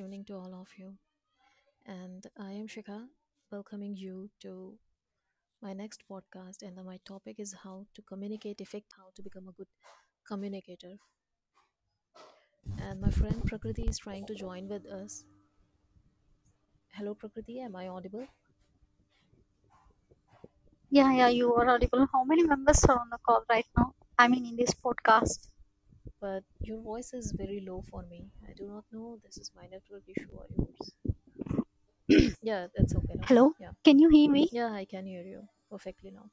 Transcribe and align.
evening 0.00 0.24
to 0.26 0.34
all 0.34 0.54
of 0.54 0.68
you. 0.78 0.94
And 1.86 2.26
I 2.38 2.52
am 2.52 2.66
Shikha, 2.68 3.06
welcoming 3.50 3.96
you 3.96 4.30
to 4.42 4.78
my 5.62 5.72
next 5.72 6.02
podcast. 6.10 6.62
And 6.62 6.76
my 6.84 6.98
topic 7.06 7.36
is 7.38 7.54
how 7.64 7.86
to 7.94 8.02
communicate 8.02 8.60
effect, 8.60 8.92
how 8.96 9.08
to 9.16 9.22
become 9.22 9.48
a 9.48 9.52
good 9.52 9.68
communicator. 10.28 10.96
And 12.78 13.00
my 13.00 13.10
friend 13.10 13.44
Prakriti 13.44 13.84
is 13.88 13.98
trying 13.98 14.26
to 14.26 14.34
join 14.34 14.68
with 14.68 14.86
us. 14.86 15.24
Hello, 16.94 17.14
Prakriti, 17.14 17.60
am 17.60 17.76
I 17.76 17.88
audible? 17.88 18.26
Yeah, 20.90 21.12
yeah, 21.12 21.28
you 21.28 21.54
are 21.54 21.68
audible. 21.68 22.06
How 22.12 22.24
many 22.24 22.42
members 22.42 22.84
are 22.84 22.98
on 22.98 23.10
the 23.10 23.18
call 23.18 23.44
right 23.48 23.66
now? 23.76 23.94
I 24.18 24.28
mean, 24.28 24.46
in 24.46 24.56
this 24.56 24.74
podcast. 24.74 25.48
But 26.20 26.44
your 26.60 26.80
voice 26.80 27.12
is 27.14 27.32
very 27.32 27.60
low 27.60 27.82
for 27.90 28.02
me. 28.02 28.30
I 28.48 28.52
do 28.54 28.66
not 28.66 28.84
know 28.92 29.18
this 29.24 29.38
is 29.38 29.50
my 29.54 29.66
network 29.66 30.02
issue 30.08 30.30
or 30.34 30.46
yours. 30.58 30.92
Yeah, 32.42 32.66
that's 32.74 32.94
okay 32.96 33.14
now. 33.16 33.24
Hello, 33.26 33.52
Yeah, 33.58 33.72
can 33.84 33.98
you 33.98 34.08
hear 34.08 34.30
me? 34.30 34.48
yeah, 34.52 34.72
I 34.72 34.84
can 34.84 35.06
hear 35.06 35.22
you 35.22 35.48
perfectly 35.70 36.10
now. 36.10 36.30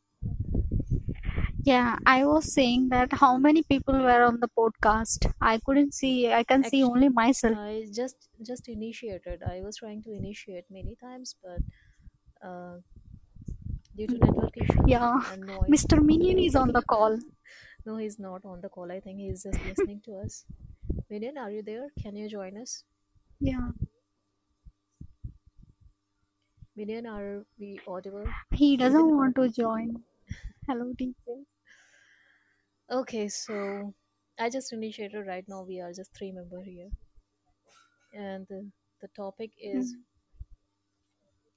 Yeah, 1.64 1.98
I 2.06 2.26
was 2.26 2.54
saying 2.54 2.90
that 2.90 3.14
how 3.14 3.38
many 3.38 3.64
people 3.64 3.94
were 3.96 4.24
on 4.24 4.40
the 4.40 4.50
podcast? 4.58 5.32
I 5.42 5.60
couldn't 5.66 5.94
see, 5.94 6.32
I 6.32 6.44
can 6.44 6.64
see 6.64 6.84
only 6.84 7.10
myself. 7.10 7.58
I 7.58 7.88
just 7.94 8.30
just 8.46 8.68
initiated. 8.68 9.42
I 9.44 9.62
was 9.62 9.78
trying 9.78 10.04
to 10.04 10.12
initiate 10.12 10.66
many 10.70 10.96
times, 10.96 11.36
but 11.42 11.62
uh, 12.48 12.80
due 13.96 14.08
to 14.08 14.18
network 14.18 14.58
issue 14.58 14.84
Yeah, 14.88 15.22
and 15.32 15.46
noise, 15.48 15.70
Mr. 15.70 16.02
Minion 16.02 16.40
is 16.40 16.56
on 16.56 16.72
the 16.72 16.82
call. 16.82 17.18
no, 17.86 17.98
he's 17.98 18.20
not 18.20 18.46
on 18.46 18.62
the 18.62 18.70
call. 18.70 18.92
I 18.92 19.00
think 19.00 19.20
he's 19.20 19.44
just 19.44 19.64
listening 19.64 20.02
to 20.02 20.18
us. 20.18 20.46
Minion, 21.10 21.38
are 21.38 21.52
you 21.52 21.64
there? 21.64 21.92
Can 22.02 22.16
you 22.16 22.30
join 22.30 22.58
us? 22.58 22.84
Yeah, 23.40 23.72
Minion, 26.76 27.08
are 27.08 27.48
we 27.58 27.80
audible? 27.88 28.36
he 28.52 28.78
doesn't 28.78 29.10
want 29.10 29.36
to 29.36 29.50
join. 29.50 30.06
Hello, 30.68 30.94
teacher. 30.98 31.46
Okay, 32.90 33.28
so 33.28 33.94
I 34.40 34.50
just 34.50 34.72
initiated. 34.72 35.28
Right 35.28 35.46
now, 35.50 35.64
we 35.64 35.82
are 35.82 35.92
just 35.92 36.14
three 36.14 36.32
member 36.32 36.62
here, 36.62 36.92
and 38.14 38.48
the, 38.48 38.72
the 39.02 39.08
topic 39.10 39.52
is 39.58 39.96
Mm, 39.96 40.04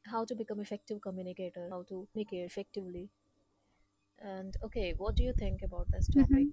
how 0.06 0.24
to 0.24 0.34
become 0.34 0.58
effective 0.58 1.02
communicator, 1.02 1.68
how 1.68 1.82
to 1.82 2.08
communicate 2.12 2.46
effectively. 2.46 3.10
And 4.18 4.58
okay, 4.62 4.92
what 4.92 5.14
do 5.14 5.22
you 5.22 5.32
think 5.32 5.62
about 5.62 5.90
this 5.90 6.08
topic? 6.08 6.48
Mm-hmm. 6.48 6.50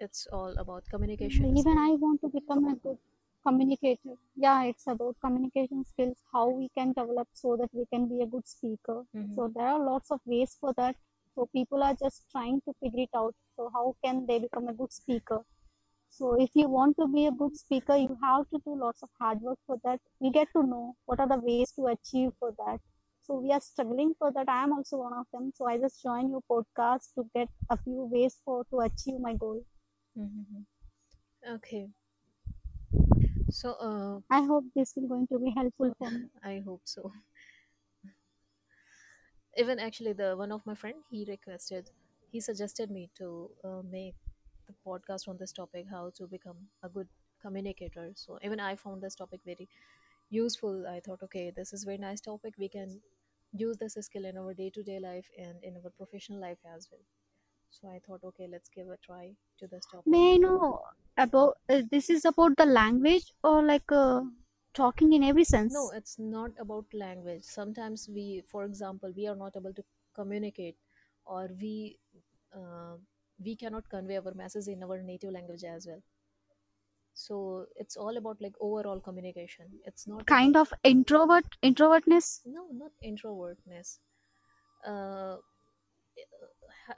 It's 0.00 0.26
all 0.26 0.56
about 0.58 0.88
communication 0.88 1.56
Even 1.56 1.56
skill. 1.56 1.78
I 1.78 1.90
want 1.90 2.20
to 2.22 2.28
become 2.28 2.64
a 2.66 2.74
good 2.74 2.98
communicator. 3.46 4.16
Yeah, 4.34 4.64
it's 4.64 4.86
about 4.86 5.20
communication 5.20 5.84
skills, 5.84 6.16
how 6.32 6.48
we 6.48 6.68
can 6.70 6.92
develop 6.92 7.28
so 7.32 7.56
that 7.56 7.72
we 7.74 7.86
can 7.86 8.08
be 8.08 8.20
a 8.22 8.26
good 8.26 8.46
speaker. 8.48 9.04
hmm 9.12 9.36
So 9.36 9.48
there 9.48 9.66
are 9.68 9.78
lots 9.84 10.10
of 10.10 10.20
ways 10.26 10.56
for 10.60 10.72
that. 10.74 10.96
So 11.34 11.46
people 11.46 11.82
are 11.82 11.94
just 11.94 12.30
trying 12.30 12.60
to 12.62 12.72
figure 12.80 13.02
it 13.04 13.10
out. 13.14 13.34
So 13.56 13.70
how 13.72 13.96
can 14.02 14.26
they 14.26 14.38
become 14.38 14.68
a 14.68 14.72
good 14.74 14.92
speaker? 14.92 15.44
So 16.10 16.34
if 16.40 16.50
you 16.54 16.68
want 16.68 16.96
to 16.98 17.06
be 17.08 17.26
a 17.26 17.32
good 17.32 17.56
speaker, 17.56 17.96
you 17.96 18.18
have 18.22 18.48
to 18.50 18.58
do 18.64 18.76
lots 18.78 19.02
of 19.02 19.10
hard 19.18 19.40
work 19.40 19.58
for 19.66 19.78
that. 19.84 20.00
We 20.20 20.30
get 20.30 20.48
to 20.54 20.62
know 20.62 20.96
what 21.06 21.20
are 21.20 21.28
the 21.28 21.38
ways 21.38 21.72
to 21.72 21.86
achieve 21.86 22.32
for 22.38 22.52
that. 22.58 22.80
So 23.22 23.38
we 23.40 23.52
are 23.52 23.60
struggling 23.60 24.14
for 24.18 24.32
that. 24.32 24.48
I 24.48 24.64
am 24.64 24.72
also 24.72 24.98
one 24.98 25.12
of 25.14 25.26
them. 25.32 25.52
So 25.54 25.66
I 25.66 25.78
just 25.78 26.02
joined 26.02 26.30
your 26.30 26.42
podcast 26.50 27.14
to 27.14 27.24
get 27.34 27.48
a 27.70 27.76
few 27.76 28.04
ways 28.12 28.40
for 28.44 28.64
to 28.70 28.80
achieve 28.80 29.20
my 29.20 29.34
goal. 29.34 29.64
hmm 30.14 30.64
Okay, 31.46 31.90
so 33.50 33.72
uh, 33.74 34.20
I 34.30 34.42
hope 34.44 34.64
this 34.74 34.96
is 34.96 35.06
going 35.08 35.26
to 35.28 35.38
be 35.38 35.50
helpful 35.50 35.94
for 35.98 36.10
me. 36.10 36.28
I 36.42 36.60
hope 36.64 36.82
so. 36.84 37.12
Even 39.58 39.78
actually, 39.78 40.14
the 40.14 40.34
one 40.36 40.50
of 40.52 40.64
my 40.64 40.74
friend 40.74 41.04
he 41.10 41.24
requested, 41.26 41.90
he 42.32 42.40
suggested 42.40 42.90
me 42.90 43.10
to 43.16 43.50
uh, 43.62 43.82
make 43.82 44.14
the 44.68 44.74
podcast 44.86 45.28
on 45.28 45.36
this 45.38 45.52
topic, 45.52 45.86
how 45.90 46.10
to 46.16 46.26
become 46.26 46.56
a 46.82 46.88
good 46.88 47.08
communicator. 47.42 48.10
So 48.14 48.38
even 48.42 48.60
I 48.60 48.76
found 48.76 49.02
this 49.02 49.14
topic 49.14 49.40
very 49.44 49.68
useful. 50.30 50.86
I 50.86 51.00
thought, 51.00 51.22
okay, 51.24 51.52
this 51.54 51.72
is 51.72 51.84
very 51.84 51.98
nice 51.98 52.20
topic. 52.20 52.54
We 52.58 52.68
can 52.68 53.00
use 53.52 53.78
this 53.78 53.94
skill 54.00 54.24
in 54.26 54.36
our 54.36 54.54
day 54.54 54.70
to 54.70 54.82
day 54.82 55.00
life 55.00 55.28
and 55.38 55.62
in 55.62 55.76
our 55.76 55.90
professional 55.90 56.40
life 56.40 56.58
as 56.76 56.88
well. 56.90 57.00
So 57.70 57.88
I 57.88 58.00
thought, 58.06 58.20
okay, 58.24 58.48
let's 58.50 58.68
give 58.68 58.88
a 58.88 58.96
try 59.04 59.32
to 59.58 59.66
this 59.66 59.84
topic. 59.90 60.06
May 60.06 60.34
I 60.34 60.36
know 60.36 60.82
about 61.16 61.58
uh, 61.68 61.82
this 61.90 62.10
is 62.10 62.24
about 62.24 62.56
the 62.56 62.66
language 62.66 63.32
or 63.42 63.62
like 63.62 63.90
uh, 63.92 64.22
talking 64.74 65.12
in 65.12 65.22
every 65.22 65.44
sense? 65.44 65.74
No, 65.74 65.90
it's 65.94 66.18
not 66.18 66.50
about 66.58 66.86
language. 66.92 67.42
Sometimes 67.42 68.08
we, 68.12 68.42
for 68.48 68.64
example, 68.64 69.12
we 69.16 69.26
are 69.26 69.36
not 69.36 69.56
able 69.56 69.74
to 69.74 69.84
communicate, 70.14 70.76
or 71.24 71.50
we 71.60 71.98
uh, 72.54 72.96
we 73.38 73.56
cannot 73.56 73.88
convey 73.90 74.18
our 74.18 74.34
message 74.34 74.68
in 74.68 74.82
our 74.82 75.02
native 75.02 75.32
language 75.32 75.64
as 75.64 75.86
well. 75.86 76.02
So 77.12 77.66
it's 77.76 77.96
all 77.98 78.16
about 78.16 78.40
like 78.40 78.56
overall 78.60 78.98
communication. 79.00 79.80
It's 79.84 80.06
not 80.06 80.26
Kind 80.26 80.56
about 80.56 80.56
of 80.56 80.72
introvert 80.84 81.56
introvertness? 81.60 82.42
no, 82.44 82.66
not 82.72 82.92
introvertness. 83.02 84.00
Uh, 84.84 85.38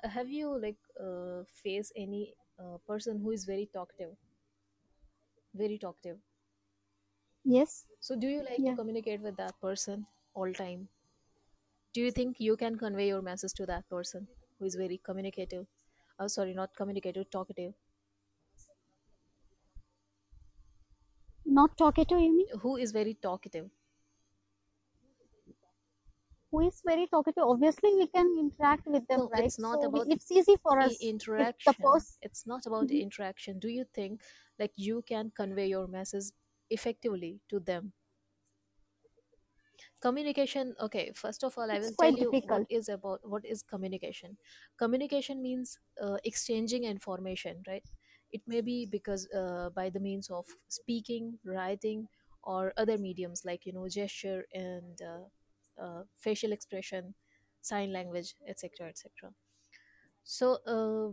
have 0.05 0.29
you 0.31 0.59
like 0.59 0.79
uh, 0.99 1.45
faced 1.45 1.93
any 1.97 2.35
uh, 2.59 2.79
person 2.87 3.19
who 3.21 3.31
is 3.31 3.45
very 3.45 3.67
talkative, 3.67 4.17
very 5.55 5.79
talkative? 5.79 6.21
Yes. 7.45 7.87
So 8.01 8.17
do 8.17 8.27
you 8.27 8.43
like 8.43 8.65
to 8.65 8.75
communicate 8.75 9.21
with 9.21 9.37
that 9.37 9.61
person 9.61 10.09
all 10.35 10.53
time? 10.53 10.89
Do 11.93 12.01
you 12.01 12.11
think 12.11 12.41
you 12.41 12.57
can 12.57 12.77
convey 12.79 13.07
your 13.07 13.23
message 13.23 13.53
to 13.55 13.67
that 13.67 13.89
person 13.89 14.27
who 14.59 14.65
is 14.65 14.75
very 14.75 14.99
communicative? 14.99 15.69
Oh, 16.21 16.29
sorry, 16.29 16.55
not 16.55 16.77
communicative, 16.77 17.29
talkative. 17.31 17.75
Not 21.45 21.77
talkative, 21.77 22.19
you 22.19 22.35
mean? 22.35 22.47
Who 22.61 22.77
is 22.77 22.93
very 22.93 23.15
talkative? 23.15 23.71
Who 26.53 26.61
is 26.61 26.81
very 26.87 27.09
talkative? 27.09 27.43
Obviously, 27.43 27.93
we 27.97 28.07
can 28.07 28.39
interact 28.39 28.87
with 28.87 29.09
them, 29.09 29.23
No, 29.23 29.31
right? 29.33 29.51
it's 29.51 29.59
not 29.59 29.83
So 29.83 29.89
we, 29.93 30.05
about 30.05 30.09
it's 30.09 30.31
easy 30.31 30.55
for 30.63 30.79
i- 30.81 30.87
us 30.87 31.11
if 31.37 31.49
the 31.65 31.75
interaction. 31.75 31.83
person. 31.83 32.19
It's 32.23 32.47
not 32.47 32.67
about 32.67 32.91
mm-hmm. 32.91 33.03
interaction. 33.07 33.59
Do 33.59 33.69
you 33.69 33.85
think 33.85 34.23
like 34.59 34.73
you 34.77 35.03
can 35.03 35.31
convey 35.31 35.69
your 35.69 35.87
message 35.87 36.33
effectively 36.71 37.41
to 37.49 37.61
them? 37.61 37.93
Communication 40.01 40.75
okay 40.81 41.13
first 41.15 41.43
of 41.45 41.57
all 41.59 41.71
i 41.71 41.79
It's 41.79 41.81
will 41.81 41.95
tell 41.95 42.13
quite 42.13 42.17
you 42.17 42.33
what 42.43 42.63
difficult. 42.63 42.69
is 42.69 42.89
about 42.89 43.21
what 43.29 43.45
is 43.45 43.63
communication. 43.63 44.37
Communication 44.77 45.41
means 45.43 45.79
uh, 46.03 46.19
exchanging 46.25 46.85
information 46.85 47.63
right? 47.67 47.85
It 48.33 48.43
may 48.47 48.61
be 48.61 48.87
because 48.87 49.29
uh, 49.33 49.71
by 49.71 49.89
the 49.91 50.01
means 50.01 50.31
of 50.31 50.47
speaking 50.69 51.39
writing 51.45 52.09
or 52.43 52.73
other 52.77 52.99
mediums 52.99 53.45
like 53.45 53.67
you 53.67 53.73
know 53.73 53.89
gesture 53.89 54.47
and 54.53 55.01
uh, 55.03 55.25
uh, 55.83 56.03
facial 56.17 56.53
expression 56.53 57.15
sign 57.63 57.93
language 57.93 58.35
etc 58.49 58.89
etc 58.89 59.33
so 60.25 60.59
uh, 60.67 61.13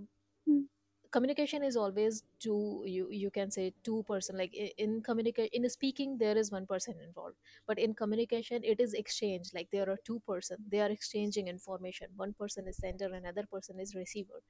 Mm, 0.49 0.63
communication 1.11 1.63
is 1.63 1.75
always 1.77 2.23
two 2.39 2.83
you 2.85 3.09
you 3.11 3.29
can 3.31 3.51
say 3.51 3.73
two 3.83 4.03
person 4.07 4.37
like 4.37 4.53
i- 4.59 4.73
in 4.77 5.01
communicate 5.01 5.49
in 5.53 5.67
speaking 5.69 6.17
there 6.17 6.37
is 6.37 6.51
one 6.51 6.65
person 6.67 6.95
involved 7.05 7.35
but 7.67 7.79
in 7.79 7.93
communication 7.93 8.63
it 8.63 8.79
is 8.79 8.93
exchange 8.93 9.51
like 9.53 9.69
there 9.71 9.89
are 9.89 9.97
two 10.05 10.19
person 10.27 10.57
they 10.69 10.79
are 10.81 10.89
exchanging 10.91 11.47
information 11.47 12.07
one 12.15 12.33
person 12.33 12.67
is 12.67 12.77
sender 12.77 13.13
another 13.13 13.45
person 13.51 13.79
is 13.79 13.95
receiver 13.95 14.41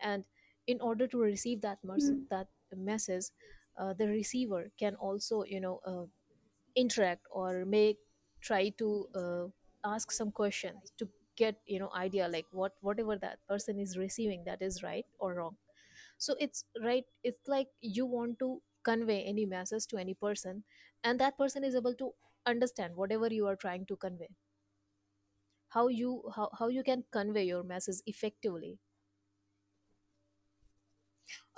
and 0.00 0.24
in 0.66 0.80
order 0.80 1.06
to 1.06 1.18
receive 1.18 1.60
that 1.62 1.78
mm, 1.98 2.26
that 2.30 2.48
message 2.76 3.26
uh, 3.78 3.92
the 3.94 4.06
receiver 4.08 4.70
can 4.78 4.94
also 4.96 5.44
you 5.44 5.60
know 5.60 5.80
uh, 5.86 6.06
interact 6.76 7.26
or 7.30 7.64
may 7.64 7.96
try 8.40 8.68
to 8.70 9.06
uh, 9.14 9.46
ask 9.84 10.10
some 10.10 10.30
questions 10.30 10.92
to 10.98 11.08
get 11.36 11.56
you 11.66 11.78
know 11.78 11.90
idea 11.94 12.28
like 12.28 12.46
what 12.52 12.74
whatever 12.80 13.16
that 13.16 13.38
person 13.48 13.78
is 13.78 13.96
receiving 13.96 14.44
that 14.44 14.60
is 14.62 14.82
right 14.82 15.06
or 15.18 15.34
wrong 15.34 15.56
so 16.26 16.36
it's 16.46 16.64
right 16.84 17.06
it's 17.24 17.48
like 17.54 17.68
you 17.80 18.06
want 18.06 18.38
to 18.40 18.50
convey 18.90 19.22
any 19.24 19.46
message 19.46 19.86
to 19.88 19.98
any 19.98 20.14
person 20.14 20.64
and 21.04 21.20
that 21.20 21.38
person 21.38 21.64
is 21.64 21.74
able 21.74 21.94
to 21.94 22.12
understand 22.46 22.96
whatever 22.96 23.28
you 23.38 23.46
are 23.46 23.56
trying 23.56 23.86
to 23.86 23.96
convey 23.96 24.30
how 25.68 25.88
you 25.88 26.30
how, 26.36 26.50
how 26.58 26.68
you 26.68 26.82
can 26.82 27.04
convey 27.10 27.44
your 27.44 27.62
message 27.62 28.02
effectively 28.06 28.78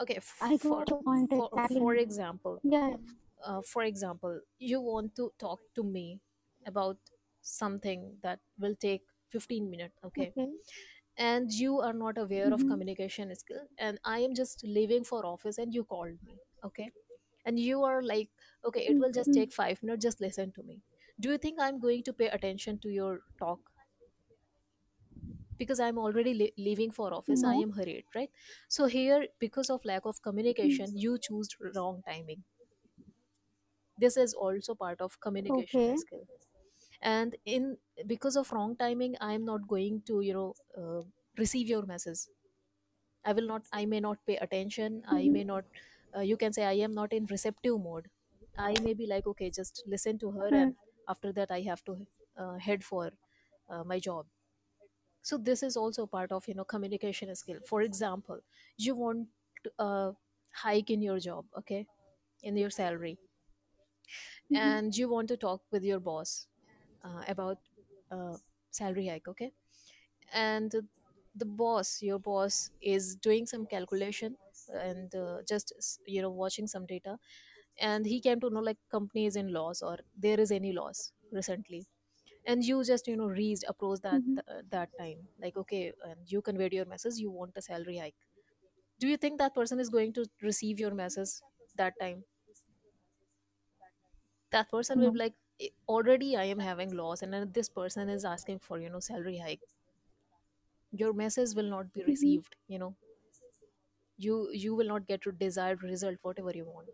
okay 0.01 0.19
I 0.43 0.59
for 0.59 0.85
got 0.85 0.91
your 0.91 1.03
point 1.03 1.33
for 1.35 1.51
exactly. 1.55 1.79
for 1.79 1.95
example 1.95 2.63
Yeah. 2.63 2.97
uh, 3.45 3.63
for 3.63 3.83
example 3.85 4.41
you 4.59 4.81
want 4.81 5.17
to 5.17 5.33
talk 5.39 5.61
to 5.77 5.85
me 5.85 6.21
about 6.67 6.99
something 7.43 8.19
that 8.23 8.41
will 8.59 8.77
take 8.77 9.05
15 9.31 9.71
minutes 9.71 9.97
okay 10.05 10.35
Okay. 10.37 10.53
And 11.17 11.53
you 11.53 11.81
are 11.81 11.93
not 11.93 12.19
aware 12.19 12.53
of 12.55 12.67
Mm-hmm. 12.67 12.73
communication 12.73 13.35
skill 13.35 13.63
and 13.79 14.01
i 14.05 14.19
am 14.21 14.35
just 14.35 14.65
leaving 14.65 15.05
for 15.05 15.25
office 15.27 15.59
and 15.59 15.75
you 15.75 15.85
called 15.85 16.19
me 16.29 16.39
okay 16.65 16.91
and 17.45 17.59
you 17.61 17.83
are 17.83 18.03
like 18.03 18.31
okay 18.65 18.87
it 18.87 18.99
will 18.99 19.13
just 19.13 19.33
Mm-hmm. 19.33 19.41
take 19.41 19.53
5 19.53 19.83
minutes 19.83 20.03
just 20.05 20.21
listen 20.21 20.53
to 20.53 20.63
me 20.63 20.81
do 21.21 21.31
you 21.31 21.39
think 21.39 21.61
i'm 21.61 21.79
going 21.81 22.03
to 22.03 22.13
pay 22.13 22.29
attention 22.29 22.79
to 22.79 22.89
your 22.91 23.21
talk 23.39 23.73
because 25.59 25.81
i'm 25.85 25.99
already 25.99 26.33
le- 26.41 26.63
leaving 26.65 26.91
for 26.97 27.07
office 27.19 27.45
i 27.45 27.55
No. 27.55 27.67
am 27.67 27.73
hurried 27.79 28.05
right 28.15 28.31
so 28.69 28.87
here 28.97 29.27
because 29.47 29.71
of 29.77 29.85
lack 29.93 30.05
of 30.13 30.21
communication 30.29 30.93
Mm. 30.93 31.07
you 31.07 31.19
choose 31.29 31.57
wrong 31.75 32.03
timing 32.09 32.45
this 33.99 34.17
is 34.19 34.35
also 34.35 34.75
part 34.75 35.01
of 35.01 35.19
communication 35.21 35.83
Okay. 35.83 35.97
skill 35.97 36.27
and 37.03 37.37
in 37.45 37.79
because 38.07 38.37
of 38.37 38.53
wrong 38.53 38.77
timing 38.77 39.17
i 39.21 39.33
am 39.33 39.45
not 39.45 39.67
going 39.69 40.01
to 40.03 40.21
you 40.23 40.33
know 40.33 40.55
uh, 40.79 41.03
receive 41.39 41.69
your 41.69 41.85
message 41.87 42.27
i 43.25 43.33
will 43.37 43.47
not 43.51 43.67
i 43.79 43.85
may 43.93 44.01
not 44.05 44.21
pay 44.31 44.37
attention 44.47 45.03
i 45.15 45.29
may 45.37 45.43
Mm-hmm. 45.43 45.51
not 45.51 45.65
uh, 46.17 46.21
you 46.31 46.37
can 46.43 46.53
say 46.59 46.65
i 46.65 46.75
am 46.89 46.95
not 46.99 47.13
in 47.19 47.27
receptive 47.35 47.79
mode 47.87 48.09
i 48.69 48.73
may 48.87 48.95
be 48.95 49.07
like 49.13 49.27
okay 49.33 49.51
just 49.59 49.83
listen 49.95 50.19
to 50.25 50.31
her 50.39 50.51
Mm. 50.51 50.63
and 50.63 50.77
after 51.15 51.33
that 51.39 51.51
i 51.51 51.61
have 51.71 51.85
to 51.85 51.97
uh, 52.37 52.57
head 52.69 52.85
for 52.85 53.11
uh, 53.69 53.85
my 53.85 53.99
job 54.09 54.27
so 55.23 55.39
this 55.39 55.63
is 55.63 55.77
also 55.77 56.07
part 56.07 56.33
of 56.33 56.49
you 56.49 56.55
know 56.55 56.65
communication 56.75 57.35
skill 57.43 57.61
for 57.73 57.83
example 57.83 58.41
you 58.79 58.95
want 58.95 59.29
a 59.79 60.13
hike 60.65 60.91
in 60.91 61.03
your 61.03 61.19
job 61.29 61.47
okay 61.63 61.87
in 62.43 62.57
your 62.57 62.71
salary 62.71 63.19
Mm-hmm. 64.53 64.73
and 64.73 64.97
you 64.97 65.09
want 65.09 65.29
to 65.29 65.37
talk 65.37 65.63
with 65.71 65.85
your 65.85 66.01
boss 66.01 66.47
uh, 67.05 67.25
about 67.29 67.59
uh, 68.11 68.37
salary 68.71 69.09
hike 69.09 69.29
okay? 69.29 69.53
And 70.33 70.75
the 71.35 71.45
boss 71.47 72.03
your 72.03 72.19
boss 72.19 72.71
is 72.81 73.17
doing 73.17 73.47
some 73.47 73.67
calculation 73.67 74.37
and 74.73 75.15
uh, 75.15 75.39
just 75.49 75.73
you 76.07 76.23
know 76.23 76.31
watching 76.31 76.67
some 76.67 76.87
data. 76.87 77.19
And 77.79 78.07
he 78.07 78.21
came 78.21 78.41
to 78.41 78.51
know 78.51 78.61
like 78.61 78.79
company 78.91 79.27
is 79.27 79.37
in 79.37 79.53
loss 79.53 79.83
or 79.83 79.99
there 80.17 80.41
is 80.41 80.51
any 80.53 80.73
loss 80.73 81.13
recently. 81.33 81.87
And 82.47 82.65
you 82.65 82.85
just 82.85 83.07
you 83.09 83.17
know 83.17 83.29
reached 83.29 83.65
approach 83.69 84.01
that 84.03 84.23
uh, 84.49 84.63
that 84.71 84.97
time. 84.99 85.29
Like 85.41 85.57
okay 85.59 85.93
and 86.05 86.31
you 86.31 86.43
conveyed 86.43 86.73
your 86.75 86.87
message 86.87 87.17
you 87.19 87.31
want 87.31 87.57
a 87.57 87.63
salary 87.63 87.99
hike. 87.99 88.17
Do 89.01 89.09
you 89.09 89.17
think 89.19 89.39
that 89.39 89.55
person 89.55 89.81
is 89.81 89.91
going 89.91 90.15
to 90.15 90.27
receive 90.43 90.81
your 90.81 90.95
message 90.95 91.31
that 91.77 91.95
time? 92.01 92.25
That 94.51 94.71
person 94.71 95.01
will 95.01 95.11
be 95.11 95.19
No. 95.19 95.19
like 95.19 95.35
"Eh, 95.35 95.42
already 95.89 96.37
i 96.37 96.45
am 96.45 96.59
having 96.59 96.95
loss 97.03 97.23
and 97.23 97.33
then 97.33 97.51
this 97.53 97.69
person 97.69 98.09
is 98.09 98.25
asking 98.25 98.59
for 98.59 98.79
you 98.81 98.89
know 98.91 99.01
salary 99.01 99.39
hike 99.39 99.61
your 100.93 101.13
message 101.13 101.55
will 101.57 101.69
not 101.69 101.93
be 101.93 102.05
Mm-hmm. 102.09 102.39
received 102.45 102.55
you 102.69 102.79
know 102.79 102.95
you 104.17 104.51
you 104.53 104.75
will 104.75 104.87
not 104.93 105.07
get 105.07 105.27
your 105.27 105.35
desired 105.43 105.83
result 105.83 106.19
whatever 106.23 106.51
you 106.61 106.65
want 106.65 106.89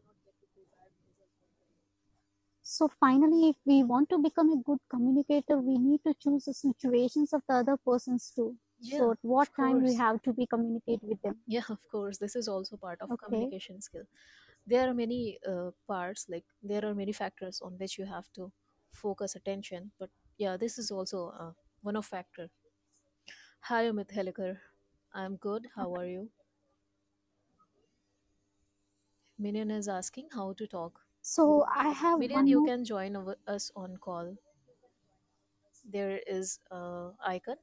So 2.63 2.87
finally, 2.87 3.49
if 3.49 3.57
we 3.65 3.83
want 3.83 4.11
to 4.11 4.19
become 4.19 4.53
a 4.53 4.63
good 4.63 4.79
communicator, 4.89 5.59
we 5.59 5.77
need 5.77 6.05
to 6.05 6.15
choose 6.15 6.45
the 6.45 6.55
situations 6.55 7.33
of 7.33 7.43
the 7.49 7.55
other 7.55 7.77
persons 7.77 8.31
too. 8.31 8.57
yeah 8.81 9.07
So 9.07 9.11
at 9.11 9.19
what 9.23 9.49
of 9.49 9.53
time 9.57 9.83
we 9.83 9.95
course 9.95 9.97
have 9.97 10.23
to 10.23 10.33
be 10.33 10.47
communicate 10.47 11.03
with 11.03 11.21
them. 11.23 11.45
yeah 11.47 11.65
of 11.69 11.79
course 11.91 12.19
this 12.19 12.37
is 12.37 12.49
also 12.49 12.77
part 12.77 13.01
of 13.01 13.11
Okay. 13.11 13.55
communication 13.57 13.81
skill 13.81 14.05
there 14.69 14.89
are 14.89 14.95
many 14.95 15.39
uh, 15.49 15.71
parts 15.87 16.27
like 16.29 16.45
there 16.63 16.85
are 16.85 16.95
many 16.95 17.13
factors 17.13 17.61
on 17.65 17.73
which 17.79 17.99
you 17.99 18.05
have 18.05 18.27
to 18.35 18.53
focus 18.93 19.35
attention 19.35 19.91
but 19.99 20.11
yeah 20.37 20.57
this 20.57 20.79
is 20.79 20.91
also 20.91 21.33
uh, 21.41 21.53
one 21.83 21.97
of 21.97 22.07
factor. 22.07 22.49
Hi 23.69 23.85
amit 23.91 24.13
helikar 24.17 24.59
i'm 25.15 25.37
good. 25.37 25.69
How 25.77 25.95
are 25.95 26.07
you? 26.07 26.29
Minion 29.39 29.71
is 29.71 29.89
asking 29.89 30.29
how 30.35 30.53
to 30.61 30.67
talk. 30.67 31.01
So 31.23 31.65
I 31.77 31.89
have 32.03 32.19
minion 32.19 32.41
one 32.41 32.47
you 32.53 32.61
more 32.61 32.69
can 32.69 32.85
join 32.85 33.17
over 33.17 33.37
us 33.47 33.71
on 33.77 33.97
call. 33.97 34.35
There 35.85 36.21
is 36.27 36.59
a 36.71 37.11
icon. 37.25 37.57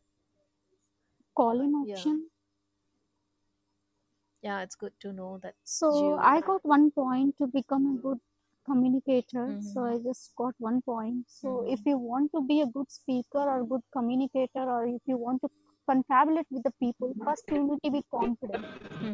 Calling 1.35 1.73
yeah. 1.85 1.95
option. 1.95 2.29
Yeah 4.45 4.61
it's 4.61 4.75
good 4.75 4.93
to 4.99 5.11
know 5.11 5.37
that 5.39 5.55
So 5.65 5.89
you 5.89 6.21
I 6.21 6.39
got 6.41 6.63
one 6.63 6.91
point 6.91 7.37
to 7.39 7.47
become 7.47 7.97
a 7.97 8.01
good 8.01 8.19
communicator. 8.65 9.57
So 9.59 9.83
Mhm, 9.83 9.85
I 9.85 9.97
just 9.99 10.33
got 10.37 10.55
one 10.59 10.81
point. 10.81 11.29
So 11.29 11.63
if 11.67 11.81
mhm, 11.81 11.85
you 11.85 11.97
want 11.97 12.31
to 12.33 12.41
be 12.41 12.61
a 12.61 12.65
good 12.67 12.89
speaker 12.89 13.39
or 13.39 13.65
good 13.65 13.81
communicator, 13.91 14.63
or 14.63 14.87
if 14.87 15.01
you 15.05 15.17
want 15.17 15.41
to 15.41 15.49
confabulate 15.89 16.47
with 16.51 16.63
the 16.63 16.71
people, 16.79 17.15
first 17.25 17.45
you 17.51 17.63
need 17.67 17.79
to 17.83 17.91
be 17.91 18.03
confident. 18.11 18.67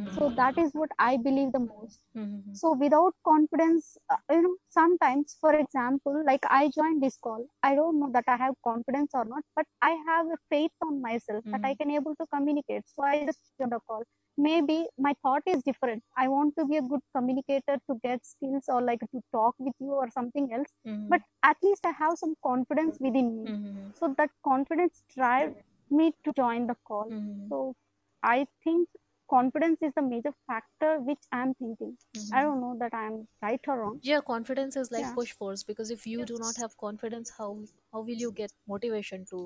So 0.09 0.31
mhm, 0.31 0.37
that 0.37 0.53
is 0.57 0.71
what 0.73 0.89
I 0.99 1.17
believe 1.17 1.51
the 1.53 1.59
most. 1.59 2.01
mhm, 2.15 2.59
So 2.59 2.73
without 2.73 3.13
confidence, 3.25 3.97
uh, 4.09 4.17
you 4.31 4.41
know, 4.41 4.55
sometimes, 4.69 5.37
for 5.39 5.53
example, 5.53 6.23
like 6.25 6.43
I 6.49 6.69
joined 6.75 7.01
this 7.01 7.17
call, 7.17 7.45
I 7.63 7.75
don't 7.75 7.99
know 7.99 8.09
that 8.13 8.25
I 8.27 8.35
have 8.37 8.55
confidence 8.63 9.11
or 9.13 9.25
not, 9.25 9.43
but 9.55 9.65
I 9.81 9.91
have 10.07 10.27
a 10.27 10.37
faith 10.49 10.71
on 10.83 11.01
myself 11.01 11.43
that 11.51 11.61
I 11.63 11.73
mhm, 11.73 11.75
can 11.75 11.91
able 11.91 12.15
to 12.15 12.25
communicate. 12.33 12.83
So 12.87 13.03
I 13.03 13.25
just 13.25 13.39
joined 13.59 13.71
the 13.71 13.79
call. 13.87 14.03
Maybe 14.37 14.87
my 14.97 15.13
thought 15.21 15.43
is 15.45 15.63
different. 15.63 16.03
I 16.17 16.27
want 16.27 16.55
to 16.57 16.65
be 16.65 16.77
a 16.77 16.81
good 16.81 17.01
communicator 17.15 17.77
to 17.89 17.99
get 18.03 18.25
skills 18.25 18.65
or 18.67 18.81
like 18.81 18.99
to 19.01 19.21
talk 19.31 19.55
with 19.59 19.73
you 19.79 19.91
or 19.91 20.09
something 20.09 20.51
else. 20.53 20.67
But 21.07 21.21
mhm, 21.21 21.43
at 21.43 21.57
least 21.63 21.85
I 21.85 21.91
have 21.91 22.17
some 22.17 22.35
confidence 22.43 22.97
within 22.99 23.35
me. 23.43 23.49
mhm, 23.49 23.93
So 23.93 24.13
that 24.17 24.29
confidence 24.43 25.03
drive 25.15 25.53
me 25.91 26.13
to 26.23 26.33
join 26.33 26.67
the 26.67 26.75
call. 26.87 27.09
mhm, 27.09 27.51
So 27.51 27.75
I 28.23 28.47
think 28.63 28.89
confidence 29.29 29.79
is 29.81 29.93
the 29.95 30.01
major 30.01 30.33
factor 30.47 30.99
which 30.99 31.23
I'm 31.31 31.53
thinking. 31.55 31.97
I 32.31 32.43
mhm. 32.43 32.43
don't 32.43 32.61
know 32.61 32.77
that 32.79 32.93
I'm 32.93 33.27
right 33.41 33.61
or 33.67 33.79
wrong. 33.79 34.01
yeah 34.01 34.19
confidence 34.29 34.75
is 34.75 34.91
like 34.91 35.11
Yeah. 35.11 35.13
push 35.13 35.31
force 35.31 35.63
because 35.63 35.91
if 35.95 36.05
you 36.07 36.25
do 36.31 36.37
not 36.37 36.57
have 36.57 36.75
confidence 36.77 37.31
how 37.37 37.49
how 37.93 38.01
will 38.01 38.21
you 38.25 38.31
get 38.39 38.51
motivation 38.73 39.25
to 39.31 39.39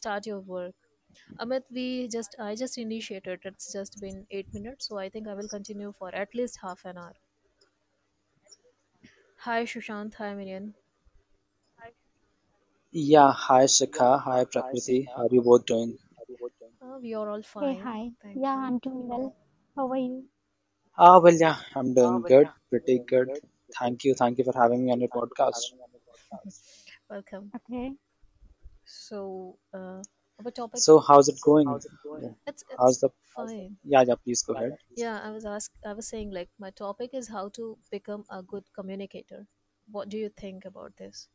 start 0.00 0.26
your 0.32 0.40
work 0.54 0.90
amit 1.46 1.70
we 1.80 1.86
just 2.16 2.36
i 2.48 2.54
just 2.64 2.78
initiated 2.86 3.48
it's 3.52 3.72
just 3.78 4.00
been 4.06 4.26
8 4.30 4.54
minutes 4.60 4.88
so 4.90 4.98
i 5.06 5.08
think 5.16 5.28
i 5.28 5.34
will 5.42 5.52
continue 5.58 5.92
for 6.02 6.14
at 6.24 6.34
least 6.42 6.60
half 6.66 6.84
an 6.92 6.98
hour 7.04 7.14
hi 9.44 9.64
shushant 9.72 10.14
hi 10.20 10.34
minion 10.34 10.74
Yeah, 13.00 13.30
hi 13.32 13.66
Shikha, 13.66 14.08
hi 14.24 14.44
Prakriti. 14.44 15.02
How 15.14 15.26
are 15.26 15.28
you 15.30 15.40
both 15.42 15.66
doing? 15.66 15.98
uh, 16.82 16.98
we 17.02 17.12
are 17.14 17.28
all 17.28 17.42
Hey, 17.58 17.74
fine 17.74 17.82
hi. 17.82 18.12
thank 18.22 18.42
Yeah, 18.42 18.54
you 18.54 18.62
I'm 18.66 18.78
doing 18.78 19.08
well. 19.08 19.36
How 19.76 19.88
are 19.90 19.96
you? 19.98 20.28
Ah, 20.98 21.20
well, 21.20 21.32
yeah, 21.32 21.56
I'm 21.74 21.94
doing 21.94 22.22
good, 22.22 22.48
pretty 22.70 22.98
good. 22.98 23.30
Thank 23.78 24.04
you, 24.04 24.14
thank 24.14 24.36
you 24.38 24.44
for 24.44 24.52
having 24.54 24.84
me 24.84 24.92
on 24.92 25.00
your 25.00 25.08
podcast. 25.10 25.72
welcome 27.10 27.50
Okay. 27.56 27.92
so 28.84 29.58
uh, 29.74 30.02
our 30.44 30.50
topic 30.52 30.80
So, 30.80 31.00
how's 31.00 31.28
it 31.28 31.40
going? 31.44 31.68
Yeah, 32.22 32.30
it's 32.46 32.64
how's 32.78 32.98
it's 32.98 33.00
the? 33.00 33.10
fine 33.34 33.76
Yeah, 33.84 34.04
yeah, 34.06 34.14
please 34.22 34.42
go 34.42 34.54
ahead. 34.54 34.76
Yeah, 34.96 35.20
I 35.22 35.30
was 35.30 35.44
ask 35.44 35.70
I 35.84 35.92
was 35.92 36.08
saying 36.08 36.32
like 36.32 36.50
my 36.58 36.70
topic 36.70 37.14
is 37.14 37.28
how 37.28 37.50
to 37.50 37.78
become 37.90 38.24
a 38.30 38.42
good 38.42 38.64
communicator. 38.74 39.46
What 39.90 40.08
do 40.08 40.18
you 40.18 40.28
think 40.28 40.64
about 40.64 40.96
this? 40.96 41.28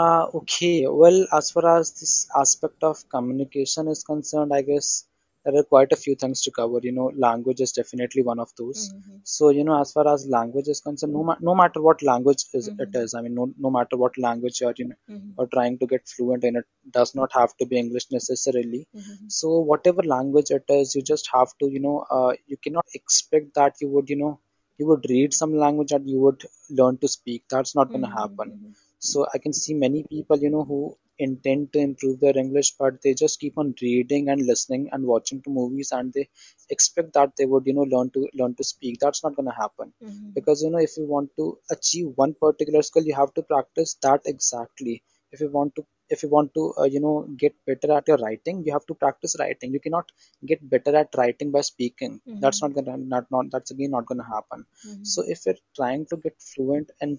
Uh, 0.00 0.26
okay. 0.38 0.86
Well, 0.86 1.26
as 1.32 1.50
far 1.50 1.64
as 1.78 1.92
this 2.00 2.28
aspect 2.42 2.82
of 2.82 3.08
communication 3.08 3.88
is 3.88 4.02
concerned, 4.04 4.52
I 4.54 4.62
guess 4.62 5.04
there 5.44 5.56
are 5.58 5.62
quite 5.64 5.92
a 5.92 5.96
few 5.96 6.14
things 6.16 6.42
to 6.42 6.50
cover. 6.50 6.80
You 6.82 6.92
know, 6.92 7.10
language 7.16 7.60
is 7.60 7.72
definitely 7.72 8.22
one 8.22 8.38
of 8.44 8.50
those. 8.58 8.80
Mm-hmm. 8.92 9.16
So, 9.22 9.50
you 9.50 9.64
know, 9.64 9.80
as 9.80 9.92
far 9.92 10.06
as 10.12 10.26
language 10.26 10.68
is 10.68 10.80
concerned, 10.80 11.14
no, 11.14 11.22
ma- 11.28 11.40
no 11.40 11.54
matter 11.54 11.80
what 11.80 12.02
language 12.02 12.44
is 12.52 12.68
Mm-hmm. 12.68 12.96
is, 13.02 13.14
I 13.14 13.22
mean, 13.22 13.34
no, 13.34 13.46
no 13.66 13.70
matter 13.70 13.96
what 13.96 14.18
language 14.26 14.60
you're, 14.60 14.74
you 14.76 14.88
know, 14.88 14.96
Mm-hmm. 15.10 15.30
or 15.38 15.46
trying 15.46 15.78
to 15.78 15.86
get 15.86 16.06
fluent 16.08 16.44
in, 16.44 16.56
it 16.56 16.66
does 16.98 17.14
not 17.14 17.32
have 17.40 17.56
to 17.58 17.66
be 17.66 17.78
English 17.78 18.06
necessarily. 18.10 18.86
Mm-hmm. 18.94 19.28
So, 19.28 19.58
whatever 19.72 20.02
language 20.02 20.50
it 20.50 20.64
is, 20.80 20.94
you 20.96 21.02
just 21.02 21.30
have 21.32 21.56
to, 21.60 21.70
you 21.76 21.80
know, 21.80 21.98
uh, 22.10 22.32
you 22.46 22.56
cannot 22.58 22.86
expect 22.94 23.54
that 23.54 23.74
you 23.80 23.88
would, 23.94 24.10
you 24.10 24.16
know, 24.24 24.40
you 24.78 24.86
would 24.88 25.06
read 25.08 25.32
some 25.32 25.56
language 25.56 25.92
and 25.92 26.10
you 26.10 26.20
would 26.20 26.44
learn 26.68 26.98
to 26.98 27.08
speak. 27.08 27.44
That's 27.48 27.74
not 27.74 27.88
going 27.92 28.04
to 28.10 28.10
happen 28.20 28.52
Mm-hmm. 28.52 28.72
So 29.06 29.26
I 29.34 29.38
can 29.38 29.52
see 29.52 29.74
many 29.74 30.04
people, 30.04 30.38
you 30.38 30.50
know, 30.50 30.64
who 30.64 30.96
intend 31.18 31.72
to 31.72 31.78
improve 31.78 32.20
their 32.20 32.36
English, 32.36 32.72
but 32.78 33.00
they 33.02 33.14
just 33.14 33.40
keep 33.40 33.56
on 33.58 33.74
reading 33.82 34.28
and 34.28 34.44
listening 34.46 34.88
and 34.92 35.04
watching 35.06 35.42
to 35.42 35.50
movies, 35.50 35.92
and 35.92 36.12
they 36.12 36.28
expect 36.70 37.12
that 37.14 37.32
they 37.36 37.46
would, 37.46 37.66
you 37.66 37.74
know, 37.74 37.82
learn 37.96 38.10
to 38.10 38.28
learn 38.34 38.54
to 38.56 38.64
speak. 38.64 38.98
That's 39.00 39.22
not 39.24 39.36
going 39.36 39.48
to 39.48 39.54
happen 39.64 39.92
Mm-hmm. 40.02 40.32
because 40.34 40.62
you 40.62 40.70
know, 40.70 40.78
if 40.78 40.96
you 40.96 41.06
want 41.06 41.30
to 41.36 41.58
achieve 41.70 42.08
one 42.16 42.34
particular 42.40 42.82
skill, 42.82 43.04
you 43.04 43.14
have 43.14 43.32
to 43.34 43.42
practice 43.42 43.94
that 44.02 44.22
exactly. 44.26 45.02
If 45.32 45.40
you 45.40 45.50
want 45.50 45.74
to 45.76 45.84
if 46.14 46.22
you 46.22 46.28
want 46.36 46.52
to 46.54 46.62
uh, 46.80 46.84
you 46.94 47.00
know 47.04 47.16
get 47.42 47.54
better 47.70 47.90
at 47.98 48.06
your 48.10 48.18
writing 48.24 48.62
you 48.66 48.72
have 48.76 48.86
to 48.90 48.94
practice 49.02 49.34
writing 49.40 49.72
you 49.72 49.80
cannot 49.86 50.10
get 50.50 50.60
better 50.74 50.94
at 51.02 51.08
writing 51.20 51.50
by 51.56 51.62
speaking 51.70 52.20
that's 52.42 52.60
Mm-hmm. 52.60 52.62
not 52.62 52.74
gonna 52.76 52.96
not, 53.14 53.26
not 53.30 53.46
that's 53.52 53.70
again 53.72 53.90
not 53.96 54.06
gonna 54.06 54.28
happen 54.36 54.64
so 55.02 55.22
Mm-hmm. 55.22 55.32
if 55.34 55.40
you're 55.46 55.62
trying 55.80 56.04
to 56.10 56.16
get 56.16 56.36
fluent 56.50 56.90
in 57.00 57.18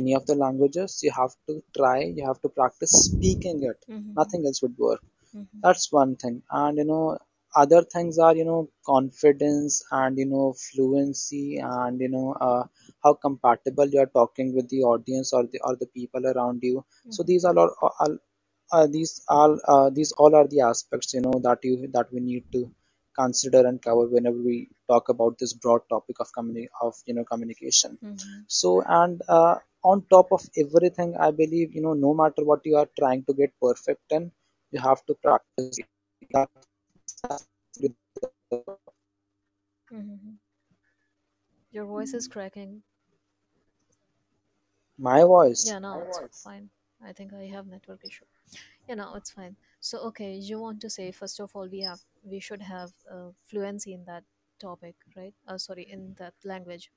any 0.00 0.14
of 0.14 0.26
the 0.26 0.34
languages 0.44 1.00
you 1.02 1.12
have 1.20 1.34
to 1.48 1.62
try 1.76 1.98
you 2.18 2.24
have 2.30 2.40
to 2.42 2.48
practice 2.60 2.92
speaking 3.08 3.58
it 3.70 3.78
Mm-hmm. 3.90 4.12
nothing 4.16 4.44
else 4.46 4.62
would 4.62 4.76
work 4.78 5.02
Mm-hmm. 5.36 5.60
that's 5.62 5.90
one 5.92 6.16
thing 6.16 6.42
and 6.50 6.78
you 6.78 6.84
know 6.84 7.18
other 7.62 7.82
things 7.94 8.18
are 8.18 8.34
you 8.36 8.44
know 8.44 8.68
confidence 8.86 9.84
and 9.90 10.18
you 10.18 10.26
know 10.26 10.52
fluency 10.66 11.58
and 11.58 12.00
you 12.00 12.08
know 12.08 12.32
uh, 12.48 12.64
how 13.04 13.12
compatible 13.14 13.86
you 13.94 14.00
are 14.00 14.12
talking 14.20 14.54
with 14.54 14.68
the 14.68 14.82
audience 14.92 15.32
or 15.32 15.44
the 15.52 15.60
or 15.64 15.74
the 15.76 15.86
people 15.98 16.26
around 16.34 16.60
you 16.62 16.84
so 17.08 17.22
Mm-hmm. 17.22 17.32
these 17.32 17.44
are 17.44 17.56
all, 17.58 17.72
all 18.00 18.16
uh, 18.72 18.86
these 18.94 19.12
all 19.28 19.58
uh, 19.74 19.88
these 19.90 20.12
all 20.12 20.34
are 20.40 20.46
the 20.48 20.60
aspects 20.72 21.14
you 21.14 21.20
know 21.26 21.36
that 21.46 21.58
you 21.68 21.88
that 21.96 22.12
we 22.12 22.20
need 22.20 22.44
to 22.52 22.62
consider 23.20 23.60
and 23.68 23.80
cover 23.82 24.06
whenever 24.14 24.40
we 24.50 24.56
talk 24.90 25.08
about 25.08 25.38
this 25.38 25.52
broad 25.54 25.80
topic 25.94 26.16
of 26.20 26.28
communi- 26.36 26.72
of 26.82 26.94
you 27.06 27.14
know 27.14 27.24
communication 27.32 27.98
Mm-hmm. 28.04 28.42
so 28.46 28.70
and 29.02 29.22
uh, 29.28 29.56
on 29.92 30.02
top 30.16 30.32
of 30.38 30.42
everything 30.64 31.14
i 31.28 31.30
believe 31.42 31.74
you 31.74 31.82
know 31.86 31.94
no 32.06 32.12
matter 32.22 32.44
what 32.50 32.60
you 32.70 32.76
are 32.82 32.88
trying 33.00 33.24
to 33.28 33.34
get 33.42 33.52
perfect 33.68 34.12
in 34.18 34.30
you 34.72 34.80
have 34.88 35.04
to 35.06 35.14
practice 35.26 35.78
Mm-hmm. 39.92 40.34
Your 41.70 41.84
voice 41.86 42.14
is 42.14 42.28
cracking. 42.28 42.82
my 44.98 45.22
voice 45.22 45.64
Yeah, 45.66 45.78
now 45.78 46.00
it's 46.22 46.42
fine. 46.42 46.70
I 47.04 47.12
think 47.12 47.32
I 47.32 47.46
have 47.46 47.66
network 47.66 48.04
issue. 48.04 48.24
Yeah, 48.88 48.94
now 48.94 49.14
it's 49.16 49.30
fine. 49.30 49.56
So, 49.80 49.98
okay, 50.08 50.32
you 50.34 50.60
want 50.60 50.80
to 50.82 50.90
say 50.90 51.10
first 51.10 51.40
of 51.40 51.50
all 51.54 51.68
we 51.68 51.80
have 51.80 52.00
we 52.22 52.40
should 52.40 52.62
have 52.62 52.92
uh, 53.10 53.30
fluency 53.44 53.92
in 53.92 54.04
that 54.04 54.24
topic, 54.58 54.94
right? 55.16 55.34
Uh, 55.46 55.58
sorry, 55.58 55.86
in 55.90 56.14
that 56.18 56.34
language. 56.44 56.90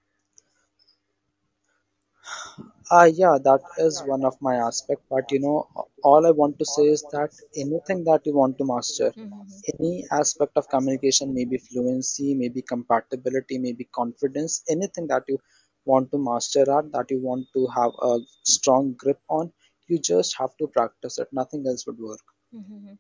Ah, 2.92 3.06
yeah, 3.06 3.38
that 3.42 3.62
is 3.78 4.04
one 4.04 4.26
of 4.26 4.36
my 4.42 4.56
aspect. 4.58 5.02
But 5.10 5.32
you 5.32 5.40
know, 5.40 5.70
all 6.04 6.26
I 6.28 6.32
want 6.32 6.60
to 6.60 6.66
say 6.66 6.88
is 6.88 7.04
that 7.12 7.32
anything 7.56 8.04
that 8.06 8.26
you 8.26 8.34
want 8.36 8.58
to 8.58 8.66
master, 8.66 9.14
Mm-hmm. 9.18 9.60
any 9.80 10.06
aspect 10.12 10.54
of 10.58 10.68
communication, 10.70 11.34
maybe 11.34 11.58
fluency, 11.58 12.34
maybe 12.36 12.62
compatibility, 12.62 13.58
maybe 13.58 13.86
confidence, 13.86 14.64
anything 14.70 15.08
that 15.08 15.24
you 15.28 15.40
want 15.86 16.12
to 16.12 16.18
master 16.18 16.66
at, 16.78 16.92
that 16.92 17.10
you 17.10 17.20
want 17.22 17.48
to 17.54 17.68
have 17.68 17.92
a 18.02 18.20
strong 18.44 18.94
grip 18.94 19.22
on, 19.30 19.54
you 19.88 20.00
just 20.00 20.38
have 20.38 20.56
to 20.58 20.68
practice 20.68 21.18
it. 21.20 21.30
Nothing 21.32 21.66
else 21.68 21.86
would 21.88 22.00
work. 22.00 22.22
Mm-hmm. 22.54 22.94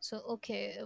So, 0.00 0.18
okay, 0.36 0.78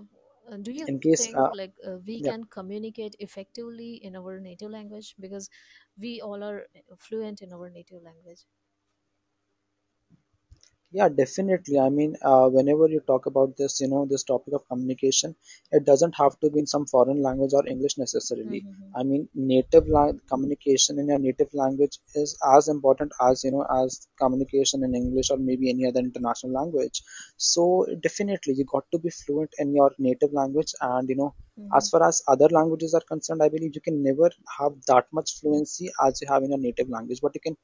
uh, 0.50 0.56
do 0.56 0.72
you 0.72 0.86
In 0.86 1.00
case, 1.00 1.28
think 1.28 1.36
uh, 1.36 1.50
like 1.52 1.74
uh, 1.86 1.98
we 2.06 2.20
yeah. 2.20 2.30
can 2.30 2.44
communicate 2.44 3.16
effectively 3.18 3.94
in 3.96 4.16
our 4.16 4.40
native 4.40 4.70
language 4.70 5.14
because 5.18 5.48
we 5.98 6.20
all 6.20 6.42
are 6.42 6.66
fluent 6.98 7.42
in 7.42 7.52
our 7.52 7.70
native 7.70 8.02
language? 8.02 8.46
Yeah, 10.94 11.08
definitely. 11.08 11.78
I 11.80 11.88
mean, 11.88 12.16
uh, 12.22 12.48
whenever 12.50 12.86
you 12.86 13.00
talk 13.00 13.24
about 13.26 13.56
this, 13.56 13.80
you 13.80 13.88
know, 13.88 14.04
this 14.08 14.24
topic 14.24 14.52
of 14.54 14.68
communication, 14.68 15.34
it 15.70 15.84
doesn't 15.86 16.14
have 16.16 16.38
to 16.40 16.50
be 16.50 16.58
in 16.60 16.66
some 16.66 16.86
foreign 16.86 17.22
language 17.22 17.52
or 17.54 17.66
English 17.66 17.96
necessarily. 17.96 18.66
Mm-hmm. 18.66 18.96
I 18.98 19.02
mean, 19.02 19.28
native 19.34 19.88
lang- 19.88 20.20
communication 20.28 20.98
in 20.98 21.08
your 21.08 21.18
native 21.18 21.48
language 21.54 21.98
is 22.14 22.36
as 22.56 22.68
important 22.68 23.12
as, 23.22 23.42
you 23.42 23.52
know, 23.52 23.64
as 23.82 24.06
communication 24.20 24.84
in 24.84 24.94
English 24.94 25.30
or 25.30 25.38
maybe 25.38 25.70
any 25.70 25.86
other 25.86 26.00
international 26.00 26.52
language. 26.52 27.02
So 27.38 27.86
definitely, 28.02 28.54
you 28.54 28.64
got 28.66 28.84
to 28.92 28.98
be 28.98 29.08
fluent 29.10 29.50
in 29.58 29.74
your 29.74 29.92
native 29.98 30.32
language. 30.34 30.74
And, 30.80 31.08
you 31.08 31.16
know, 31.16 31.34
Mm-hmm. 31.60 31.76
as 31.76 31.90
far 31.90 32.02
as 32.08 32.22
other 32.28 32.48
languages 32.48 32.94
are 32.94 33.02
concerned, 33.06 33.42
I 33.42 33.48
believe 33.50 33.72
you 33.74 33.82
can 33.82 34.02
never 34.02 34.30
have 34.58 34.72
that 34.88 35.06
much 35.12 35.38
fluency 35.38 35.90
as 36.02 36.18
you 36.22 36.26
have 36.28 36.42
in 36.42 36.48
your 36.48 36.58
native 36.58 36.88
language, 36.88 37.20
but 37.20 37.32
you 37.34 37.40
can 37.42 37.56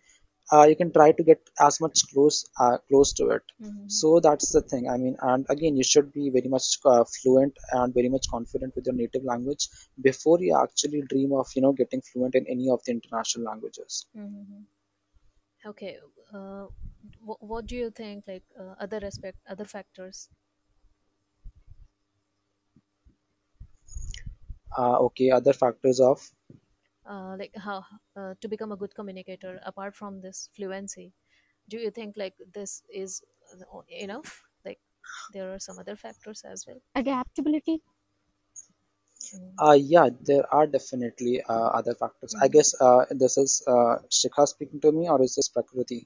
uh, 0.52 0.64
you 0.70 0.76
can 0.76 0.92
try 0.92 1.10
to 1.12 1.22
get 1.30 1.40
as 1.68 1.80
much 1.80 1.98
close 2.12 2.38
uh, 2.60 2.78
close 2.88 3.12
to 3.20 3.28
it 3.36 3.42
Mm-hmm. 3.62 3.98
so 3.98 4.08
that's 4.26 4.48
the 4.56 4.62
thing 4.70 4.88
i 4.94 4.96
mean 5.02 5.16
and 5.32 5.46
again 5.54 5.76
you 5.76 5.86
should 5.92 6.12
be 6.18 6.24
very 6.36 6.48
much 6.56 6.68
uh, 6.92 7.04
fluent 7.16 7.56
and 7.80 7.94
very 8.00 8.10
much 8.16 8.26
confident 8.36 8.74
with 8.76 8.86
your 8.86 8.94
native 9.02 9.24
language 9.32 9.68
before 10.10 10.38
you 10.46 10.54
actually 10.64 11.02
dream 11.14 11.32
of 11.42 11.46
you 11.56 11.62
know 11.66 11.72
getting 11.82 12.02
fluent 12.10 12.34
in 12.34 12.46
any 12.56 12.68
of 12.76 12.80
the 12.84 12.92
international 12.98 13.46
languages 13.52 14.06
Mm-hmm. 14.16 14.64
Okay. 15.64 15.98
Uh, 16.32 16.66
wh- 17.26 17.42
what 17.42 17.66
do 17.66 17.76
you 17.76 17.90
think? 17.90 18.24
Like 18.26 18.44
uh, 18.58 18.74
other 18.80 19.00
aspect, 19.04 19.38
other 19.48 19.64
factors, 19.64 20.28
uh, 24.78 24.96
okay 25.06 25.30
other 25.30 25.52
factors 25.52 26.00
of 26.00 26.30
uh, 27.08 27.36
like 27.38 27.52
how 27.56 27.84
uh, 28.16 28.34
to 28.40 28.48
become 28.48 28.72
a 28.72 28.76
good 28.76 28.94
communicator 28.94 29.60
apart 29.64 29.96
from 29.96 30.20
this 30.20 30.48
fluency. 30.56 31.12
Do 31.68 31.78
you 31.78 31.90
think 31.90 32.16
like 32.16 32.34
this 32.54 32.82
is 32.92 33.22
uh, 33.54 33.80
enough? 33.88 34.42
Like 34.64 34.80
there 35.32 35.52
are 35.54 35.58
some 35.60 35.78
other 35.78 35.96
factors 35.96 36.42
as 36.44 36.66
well. 36.66 36.80
adaptability 36.94 37.82
uh, 39.58 39.72
yeah 39.94 40.08
there 40.28 40.46
are 40.52 40.66
definitely 40.66 41.42
uh, 41.42 41.68
other 41.78 41.94
factors 41.94 42.34
i 42.40 42.48
Mm-hmm. 42.48 42.56
guess 42.56 42.70
uh, 42.80 43.04
this 43.22 43.36
is 43.44 43.62
uh, 43.74 43.94
shikha 44.20 44.46
speaking 44.54 44.80
to 44.80 44.92
me 44.98 45.08
or 45.08 45.20
is 45.28 45.34
this 45.36 45.48
prakriti 45.48 46.00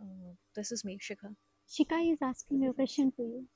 Uh, 0.00 0.34
this 0.54 0.70
is 0.70 0.84
me, 0.84 0.98
Shikha. 0.98 1.34
Shikha 1.68 2.12
is 2.12 2.22
asking 2.22 2.64
a 2.64 2.72
question 2.72 3.10
to 3.12 3.22
you 3.22 3.48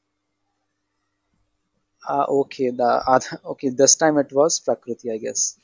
uh, 2.09 2.25
okay 2.29 2.71
the 2.71 2.91
other, 3.15 3.41
okay 3.45 3.69
this 3.71 3.97
time 3.97 4.19
it 4.19 4.33
was 4.33 4.61
prakriti 4.61 5.11
i 5.13 5.19
guess 5.19 5.59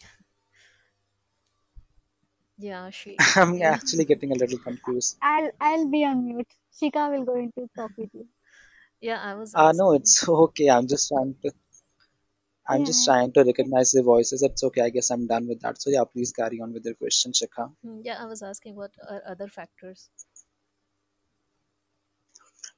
Yeah, 2.58 2.90
she. 2.90 3.16
i'm 3.37 3.61
actually 3.75 4.04
getting 4.04 4.32
a 4.32 4.34
little 4.34 4.58
confused 4.58 5.16
i'll 5.23 5.50
i'll 5.61 5.88
be 5.90 6.04
on 6.04 6.25
mute 6.25 6.52
Shikha 6.80 7.11
will 7.12 7.25
going 7.25 7.52
to 7.58 7.68
talk 7.76 7.90
with 7.96 8.11
you 8.12 8.26
yeah. 9.00 9.20
I 9.23 9.34
was 9.34 9.54
uh, 9.54 9.73
no 9.73 9.92
it's 9.92 10.28
okay 10.44 10.70
i'm 10.70 10.87
just 10.88 11.08
trying 11.08 11.34
to 11.42 11.52
I'm 12.66 12.84
just 12.84 13.04
trying 13.04 13.32
to 13.32 13.44
recognize 13.44 13.90
the 13.92 14.02
voices. 14.02 14.42
It's 14.42 14.64
okay. 14.64 14.80
I 14.80 14.88
guess 14.90 15.11
I'm 15.11 15.26
done 15.26 15.46
with 15.46 15.61
that. 15.61 15.80
So 15.82 15.90
yeah, 15.90 16.04
please 16.04 16.32
carry 16.32 16.61
on 16.61 16.73
with 16.73 16.84
your 16.87 16.94
question, 16.94 17.32
Shikha. 17.32 17.70
Mm, 17.84 18.00
Yeah, 18.02 18.16
I 18.18 18.25
was 18.25 18.42
asking 18.42 18.75
what 18.76 18.92
are 19.06 19.23
other 19.28 19.49
factors. 19.49 20.08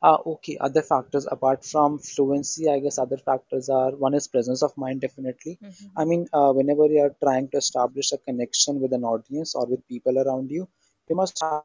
Uh, 0.03 0.19
okay, 0.27 0.57
other 0.61 0.83
factors 0.83 1.27
apart 1.31 1.65
from 1.65 1.99
fluency, 1.99 2.69
I 2.71 2.81
guess 2.81 2.99
other 2.99 3.19
factors 3.19 3.69
are 3.69 3.93
one 3.97 4.15
is 4.15 4.29
presence 4.29 4.63
of 4.63 4.77
mind, 4.77 5.01
definitely. 5.03 5.61
I 5.97 6.05
Mm-hmm. 6.05 6.07
mean, 6.07 6.29
uh, 6.33 6.53
whenever 6.53 6.87
you 6.87 7.01
are 7.03 7.15
trying 7.23 7.49
to 7.51 7.59
establish 7.59 8.13
a 8.13 8.19
connection 8.19 8.81
with 8.81 8.93
an 8.95 9.05
audience 9.05 9.55
or 9.55 9.67
with 9.67 9.87
people 9.89 10.19
around 10.19 10.51
you, 10.51 10.69
you 11.09 11.17
must 11.17 11.41
have 11.43 11.65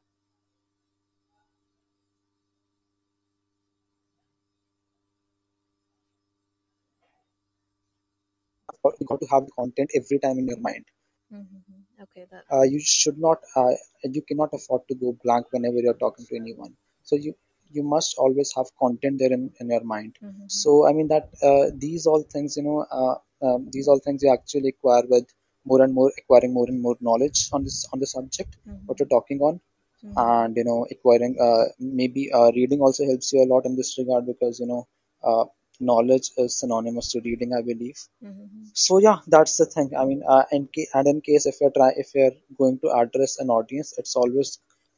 you 8.99 9.07
got 9.07 9.19
to 9.21 9.27
have 9.31 9.45
the 9.45 9.51
content 9.57 9.89
every 9.95 10.19
time 10.19 10.39
in 10.39 10.47
your 10.47 10.59
mind. 10.59 10.85
Mm-hmm. 11.33 12.03
Okay, 12.03 12.25
that. 12.31 12.45
uh, 12.53 12.63
you 12.63 12.79
should 12.81 13.17
not 13.19 13.39
uh, 13.55 13.71
you 14.03 14.21
cannot 14.29 14.49
afford 14.53 14.81
to 14.89 14.95
go 14.95 15.17
blank 15.23 15.47
whenever 15.51 15.77
you're 15.85 16.01
talking 16.05 16.25
to 16.27 16.35
anyone 16.37 16.73
so 17.03 17.15
you 17.15 17.33
you 17.77 17.83
must 17.95 18.15
always 18.17 18.51
have 18.57 18.67
content 18.83 19.17
there 19.19 19.33
in, 19.37 19.43
in 19.59 19.69
your 19.75 19.83
mind 19.93 20.13
Mm-hmm. 20.23 20.47
so 20.61 20.71
i 20.87 20.91
mean 20.97 21.07
that 21.13 21.25
uh, 21.49 21.65
these 21.85 22.05
all 22.11 22.23
things 22.35 22.57
you 22.57 22.63
know 22.67 22.79
uh, 22.99 23.15
um, 23.47 23.67
these 23.75 23.87
all 23.87 23.99
things 24.05 24.23
you 24.23 24.31
actually 24.37 24.69
acquire 24.75 25.03
with 25.13 25.27
more 25.71 25.81
and 25.85 25.93
more 25.99 26.11
acquiring 26.21 26.53
more 26.59 26.67
and 26.73 26.81
more 26.87 26.97
knowledge 27.09 27.39
on 27.53 27.63
this 27.67 27.79
on 27.93 27.99
the 28.05 28.09
subject 28.15 28.57
what 28.85 28.97
Mm-hmm. 28.97 28.99
you're 28.99 29.13
talking 29.17 29.39
on 29.49 29.59
Mm-hmm. 30.05 30.31
and 30.31 30.55
you 30.57 30.65
know 30.69 30.79
acquiring 30.95 31.35
uh, 31.47 31.65
maybe 32.01 32.23
uh, 32.39 32.49
reading 32.59 32.81
also 32.81 33.05
helps 33.11 33.31
you 33.33 33.43
a 33.43 33.49
lot 33.53 33.65
in 33.65 33.75
this 33.75 33.91
regard 34.01 34.25
because 34.33 34.59
you 34.59 34.67
know 34.71 34.83
uh, 35.29 35.45
knowledge 35.91 36.29
is 36.45 36.59
synonymous 36.59 37.11
to 37.13 37.21
reading 37.29 37.53
i 37.59 37.61
believe 37.71 37.99
Mm-hmm. 38.23 38.71
so 38.83 38.97
yeah 39.05 39.19
that's 39.35 39.55
the 39.61 39.65
thing 39.73 39.89
i 40.01 40.05
mean 40.09 40.21
uh, 40.35 40.43
in 40.57 40.67
ca- 40.75 40.89
and 40.95 41.07
in 41.11 41.21
case 41.29 41.45
if 41.51 41.55
you're 41.61 41.75
try 41.77 41.89
if 42.03 42.09
you're 42.15 42.35
going 42.61 42.77
to 42.83 42.89
address 43.01 43.33
an 43.43 43.49
audience 43.57 43.93
it's 44.01 44.15
always 44.21 44.49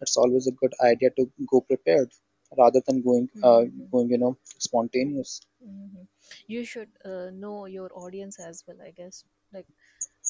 it's 0.02 0.18
always 0.24 0.48
a 0.48 0.56
good 0.62 0.74
idea 0.92 1.10
to 1.18 1.26
go 1.54 1.62
prepared 1.72 2.10
rather 2.58 2.82
than 2.88 3.02
going 3.10 3.30
uh, 3.44 3.64
Mm-hmm. 3.66 3.86
going 3.92 4.10
you 4.10 4.18
know 4.26 4.38
spontaneous 4.68 5.42
Mm-hmm. 5.66 6.04
You 6.48 6.66
should 6.66 6.90
uh, 7.06 7.30
know 7.34 7.66
your 7.66 7.90
audience 7.94 8.40
as 8.40 8.64
well, 8.68 8.78
I 8.82 8.92
guess, 8.92 9.24
like 9.54 9.68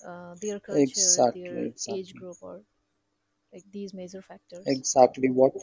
uh, 0.06 0.36
their 0.42 0.60
culture, 0.60 1.24
exactly 1.24 1.34
their 1.34 1.70
age 1.88 2.14
exactly 2.14 2.16
group, 2.16 2.38
or 2.42 2.62
like 3.54 3.64
these 3.72 3.94
major 3.94 4.22
factors. 4.22 4.74
exactly 4.74 5.30
what 5.40 5.54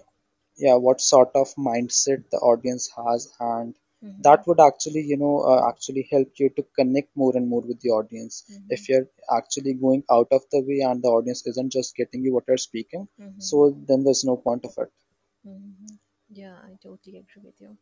yeah 0.65 0.77
what 0.87 1.01
sort 1.01 1.31
of 1.41 1.49
mindset 1.69 2.23
the 2.33 2.39
audience 2.51 2.85
has 2.97 3.29
and 3.41 3.75
Mm-hmm. 4.05 4.29
that 4.29 4.47
would 4.47 4.61
actually 4.69 5.03
you 5.13 5.17
know 5.23 5.35
uh, 5.51 5.61
actually 5.69 6.07
help 6.13 6.29
you 6.43 6.49
to 6.57 6.65
connect 6.79 7.17
more 7.17 7.35
and 7.37 7.49
more 7.49 7.63
with 7.63 7.81
the 7.81 7.91
audience 7.99 8.45
Mm-hmm. 8.51 8.79
if 8.79 8.89
you're 8.89 9.09
actually 9.39 9.75
going 9.75 10.03
out 10.11 10.29
of 10.33 10.43
the 10.53 10.63
way 10.69 10.81
and 10.91 11.03
the 11.03 11.09
audience 11.19 11.47
isn't 11.47 11.73
just 11.79 11.97
getting 11.97 12.23
you 12.25 12.35
what 12.35 12.45
you're 12.49 12.65
speaking 12.71 13.09
Mm-hmm. 13.21 13.51
so 13.51 13.71
then 13.89 14.05
there's 14.05 14.25
no 14.25 14.37
point 14.37 14.65
of 14.65 14.73
it 14.79 14.91
Mm-hmm. 15.47 15.97
Yeah, 16.31 16.55
I 16.65 16.77
totally 16.83 17.19
agree 17.19 17.43
with 17.45 17.61
you. 17.61 17.77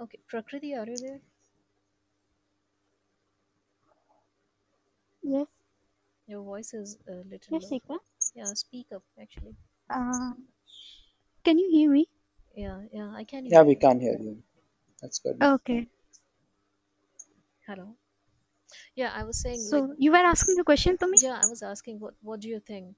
Okay, 0.00 0.18
Prakriti, 0.28 0.74
are 0.74 0.86
you 0.86 0.96
there? 0.98 1.20
Yes, 5.22 5.46
Your 6.26 6.42
voice 6.42 6.74
is 6.74 6.98
a 7.08 7.12
little 7.12 7.38
yes, 7.50 7.62
low. 7.64 7.78
Shikha. 7.78 7.98
Yeah, 8.34 8.52
speak 8.54 8.86
up 8.94 9.02
actually. 9.20 9.56
Uh, 9.90 10.32
can 11.44 11.58
you 11.58 11.68
hear 11.70 11.90
me? 11.90 12.06
Yeah, 12.54 12.82
yeah, 12.92 13.12
I 13.14 13.24
can 13.24 13.44
hear. 13.44 13.52
Yeah, 13.52 13.58
hear 13.60 13.66
we 13.66 13.74
you. 13.74 13.80
can 13.80 14.00
hear 14.00 14.18
you. 14.18 14.42
That's 15.00 15.18
good. 15.20 15.40
Okay. 15.42 15.88
Hello. 17.66 17.96
Yeah, 18.96 19.12
I 19.14 19.24
was 19.24 19.38
saying 19.40 19.60
like 19.70 19.70
So 19.70 19.94
you 19.98 20.10
were 20.10 20.18
asking 20.18 20.56
the 20.56 20.64
question 20.64 20.96
to 20.98 21.06
me? 21.06 21.18
yeah, 21.22 21.40
I 21.42 21.46
was 21.46 21.62
asking 21.62 22.00
what 22.00 22.14
what 22.22 22.40
do 22.40 22.48
you 22.48 22.60
think? 22.60 22.96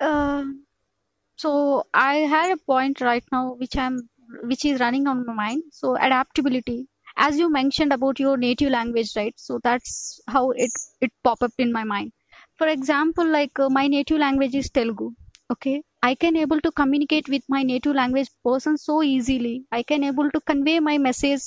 Uh, 0.00 0.44
so 1.36 1.84
I 1.94 2.16
had 2.34 2.52
a 2.52 2.56
point 2.58 3.00
right 3.00 3.24
now 3.32 3.54
which 3.54 3.76
I'm 3.76 4.08
which 4.44 4.64
is 4.64 4.80
running 4.80 5.06
on 5.08 5.26
my 5.26 5.34
mind. 5.34 5.64
So 5.72 5.96
adaptability. 5.96 6.88
As 7.16 7.38
you 7.38 7.50
mentioned 7.52 7.92
about 7.92 8.20
your 8.20 8.36
native 8.36 8.70
language, 8.70 9.12
right? 9.16 9.34
So 9.38 9.60
that's 9.64 10.20
how 10.28 10.50
it 10.52 10.70
it 11.00 11.12
pop 11.24 11.42
up 11.42 11.52
in 11.58 11.72
my 11.72 11.84
mind. 11.84 12.12
For 12.58 12.68
example, 12.68 13.26
like 13.26 13.58
uh, 13.58 13.70
my 13.70 13.86
native 13.88 14.18
language 14.18 14.54
is 14.54 14.70
Telugu. 14.70 15.10
Okay. 15.52 15.82
I 16.02 16.14
can 16.14 16.36
able 16.36 16.60
to 16.60 16.72
communicate 16.72 17.28
with 17.28 17.42
my 17.48 17.62
native 17.62 17.94
language 17.94 18.30
person 18.44 18.76
so 18.78 19.02
easily. 19.02 19.64
I 19.72 19.82
can 19.82 20.04
able 20.04 20.30
to 20.30 20.40
convey 20.40 20.78
my 20.80 20.98
message 20.98 21.42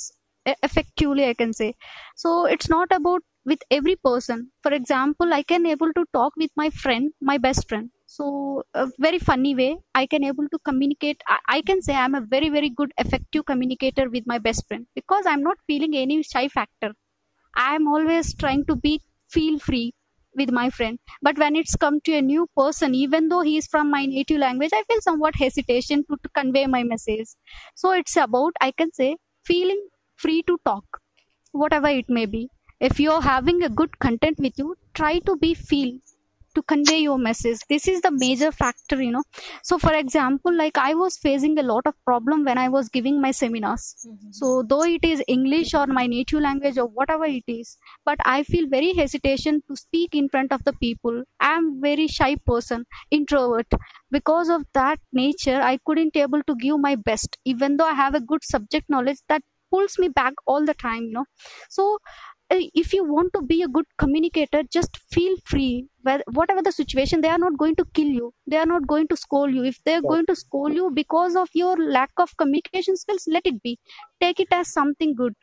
effectively, 0.62 1.26
I 1.26 1.34
can 1.34 1.52
say. 1.52 1.74
So 2.16 2.46
it's 2.46 2.68
not 2.68 2.88
about 2.92 3.22
with 3.44 3.60
every 3.70 3.96
person. 3.96 4.50
For 4.62 4.72
example, 4.72 5.32
I 5.32 5.42
can 5.42 5.66
able 5.66 5.92
to 5.94 6.04
talk 6.12 6.34
with 6.36 6.50
my 6.56 6.70
friend, 6.70 7.12
my 7.20 7.38
best 7.38 7.68
friend. 7.68 7.90
So 8.16 8.64
a 8.74 8.88
very 8.98 9.18
funny 9.18 9.54
way, 9.54 9.78
I 9.94 10.06
can 10.06 10.22
able 10.24 10.48
to 10.50 10.58
communicate. 10.64 11.22
I, 11.26 11.38
I 11.56 11.62
can 11.62 11.80
say 11.82 11.94
I'm 11.94 12.14
a 12.14 12.20
very 12.20 12.48
very 12.56 12.70
good 12.70 12.92
effective 12.98 13.46
communicator 13.46 14.08
with 14.10 14.24
my 14.26 14.38
best 14.38 14.66
friend 14.68 14.86
because 14.94 15.24
I'm 15.26 15.42
not 15.42 15.58
feeling 15.66 15.96
any 15.96 16.22
shy 16.22 16.48
factor. 16.48 16.92
I'm 17.56 17.88
always 17.88 18.34
trying 18.34 18.66
to 18.66 18.76
be 18.76 19.00
feel 19.30 19.58
free 19.58 19.94
with 20.36 20.50
my 20.50 20.70
friend. 20.70 20.98
But 21.22 21.38
when 21.38 21.56
it's 21.56 21.76
come 21.76 22.00
to 22.02 22.14
a 22.14 22.22
new 22.22 22.46
person, 22.56 22.94
even 22.94 23.28
though 23.30 23.40
he 23.42 23.56
is 23.58 23.66
from 23.66 23.90
my 23.90 24.06
native 24.06 24.38
language, 24.38 24.70
I 24.74 24.82
feel 24.84 25.00
somewhat 25.00 25.36
hesitation 25.36 26.04
to, 26.10 26.16
to 26.22 26.28
convey 26.30 26.66
my 26.66 26.82
message. 26.84 27.28
So 27.74 27.92
it's 27.92 28.16
about 28.16 28.52
I 28.60 28.72
can 28.72 28.92
say 28.92 29.16
feeling 29.46 29.88
free 30.16 30.42
to 30.44 30.58
talk 30.66 30.84
whatever 31.52 31.88
it 31.88 32.08
may 32.10 32.26
be 32.26 32.48
if 32.80 33.00
you're 33.00 33.22
having 33.22 33.62
a 33.62 33.68
good 33.70 33.98
content 34.00 34.38
with 34.38 34.58
you 34.58 34.76
try 34.94 35.18
to 35.20 35.36
be 35.36 35.54
feel 35.54 35.98
to 36.54 36.62
convey 36.62 36.98
your 37.00 37.18
message. 37.18 37.58
This 37.68 37.88
is 37.88 38.00
the 38.00 38.10
major 38.10 38.52
factor 38.52 39.00
you 39.02 39.10
know. 39.10 39.22
So 39.62 39.78
for 39.78 39.92
example 39.94 40.54
like 40.56 40.78
i 40.78 40.94
was 40.94 41.16
facing 41.16 41.58
a 41.58 41.62
lot 41.62 41.86
of 41.86 41.94
problem 42.04 42.44
when 42.44 42.58
i 42.58 42.68
was 42.68 42.88
giving 42.88 43.20
my 43.20 43.30
seminars. 43.30 43.84
Mm-hmm. 44.06 44.30
so 44.32 44.62
though 44.68 44.82
it 44.84 45.04
is 45.04 45.22
english 45.28 45.74
or 45.74 45.86
my 45.86 46.06
native 46.06 46.40
language 46.40 46.78
or 46.78 46.86
whatever 46.86 47.24
it 47.24 47.44
is 47.46 47.76
but 48.04 48.18
i 48.24 48.42
feel 48.42 48.68
very 48.68 48.92
hesitation 48.94 49.60
to 49.68 49.76
speak 49.76 50.14
in 50.14 50.28
front 50.28 50.52
of 50.52 50.64
the 50.64 50.72
people. 50.74 51.22
I'm 51.40 51.80
very 51.80 52.06
shy 52.08 52.36
person 52.46 52.84
introvert. 53.10 53.66
Because 54.10 54.48
of 54.48 54.62
that 54.74 54.98
nature 55.12 55.60
i 55.62 55.78
couldn't 55.86 56.16
able 56.16 56.42
to 56.44 56.54
give 56.56 56.78
my 56.80 56.94
best 56.96 57.38
even 57.44 57.76
though 57.76 57.86
i 57.86 57.94
have 57.94 58.14
a 58.14 58.20
good 58.20 58.44
subject 58.44 58.88
knowledge 58.88 59.18
that 59.28 59.42
pulls 59.70 59.98
me 59.98 60.08
back 60.08 60.34
all 60.46 60.64
the 60.66 60.74
time 60.74 61.04
you 61.04 61.12
know. 61.12 61.24
So 61.70 61.98
if 62.82 62.92
you 62.92 63.04
want 63.04 63.32
to 63.34 63.40
be 63.42 63.62
a 63.62 63.68
good 63.68 63.86
communicator 63.98 64.62
just 64.76 64.96
feel 65.16 65.36
free 65.44 65.86
whatever 66.38 66.62
the 66.62 66.72
situation 66.72 67.20
they 67.20 67.28
are 67.28 67.38
not 67.44 67.56
going 67.58 67.74
to 67.76 67.84
kill 67.94 68.10
you 68.20 68.32
they 68.46 68.56
are 68.56 68.66
not 68.72 68.86
going 68.86 69.06
to 69.08 69.16
scold 69.16 69.54
you 69.54 69.64
if 69.64 69.78
they 69.84 69.94
are 69.94 70.06
going 70.12 70.26
to 70.26 70.36
scold 70.36 70.74
you 70.74 70.90
because 70.90 71.36
of 71.36 71.48
your 71.54 71.76
lack 71.98 72.10
of 72.18 72.36
communication 72.36 72.96
skills 72.96 73.24
let 73.28 73.46
it 73.46 73.62
be 73.62 73.78
take 74.20 74.40
it 74.40 74.48
as 74.52 74.72
something 74.72 75.14
good 75.14 75.34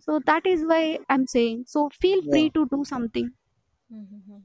so 0.00 0.20
that 0.26 0.46
is 0.46 0.64
why 0.72 0.98
i'm 1.08 1.26
saying 1.26 1.64
so 1.66 1.88
feel 2.00 2.22
Yeah, 2.22 2.30
free 2.30 2.50
to 2.50 2.66
do 2.76 2.84
something 2.84 3.32
Mm-hmm. 3.92 4.38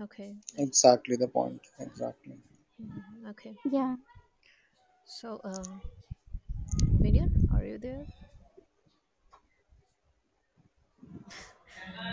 Okay. 0.00 0.36
exactly 0.56 1.16
the 1.16 1.28
point. 1.28 1.60
Exactly. 1.78 2.38
Mm-hmm. 2.80 3.26
Okay. 3.30 3.56
yeah 3.64 3.96
So, 5.04 5.40
um, 5.44 5.82
Minion, 6.98 7.30
are 7.50 7.64
you 7.64 7.78
there? 7.78 8.06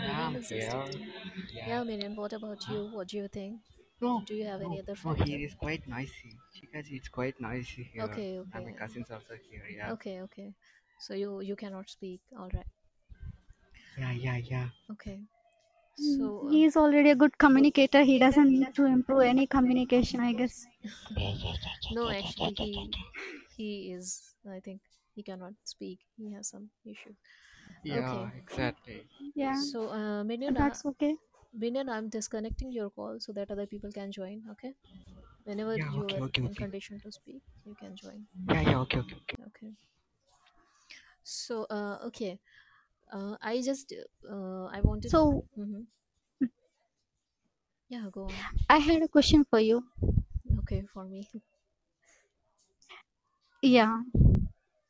Minion 0.00 0.26
I'm 0.26 0.36
is 0.36 0.48
just 0.48 0.50
here. 0.50 0.70
acting. 0.70 1.06
Yeah. 1.52 1.68
Yeah, 1.68 1.82
Minion. 1.84 2.16
What 2.16 2.32
about 2.32 2.66
you? 2.68 2.88
What 2.92 3.08
do 3.08 3.16
you 3.16 3.28
think? 3.28 3.60
No, 4.00 4.22
Do 4.26 4.34
you 4.34 4.44
have 4.46 4.60
no, 4.60 4.66
any 4.66 4.80
other 4.80 4.96
no. 5.04 5.14
factor? 5.14 5.24
Here 5.24 5.40
is 5.46 5.54
quite 5.54 5.86
noisy. 5.86 6.32
Chikaji, 6.56 6.92
it's 6.96 7.08
quite 7.08 7.40
noisy 7.40 7.82
here. 7.92 8.02
Okay, 8.04 8.38
And 8.54 8.64
my 8.64 8.72
okay, 8.72 8.78
cousins 8.78 9.10
also 9.10 9.34
here. 9.50 9.62
Yeah. 9.76 9.92
okay, 9.92 10.20
okay. 10.22 10.54
So 10.98 11.14
you 11.14 11.40
you 11.40 11.56
cannot 11.56 11.88
speak. 11.90 12.20
All 12.38 12.48
right. 12.54 12.66
Yeah, 13.98 14.12
yeah, 14.12 14.36
yeah. 14.36 14.68
Okay. 14.90 15.18
Mm, 16.00 16.16
So, 16.18 16.48
he 16.50 16.64
is 16.64 16.76
already 16.76 17.10
a 17.10 17.14
good 17.14 17.36
communicator 17.38 18.02
he 18.02 18.18
doesn't 18.18 18.50
need 18.50 18.74
to 18.74 18.84
improve 18.86 19.22
any 19.22 19.46
communication 19.46 20.20
i 20.20 20.32
guess 20.32 20.66
no, 21.92 22.08
actually, 22.08 22.54
he 22.54 22.92
he 23.56 23.92
is. 23.92 24.34
I 24.50 24.60
think 24.60 24.80
he 25.14 25.22
cannot 25.22 25.54
speak. 25.64 25.98
He 26.16 26.32
has 26.32 26.48
some 26.48 26.70
issue. 26.84 27.14
Yeah, 27.82 28.28
Okay. 28.28 28.32
exactly. 28.36 29.08
yeah 29.34 29.64
So, 29.70 29.88
uh, 29.90 30.24
Minion, 30.24 30.56
uh, 30.56 30.56
that's 30.56 30.84
okay 30.84 31.16
Minion, 31.52 31.88
I'm 31.88 32.08
disconnecting 32.08 32.72
your 32.72 32.90
call 32.90 33.18
so 33.20 33.32
that 33.32 33.50
other 33.50 33.66
people 33.66 33.90
can 33.92 34.12
join. 34.12 34.44
Okay. 34.52 34.74
Whenever 35.44 35.76
Yeah, 35.76 35.90
you 35.90 36.06
okay, 36.06 36.20
are 36.20 36.22
okay, 36.22 36.42
in 36.42 36.54
okay. 36.54 36.56
condition 36.56 37.00
to 37.00 37.12
speak, 37.12 37.42
you 37.64 37.74
can 37.74 37.96
join. 37.96 38.28
Yeah, 38.48 38.60
yeah, 38.62 38.80
okay, 38.80 38.98
okay, 39.00 39.16
okay. 39.16 39.36
Okay. 39.46 39.74
So, 41.22 41.64
uh, 41.70 41.98
okay. 42.06 42.40
Uh, 43.12 43.36
I 43.42 43.62
just 43.62 43.92
uh, 44.28 44.66
I 44.66 44.80
wanted. 44.82 45.12
so 45.12 45.44
hmm 45.54 45.82
Yeah, 47.88 48.08
go 48.10 48.24
on. 48.24 48.48
i 48.68 48.78
had 48.78 49.02
a 49.02 49.08
question 49.08 49.44
for 49.44 49.60
you 49.60 49.84
Okay, 50.58 50.82
for 50.92 51.04
me. 51.06 51.28
yeah 53.62 54.00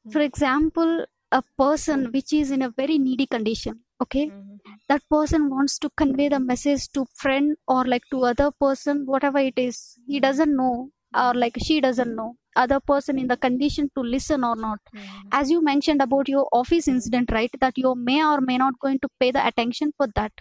for 0.08 0.20
Mm-hmm. 0.20 0.20
example 0.20 1.06
a 1.32 1.42
person 1.58 2.10
which 2.12 2.32
is 2.32 2.50
in 2.50 2.62
a 2.62 2.70
very 2.70 2.98
needy 2.98 3.26
condition 3.26 3.80
okay 4.02 4.26
Mm-hmm. 4.30 4.56
that 4.88 5.02
person 5.14 5.48
wants 5.50 5.78
to 5.78 5.88
convey 6.02 6.28
the 6.28 6.38
message 6.40 6.88
to 6.96 7.04
friend 7.22 7.56
or 7.68 7.84
like 7.92 8.02
to 8.12 8.24
other 8.30 8.50
person 8.64 9.04
whatever 9.06 9.38
it 9.50 9.58
is 9.66 9.78
he 10.06 10.20
doesn't 10.26 10.54
know 10.60 10.90
or 11.22 11.32
like 11.34 11.56
she 11.66 11.80
doesn't 11.86 12.14
know 12.16 12.28
other 12.56 12.78
person 12.92 13.18
in 13.22 13.28
the 13.32 13.36
condition 13.46 13.88
to 13.96 14.02
listen 14.16 14.44
or 14.50 14.56
not 14.56 14.78
Mm-hmm. 14.94 15.28
as 15.40 15.50
you 15.50 15.62
mentioned 15.70 16.02
about 16.02 16.28
your 16.28 16.46
office 16.52 16.88
incident 16.94 17.30
right 17.38 17.50
that 17.60 17.78
you 17.84 17.94
may 18.10 18.20
or 18.32 18.40
may 18.40 18.58
not 18.58 18.78
going 18.86 18.98
to 19.06 19.08
pay 19.20 19.30
the 19.38 19.46
attention 19.52 19.92
for 19.96 20.08
that 20.20 20.32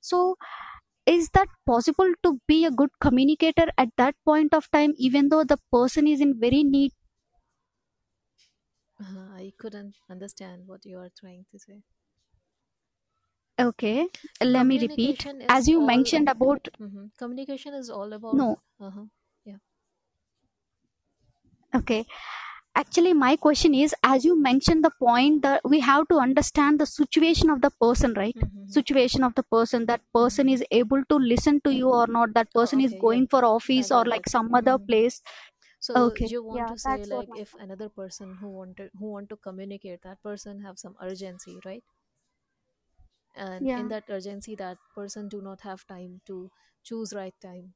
so 0.00 0.36
is 1.06 1.28
that 1.34 1.48
possible 1.66 2.12
to 2.22 2.38
be 2.48 2.64
a 2.64 2.70
good 2.70 2.90
communicator 3.00 3.66
at 3.78 3.88
that 3.96 4.14
point 4.24 4.54
of 4.54 4.70
time 4.70 4.92
even 4.96 5.28
though 5.28 5.44
the 5.44 5.58
person 5.72 6.06
is 6.06 6.20
in 6.20 6.38
very 6.40 6.62
need 6.64 6.92
Uh, 9.00 9.30
I 9.32 9.54
couldn't 9.56 9.96
understand 10.10 10.66
what 10.66 10.84
you 10.84 10.98
are 10.98 11.08
trying 11.08 11.46
to 11.50 11.58
say. 11.58 11.82
okay 13.58 14.08
let 14.40 14.64
me 14.66 14.78
repeat 14.78 15.26
Communication 15.26 15.42
as 15.46 15.68
you 15.68 15.78
all. 15.78 15.94
mentioned 15.94 16.26
about 16.28 16.68
hmm 16.78 17.06
Communication 17.18 17.74
is 17.74 17.90
all 17.90 18.12
about. 18.12 18.42
no 18.42 18.62
Uh-huh. 18.80 19.06
Yeah. 19.44 19.58
okay 21.74 22.04
actually 22.80 23.12
my 23.14 23.36
question 23.36 23.74
is 23.74 23.94
as 24.04 24.24
you 24.24 24.34
mentioned 24.42 24.84
the 24.84 24.92
point 25.00 25.42
that 25.42 25.60
we 25.72 25.80
have 25.80 26.06
to 26.08 26.16
understand 26.18 26.80
the 26.80 26.86
situation 26.86 27.50
of 27.50 27.60
the 27.62 27.70
person 27.84 28.14
right 28.14 28.36
Mm-hmm. 28.36 28.76
situation 28.76 29.24
of 29.24 29.34
the 29.36 29.44
person 29.56 29.86
that 29.86 30.02
person 30.14 30.48
is 30.48 30.64
able 30.70 31.02
to 31.10 31.16
listen 31.16 31.60
to 31.62 31.74
you 31.74 31.88
or 31.88 32.06
not 32.08 32.34
that 32.34 32.52
Oh, 32.60 32.60
person 32.60 32.80
is 32.80 32.94
okay. 32.94 33.02
Yeah, 33.06 33.06
going 33.06 33.26
for 33.28 33.44
I 33.76 33.86
office 33.86 33.90
or 33.90 34.04
got 34.04 34.14
like 34.14 34.28
some 34.28 34.54
other 34.54 34.78
Mm-hmm. 34.78 34.88
place 34.88 35.22
So 35.86 35.96
okay 36.02 36.30
you 36.32 36.42
want 36.44 36.66
yeah 36.66 36.72
to 36.72 36.78
say 36.78 36.96
that's 36.96 37.10
what 37.10 37.26
like 37.26 37.30
if 37.34 37.54
another 37.58 37.88
person 37.88 38.36
who 38.36 38.48
wanted 38.50 38.90
who 38.98 39.06
want 39.12 39.28
to 39.30 39.36
communicate, 39.36 40.02
that 40.02 40.22
person 40.22 40.60
have 40.62 40.78
some 40.78 40.96
urgency, 41.00 41.58
right? 41.64 41.84
And 43.36 43.70
in 43.74 43.86
yeah 43.86 43.88
that 43.88 44.04
urgency, 44.08 44.54
that 44.56 44.78
person 44.94 45.28
do 45.28 45.40
not 45.42 45.60
have 45.60 45.86
time 45.86 46.22
to 46.26 46.50
choose 46.82 47.12
right 47.14 47.34
time. 47.40 47.74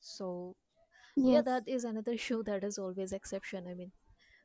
So 0.00 0.56
yeah, 1.24 1.42
yes 1.42 1.44
that 1.44 1.68
is 1.68 1.84
another 1.84 2.12
issue 2.20 2.42
that 2.44 2.64
is 2.64 2.78
always 2.78 3.12
exception. 3.12 3.68
I 3.68 3.74
mean, 3.74 3.92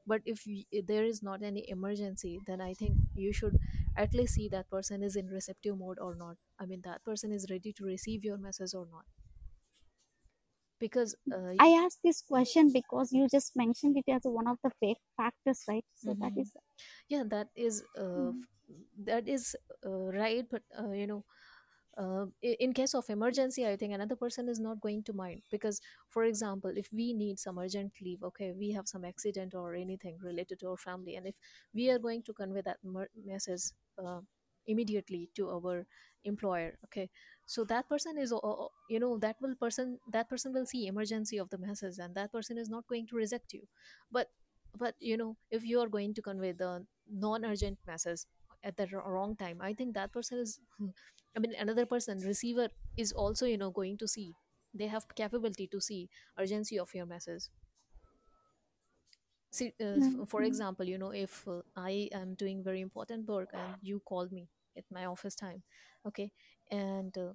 but 0.08 0.22
if, 0.26 0.44
y- 0.48 0.66
if 0.72 0.88
there 0.88 1.06
is 1.06 1.24
not 1.24 1.44
any 1.44 1.70
emergency, 1.70 2.42
then 2.48 2.62
I 2.62 2.74
think 2.76 3.00
you 3.16 3.34
should 3.34 3.60
at 3.98 4.14
least 4.14 4.36
see 4.36 4.50
that 4.50 4.70
person 4.70 5.04
is 5.04 5.16
in 5.18 5.28
receptive 5.28 5.78
mode 5.78 6.00
or 6.00 6.16
not. 6.16 6.38
I 6.60 6.66
mean, 6.68 6.82
that 6.84 7.04
person 7.06 7.32
is 7.34 7.48
ready 7.52 7.74
to 7.74 7.86
receive 7.86 8.24
your 8.26 8.38
message 8.38 8.74
or 8.76 8.88
not. 8.88 9.06
Because 10.84 11.16
uh, 11.36 11.54
i 11.60 11.68
asked 11.84 12.00
this 12.04 12.22
question 12.22 12.72
because 12.74 13.12
you 13.14 13.28
just 13.34 13.56
mentioned 13.56 13.98
it 14.02 14.12
as 14.16 14.22
one 14.26 14.48
of 14.48 14.58
the 14.64 14.72
fake 14.82 15.02
factors 15.18 15.64
right 15.70 15.86
so 15.96 16.16
that 16.22 16.34
mhm. 16.34 16.44
is 16.44 16.52
yeah, 17.10 17.24
that 17.30 17.50
is 17.56 17.84
uh, 17.98 18.30
mm, 18.30 18.34
f- 18.36 18.48
that 19.06 19.28
is 19.28 19.56
uh, 19.86 19.90
right, 20.14 20.46
but 20.50 20.64
uh, 20.80 20.92
you 20.92 21.08
know 21.08 21.24
uh, 21.98 22.26
in 22.42 22.74
case 22.74 22.94
of 22.96 23.10
emergency 23.10 23.66
i 23.68 23.76
think 23.76 23.94
another 23.94 24.16
person 24.16 24.50
is 24.50 24.60
not 24.60 24.80
going 24.82 25.04
to 25.04 25.14
mind 25.14 25.42
because 25.52 25.80
for 26.10 26.24
example 26.24 26.72
if 26.76 26.90
we 26.94 27.14
need 27.14 27.40
some 27.40 27.60
urgent 27.60 27.92
leave 28.02 28.24
okay 28.24 28.52
we 28.52 28.72
have 28.72 28.88
some 28.88 29.06
accident 29.06 29.54
or 29.56 29.76
anything 29.76 30.18
related 30.24 30.60
to 30.60 30.70
our 30.70 30.78
family 30.78 31.16
and 31.16 31.28
if 31.28 31.36
we 31.74 31.90
are 31.90 32.00
going 32.00 32.22
to 32.24 32.34
convey 32.34 32.62
that 32.62 32.78
message 33.26 33.64
uh, 34.04 34.20
immediately 34.68 35.30
to 35.36 35.50
our 35.50 35.86
employer 36.26 36.74
okay 36.86 37.10
so 37.46 37.64
that 37.64 37.88
person 37.90 38.18
is 38.18 38.34
you 38.90 39.00
know 39.00 39.18
that 39.18 39.36
will 39.42 39.56
person 39.56 40.00
that 40.12 40.30
person 40.30 40.54
will 40.54 40.66
see 40.66 40.88
emergency 40.88 41.38
of 41.38 41.50
the 41.50 41.58
message 41.58 41.98
and 42.00 42.16
that 42.16 42.32
person 42.32 42.58
is 42.58 42.70
not 42.70 42.88
going 42.88 43.06
to 43.08 43.16
reject 43.16 43.54
you 43.54 43.62
but 44.12 44.30
but 44.78 44.96
you 45.00 45.18
know 45.18 45.36
if 45.52 45.64
you 45.66 45.80
are 45.80 45.88
going 45.88 46.14
to 46.14 46.22
convey 46.22 46.52
the 46.52 46.86
non-urgent 47.10 47.78
message 47.88 48.22
at 48.64 48.76
the 48.78 48.88
wr- 48.88 49.10
wrong 49.12 49.36
time 49.36 49.58
i 49.62 49.74
think 49.74 49.94
that 49.94 50.12
person 50.12 50.40
is 50.40 50.60
I 51.36 51.40
mean, 51.40 51.54
another 51.60 51.86
person, 51.86 52.20
receiver, 52.20 52.70
is 52.98 53.12
also, 53.12 53.46
you 53.46 53.58
know, 53.58 53.70
going 53.72 53.98
to 53.98 54.08
see. 54.08 54.36
They 54.74 54.88
have 54.88 55.06
capability 55.16 55.68
to 55.68 55.80
see 55.80 56.10
urgency 56.38 56.80
of 56.80 56.94
your 56.94 57.06
message. 57.06 57.44
See, 59.52 59.74
uh, 59.82 59.98
f- 60.00 60.28
for 60.28 60.42
Mm-hmm. 60.42 60.44
example, 60.44 60.86
you 60.86 60.98
know, 60.98 61.12
if 61.12 61.48
uh, 61.48 61.62
I 61.76 62.10
am 62.12 62.34
doing 62.36 62.64
very 62.64 62.82
important 62.82 63.28
work 63.28 63.50
and 63.54 63.76
you 63.82 64.00
call 64.02 64.28
me 64.32 64.48
at 64.78 64.86
my 64.92 65.06
office 65.06 65.36
time, 65.36 65.64
okay, 66.06 66.32
and 66.72 67.18
uh, 67.18 67.34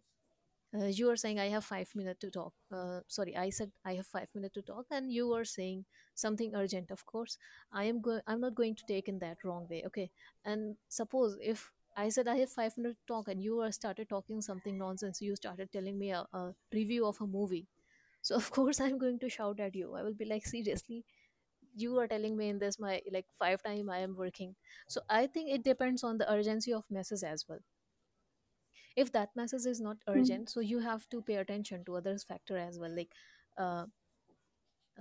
uh, 0.74 0.86
you 0.86 1.08
are 1.10 1.16
saying 1.16 1.38
I 1.38 1.48
have 1.48 1.64
five 1.64 1.88
minutes 1.94 2.20
to 2.20 2.30
talk. 2.30 2.52
Uh, 2.72 3.00
sorry, 3.08 3.36
I 3.36 3.50
said 3.50 3.70
I 3.84 3.94
have 3.94 4.06
five 4.06 4.28
minutes 4.34 4.54
to 4.54 4.62
talk, 4.62 4.86
and 4.90 5.10
you 5.12 5.32
are 5.32 5.44
saying 5.44 5.84
something 6.14 6.54
urgent. 6.54 6.90
Of 6.90 7.06
course, 7.06 7.38
I 7.72 7.84
am 7.84 8.00
going. 8.02 8.20
I'm 8.26 8.40
not 8.40 8.54
going 8.54 8.74
to 8.76 8.84
take 8.86 9.08
in 9.08 9.18
that 9.20 9.38
wrong 9.44 9.66
way. 9.70 9.82
Okay, 9.86 10.10
and 10.44 10.76
suppose 10.88 11.38
if 11.42 11.72
I 11.96 12.10
said 12.10 12.28
I 12.28 12.36
have 12.36 12.50
five 12.50 12.76
minutes 12.76 12.98
to 13.00 13.06
talk, 13.14 13.28
and 13.28 13.42
you 13.42 13.60
are 13.60 13.72
started 13.72 14.08
talking 14.10 14.42
something 14.42 14.76
nonsense. 14.78 15.22
You 15.22 15.36
started 15.36 15.72
telling 15.72 15.98
me 15.98 16.10
a, 16.12 16.26
a 16.34 16.54
review 16.72 17.06
of 17.06 17.20
a 17.20 17.26
movie. 17.26 17.66
So 18.22 18.36
of 18.36 18.50
course 18.50 18.80
I'm 18.86 18.98
going 18.98 19.18
to 19.20 19.28
shout 19.30 19.60
at 19.60 19.74
you. 19.74 19.94
I 19.94 20.02
will 20.02 20.14
be 20.14 20.24
like, 20.26 20.46
seriously, 20.46 21.04
you 21.78 21.98
are 21.98 22.08
telling 22.08 22.36
me 22.36 22.48
in 22.50 22.58
this 22.58 22.78
my 22.78 23.00
like 23.12 23.26
five 23.38 23.62
time 23.62 23.90
I 23.90 23.98
am 23.98 24.16
working. 24.16 24.54
So 24.88 25.00
I 25.08 25.26
think 25.26 25.50
it 25.50 25.64
depends 25.64 26.04
on 26.04 26.18
the 26.18 26.30
urgency 26.32 26.72
of 26.72 26.84
message 26.90 27.22
as 27.24 27.46
well 27.48 27.60
if 28.96 29.10
that 29.12 29.34
message 29.36 29.64
is 29.66 29.80
not 29.80 29.96
Mm-hmm. 30.16 30.40
urgent 30.40 30.48
so 30.50 30.60
you 30.60 30.78
have 30.80 31.08
to 31.08 31.22
pay 31.22 31.36
attention 31.36 31.84
to 31.84 31.96
others 31.96 32.24
factor 32.24 32.56
as 32.58 32.78
well 32.78 32.94
like 32.94 33.12
uh, 33.58 33.86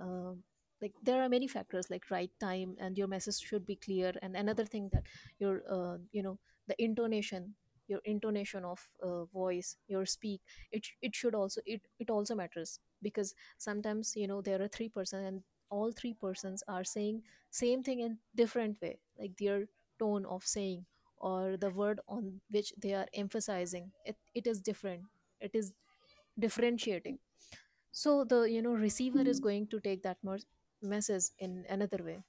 uh, 0.00 0.32
like 0.80 0.92
there 1.02 1.22
are 1.22 1.28
many 1.28 1.48
factors 1.48 1.90
like 1.90 2.10
right 2.10 2.30
time 2.40 2.74
and 2.80 2.96
your 2.98 3.08
message 3.08 3.38
should 3.38 3.66
be 3.66 3.76
clear 3.76 4.12
and 4.22 4.36
another 4.36 4.64
thing 4.64 4.88
that 4.92 5.04
your 5.38 5.62
uh, 5.70 5.96
you 6.12 6.22
know 6.22 6.38
the 6.68 6.76
intonation 6.82 7.54
your 7.88 8.00
intonation 8.04 8.64
of 8.64 8.80
uh, 9.02 9.24
voice 9.26 9.76
your 9.88 10.04
speak 10.06 10.40
it 10.72 10.86
it 11.02 11.14
should 11.14 11.34
also 11.34 11.60
it 11.66 11.82
it 11.98 12.10
also 12.10 12.34
matters 12.34 12.80
because 13.02 13.34
sometimes 13.58 14.14
you 14.16 14.26
know 14.28 14.40
there 14.42 14.60
are 14.62 14.68
three 14.68 14.88
person 14.88 15.24
and 15.24 15.42
all 15.70 15.92
three 15.92 16.14
persons 16.14 16.62
are 16.68 16.84
saying 16.84 17.22
same 17.50 17.82
thing 17.82 18.00
in 18.00 18.18
different 18.34 18.80
way 18.82 18.98
like 19.18 19.36
their 19.38 19.66
tone 19.98 20.24
of 20.26 20.44
saying 20.44 20.84
or 21.18 21.56
the 21.56 21.70
word 21.70 22.00
on 22.08 22.40
which 22.50 22.72
they 22.78 22.94
are 22.94 23.06
emphasizing. 23.14 23.90
It, 24.04 24.16
it 24.34 24.46
is 24.46 24.60
different. 24.60 25.02
It 25.40 25.50
is 25.54 25.72
differentiating. 26.38 27.18
So 27.92 28.24
the 28.24 28.42
you 28.42 28.62
know 28.62 28.72
receiver 28.72 29.22
is 29.22 29.40
going 29.40 29.68
to 29.68 29.80
take 29.80 30.02
that 30.02 30.18
mer- 30.22 30.46
message 30.82 31.24
in 31.38 31.64
another 31.68 32.02
way. 32.04 32.22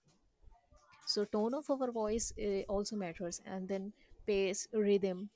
So 1.05 1.25
tone 1.25 1.53
of 1.55 1.69
our 1.69 1.91
voice 1.91 2.31
uh, 2.39 2.61
also 2.69 2.95
matters 2.95 3.41
and 3.45 3.67
then 3.67 3.93
pace 4.25 4.67
rhythm. 4.71 5.29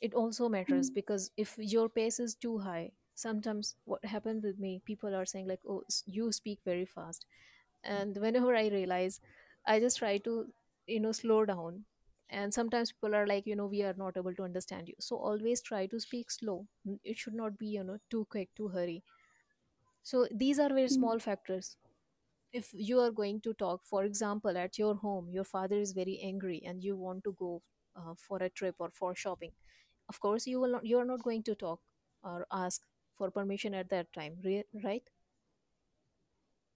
It 0.00 0.12
also 0.14 0.48
matters 0.48 0.90
Mm-hmm. 0.90 0.94
because 0.94 1.30
if 1.36 1.56
your 1.58 1.88
pace 1.88 2.18
is 2.20 2.34
too 2.34 2.58
high 2.58 2.92
sometimes 3.14 3.76
what 3.84 4.04
happened 4.04 4.42
with 4.42 4.58
me 4.58 4.80
people 4.84 5.14
are 5.14 5.26
saying 5.26 5.46
like 5.48 5.60
oh 5.68 5.82
s- 5.88 6.02
you 6.06 6.32
speak 6.32 6.60
very 6.64 6.84
fast. 6.86 7.26
And 7.84 8.16
whenever 8.16 8.54
i 8.56 8.68
realize 8.68 9.20
i 9.66 9.78
just 9.80 9.98
try 9.98 10.18
to 10.18 10.52
you 10.86 11.00
know 11.00 11.12
slow 11.12 11.44
down. 11.44 11.84
And 12.30 12.54
sometimes 12.54 12.92
people 12.92 13.14
are 13.14 13.26
like 13.26 13.46
you 13.46 13.56
know 13.56 13.66
we 13.66 13.82
are 13.82 13.94
not 13.96 14.16
able 14.16 14.34
to 14.34 14.42
understand 14.44 14.88
you. 14.88 14.94
So 15.00 15.16
always 15.16 15.60
try 15.62 15.86
to 15.86 16.00
speak 16.00 16.30
slow. 16.30 16.66
N- 16.86 17.00
it 17.04 17.18
should 17.18 17.34
not 17.34 17.58
be 17.58 17.66
you 17.68 17.84
know 17.84 17.98
too 18.10 18.26
quick 18.30 18.50
too 18.56 18.68
hurry. 18.68 19.02
So 20.02 20.26
these 20.30 20.58
are 20.58 20.68
very 20.68 20.88
small 20.88 21.18
factors. 21.18 21.76
If 22.52 22.70
you 22.74 23.00
are 23.00 23.10
going 23.10 23.40
to 23.42 23.54
talk 23.54 23.82
for 23.84 24.04
example 24.04 24.56
at 24.58 24.78
your 24.78 24.94
home 24.96 25.28
your 25.30 25.44
father 25.44 25.76
is 25.76 25.92
very 25.92 26.18
angry 26.20 26.62
and 26.64 26.82
you 26.84 26.96
want 26.96 27.24
to 27.24 27.32
go 27.32 27.62
uh, 27.96 28.14
for 28.16 28.38
a 28.42 28.50
trip 28.50 28.76
or 28.78 28.90
for 28.90 29.14
shopping 29.14 29.52
of 30.08 30.20
course 30.20 30.46
you 30.46 30.60
will 30.60 30.72
not 30.72 30.86
you 30.86 30.98
are 30.98 31.04
not 31.04 31.22
going 31.22 31.42
to 31.44 31.54
talk 31.54 31.80
or 32.24 32.46
ask 32.52 32.82
for 33.16 33.30
permission 33.30 33.74
at 33.74 33.88
that 33.90 34.12
time 34.12 34.38
re- 34.44 34.64
right? 34.84 35.02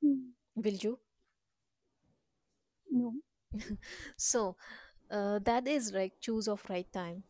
Mm-hmm. 0.03 0.31
will 0.63 0.75
you? 0.75 0.99
No. 2.91 3.15
so 4.17 4.57
uh, 5.11 5.39
that 5.41 5.67
is 5.69 5.93
like 5.93 6.21
choose 6.21 6.49
of 6.49 6.63
right 6.69 6.91
time. 6.93 7.25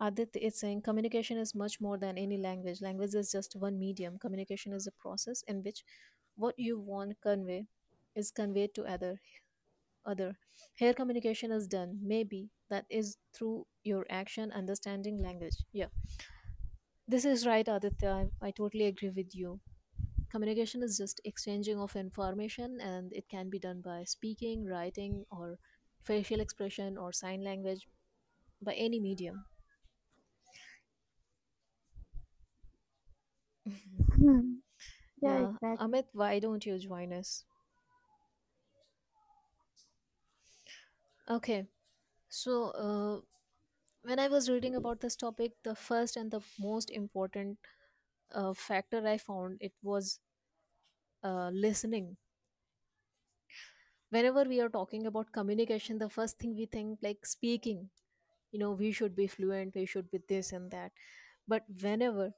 Adit 0.00 0.34
is 0.36 0.58
saying 0.58 0.82
communication 0.82 1.36
is 1.38 1.54
much 1.54 1.80
more 1.80 1.96
than 1.96 2.18
any 2.18 2.36
language. 2.38 2.80
Language 2.80 3.14
is 3.14 3.30
just 3.30 3.54
one 3.54 3.78
medium. 3.78 4.18
Communication 4.18 4.72
is 4.72 4.86
a 4.88 4.92
process 4.92 5.42
in 5.46 5.62
which 5.62 5.84
what 6.36 6.58
you 6.58 6.78
want 6.80 7.20
convey 7.20 7.66
is 8.16 8.30
conveyed 8.32 8.74
to 8.74 8.84
other 8.84 9.20
other. 10.06 10.38
Here 10.74 10.94
communication 10.94 11.52
is 11.52 11.66
done. 11.68 11.98
Maybe 12.02 12.50
that 12.70 12.86
is 12.90 13.18
through 13.34 13.66
your 13.84 14.06
action 14.10 14.52
understanding 14.52 15.22
language. 15.22 15.56
Yeah 15.72 15.88
this 17.10 17.24
is 17.24 17.46
right 17.46 17.68
aditya. 17.68 18.10
I, 18.42 18.46
I 18.48 18.50
totally 18.52 18.86
agree 18.86 19.10
with 19.10 19.34
you. 19.34 19.60
Communication 20.30 20.82
is 20.82 20.96
just 20.98 21.20
exchanging 21.24 21.78
of 21.80 21.96
information 21.96 22.80
and 22.80 23.12
it 23.12 23.28
can 23.28 23.50
be 23.50 23.58
done 23.58 23.80
by 23.82 24.04
speaking 24.04 24.66
writing 24.66 25.24
or 25.30 25.58
facial 26.02 26.40
expression 26.40 26.96
or 26.98 27.12
sign 27.12 27.42
language 27.44 27.88
by 28.62 28.74
any 28.74 29.00
medium. 29.00 29.44
Mm-hmm. 34.20 34.54
Yeah, 35.22 35.38
yeah. 35.38 35.46
exactly. 35.46 35.78
amit 35.78 36.06
why 36.12 36.38
don't 36.40 36.66
you 36.66 36.78
join 36.78 37.12
us? 37.12 37.44
Okay. 41.28 41.66
So 42.28 42.70
uh, 42.70 43.20
when 44.02 44.18
i 44.18 44.28
was 44.28 44.48
reading 44.50 44.74
about 44.76 45.00
this 45.00 45.16
topic 45.16 45.52
the 45.62 45.74
first 45.74 46.16
and 46.16 46.30
the 46.30 46.40
most 46.58 46.90
important 46.90 47.58
uh, 48.34 48.54
factor 48.54 49.06
i 49.06 49.18
found 49.18 49.58
it 49.60 49.72
was 49.82 50.20
uh, 51.22 51.50
listening. 51.52 52.16
Whenever 54.10 54.44
we 54.44 54.60
are 54.60 54.68
talking 54.68 55.06
about 55.06 55.32
communication 55.32 55.98
the 55.98 56.08
first 56.08 56.38
thing 56.38 56.54
we 56.56 56.66
think 56.66 56.98
like 57.02 57.26
speaking. 57.26 57.90
You 58.52 58.58
know 58.60 58.72
we 58.72 58.92
should 58.92 59.16
be 59.16 59.26
fluent 59.28 59.74
we 59.76 59.86
should 59.86 60.10
be 60.10 60.20
this 60.28 60.52
and 60.52 60.70
that. 60.72 60.92
But 61.48 61.64
whenever 61.82 62.32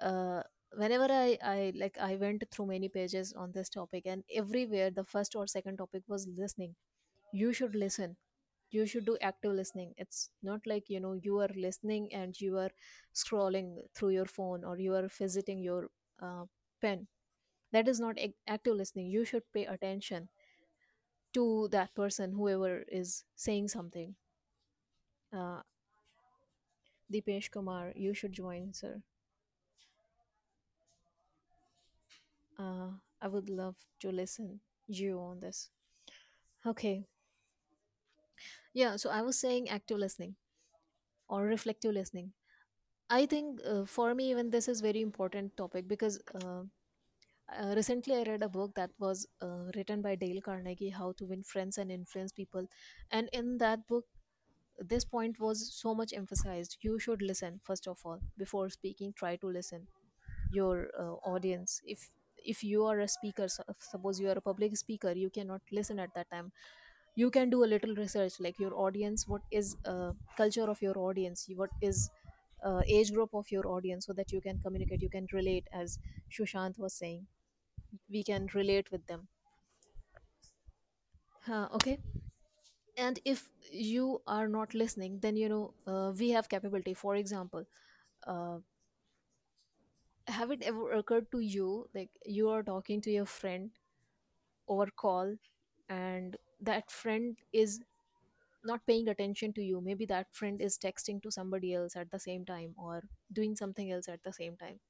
uh, 0.00 0.42
whenever 0.76 1.08
I, 1.12 1.38
I 1.42 1.72
like 1.76 1.98
i 2.00 2.16
went 2.16 2.44
through 2.50 2.66
many 2.66 2.88
pages 2.88 3.32
on 3.34 3.52
this 3.52 3.68
topic 3.70 4.04
and 4.06 4.24
everywhere 4.34 4.90
the 4.90 5.04
first 5.04 5.36
or 5.36 5.46
second 5.46 5.78
topic 5.78 6.04
was 6.08 6.28
listening. 6.28 6.76
You 7.32 7.52
should 7.52 7.74
listen 7.76 8.16
you 8.70 8.86
should 8.86 9.04
do 9.06 9.16
active 9.20 9.52
listening. 9.52 9.94
It's 9.96 10.30
not 10.42 10.66
like 10.66 10.88
you 10.90 11.00
know 11.00 11.12
you 11.14 11.38
are 11.40 11.50
listening 11.56 12.12
and 12.12 12.38
you 12.40 12.58
are 12.58 12.70
scrolling 13.14 13.76
through 13.94 14.10
your 14.10 14.26
phone 14.26 14.64
or 14.64 14.78
you 14.78 14.94
are 14.94 15.08
visiting 15.08 15.58
your 15.58 15.88
uh, 16.22 16.44
pen. 16.80 17.06
That 17.72 17.88
is 17.88 18.00
not 18.00 18.18
ac- 18.18 18.36
active 18.48 18.76
listening. 18.76 19.08
You 19.08 19.24
should 19.24 19.44
pay 19.52 19.66
attention 19.66 20.28
to 21.32 21.68
that 21.68 21.94
person 21.94 22.32
whoever 22.32 22.82
is 22.88 23.22
saying 23.36 23.68
something. 23.68 24.16
Uh, 25.32 25.60
Dipesh 27.10 27.50
Kumar, 27.50 27.92
you 27.96 28.14
should 28.14 28.32
join, 28.32 28.72
sir. 28.72 29.02
Uh, 32.58 32.90
I 33.20 33.28
would 33.28 33.48
love 33.48 33.76
to 34.00 34.10
listen 34.12 34.60
you 34.88 35.18
on 35.20 35.40
this. 35.40 35.70
Okay, 36.66 37.06
yeah. 38.74 38.96
So 38.96 39.10
I 39.10 39.22
was 39.22 39.38
saying 39.38 39.68
active 39.68 39.98
listening 39.98 40.36
or 41.28 41.44
reflective 41.44 41.94
listening. 41.94 42.32
I 43.10 43.26
think 43.26 43.60
uh, 43.66 43.84
for 43.86 44.14
me, 44.14 44.30
even 44.30 44.50
this 44.50 44.68
is 44.68 44.80
very 44.80 45.00
important 45.02 45.56
topic 45.56 45.88
because 45.88 46.20
uh, 46.34 46.62
uh, 47.56 47.74
recently 47.76 48.16
I 48.16 48.22
read 48.24 48.42
a 48.42 48.48
book 48.48 48.74
that 48.76 48.90
was 48.98 49.26
uh, 49.42 49.70
written 49.76 50.02
by 50.02 50.16
Dale 50.16 50.40
Carnegie, 50.40 50.90
How 50.90 51.12
to 51.12 51.26
Win 51.26 51.42
Friends 51.42 51.78
and 51.78 51.90
Influence 51.92 52.32
People, 52.32 52.66
and 53.10 53.28
in 53.32 53.58
that 53.58 53.86
book, 53.86 54.04
this 54.78 55.04
point 55.04 55.40
was 55.40 55.72
so 55.74 55.94
much 55.94 56.12
emphasized. 56.12 56.76
You 56.82 56.98
should 56.98 57.22
listen 57.22 57.60
first 57.64 57.86
of 57.88 57.98
all 58.04 58.20
before 58.36 58.68
speaking. 58.70 59.12
Try 59.14 59.36
to 59.36 59.46
listen 59.48 59.86
your 60.52 60.88
uh, 60.98 61.14
audience 61.34 61.80
if 61.86 62.10
if 62.44 62.62
you 62.64 62.84
are 62.84 63.00
a 63.00 63.08
speaker 63.08 63.48
su- 63.48 63.62
suppose 63.80 64.20
you 64.20 64.28
are 64.28 64.38
a 64.38 64.40
public 64.40 64.76
speaker 64.76 65.12
you 65.12 65.30
cannot 65.30 65.62
listen 65.72 65.98
at 65.98 66.14
that 66.14 66.30
time 66.30 66.52
you 67.16 67.30
can 67.30 67.50
do 67.50 67.64
a 67.64 67.70
little 67.74 67.94
research 67.96 68.34
like 68.40 68.58
your 68.60 68.74
audience 68.86 69.26
what 69.28 69.42
is 69.50 69.76
uh, 69.86 70.12
culture 70.36 70.68
of 70.74 70.82
your 70.82 70.96
audience 70.98 71.46
what 71.56 71.70
is 71.82 72.10
uh, 72.64 72.82
age 72.86 73.12
group 73.12 73.34
of 73.34 73.50
your 73.50 73.66
audience 73.68 74.06
so 74.06 74.12
that 74.12 74.32
you 74.32 74.40
can 74.40 74.60
communicate 74.60 75.02
you 75.02 75.10
can 75.18 75.26
relate 75.32 75.66
as 75.72 75.98
shushant 76.28 76.78
was 76.78 76.94
saying. 76.94 77.26
We 78.10 78.24
can 78.24 78.48
relate 78.54 78.90
with 78.92 79.06
them. 79.06 79.28
Uh, 81.48 81.68
okay. 81.72 81.98
And 82.98 83.18
if 83.24 83.50
you 83.72 84.22
are 84.26 84.48
not 84.48 84.74
listening 84.74 85.20
then 85.20 85.36
you 85.36 85.48
know 85.48 85.74
uh, 85.86 86.12
we 86.18 86.30
have 86.30 86.48
capability. 86.48 86.94
For 86.94 87.16
example 87.16 87.64
uh, 88.26 88.58
have 90.28 90.50
it 90.50 90.62
ever 90.62 90.92
occurred 90.92 91.30
to 91.32 91.40
you 91.40 91.88
like 91.94 92.10
you 92.24 92.48
are 92.48 92.62
talking 92.62 93.00
to 93.00 93.10
your 93.10 93.26
friend 93.26 93.70
over 94.68 94.86
call 94.96 95.34
and 95.88 96.36
that 96.60 96.90
friend 96.90 97.38
is 97.52 97.82
not 98.64 98.86
paying 98.86 99.08
attention 99.08 99.52
to 99.54 99.62
you. 99.62 99.80
Maybe 99.80 100.06
that 100.06 100.34
friend 100.34 100.60
is 100.62 100.78
texting 100.78 101.22
to 101.22 101.30
somebody 101.32 101.74
else 101.74 101.96
at 101.96 102.10
the 102.10 102.20
same 102.20 102.44
time 102.46 102.74
or 102.78 103.04
doing 103.32 103.56
something 103.56 103.90
else 103.92 104.08
at 104.08 104.22
the 104.24 104.32
same 104.32 104.56
time. 104.56 104.80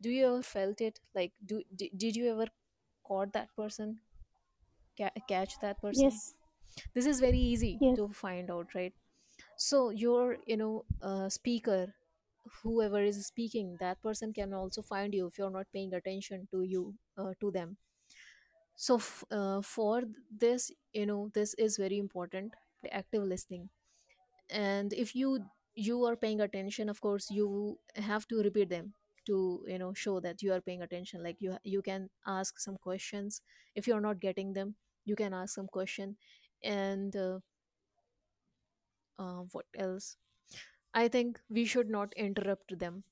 Do 0.00 0.08
you 0.10 0.26
ever 0.26 0.42
felt 0.42 0.80
it? 0.80 1.00
Like 1.14 1.32
do 1.44 1.62
d- 1.74 1.90
did 1.94 2.16
you 2.16 2.30
ever 2.32 2.46
caught 3.04 3.32
that 3.34 3.54
person? 3.54 4.00
Ca- 4.98 5.12
catch 5.28 5.58
that 5.60 5.80
person? 5.82 6.22
Yes, 6.22 6.34
this 6.94 7.06
is 7.06 7.20
very 7.20 7.38
easy 7.38 7.80
yes, 7.80 7.96
to 7.96 8.08
find 8.10 8.50
out 8.50 8.74
right? 8.74 8.94
So 9.56 9.90
your 9.90 10.38
you 10.46 10.56
know 10.58 10.86
uh, 11.02 11.28
speaker 11.30 11.94
whoever 12.62 13.02
is 13.02 13.24
speaking 13.26 13.76
that 13.80 14.02
person 14.02 14.32
can 14.34 14.54
also 14.54 14.82
find 14.82 15.14
you 15.14 15.26
if 15.28 15.38
you're 15.38 15.50
not 15.50 15.72
paying 15.72 15.94
attention 15.94 16.48
to 16.52 16.62
you 16.62 16.96
uh, 17.18 17.34
to 17.40 17.50
them 17.52 17.78
so 18.76 18.96
f- 18.96 19.24
uh, 19.30 19.62
for 19.62 20.02
this 20.30 20.70
you 20.92 21.06
know 21.06 21.30
this 21.34 21.54
is 21.54 21.76
very 21.76 21.98
important 21.98 22.54
the 22.82 22.92
active 22.94 23.22
listening. 23.24 23.68
And 24.50 24.92
if 24.92 25.14
you 25.14 25.40
you 25.74 26.04
are 26.04 26.16
paying 26.16 26.40
attention 26.40 26.88
of 26.88 27.00
course 27.00 27.30
you 27.30 27.78
have 27.96 28.26
to 28.28 28.38
repeat 28.42 28.70
them 28.70 28.94
to 29.26 29.64
you 29.68 29.78
know 29.78 29.92
show 29.94 30.20
that 30.20 30.42
you 30.42 30.52
are 30.52 30.60
paying 30.60 30.82
attention. 30.82 31.22
Like 31.22 31.36
you 31.40 31.56
you 31.64 31.82
can 31.82 32.10
ask 32.26 32.58
some 32.60 32.76
questions. 32.76 33.42
If 33.74 33.86
you're 33.86 34.00
not 34.00 34.20
getting 34.20 34.52
them 34.52 34.76
you 35.04 35.16
can 35.16 35.34
ask 35.34 35.54
some 35.54 35.68
question. 35.68 36.16
And 36.62 37.14
uh, 37.16 37.40
uh, 39.18 39.42
what 39.52 39.66
else? 39.78 40.16
I 40.94 41.08
think 41.08 41.40
we 41.50 41.64
should 41.66 41.90
not 41.90 42.12
interrupt 42.16 42.78
them. 42.78 43.04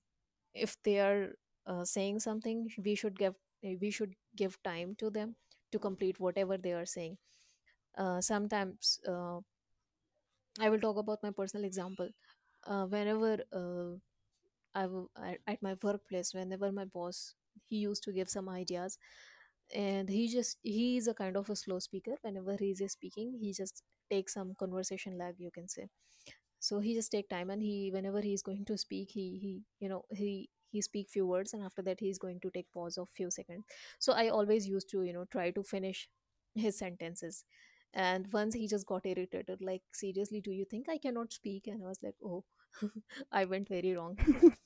If 0.54 0.76
they 0.84 1.00
are 1.00 1.36
uh, 1.66 1.84
saying 1.84 2.20
something 2.20 2.68
we 2.84 2.94
should 2.94 3.18
give 3.18 3.34
we 3.62 3.90
should 3.90 4.14
give 4.36 4.62
time 4.64 4.96
to 4.98 5.10
them 5.10 5.36
to 5.74 5.80
complete 5.88 6.20
whatever 6.20 6.58
they 6.58 6.72
are 6.82 6.86
saying 6.96 7.16
uh, 7.98 8.20
sometimes 8.20 8.98
uh, 9.08 9.38
i 10.66 10.68
will 10.70 10.80
talk 10.84 10.96
about 11.00 11.22
my 11.22 11.30
personal 11.30 11.64
example 11.66 12.08
uh, 12.66 12.86
whenever 12.86 13.32
uh, 13.60 13.94
I 14.74 14.82
w- 14.82 15.08
at 15.30 15.38
at 15.52 15.62
my 15.62 15.74
workplace, 15.82 16.34
whenever 16.34 16.70
my 16.72 16.84
boss 16.86 17.34
he 17.68 17.78
used 17.78 18.04
to 18.04 18.12
give 18.12 18.30
some 18.30 18.48
ideas, 18.50 18.98
and 19.74 20.08
he 20.08 20.28
just 20.34 20.58
he 20.62 20.98
is 20.98 21.08
a 21.08 21.14
kind 21.14 21.36
of 21.38 21.50
a 21.50 21.56
slow 21.56 21.78
speaker. 21.80 22.16
Whenever 22.22 22.56
he 22.60 22.70
is 22.72 22.92
speaking, 22.92 23.32
he 23.42 23.52
just 23.54 23.82
takes 24.10 24.34
some 24.34 24.54
conversation 24.64 25.18
lag, 25.18 25.36
you 25.38 25.50
can 25.52 25.68
say. 25.68 25.88
So 26.60 26.80
he 26.80 26.94
just 26.94 27.12
take 27.12 27.28
time, 27.30 27.50
and 27.50 27.62
he 27.62 27.90
whenever 27.92 28.20
he 28.22 28.34
is 28.34 28.42
going 28.50 28.64
to 28.66 28.78
speak, 28.78 29.10
he 29.12 29.26
he 29.46 29.52
you 29.80 29.88
know 29.90 30.02
he 30.22 30.50
he 30.74 30.82
speak 30.82 31.08
few 31.08 31.26
words, 31.26 31.54
and 31.54 31.62
after 31.70 31.80
that 31.88 32.00
he 32.00 32.10
is 32.10 32.18
going 32.18 32.40
to 32.40 32.50
take 32.50 32.70
pause 32.72 32.98
of 32.98 33.08
few 33.20 33.30
seconds. 33.30 33.64
So 33.98 34.12
I 34.12 34.28
always 34.28 34.68
used 34.68 34.90
to 34.90 35.02
you 35.04 35.12
know 35.14 35.24
try 35.36 35.50
to 35.52 35.62
finish 35.62 36.08
his 36.54 36.76
sentences. 36.78 37.44
And 37.94 38.26
once 38.32 38.54
he 38.54 38.66
just 38.68 38.86
got 38.86 39.06
irritated, 39.06 39.60
like, 39.62 39.82
seriously, 39.92 40.40
do 40.40 40.50
you 40.50 40.64
think 40.64 40.88
I 40.88 40.98
cannot 40.98 41.32
speak? 41.32 41.68
And 41.68 41.82
I 41.84 41.86
was 41.86 42.00
like, 42.02 42.16
oh, 42.24 42.44
I 43.32 43.44
went 43.44 43.68
very 43.68 43.94
wrong. 43.94 44.18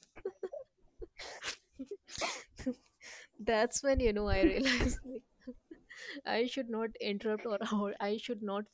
That's 3.41 3.83
when 3.83 4.01
you 4.01 4.13
know 4.13 4.29
I 4.29 4.43
realized 4.43 4.99
like 5.05 5.23
I 6.27 6.47
should 6.47 6.69
not 6.71 6.91
interrupt 7.01 7.47
or, 7.47 7.59
or 7.73 7.95
I 8.01 8.17
should 8.17 8.43
not 8.43 8.65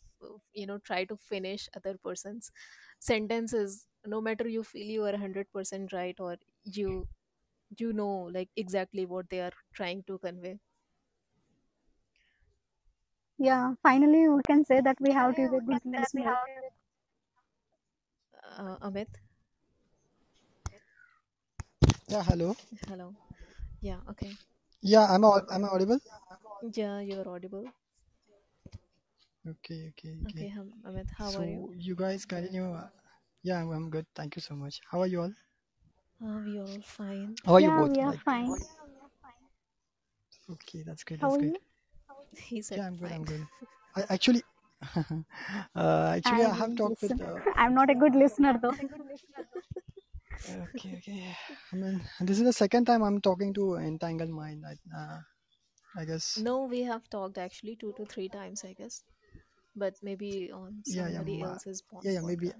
you 0.52 0.66
know 0.66 0.78
try 0.78 1.04
to 1.04 1.16
finish 1.16 1.68
other 1.76 1.96
person's 2.02 2.50
sentences 2.98 3.86
no 4.06 4.20
matter 4.20 4.48
you 4.48 4.62
feel 4.64 4.86
you 4.86 5.02
are 5.04 5.12
100% 5.12 5.92
right 5.92 6.16
or 6.18 6.36
you 6.64 7.06
you 7.80 7.92
know 7.92 8.28
like 8.38 8.50
exactly 8.56 9.06
what 9.06 9.28
they 9.30 9.40
are 9.40 9.52
trying 9.74 10.02
to 10.04 10.18
convey 10.18 10.58
yeah. 13.38 13.74
Finally, 13.82 14.28
we 14.28 14.42
can 14.46 14.64
say 14.64 14.80
that 14.80 14.96
we 15.00 15.12
have 15.12 15.34
to 15.36 15.48
be 15.48 15.56
a 15.56 15.60
good 15.60 15.80
listener. 15.84 16.36
uh, 18.58 18.76
amit 18.86 19.10
Yeah, 22.08 22.22
hello. 22.22 22.54
hello 22.88 23.14
yeah 23.80 24.00
okay 24.10 24.38
Yeah, 24.82 25.06
I'm 25.10 25.24
au- 25.24 25.46
am 25.50 25.64
I 25.64 25.68
audible? 25.68 25.98
yeah 26.74 27.00
you're 27.00 27.28
audible 27.28 27.70
Okay, 29.46 29.88
okay, 29.92 30.14
okay 30.26 30.48
okay. 30.48 30.50
hum, 30.54 30.68
amit 30.84 31.08
how 31.18 31.36
are 31.36 31.46
you 31.46 31.62
So 31.62 31.72
you 31.76 31.94
guys 31.96 32.24
continue. 32.26 32.72
uh, 32.74 32.88
Yeah, 33.42 33.60
I'm, 33.62 33.70
I'm 33.72 33.90
good. 33.90 34.06
Thank 34.14 34.36
you 34.36 34.42
so 34.42 34.54
much. 34.54 34.80
How 34.90 35.00
are 35.02 35.06
you 35.08 35.22
all? 35.22 35.34
Uh, 36.22 36.40
we 36.44 36.58
are 36.58 36.66
all 36.66 36.80
fine 36.82 37.36
How 37.46 37.54
are 37.54 37.60
you 37.60 37.70
Yeah, 37.70 37.72
both? 37.72 37.92
we 37.92 38.00
are 38.00 38.12
Like, 38.12 38.20
fine. 38.24 38.56
okay, 40.50 40.82
that's 40.82 41.04
good. 41.04 41.20
How 41.20 41.32
That's 41.32 41.36
are 41.36 41.38
great. 41.38 41.52
you? 41.52 41.58
he 42.36 42.62
said 42.62 42.80
Yeah, 42.80 42.86
I'm 42.86 42.96
good. 42.96 43.12
I'm 43.12 43.24
good. 43.24 43.48
I 43.96 44.02
actually, 44.10 44.42
uh, 45.74 46.12
actually, 46.16 46.42
I 46.44 46.50
I 46.50 46.52
have 46.52 46.74
will 46.74 46.74
talked 46.74 47.00
with. 47.02 47.20
Uh, 47.20 47.40
I'm 47.56 47.74
not 47.74 47.90
a 47.90 47.94
good 47.94 48.14
listener 48.14 48.58
though. 48.60 48.76
okay, 50.64 50.96
okay. 50.98 51.36
I 51.72 51.76
mean, 51.76 52.02
this 52.20 52.38
is 52.38 52.44
the 52.44 52.52
second 52.52 52.84
time 52.86 53.02
I'm 53.02 53.20
talking 53.20 53.52
to 53.54 53.76
Entangled 53.76 54.30
Mind. 54.30 54.64
I, 54.66 54.74
uh, 54.96 55.20
I 55.96 56.04
guess. 56.06 56.44
no 56.46 56.62
we 56.64 56.82
have 56.82 57.08
talked 57.10 57.38
actually 57.38 57.74
two 57.74 57.92
to 57.94 58.04
three 58.06 58.28
times 58.28 58.64
i 58.64 58.72
guess 58.72 59.02
but 59.76 59.96
maybe 60.02 60.52
on 60.52 60.82
Yeah, 60.86 61.08
yeah, 61.08 61.22
somebody 61.22 61.42
uh, 61.44 61.58
else's 61.58 61.82
po- 61.82 62.02
yeah, 62.02 62.12
yeah. 62.12 62.20
Maybe. 62.22 62.52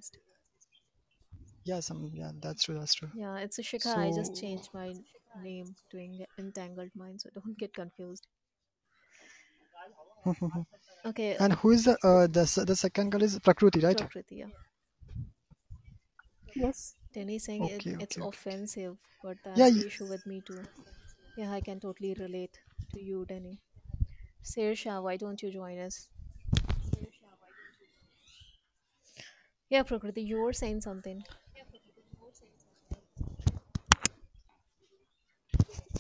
Podcast 1.65 1.91
Yeah, 1.95 2.03
some. 2.05 2.11
Yeah, 2.15 2.31
that's 2.41 2.65
true. 2.65 2.79
That's 2.79 2.95
true. 2.95 3.11
Yeah, 3.13 3.39
it's 3.39 3.59
a 3.59 3.63
Shikha. 3.63 3.95
I 3.97 4.11
just 4.11 4.35
So, 4.35 4.35
changed 4.35 4.71
my 4.75 4.95
name 5.35 5.77
to 5.91 5.99
Eng- 5.99 6.27
Entangled 6.39 6.91
Mind, 6.95 7.21
so 7.23 7.31
don't 7.35 7.59
get 7.59 7.75
confused. 7.75 8.27
Okay, 11.05 11.37
and 11.41 11.53
who 11.55 11.71
is 11.71 11.85
the 11.85 11.97
uh, 12.05 12.27
the 12.27 12.41
s- 12.43 12.55
the 12.67 12.77
second 12.77 13.11
girl 13.11 13.23
is 13.23 13.39
Prakriti, 13.41 13.81
right? 13.81 14.01
Prakriti. 14.01 14.37
Yeah, 14.37 14.51
Yes. 16.55 16.97
Danny 17.13 17.39
saying 17.39 17.65
it, 17.67 17.85
Okay, 17.85 17.97
it's 17.99 18.17
okay, 18.17 18.23
okay. 18.23 18.39
offensive, 18.39 18.97
but 19.23 19.39
Yeah, 19.55 19.67
that's 19.67 19.71
the 19.71 19.85
y- 19.85 19.85
issue 19.87 20.07
with 20.07 20.27
me 20.27 20.41
too. 20.41 20.69
Yeah, 21.37 21.53
I 21.53 21.61
can 21.61 21.81
totally 21.81 22.15
relate 22.15 22.61
to 22.95 23.01
you, 23.03 23.25
Danny. 23.27 23.61
Sersha, 24.45 25.03
why 25.03 25.17
don't 25.17 25.43
you 25.43 25.51
join 25.53 25.79
us? 25.79 26.09
Yeah, 29.69 29.83
Prakriti, 29.83 30.23
you 30.23 30.39
were 30.41 30.53
saying 30.53 30.81
something. 30.83 31.25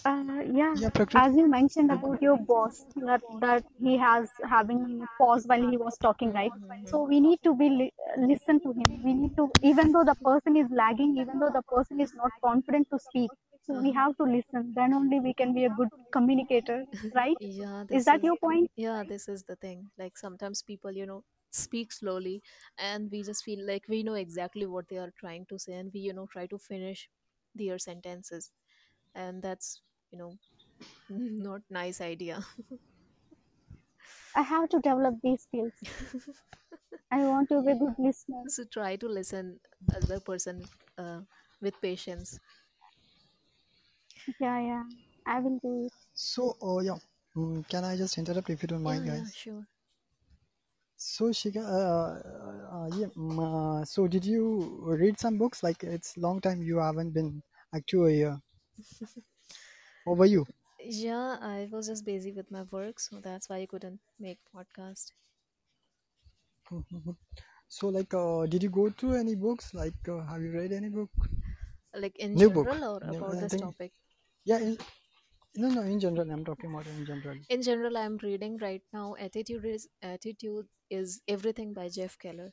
Uh, 0.04 0.42
yeah, 0.52 0.76
yeah, 0.76 0.90
Prakriti. 0.90 1.26
as 1.26 1.34
you 1.36 1.48
mentioned 1.48 1.90
about 1.90 2.20
your 2.22 2.36
boss, 2.36 2.84
that 2.96 3.22
that 3.40 3.64
he 3.78 3.96
has 3.98 4.30
having 4.50 5.06
pause 5.18 5.44
while 5.46 5.66
he 5.70 5.76
was 5.76 5.96
talking, 5.98 6.32
right? 6.32 6.52
Mm-hmm. 6.52 6.84
So 6.86 7.02
we 7.04 7.20
need 7.20 7.40
to 7.44 7.54
be 7.54 7.68
li- 7.70 7.92
listen 8.18 8.60
to 8.60 8.72
him. 8.72 9.02
We 9.04 9.14
need 9.14 9.36
to, 9.36 9.48
even 9.62 9.92
though 9.92 10.04
the 10.04 10.16
person 10.30 10.56
is 10.56 10.68
lagging, 10.70 11.16
even 11.18 11.38
though 11.40 11.50
the 11.58 11.62
person 11.74 12.00
is 12.00 12.12
not 12.14 12.32
confident 12.44 12.88
to 12.90 12.98
speak, 12.98 13.30
so 13.62 13.74
we 13.74 13.92
have 13.92 14.16
to 14.18 14.24
listen. 14.24 14.72
Then 14.74 14.92
only 14.94 15.20
we 15.20 15.34
can 15.34 15.54
be 15.54 15.64
a 15.64 15.70
good 15.80 15.88
communicator, 16.12 16.84
right? 17.14 17.38
Yeah, 17.38 17.84
Is 17.92 18.04
this 18.04 18.04
that 18.04 18.22
is 18.22 18.22
your 18.22 18.36
point? 18.36 18.70
yeah, 18.76 19.04
this 19.06 19.28
is 19.28 19.44
the 19.44 19.56
thing. 19.56 19.90
Like 19.98 20.16
sometimes 20.18 20.62
people, 20.62 20.92
you 20.92 21.06
know, 21.06 21.24
speak 21.50 21.92
slowly 21.92 22.42
and 22.78 23.10
we 23.10 23.22
just 23.22 23.44
feel 23.44 23.66
like 23.66 23.84
we 23.88 24.02
know 24.02 24.14
exactly 24.14 24.66
what 24.66 24.88
they 24.88 24.98
are 24.98 25.12
trying 25.18 25.46
to 25.46 25.58
say 25.58 25.74
and 25.74 25.90
we, 25.92 26.00
you 26.00 26.12
know, 26.12 26.26
try 26.32 26.46
to 26.46 26.58
finish 26.58 27.08
their 27.54 27.78
sentences. 27.78 28.50
And 29.14 29.42
that's, 29.42 29.80
you 30.14 30.18
know, 30.18 30.38
not 31.10 31.62
nice 31.70 32.00
idea. 32.00 32.44
I 34.36 34.42
have 34.42 34.68
to 34.70 34.80
develop 34.80 35.16
these 35.22 35.42
skills. 35.42 35.72
I 37.12 37.24
want 37.24 37.48
to 37.50 37.62
be 37.62 37.72
a 37.72 37.76
good 37.76 37.94
listener. 37.98 38.44
so 38.48 38.64
try 38.64 38.96
to 38.96 39.08
listen 39.08 39.60
other 39.94 40.20
person 40.20 40.64
uh, 40.98 41.20
with 41.60 41.80
patience. 41.80 42.38
Yeah, 44.38 44.60
yeah. 44.60 44.84
I 45.26 45.40
will 45.40 45.58
do 45.60 45.86
it. 45.86 45.92
So, 46.14 46.56
uh, 46.62 46.80
yeah. 46.80 46.98
Mm, 47.36 47.68
can 47.68 47.84
I 47.84 47.96
just 47.96 48.18
interrupt 48.18 48.50
if 48.50 48.62
you 48.62 48.68
don't 48.68 48.82
mind, 48.82 49.04
Yeah, 49.04 49.08
yeah, 49.08 49.24
guys? 49.24 49.32
sure. 49.32 49.66
So, 50.96 51.30
Shikha, 51.32 51.62
uh, 51.62 52.76
uh, 52.76 52.88
yeah, 52.96 53.06
mm, 53.16 53.38
uh, 53.80 53.84
so 53.84 54.06
did 54.08 54.24
you 54.24 54.80
read 54.84 55.18
some 55.18 55.38
books? 55.38 55.62
Like 55.62 55.84
it's 55.84 56.16
long 56.16 56.40
time 56.40 56.62
you 56.62 56.78
haven't 56.78 57.12
been 57.12 57.42
active 57.74 58.08
here. 58.08 58.40
How 60.06 60.12
were 60.14 60.26
you? 60.26 60.46
Yeah, 60.78 61.36
I 61.40 61.66
was 61.68 61.88
just 61.88 62.04
busy 62.04 62.30
with 62.30 62.52
my 62.52 62.62
work, 62.62 63.00
so 63.00 63.18
that's 63.20 63.48
why 63.48 63.56
I 63.56 63.66
couldn't 63.66 64.00
make 64.20 64.38
podcast. 64.54 65.10
So, 67.68 67.88
like, 67.88 68.12
uh, 68.14 68.46
did 68.46 68.62
you 68.62 68.70
go 68.70 68.90
through 68.90 69.14
any 69.14 69.34
books? 69.34 69.72
Like, 69.74 70.08
uh, 70.08 70.20
have 70.26 70.42
you 70.42 70.52
read 70.52 70.72
any 70.72 70.88
book? 70.90 71.10
Like 71.94 72.16
in 72.18 72.36
New 72.38 72.50
book? 72.50 72.76
general 72.76 72.84
or 72.84 72.98
New, 73.02 73.18
about 73.18 73.38
I 73.40 73.40
this 73.40 73.54
think, 73.54 73.64
topic? 73.64 73.94
yeah. 74.44 74.58
In, 74.58 74.78
no, 75.56 75.68
no. 75.70 75.82
In 75.82 76.00
general, 76.00 76.30
I'm 76.30 76.44
talking 76.44 76.70
about 76.74 76.86
in 76.88 77.06
general. 77.06 77.38
In 77.48 77.62
general, 77.62 77.96
I'm 77.96 78.18
reading 78.18 78.58
right 78.58 78.82
now 78.92 79.14
Attitude 79.14 79.64
is 79.64 79.88
Attitude 80.02 80.68
is 80.90 81.22
Everything 81.26 81.72
by 81.72 81.88
Jeff 81.88 82.18
Keller. 82.18 82.52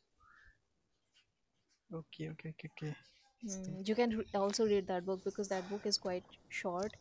Okay, 1.93 2.29
okay, 2.31 2.49
okay, 2.49 2.67
okay. 2.73 2.95
Interesting. 3.43 3.77
Mm, 3.77 3.87
you 3.87 3.93
can 3.95 4.17
re- 4.17 4.25
also 4.33 4.65
read 4.65 4.87
that 4.87 5.05
book 5.05 5.23
because 5.23 5.47
that 5.49 5.69
book 5.69 5.85
is 5.85 5.97
quite 5.99 6.25
short 6.49 6.97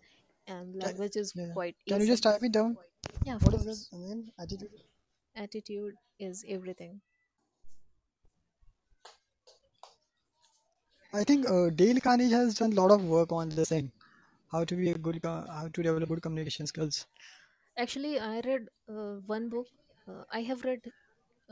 and 0.50 0.76
language 0.76 1.16
is 1.16 1.32
yeah. 1.34 1.52
quite 1.54 1.76
Can 1.88 2.00
you 2.00 2.06
just 2.06 2.22
type 2.22 2.42
it 2.42 2.52
down? 2.52 2.76
Yeah, 3.24 3.36
of 3.36 3.42
What 3.42 3.54
is 3.54 3.64
course. 3.64 3.88
the 3.92 3.98
name? 3.98 4.30
Attitude. 4.38 4.70
Attitude 5.34 5.96
is 6.18 6.44
everything. 6.48 7.00
I 11.12 11.24
think 11.24 11.48
uh, 11.48 11.70
Dale 11.70 12.00
Carnegie 12.00 12.32
has 12.32 12.54
done 12.54 12.72
a 12.72 12.76
lot 12.76 12.90
of 12.90 13.04
work 13.04 13.32
on 13.32 13.48
this 13.50 13.68
thing. 13.68 13.92
How 14.52 14.64
to 14.64 14.76
be 14.76 14.90
a 14.90 14.98
good, 14.98 15.22
co- 15.22 15.46
how 15.50 15.68
to 15.72 15.82
develop 15.82 16.08
good 16.08 16.22
communication 16.22 16.66
skills. 16.66 17.06
Actually, 17.76 18.18
I 18.20 18.40
read 18.40 18.68
uh, 18.88 19.16
one 19.26 19.48
book. 19.48 19.66
Uh, 20.08 20.24
I 20.32 20.42
have 20.42 20.62
read 20.64 20.80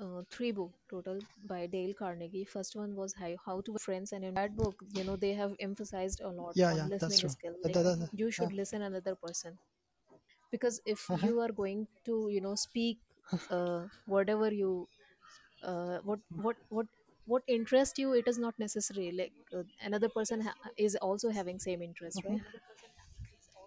uh, 0.01 0.23
three 0.31 0.53
book 0.53 0.73
total 0.91 1.21
by 1.45 1.67
Dale 1.67 1.95
Carnegie. 1.95 2.45
First 2.45 2.77
one 2.77 2.95
was 2.95 3.15
How, 3.15 3.35
How 3.45 3.61
to 3.63 3.77
Friends, 3.79 4.13
and 4.13 4.25
in 4.25 4.35
that 4.35 4.57
book, 4.57 4.83
you 4.93 5.05
know, 5.05 5.17
they 5.17 5.35
have 5.35 5.55
emphasized 5.61 6.21
a 6.21 6.29
lot 6.31 6.57
Yeah, 6.57 6.73
on 6.73 6.89
yeah, 6.89 6.89
listening 6.89 7.29
skill. 7.29 7.57
Like 7.63 7.81
that, 7.85 7.97
that, 7.99 8.11
you 8.13 8.31
yeah. 8.39 8.49
should 8.49 8.53
listen 8.53 8.83
another 8.83 9.15
person 9.17 9.59
because 10.51 10.81
if 10.87 11.11
Uh-huh. 11.11 11.29
you 11.29 11.41
are 11.41 11.53
going 11.53 11.87
to, 12.05 12.29
you 12.31 12.41
know, 12.41 12.55
speak 12.55 12.99
uh, 13.51 13.87
whatever 14.07 14.53
you, 14.53 14.89
uh, 15.63 15.99
what 16.05 16.21
what 16.37 16.57
what 16.69 16.87
what 17.27 17.43
interests 17.49 17.99
you, 17.99 18.13
it 18.15 18.29
is 18.29 18.39
not 18.39 18.59
necessary. 18.59 19.13
Like 19.13 19.33
uh, 19.57 19.65
another 19.83 20.09
person 20.09 20.43
ha- 20.43 20.55
is 20.77 20.97
also 20.97 21.31
having 21.31 21.59
same 21.59 21.83
interest, 21.83 22.25
right? 22.25 22.43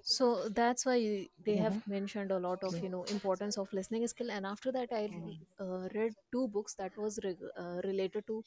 So 0.03 0.49
that's 0.49 0.85
why 0.85 1.29
they 1.45 1.55
have 1.57 1.75
Mm-hmm. 1.75 1.79
mentioned 1.87 2.31
a 2.31 2.39
lot 2.39 2.63
of 2.63 2.81
you 2.81 2.89
know 2.89 3.03
importance 3.05 3.57
of 3.57 3.71
listening 3.73 4.07
skill. 4.07 4.31
And 4.31 4.45
after 4.45 4.71
that 4.71 4.89
i 4.91 5.03
uh, 5.59 5.87
read 5.95 6.15
two 6.31 6.47
books 6.47 6.75
that 6.75 6.97
was 6.97 7.19
re- 7.23 7.37
uh, 7.57 7.81
related 7.83 8.27
to 8.27 8.43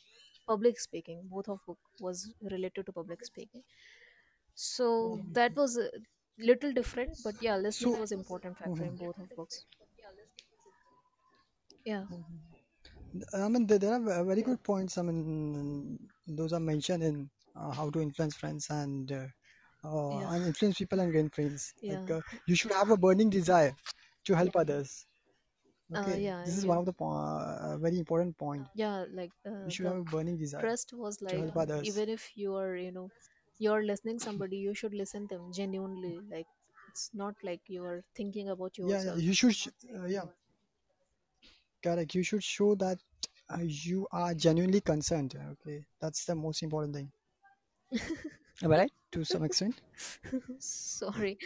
public 0.47 0.81
speaking. 0.81 1.23
Both 1.29 1.49
of 1.49 1.65
book 1.67 1.79
was 2.01 2.35
related 2.43 2.87
to 2.87 2.93
public 2.93 3.25
speaking. 3.25 3.63
So 4.55 5.23
that 5.33 5.57
was 5.57 5.77
a 5.79 5.91
little 6.39 6.73
different 6.73 7.23
but 7.23 7.37
yeah 7.41 7.57
listening 7.57 7.93
So, 7.93 7.99
was 7.99 8.13
important 8.13 8.59
factor 8.59 8.85
in 8.85 8.97
both 8.97 9.19
of 9.21 9.35
books. 9.37 9.67
Yeah. 11.85 12.07
I 13.33 13.49
mean, 13.49 13.67
there, 13.67 13.79
there 13.79 13.93
are 13.95 14.01
ve- 14.01 14.27
very 14.29 14.43
good 14.43 14.63
points. 14.63 14.99
I 14.99 15.03
mean, 15.03 16.09
those 16.27 16.53
are 16.53 16.61
mentioned 16.61 17.03
in 17.03 17.31
uh, 17.55 17.71
how 17.73 17.91
to 17.91 18.01
influence 18.01 18.35
friends 18.37 18.69
and 18.71 19.11
uh, 19.13 19.27
uh, 19.85 20.21
yeah 20.21 20.33
and 20.33 20.45
influence 20.47 20.79
people 20.79 21.01
and 21.01 21.13
gain 21.13 21.29
friends. 21.31 21.75
Like, 21.89 22.09
yeah 22.09 22.11
uh, 22.11 22.21
you 22.47 22.55
should 22.57 22.73
have 22.73 22.91
a 22.91 22.97
burning 22.97 23.31
desire 23.31 23.77
to 24.25 24.35
help 24.35 24.57
others. 24.57 25.07
uh, 25.95 26.15
Okay, 26.15 26.19
yeah 26.19 26.45
this 26.45 26.57
is 26.57 26.67
yeah 26.67 26.75
one 26.75 26.79
of 26.79 26.87
the 26.87 26.93
po- 26.93 27.13
uh, 27.13 27.77
very 27.79 27.99
important 27.99 28.37
point. 28.39 28.69
yeah 28.75 29.05
like 29.11 29.33
You 29.65 29.71
uh, 29.71 29.73
should 29.73 29.87
have 29.87 29.97
a 29.97 30.05
burning 30.05 30.39
desire 30.39 30.73
trust 30.73 30.93
was 30.93 31.21
to 31.29 31.37
like 31.37 31.41
help 31.41 31.57
others. 31.57 31.91
even 31.91 32.09
if 32.09 32.37
you 32.37 32.55
are 32.57 32.77
you 32.77 32.93
know 32.93 33.11
you're 33.59 33.85
listening 33.85 34.19
somebody 34.19 34.57
you 34.57 34.75
should 34.75 34.95
listen 34.95 35.29
to 35.29 35.37
them 35.37 35.53
genuinely 35.53 36.25
like 36.31 36.47
it's 36.89 37.11
not 37.15 37.35
like 37.43 37.61
you 37.69 37.85
are 37.85 38.03
thinking 38.15 38.49
about 38.49 38.79
Yeah, 38.83 39.03
yeah. 39.03 39.15
yourself 39.15 39.17
You 39.17 39.33
should, 39.35 39.55
sh- 39.55 39.69
uh, 39.95 40.05
yeah, 40.07 40.27
correct. 41.83 42.15
You 42.15 42.23
should 42.23 42.43
show 42.43 42.75
that 42.77 42.99
uh, 43.51 43.59
you 43.63 44.07
are 44.13 44.35
genuinely 44.35 44.81
concerned. 44.81 45.37
Okay, 45.53 45.85
that's 46.01 46.25
the 46.25 46.35
most 46.35 46.63
important 46.63 46.95
thing. 46.95 47.13
Am 48.63 48.73
I 48.73 48.79
right? 48.79 48.93
To 49.13 49.25
some 49.25 49.45
extent. 49.45 49.81
sorry 50.59 51.39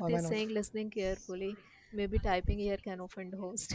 Or 0.00 0.06
aditya 0.06 0.08
am 0.08 0.16
I 0.16 0.20
is 0.20 0.22
not? 0.22 0.32
saying 0.32 0.48
listening 0.50 0.90
carefully 0.90 1.58
maybe 1.92 2.18
typing 2.18 2.58
here 2.58 2.76
can 2.78 3.00
offend 3.00 3.34
host 3.34 3.74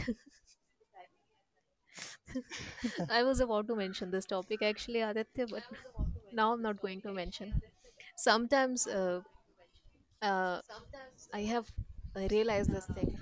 i 3.08 3.22
was 3.22 3.40
about 3.40 3.66
to 3.68 3.76
mention 3.76 4.10
this 4.10 4.26
topic 4.26 4.62
actually 4.62 5.00
aditya 5.00 5.46
but 5.46 5.64
now 6.32 6.52
i'm 6.52 6.62
not 6.62 6.80
going 6.80 7.00
to 7.02 7.12
mention 7.12 7.54
sometimes 8.16 8.86
uh, 8.86 9.20
uh, 10.22 10.60
i 11.32 11.42
have 11.42 11.70
I 12.16 12.26
realized 12.28 12.72
this 12.72 12.88
thing 12.88 13.18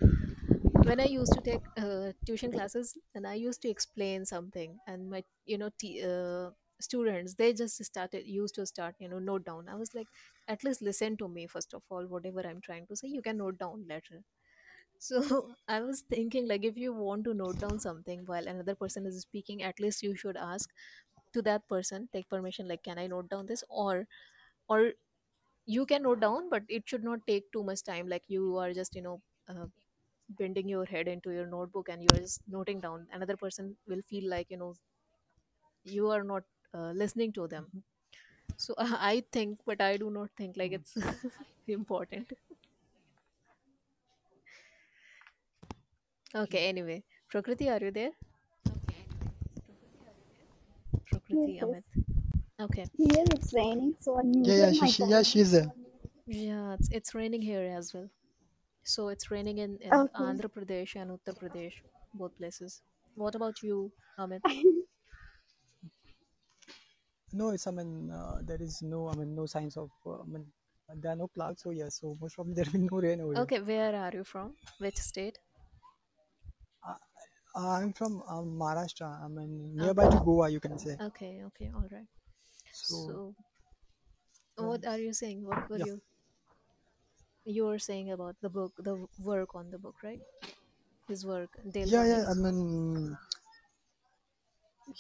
when 0.83 1.01
I 1.01 1.05
used 1.07 1.33
to 1.35 1.41
take 1.41 1.63
uh, 1.77 2.13
tuition 2.27 2.53
classes 2.53 2.97
and 3.15 3.27
I 3.27 3.35
used 3.35 3.63
to 3.63 3.69
explain 3.71 4.25
something, 4.25 4.81
and 4.87 5.11
my 5.11 5.25
you 5.47 5.59
know 5.59 5.71
t- 5.79 6.03
uh, 6.05 6.51
students 6.85 7.35
they 7.35 7.53
just 7.53 7.85
started 7.85 8.27
used 8.27 8.55
to 8.57 8.67
start 8.67 8.95
you 8.99 9.09
know 9.09 9.19
note 9.19 9.45
down. 9.45 9.69
I 9.69 9.77
was 9.77 9.95
like, 9.95 10.09
at 10.49 10.65
least 10.65 10.83
listen 10.83 11.17
to 11.19 11.29
me 11.29 11.47
first 11.47 11.75
of 11.75 11.83
all. 11.91 12.07
Whatever 12.07 12.47
I'm 12.47 12.61
trying 12.61 12.87
to 12.89 12.97
say, 12.97 13.09
you 13.09 13.23
can 13.23 13.39
note 13.39 13.59
down 13.59 13.87
later. 13.89 14.23
So 14.99 15.55
I 15.69 15.81
was 15.83 16.01
thinking 16.11 16.49
like 16.49 16.65
if 16.65 16.77
you 16.77 16.93
want 16.93 17.25
to 17.25 17.35
note 17.35 17.59
down 17.59 17.79
something 17.81 18.23
while 18.27 18.47
another 18.49 18.75
person 18.75 19.07
is 19.07 19.21
speaking, 19.23 19.63
at 19.63 19.81
least 19.81 20.03
you 20.03 20.17
should 20.17 20.37
ask 20.37 20.71
to 21.35 21.43
that 21.43 21.69
person, 21.69 22.09
take 22.13 22.29
permission, 22.31 22.69
like 22.69 22.85
can 22.85 22.99
I 22.99 23.07
note 23.09 23.29
down 23.31 23.47
this 23.47 23.65
or 23.69 24.07
or 24.69 24.93
you 25.67 25.87
can 25.87 26.03
note 26.05 26.21
down, 26.21 26.51
but 26.51 26.63
it 26.69 26.85
should 26.89 27.05
not 27.05 27.27
take 27.27 27.53
too 27.53 27.65
much 27.65 27.83
time. 27.85 28.09
Like 28.09 28.25
you 28.29 28.57
are 28.59 28.73
just 28.73 28.95
you 28.95 29.03
know. 29.03 29.23
Uh, 29.49 29.67
bending 30.39 30.69
your 30.69 30.85
head 30.87 31.09
into 31.09 31.31
your 31.33 31.47
notebook 31.47 31.89
and 31.89 32.03
you're 32.03 32.21
just 32.21 32.41
noting 32.49 32.81
down 32.81 33.07
another 33.13 33.37
person 33.37 33.77
will 33.87 34.03
feel 34.03 34.29
like 34.31 34.47
you 34.51 34.57
know 34.57 34.75
you 35.85 36.11
are 36.11 36.23
not 36.25 36.45
uh, 36.75 36.93
listening 36.93 37.33
to 37.35 37.49
them. 37.49 37.85
So 38.57 38.75
i 38.79 39.23
think 39.33 39.61
but 39.67 39.81
i 39.81 39.97
do 39.97 40.11
not 40.11 40.31
think 40.37 40.57
like 40.57 40.73
it's 40.73 40.97
important. 41.69 42.33
Okay 46.35 46.69
anyway. 46.69 47.03
Prakriti 47.29 47.69
are 47.71 47.81
you 47.81 47.91
there? 47.91 48.13
Yes, 51.31 51.51
prakriti 51.51 51.61
yes. 51.63 51.77
amit. 51.77 51.85
Okay. 52.61 52.87
Here 52.97 53.25
it's 53.31 53.53
raining, 53.55 53.97
so 54.01 54.19
I 54.19 54.23
Yeah, 54.43 54.55
yeah. 54.57 54.73
muted 54.73 54.73
She, 54.73 54.87
my 54.87 54.89
she, 54.89 55.05
yeah, 55.05 55.23
volume. 55.23 55.23
she's 55.23 55.53
there. 55.53 55.73
yeah 56.27 56.75
it's, 56.75 56.89
it's 56.91 57.15
raining 57.15 57.43
here 57.43 57.63
as 57.79 57.93
well. 57.95 58.11
So 58.85 59.09
it's 59.09 59.31
raining 59.31 59.59
in 59.67 59.79
in 59.93 59.99
Okay. 60.01 60.25
andhra 60.27 60.51
pradesh 60.57 60.97
and 61.03 61.11
uttar 61.17 61.35
pradesh 61.43 61.77
both 62.23 62.37
places. 62.43 62.83
What 63.25 63.35
about 63.41 63.63
you 63.69 63.79
amit 64.27 64.43
No, 67.41 67.51
it's, 67.51 67.67
I 67.67 67.73
mean, 67.73 68.11
uh, 68.11 68.39
there 68.43 68.63
is 68.63 68.81
no, 68.83 69.09
I 69.09 69.15
mean, 69.17 69.35
no 69.35 69.47
signs 69.47 69.77
of, 69.77 69.91
uh, 70.07 70.21
I 70.23 70.27
mean, 70.27 70.47
there 71.03 71.13
are 71.13 71.17
no 71.17 71.27
clouds, 71.29 71.63
so 71.63 71.71
yes, 71.71 71.99
so 72.01 72.17
most 72.21 72.35
probably 72.37 72.55
there 72.59 72.65
will 72.73 72.81
be 72.81 72.89
no 72.91 73.01
rain 73.01 73.21
over 73.21 73.33
here. 73.35 73.43
okay 73.43 73.61
where 73.61 73.95
are 74.05 74.13
you 74.15 74.25
from 74.25 74.55
which 74.79 74.97
state 75.11 75.39
Uh, 77.57 77.79
I'm 77.81 77.93
from 77.93 78.15
um, 78.29 78.47
Maharashtra. 78.61 79.09
I 79.25 79.29
mean, 79.29 79.77
nearby 79.77 80.09
to 80.11 80.19
Goa, 80.29 80.49
you 80.51 80.61
can 80.61 80.79
say. 80.79 80.97
okay 81.09 81.43
okay 81.49 81.71
all 81.75 81.89
right 81.91 82.09
So, 82.73 83.35
so 84.57 84.65
what 84.71 84.85
are 84.87 84.99
you 84.99 85.13
saying 85.13 85.45
what 85.47 85.69
were 85.71 85.79
yeah, 85.79 85.87
you 85.91 86.01
you 87.45 87.65
were 87.67 87.79
saying 87.79 88.11
about 88.17 88.37
the 88.41 88.49
book 88.49 88.73
the 88.79 88.95
work 89.31 89.55
on 89.55 89.71
the 89.71 89.79
book 89.79 89.95
right 90.03 90.21
his 91.09 91.25
work 91.27 91.51
yeah, 91.75 92.05
yeah. 92.13 92.25
I 92.31 92.35
mean, 92.35 93.17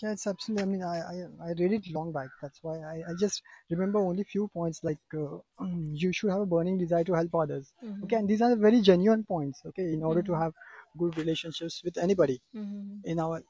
yeah, 0.02 0.12
it's 0.12 0.26
absolutely. 0.26 0.62
I 0.62 0.66
mean, 0.66 0.82
I, 0.82 0.98
I, 0.98 1.48
I 1.48 1.52
read 1.58 1.72
it 1.72 1.84
long 1.92 2.12
back. 2.12 2.28
That's 2.40 2.58
why 2.62 2.78
I, 2.78 3.02
I 3.10 3.14
just 3.18 3.42
remember 3.70 3.98
only 4.00 4.24
few 4.24 4.48
points. 4.48 4.80
Like, 4.82 4.98
uh, 5.16 5.38
you 5.92 6.12
should 6.12 6.30
have 6.30 6.40
a 6.40 6.46
burning 6.46 6.78
desire 6.78 7.04
to 7.04 7.14
help 7.14 7.34
others. 7.34 7.72
Okay, 8.04 8.16
mm-hmm. 8.16 8.16
and 8.16 8.28
these 8.28 8.42
are 8.42 8.54
very 8.56 8.80
genuine 8.80 9.24
points. 9.24 9.60
Okay, 9.66 9.92
in 9.92 10.02
order 10.02 10.22
to 10.22 10.32
Mm-hmm. 10.32 10.40
have 10.40 10.52
good 10.98 11.16
relationships 11.16 11.82
with 11.84 11.96
anybody 11.98 12.40
Mm-hmm. 12.56 13.00
in 13.04 13.18
our 13.18 13.42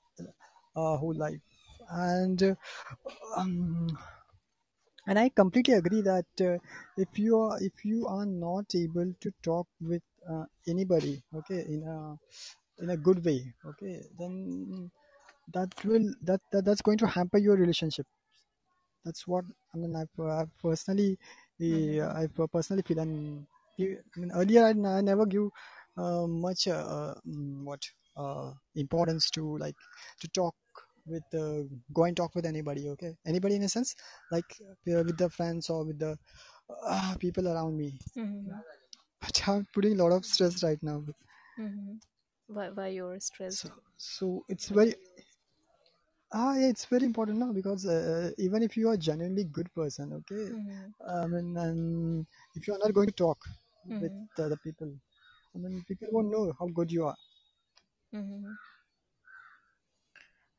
uh, 0.76 0.96
whole 0.96 1.14
life, 1.14 1.40
and 1.90 2.42
uh, 2.42 2.54
um, 3.36 3.88
and 5.06 5.18
I 5.18 5.28
completely 5.30 5.74
agree 5.74 6.02
that 6.02 6.26
uh, 6.40 6.58
if 6.96 7.18
you 7.18 7.38
are 7.38 7.58
if 7.62 7.84
you 7.84 8.06
are 8.06 8.26
not 8.26 8.66
able 8.74 9.10
to 9.20 9.30
talk 9.42 9.66
with 9.80 10.02
uh, 10.30 10.44
anybody, 10.68 11.22
okay, 11.34 11.60
in 11.74 11.82
a 11.94 12.16
in 12.82 12.90
a 12.90 12.96
good 12.96 13.24
way, 13.24 13.40
okay, 13.70 14.02
then 14.18 14.90
that 15.52 15.68
will 15.84 16.12
that, 16.22 16.40
that 16.52 16.64
that's 16.64 16.82
going 16.82 16.98
to 16.98 17.06
hamper 17.06 17.38
your 17.38 17.56
relationship. 17.56 18.06
That's 19.04 19.26
what 19.26 19.44
I 19.74 19.78
mean. 19.78 19.94
I've, 19.96 20.20
I've 20.20 20.50
personally 20.62 21.18
uh, 21.62 21.66
Mm-hmm. 21.70 21.94
I've 22.16 22.34
personally 22.52 22.82
feel 22.82 22.98
and 22.98 23.46
I 23.80 24.20
mean 24.20 24.30
earlier 24.34 24.64
I, 24.64 24.70
n- 24.70 24.86
I 24.86 25.00
never 25.00 25.26
give 25.26 25.48
uh, 25.96 26.26
much 26.26 26.68
uh, 26.68 27.14
mm, 27.26 27.64
what 27.64 27.80
uh, 28.16 28.52
importance 28.74 29.30
to 29.30 29.56
like 29.58 29.76
to 30.20 30.28
talk 30.28 30.54
with 31.06 31.24
uh, 31.34 31.62
go 31.92 32.04
and 32.04 32.16
talk 32.16 32.34
with 32.34 32.46
anybody 32.46 32.88
okay 32.90 33.14
anybody 33.26 33.56
in 33.56 33.62
a 33.62 33.68
sense 33.68 33.94
like 34.30 34.56
uh, 34.88 35.02
with 35.04 35.16
the 35.18 35.28
friends 35.30 35.68
or 35.70 35.84
with 35.84 35.98
the 35.98 36.16
uh, 36.86 37.14
people 37.18 37.48
around 37.48 37.76
me 37.76 37.92
Mm-hmm. 38.16 38.58
but 39.20 39.48
i'm 39.48 39.66
putting 39.72 39.98
a 39.98 40.02
lot 40.02 40.12
of 40.12 40.24
stress 40.24 40.62
right 40.62 40.82
now 40.82 41.02
Mm-hmm. 41.58 41.94
Why, 42.48 42.70
why 42.70 42.88
you're 42.88 43.20
so 43.48 43.68
stressed 43.68 43.70
so 43.96 44.44
it's 44.48 44.68
very 44.68 44.94
Ah, 46.34 46.56
yeah, 46.56 46.68
it's 46.68 46.84
very 46.86 47.04
important 47.06 47.38
now 47.38 47.52
because 47.52 47.86
uh, 47.86 48.30
even 48.38 48.62
if 48.62 48.76
you 48.76 48.88
are 48.90 48.96
genuinely 48.96 49.44
good 49.44 49.72
person, 49.74 50.12
okay, 50.14 50.52
Mm-hmm. 50.52 50.90
I 51.06 51.26
mean, 51.26 51.56
and 51.56 52.26
if 52.54 52.66
you 52.68 52.74
are 52.74 52.78
not 52.84 52.92
going 52.94 53.08
to 53.08 53.14
talk 53.26 53.38
with 54.00 54.12
Mm-hmm. 54.12 54.24
other 54.38 54.56
people, 54.56 54.92
I 55.54 55.58
mean, 55.58 55.84
people 55.88 56.08
won't 56.12 56.30
know 56.32 56.52
how 56.58 56.68
good 56.68 56.90
you 56.92 57.06
are. 57.06 57.16
Mm-hmm. 58.14 58.52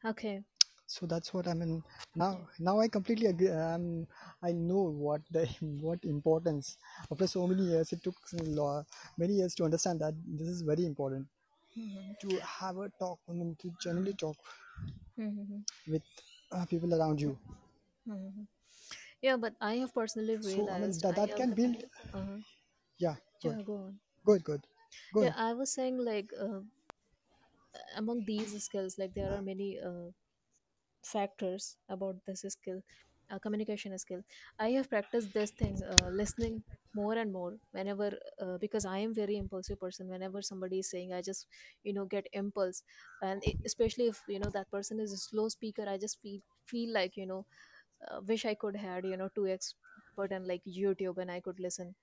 Okay. 0.06 0.44
So 0.88 1.06
that's 1.06 1.34
what 1.34 1.48
I 1.48 1.54
mean. 1.54 1.84
Now, 2.16 2.48
now 2.60 2.80
I 2.80 2.88
completely 2.88 3.28
agree. 3.28 3.50
Um, 3.50 4.08
I 4.42 4.52
know 4.52 4.82
what 4.84 5.22
the 5.32 5.46
what 5.82 6.00
importance. 6.04 6.78
After 7.12 7.28
so 7.28 7.48
many 7.48 7.64
years, 7.64 7.92
it 7.94 8.04
took 8.04 8.16
many 9.18 9.34
years 9.36 9.56
to 9.56 9.66
understand 9.66 10.00
that 10.02 10.14
this 10.26 10.48
is 10.48 10.62
very 10.62 10.86
important 10.86 11.28
Mm-hmm. 11.78 12.14
to 12.22 12.40
have 12.60 12.78
a 12.78 12.90
talk. 13.00 13.20
I 13.30 13.34
mean, 13.34 13.56
to 13.62 13.72
generally 13.80 14.14
talk 14.14 14.38
Mm-hmm. 15.20 15.60
with 15.88 16.04
uh, 16.52 16.66
people 16.66 16.94
around 16.94 17.22
you. 17.22 17.38
Mm-hmm. 18.08 18.44
Yeah, 19.22 19.38
but 19.38 19.56
I 19.62 19.76
have 19.78 19.94
personally 19.94 20.38
So 20.40 20.70
I 20.72 20.80
mean 20.80 21.00
realized 21.00 21.02
that 21.02 21.16
I 21.16 21.18
that 21.18 21.36
have. 21.36 21.44
can 21.44 21.52
build. 21.54 21.84
Uh-huh. 22.14 22.40
Yeah, 22.98 23.16
good, 23.42 23.58
Yeah, 23.58 23.64
go 23.64 23.76
on. 23.76 24.00
good, 24.26 24.44
good, 24.44 24.62
Yeah, 25.20 25.32
good. 25.32 25.36
I 25.36 25.54
was 25.54 25.74
saying 25.74 25.98
like 25.98 26.32
uh, 26.40 26.62
among 27.96 28.24
these 28.26 28.52
skills, 28.64 28.98
like 28.98 29.14
there 29.14 29.32
are 29.34 29.42
many 29.42 29.80
uh, 29.80 30.12
factors 31.04 31.78
about 31.90 32.16
this 32.26 32.42
skill, 32.48 32.82
uh, 33.30 33.40
communication 33.40 33.98
skill. 33.98 34.22
I 34.60 34.70
have 34.72 34.90
practiced 34.90 35.34
this 35.34 35.52
thing, 35.52 35.82
uh, 35.84 36.10
listening 36.10 36.64
more 36.94 37.14
and 37.16 37.32
more 37.32 37.58
whenever 37.72 38.18
uh, 38.40 38.58
because 38.58 38.86
I 38.86 39.00
am 39.00 39.14
very 39.14 39.38
impulsive 39.38 39.80
person. 39.80 40.08
Whenever 40.10 40.42
somebody 40.42 40.80
is 40.80 40.90
saying, 40.90 41.14
I 41.14 41.22
just 41.22 41.48
you 41.84 41.94
know 41.94 42.06
get 42.06 42.28
impulse, 42.34 42.84
and 43.22 43.44
it, 43.44 43.56
especially 43.66 44.08
if 44.08 44.22
you 44.28 44.40
know 44.40 44.50
that 44.52 44.72
person 44.72 45.00
is 45.00 45.12
a 45.14 45.18
slow 45.18 45.50
speaker, 45.50 45.86
I 45.88 45.98
just 45.98 46.22
feel 46.22 46.42
feel 46.66 46.94
like 46.94 47.18
you 47.18 47.26
know 47.26 47.46
uh, 48.10 48.22
wish 48.28 48.46
I 48.46 48.56
could 48.56 48.76
had 48.76 49.06
you 49.06 49.18
know 49.18 49.30
two 49.36 49.48
x 49.48 49.76
button 50.16 50.48
like 50.48 50.64
YouTube 50.66 51.18
and 51.18 51.32
I 51.32 51.40
could 51.42 51.60
listen 51.60 51.96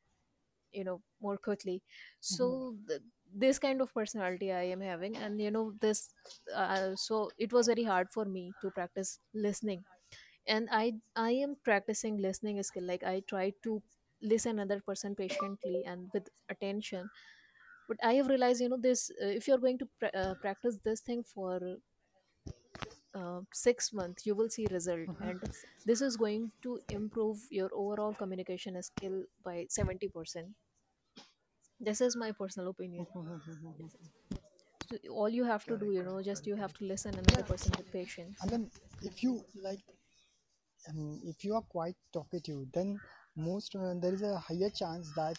you 0.72 0.84
know 0.84 1.02
more 1.20 1.36
quickly 1.36 1.82
Mhm, 2.30 2.58
so 2.60 2.76
th- 2.88 3.00
this 3.34 3.58
kind 3.58 3.80
of 3.80 3.92
personality 3.94 4.52
i 4.52 4.62
am 4.62 4.80
having 4.80 5.16
and 5.16 5.40
you 5.40 5.50
know 5.50 5.72
this 5.80 6.10
uh, 6.54 6.94
so 6.96 7.30
it 7.38 7.52
was 7.52 7.66
very 7.66 7.84
hard 7.84 8.08
for 8.10 8.24
me 8.24 8.52
to 8.62 8.70
practice 8.70 9.18
listening 9.34 9.84
and 10.46 10.68
i 10.70 10.92
i 11.16 11.30
am 11.30 11.56
practicing 11.64 12.16
listening 12.18 12.62
skill 12.62 12.84
like 12.84 13.02
i 13.04 13.20
try 13.28 13.52
to 13.62 13.82
listen 14.22 14.58
another 14.58 14.80
person 14.80 15.14
patiently 15.14 15.82
and 15.84 16.10
with 16.12 16.28
attention. 16.48 17.10
But 17.88 17.98
i 18.02 18.14
have 18.14 18.28
realized 18.28 18.60
you 18.60 18.68
know 18.68 18.78
this 18.78 19.10
uh, 19.22 19.26
if 19.40 19.48
you're 19.48 19.58
going 19.58 19.78
to 19.78 19.88
pra- 19.98 20.14
uh, 20.14 20.34
practice 20.36 20.78
this 20.84 21.00
thing 21.00 21.22
for 21.24 21.60
uh, 23.14 23.40
six 23.52 23.92
months 23.92 24.26
you 24.26 24.34
will 24.34 24.48
see 24.48 24.66
result. 24.70 25.08
And 25.20 25.40
this 25.84 26.00
is 26.00 26.16
going 26.16 26.52
to 26.62 26.80
improve 26.90 27.38
your 27.50 27.70
overall 27.74 28.14
communication 28.14 28.80
skill 28.82 29.24
by 29.44 29.66
70% 29.68 30.54
this 31.80 32.00
is 32.00 32.16
my 32.16 32.32
personal 32.32 32.68
opinion. 32.70 33.06
So 34.86 34.96
all 35.10 35.28
you 35.28 35.44
have 35.44 35.66
to 35.66 35.76
do 35.76 35.90
Correct, 35.90 35.92
you 35.92 36.02
know 36.04 36.22
just 36.22 36.46
you 36.46 36.54
have 36.56 36.72
to 36.74 36.84
listen 36.84 37.18
another 37.18 37.42
Yeah, 37.42 37.44
person 37.44 37.74
with 37.76 37.90
patience. 37.90 38.38
And 38.42 38.50
then 38.50 38.70
if 39.02 39.22
you 39.22 39.44
like, 39.54 39.80
um, 40.88 41.20
if 41.24 41.44
you 41.44 41.54
are 41.54 41.62
quite 41.62 41.96
talkative, 42.12 42.70
then 42.72 43.00
most 43.36 43.74
uh, 43.76 43.94
there 44.00 44.12
is 44.14 44.22
a 44.22 44.38
higher 44.38 44.70
chance 44.70 45.12
that 45.14 45.38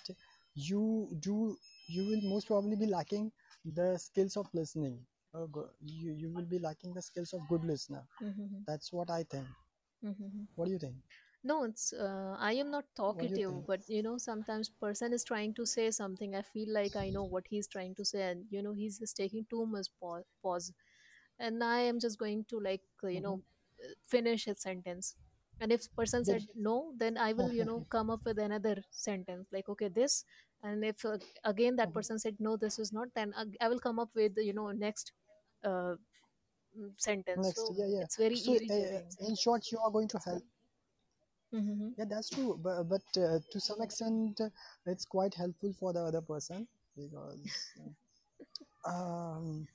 you 0.56 1.08
do 1.20 1.56
you 1.88 2.06
will 2.06 2.22
most 2.22 2.48
probably 2.48 2.76
be 2.76 2.86
lacking 2.88 3.32
the 3.66 3.98
skills 3.98 4.38
of 4.38 4.48
listening. 4.54 5.00
Uh, 5.34 5.46
go- 5.46 5.70
you 5.82 6.12
you 6.14 6.30
will 6.32 6.46
be 6.56 6.60
lacking 6.60 6.94
the 6.94 7.02
skills 7.02 7.34
of 7.34 7.48
good 7.50 7.64
listener. 7.64 8.04
mm-hmm. 8.22 8.64
That's 8.68 8.92
what 8.94 9.10
I 9.10 9.24
think. 9.24 9.48
Mm-hmm. 10.06 10.44
What 10.56 10.66
do 10.66 10.72
you 10.72 10.80
think? 10.80 10.96
no 11.44 11.64
it's 11.64 11.94
uh, 11.94 12.36
i 12.40 12.52
am 12.54 12.70
not 12.72 12.86
do 13.18 13.26
you 13.28 13.40
talkative 13.40 13.66
but 13.66 13.82
you 13.88 14.02
know 14.04 14.18
sometimes 14.18 14.70
person 14.70 15.14
is 15.14 15.24
trying 15.24 15.54
to 15.54 15.66
say 15.66 15.90
something 15.92 16.36
i 16.36 16.42
feel 16.42 16.72
like 16.78 16.96
i 16.96 17.10
know 17.10 17.24
what 17.24 17.46
he's 17.50 17.68
trying 17.68 17.94
to 17.96 18.06
say 18.06 18.24
and 18.32 18.46
you 18.50 18.62
know 18.62 18.74
he's 18.74 19.00
just 19.00 19.16
taking 19.18 19.46
too 19.50 19.66
much 19.66 19.88
pause, 20.00 20.24
pause 20.42 20.74
and 21.40 21.64
i 21.64 21.80
am 21.82 22.00
just 22.00 22.18
going 22.20 22.44
to 22.50 22.60
like 22.60 22.82
you 23.04 23.22
hmm 23.22 23.22
know 23.22 23.42
finish 24.08 24.46
his 24.46 24.62
sentence 24.62 25.16
and 25.60 25.72
if 25.72 25.82
person 25.96 26.24
said 26.26 26.44
no 26.56 26.94
then 26.98 27.18
i 27.18 27.34
will 27.34 27.52
you 27.52 27.66
know 27.66 27.86
come 27.90 28.10
up 28.10 28.22
with 28.26 28.38
another 28.40 28.76
sentence 28.92 29.48
like 29.52 29.70
okay 29.70 29.88
this 29.90 30.26
and 30.64 30.84
if 30.84 31.06
uh, 31.06 31.18
again 31.44 31.76
that 31.76 31.94
person 31.94 32.18
said 32.20 32.36
no 32.40 32.56
this 32.58 32.80
is 32.80 32.92
not 32.94 33.08
then 33.16 33.34
ag- 33.38 33.58
i 33.62 33.68
will 33.68 33.80
come 33.80 34.00
up 34.00 34.10
with 34.16 34.34
you 34.38 34.54
know 34.54 34.72
next 34.72 35.12
uh, 35.64 35.96
mm, 36.78 36.92
sentence 36.98 37.46
next, 37.46 37.56
so 37.56 37.76
yeah, 37.76 37.86
yeah. 37.88 38.06
it's 38.06 38.18
very 38.18 38.36
So 38.36 38.54
uh, 38.70 39.02
in 39.28 39.36
short, 39.36 39.72
you 39.72 39.80
are 39.80 39.92
going 39.92 40.08
to 40.10 40.20
help. 40.26 40.44
mm-hmm. 41.54 41.90
Yeah, 41.98 42.06
that's 42.06 42.30
true. 42.30 42.60
But 42.62 42.84
but 42.84 43.02
uh, 43.18 43.40
to 43.52 43.60
some 43.60 43.82
extent, 43.82 44.40
it's 44.86 45.06
quite 45.06 45.34
helpful 45.36 45.74
for 45.74 45.94
the 45.94 46.02
other 46.02 46.22
person 46.22 46.68
because. 46.96 47.76
um 48.86 49.68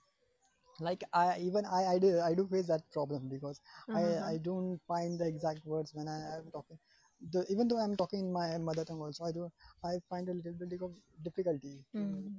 like 0.80 1.02
i 1.12 1.38
even 1.40 1.64
i 1.66 1.82
i 1.94 1.98
do 1.98 2.20
i 2.20 2.34
do 2.34 2.46
face 2.46 2.66
that 2.66 2.82
problem 2.92 3.28
because 3.28 3.60
i 3.94 4.02
uh-huh. 4.02 4.32
i 4.32 4.38
don't 4.48 4.78
find 4.86 5.18
the 5.20 5.26
exact 5.26 5.64
words 5.64 5.92
when 5.94 6.08
i 6.08 6.18
am 6.38 6.50
talking 6.52 6.78
the, 7.32 7.44
even 7.50 7.68
though 7.68 7.78
i'm 7.78 7.96
talking 7.96 8.20
in 8.20 8.32
my 8.32 8.56
mother 8.58 8.84
tongue 8.84 9.00
also 9.00 9.24
i 9.24 9.32
do 9.32 9.50
i 9.84 9.94
find 10.08 10.28
a 10.28 10.32
little 10.34 10.52
bit 10.66 10.80
of 10.82 10.92
difficulty 11.22 11.84
to 11.96 12.04
mm-hmm. 12.04 12.38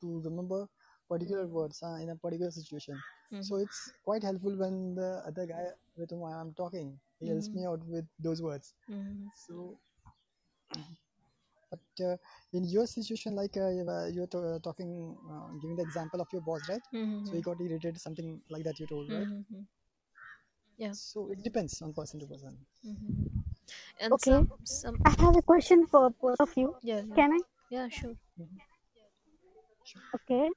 to 0.00 0.20
remember 0.24 0.66
particular 1.08 1.46
words 1.46 1.82
uh, 1.82 1.96
in 2.02 2.10
a 2.10 2.16
particular 2.16 2.50
situation 2.50 3.02
so 3.40 3.56
Mm-hmm. 3.56 3.56
it's 3.56 3.92
quite 4.02 4.22
helpful 4.22 4.56
when 4.56 4.94
the 4.94 5.10
other 5.26 5.46
guy 5.46 5.64
with 5.96 6.10
whom 6.10 6.24
i'm 6.24 6.52
talking 6.54 6.98
he 7.20 7.28
helps 7.28 7.52
Mm-hmm. 7.52 7.58
me 7.58 7.64
out 7.66 7.84
with 7.86 8.06
those 8.18 8.42
words 8.42 8.74
Mm-hmm. 8.90 9.26
so 9.34 9.78
uh, 12.00 12.16
in 12.52 12.64
your 12.64 12.86
situation 12.86 13.34
like 13.34 13.56
uh, 13.56 13.68
you- 13.68 13.88
uh, 13.96 14.06
you're 14.06 14.26
to- 14.34 14.58
talking 14.68 14.90
uh, 15.30 15.48
giving 15.60 15.76
the 15.76 15.82
example 15.82 16.20
of 16.20 16.28
your 16.32 16.42
boss 16.42 16.68
right 16.68 16.82
so 17.22 17.34
Mm-hmm. 17.34 17.36
he 17.36 17.42
got 17.42 17.60
irritated 17.60 18.00
something 18.00 18.40
like 18.50 18.64
that 18.64 18.78
you 18.80 18.86
told 18.86 19.10
right 19.12 19.28
Mm-hmm. 19.28 19.62
yeah 20.78 20.92
so 20.92 21.30
it 21.30 21.42
depends 21.42 21.80
on 21.82 21.92
person 21.92 22.18
to 22.20 22.26
person 22.26 22.56
mm-hmm. 22.86 23.40
and 24.00 24.18
Okay, 24.18 24.30
some 24.30 24.48
some 24.64 24.98
I 25.04 25.10
have 25.22 25.36
a 25.36 25.42
question 25.42 25.86
for 25.86 26.10
both 26.10 26.40
of 26.40 26.50
you. 26.56 26.76
yeah 26.82 27.00
yeah 27.08 27.16
Can 27.16 27.32
I? 27.32 27.40
yeah 27.70 27.88
sure. 27.88 28.16
Sure. 29.84 30.02
Okay. 30.14 30.50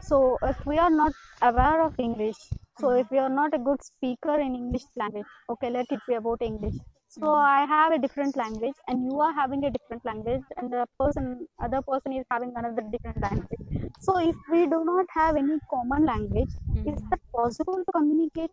So 0.00 0.38
if 0.42 0.64
we 0.66 0.78
are 0.78 0.90
not 0.90 1.12
aware 1.42 1.82
of 1.82 1.98
English, 1.98 2.38
so 2.78 2.90
mm-hmm. 2.90 3.02
if 3.02 3.10
we 3.10 3.18
are 3.18 3.28
not 3.28 3.54
a 3.54 3.58
good 3.58 3.82
speaker 3.82 4.38
in 4.38 4.54
English 4.54 4.84
language, 4.96 5.26
okay, 5.50 5.70
let 5.70 5.86
it 5.90 6.00
be 6.06 6.14
about 6.14 6.42
English. 6.42 6.76
So. 7.20 7.34
I 7.34 7.66
have 7.66 7.92
a 7.92 7.98
different 7.98 8.36
language 8.36 8.76
and 8.86 9.04
you 9.04 9.18
are 9.20 9.32
having 9.32 9.64
a 9.64 9.70
different 9.70 10.04
language 10.04 10.42
and 10.56 10.72
the 10.72 10.86
person 10.98 11.46
other 11.58 11.80
person 11.82 12.12
is 12.12 12.24
having 12.30 12.52
another 12.56 12.82
different 12.92 13.20
language. 13.22 13.60
So 14.00 14.18
if 14.18 14.36
we 14.50 14.66
do 14.66 14.84
not 14.84 15.06
have 15.14 15.36
any 15.36 15.58
common 15.70 16.04
language, 16.06 16.50
is 16.84 17.00
Mm-hmm. 17.00 17.10
that 17.10 17.20
possible 17.34 17.76
to 17.84 17.92
communicate? 17.92 18.50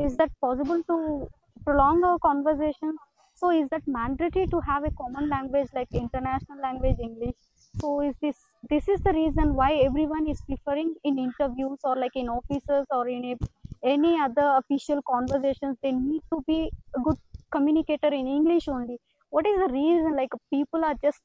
Is 0.00 0.16
that 0.16 0.30
possible 0.40 0.82
to 0.90 1.28
prolong 1.64 2.04
our 2.04 2.18
conversation? 2.18 2.98
So 3.34 3.50
is 3.50 3.68
that 3.70 3.82
mandatory 3.86 4.46
to 4.48 4.60
have 4.60 4.84
a 4.84 4.90
common 4.92 5.28
language 5.28 5.68
like 5.74 5.88
international 5.92 6.60
language 6.62 6.96
English? 7.00 7.36
So 7.80 8.00
is 8.00 8.16
this 8.22 8.38
this 8.70 8.88
is 8.88 9.00
the 9.02 9.12
reason 9.12 9.54
why 9.54 9.74
everyone 9.88 10.28
is 10.28 10.40
preferring 10.42 10.94
in 11.04 11.18
interviews 11.18 11.78
or 11.84 11.96
like 11.96 12.16
in 12.16 12.28
offices 12.28 12.86
or 12.90 13.08
in 13.08 13.24
a, 13.32 13.36
any 13.82 14.18
other 14.20 14.46
official 14.60 15.00
conversations 15.08 15.76
they 15.82 15.92
need 15.92 16.22
to 16.32 16.42
be 16.46 16.70
a 16.96 17.00
good 17.00 17.16
communicator 17.50 18.08
in 18.08 18.26
English 18.26 18.68
only. 18.68 18.98
What 19.30 19.46
is 19.46 19.58
the 19.60 19.72
reason 19.72 20.16
like 20.16 20.30
people 20.50 20.84
are 20.84 20.96
just 21.02 21.22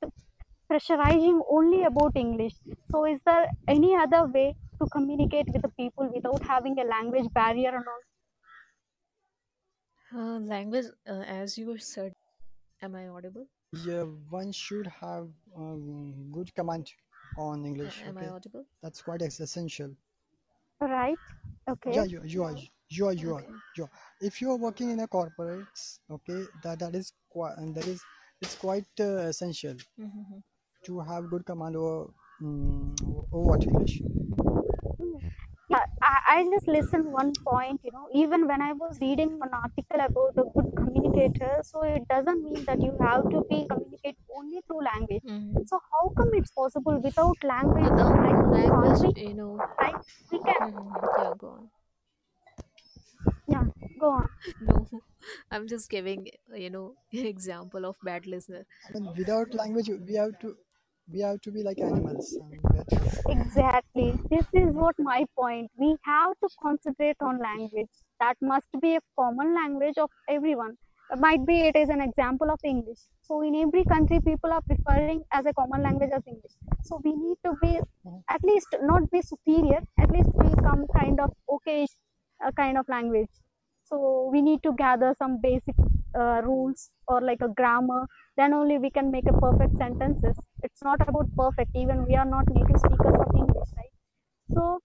pressurizing 0.72 1.42
only 1.50 1.84
about 1.84 2.16
English? 2.16 2.56
So 2.92 3.06
is 3.06 3.22
there 3.26 3.48
any 3.68 3.96
other 3.96 4.26
way 4.28 4.56
to 4.82 4.88
communicate 4.88 5.48
with 5.54 5.62
the 5.64 5.70
people 5.80 6.12
without 6.14 6.44
having 6.44 6.80
a 6.80 6.84
language 6.86 7.32
barrier 7.34 7.70
and 7.76 7.88
all? 7.88 8.04
uh, 10.14 10.40
language 10.40 10.86
uh, 11.08 11.24
as 11.42 11.58
you 11.58 11.78
said 11.78 12.14
am 12.82 12.96
i 12.96 13.08
audible 13.08 13.48
yeah 13.72 14.04
one 14.04 14.52
should 14.52 14.88
have 14.88 15.30
um, 15.56 16.32
good 16.32 16.54
command 16.56 16.94
on 17.36 17.66
A- 17.66 17.70
english 17.72 18.04
am 18.10 18.18
i 18.18 18.28
okay 18.28 18.34
audible 18.36 18.66
that's 18.82 19.02
quite 19.02 19.22
ex- 19.22 19.40
essential 19.40 19.96
Right. 20.80 21.18
Okay. 21.68 21.98
yeah 21.98 22.04
you, 22.04 22.22
you 22.24 22.44
are 22.44 22.56
you 22.96 23.08
are 23.08 23.14
you 23.24 23.36
are 23.36 23.42
okay 23.42 23.60
you 23.78 23.84
are 23.86 23.92
if 24.30 24.42
you 24.42 24.52
are 24.52 24.60
working 24.66 24.90
in 24.96 25.00
a 25.06 25.08
corporates 25.08 25.84
okay 26.18 26.40
that 26.64 26.80
that 26.80 26.96
is 27.02 27.14
quite 27.30 27.58
and 27.58 27.76
that 27.76 27.88
is 27.88 28.02
it's 28.42 28.56
quite 28.56 28.86
uh, 29.00 29.30
essential 29.34 29.76
mm-hmm. 30.00 30.40
to 30.86 31.00
have 31.00 31.30
good 31.30 31.46
command 31.46 31.76
over 31.76 32.10
um, 32.42 32.96
over 33.32 33.44
what 33.52 33.64
english 33.64 34.02
Yeah, 35.70 35.86
I, 36.02 36.18
I 36.30 36.44
just 36.54 36.68
listened 36.68 37.06
one 37.12 37.34
point, 37.46 37.80
you 37.84 37.92
know, 37.94 38.08
even 38.14 38.48
when 38.48 38.62
I 38.62 38.74
was 38.74 38.98
reading 39.02 39.40
an 39.42 39.50
article 39.60 40.02
about 40.08 40.34
a 40.38 40.44
good 40.56 40.72
communicator, 40.76 41.62
so 41.64 41.82
it 41.84 42.08
doesn't 42.10 42.44
mean 42.44 42.64
that 42.66 42.82
you 42.82 42.92
have 43.00 43.24
to 43.30 43.42
be 43.50 43.66
communicate 43.70 44.18
only 44.38 44.62
through 44.68 44.84
language. 44.84 45.24
Mm-hmm. 45.28 45.64
So 45.66 45.80
how 45.92 46.10
come 46.18 46.30
it's 46.34 46.52
possible 46.52 47.00
without 47.02 47.38
language? 47.44 47.90
without 47.90 48.20
Like, 48.26 48.70
can't 48.70 48.84
language 48.84 49.16
we? 49.16 49.22
you 49.30 49.34
know 49.34 49.58
Right? 49.80 49.96
We 50.32 50.40
can. 50.40 50.74
mm-hmm. 50.74 51.22
yeah 51.22 51.34
go 51.40 51.48
on 51.48 51.70
Yeah, 53.54 53.66
go 54.00 54.10
on. 54.12 54.28
no 54.60 55.02
i'm 55.52 55.68
just 55.68 55.90
giving 55.90 56.28
you 56.64 56.70
know 56.70 56.96
example 57.12 57.86
of 57.86 57.98
bad 58.04 58.26
listener 58.28 58.66
I 58.90 58.94
mean, 59.00 59.14
without 59.18 59.54
language, 59.54 59.90
we 60.08 60.14
have 60.16 60.40
to 60.40 60.58
we 61.12 61.20
have 61.20 61.42
to 61.42 61.52
be 61.52 61.64
like 61.64 61.82
animals. 61.82 62.38
I 62.42 62.46
mean, 62.50 62.62
we 62.72 62.80
Exactly. 63.28 64.14
This 64.30 64.46
is 64.54 64.74
what 64.74 64.96
my 65.00 65.26
point. 65.38 65.72
We 65.78 65.96
have 66.06 66.34
to 66.44 66.50
concentrate 66.62 67.18
on 67.22 67.40
language. 67.40 67.90
That 68.20 68.38
must 68.42 68.68
be 68.82 68.96
a 68.96 69.02
common 69.20 69.54
language 69.54 69.98
of 69.98 70.10
everyone. 70.30 70.78
Might 71.18 71.46
be 71.46 71.62
it 71.62 71.76
is 71.76 71.90
an 71.90 72.02
example 72.02 72.50
of 72.52 72.60
English. 72.64 73.00
So 73.22 73.42
in 73.42 73.56
every 73.56 73.84
country, 73.86 74.20
people 74.22 74.52
are 74.52 74.62
preferring 74.62 75.24
as 75.32 75.46
a 75.46 75.54
common 75.54 75.84
language 75.84 76.12
as 76.14 76.24
English. 76.28 76.54
So 76.84 77.02
we 77.04 77.14
need 77.16 77.38
to 77.46 77.54
be 77.62 77.80
at 78.30 78.44
least 78.44 78.76
not 78.82 79.10
be 79.12 79.22
superior. 79.22 79.82
At 80.00 80.12
least 80.12 80.32
be 80.40 80.50
some 80.64 80.86
kind 80.98 81.20
of 81.20 81.32
okay 81.50 81.86
uh, 82.46 82.52
kind 82.52 82.78
of 82.78 82.88
language. 82.90 83.30
So 83.94 84.30
we 84.32 84.42
need 84.42 84.64
to 84.64 84.74
gather 84.74 85.14
some 85.20 85.40
basic 85.42 85.76
uh, 86.18 86.42
rules 86.44 86.90
or 87.08 87.22
like 87.22 87.42
a 87.42 87.48
grammar. 87.50 88.08
Then 88.38 88.54
only 88.54 88.78
we 88.80 88.90
can 88.90 89.12
make 89.12 89.28
a 89.28 89.34
perfect 89.34 89.78
sentences. 89.78 90.36
It's 90.64 90.84
not 90.84 91.02
about 91.08 91.28
perfect. 91.38 91.72
Even 91.76 92.06
we 92.06 92.16
are 92.16 92.26
not 92.26 92.46
native 92.50 92.80
speakers 92.80 93.16
of 93.20 93.28
English, 93.36 93.70
right? 93.78 93.94
So 94.54 94.80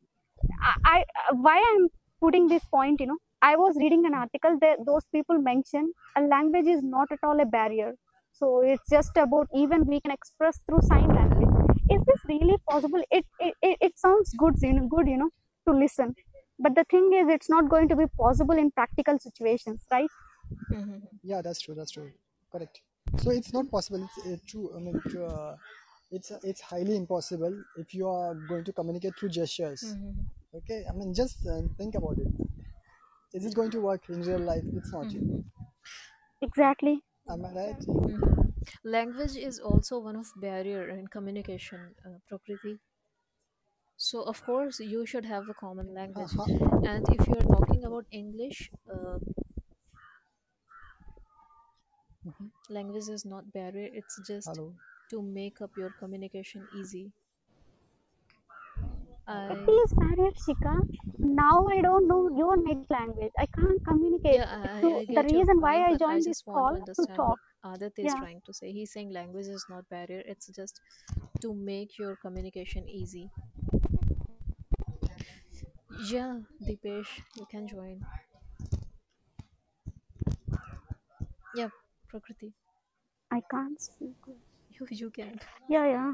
I, 0.62 1.04
I 1.30 1.32
why 1.34 1.56
I'm 1.70 1.88
putting 2.20 2.48
this 2.48 2.64
point, 2.66 3.00
you 3.00 3.06
know, 3.08 3.18
I 3.42 3.56
was 3.56 3.76
reading 3.78 4.06
an 4.06 4.14
article 4.14 4.58
that 4.62 4.80
those 4.86 5.06
people 5.12 5.38
mention 5.38 5.92
a 6.16 6.22
language 6.22 6.66
is 6.66 6.82
not 6.82 7.12
at 7.12 7.20
all 7.24 7.40
a 7.40 7.46
barrier. 7.46 7.94
So 8.32 8.62
it's 8.62 8.88
just 8.90 9.16
about 9.16 9.48
even 9.54 9.86
we 9.86 10.00
can 10.00 10.12
express 10.12 10.60
through 10.68 10.82
sign 10.82 11.08
language. 11.14 11.48
Is 11.90 12.02
this 12.06 12.20
really 12.28 12.58
possible? 12.68 13.02
It 13.10 13.26
it, 13.40 13.54
it, 13.62 13.78
it 13.80 13.98
sounds 13.98 14.34
good, 14.38 14.56
you 14.62 14.74
know, 14.74 14.88
good, 14.88 15.08
you 15.08 15.18
know, 15.18 15.30
to 15.68 15.74
listen. 15.74 16.14
But 16.58 16.74
the 16.76 16.84
thing 16.84 17.12
is, 17.14 17.28
it's 17.28 17.48
not 17.50 17.68
going 17.68 17.88
to 17.88 17.96
be 17.96 18.06
possible 18.06 18.56
in 18.58 18.70
practical 18.70 19.18
situations, 19.18 19.86
right? 19.90 20.10
Mhm. 20.72 21.08
yeah, 21.22 21.42
that's 21.42 21.60
true. 21.60 21.74
That's 21.74 21.90
true. 21.90 22.12
Correct. 22.50 22.80
So 23.18 23.30
it's 23.30 23.52
not 23.52 23.70
possible. 23.70 24.02
It's 24.04 24.26
uh, 24.26 24.36
true. 24.46 24.72
I 24.76 24.78
mean, 24.80 25.00
to, 25.10 25.24
uh, 25.24 25.56
it's 26.10 26.30
it's 26.42 26.60
highly 26.60 26.96
impossible 26.96 27.64
if 27.76 27.94
you 27.94 28.08
are 28.08 28.34
going 28.34 28.64
to 28.64 28.72
communicate 28.72 29.18
through 29.18 29.30
gestures. 29.30 29.82
Mhm. 29.82 30.30
Okay. 30.54 30.84
I 30.88 30.92
mean, 30.94 31.14
just 31.14 31.46
uh, 31.46 31.62
think 31.76 31.94
about 31.94 32.18
it. 32.18 32.28
Is 33.32 33.46
it 33.46 33.54
going 33.54 33.70
to 33.70 33.80
work 33.80 34.10
in 34.10 34.20
real 34.20 34.38
life? 34.40 34.64
It's 34.74 34.92
not. 34.92 35.06
Mhm. 35.06 35.44
Exactly. 36.42 37.04
Am 37.28 37.44
I 37.44 37.52
right? 37.52 37.84
Mhm. 38.08 38.54
language 38.84 39.36
is 39.36 39.60
also 39.60 39.98
one 40.00 40.16
of 40.16 40.32
barrier 40.36 40.88
in 40.88 41.06
communication 41.08 41.94
uh, 42.04 42.18
prakriti 42.28 42.80
so 43.98 44.22
of 44.22 44.42
course 44.44 44.80
you 44.80 45.06
should 45.06 45.26
have 45.26 45.48
a 45.50 45.54
common 45.54 45.94
language 45.94 46.32
Uh-huh. 46.34 46.46
and 46.84 47.04
if 47.10 47.28
you're 47.28 47.48
talking 47.56 47.84
about 47.84 48.06
english 48.12 48.70
uh, 48.92 49.18
Mhm. 52.24 52.50
language 52.70 53.08
is 53.08 53.24
not 53.26 53.52
barrier 53.52 53.90
it's 53.92 54.16
just 54.18 54.52
Hello. 54.52 54.74
to 55.10 55.22
make 55.22 55.60
up 55.60 55.76
your 55.76 55.90
communication 55.90 56.68
easy 56.70 57.12
It 59.50 59.58
i 59.58 59.68
is 59.70 59.92
barrier, 59.94 60.30
Shikha. 60.32 60.80
Now 61.18 61.66
I 61.68 61.80
don't 61.82 62.06
know 62.08 62.28
your 62.36 62.56
native 62.56 62.90
language. 62.90 63.32
I 63.38 63.46
can't 63.46 63.84
communicate. 63.84 64.40
yeah 64.40 64.46
i, 64.62 64.80
I 64.80 64.82
So 64.82 65.04
the 65.08 65.22
get 65.22 65.32
your 65.32 65.44
reason 65.44 65.60
why 65.60 65.74
point 65.74 65.88
I 65.88 65.94
but 65.94 66.02
i 66.08 66.18
joined 66.18 66.26
this 66.26 66.40
just 66.40 66.46
want 66.46 66.68
to 66.68 66.74
call 66.74 66.80
to 66.96 67.06
understand 67.06 67.10
talk. 67.16 67.38
what 67.62 67.74
adit 67.74 67.94
is 67.98 68.12
Yeah. 68.12 68.20
trying 68.20 68.40
to 68.46 68.52
say 68.52 68.72
he's 68.72 68.92
saying 68.92 69.10
language 69.12 69.46
is 69.46 69.66
not 69.68 69.88
barrier 69.88 70.22
it's 70.26 70.46
just 70.48 70.80
to 71.42 71.54
make 71.54 71.98
your 71.98 72.16
communication 72.16 72.88
easy 72.88 73.30
yeah 75.98 76.38
dipesh 76.66 77.22
you 77.36 77.46
can 77.46 77.66
join 77.68 78.04
yeah 81.54 81.68
prakriti 82.08 82.52
I 83.30 83.40
can't 83.40 83.80
speak. 83.80 84.16
you, 84.70 84.86
you 84.90 85.10
can 85.10 85.40
Yeah, 85.68 85.86
yeah. 85.86 86.12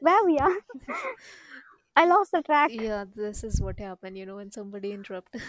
Where 0.00 0.24
we 0.24 0.38
are? 0.38 0.56
I 1.96 2.06
lost 2.06 2.32
the 2.32 2.42
track. 2.42 2.70
yeah 2.72 3.04
this 3.14 3.44
is 3.44 3.60
what 3.60 3.78
happened 3.78 4.18
you 4.18 4.26
know 4.26 4.36
when 4.36 4.50
somebody 4.50 4.92
interrupt 4.92 5.34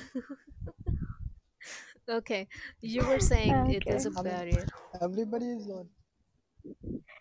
okay 2.10 2.48
you 2.82 3.06
were 3.06 3.20
saying 3.20 3.68
it 3.68 3.88
Okay. 3.88 3.90
is 3.90 4.06
a 4.06 4.10
I 4.16 4.24
mean, 4.24 4.24
barrier 4.24 4.66
everybody 5.02 5.46
is 5.46 5.68
on. 5.70 5.90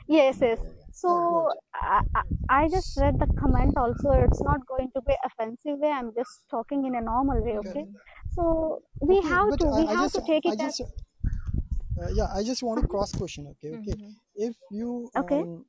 Yes, 0.07 0.39
yes. 0.41 0.61
So. 0.93 1.49
I, 1.75 2.01
I 2.15 2.23
I 2.49 2.69
just 2.69 2.97
read 3.01 3.19
the 3.19 3.27
comment 3.41 3.77
also. 3.77 4.11
It's 4.13 4.41
not 4.43 4.65
going 4.67 4.91
to 4.95 5.03
be 5.03 5.15
offensive 5.25 5.79
way. 5.79 5.91
I'm 5.91 6.15
just 6.15 6.45
talking 6.51 6.85
in 6.87 6.95
a 6.95 7.01
normal 7.01 7.43
way, 7.43 7.59
Okay. 7.59 7.71
okay? 7.71 7.87
So 8.31 8.83
we 9.01 9.17
Okay, 9.17 9.29
have 9.29 9.57
to 9.59 9.67
we 9.77 9.87
I, 9.87 9.93
have 9.93 10.05
just 10.05 10.15
to 10.15 10.23
take 10.27 10.45
it 10.47 10.61
as 10.61 10.81
uh, 10.81 12.09
yeah 12.13 12.29
I 12.35 12.43
just 12.43 12.63
want 12.63 12.81
to 12.83 12.87
cross 12.87 13.13
question. 13.13 13.47
Okay, 13.53 13.75
okay. 13.75 13.93
Mhm. 13.93 14.15
If 14.35 14.57
you 14.71 15.11
okay. 15.17 15.43
um 15.43 15.65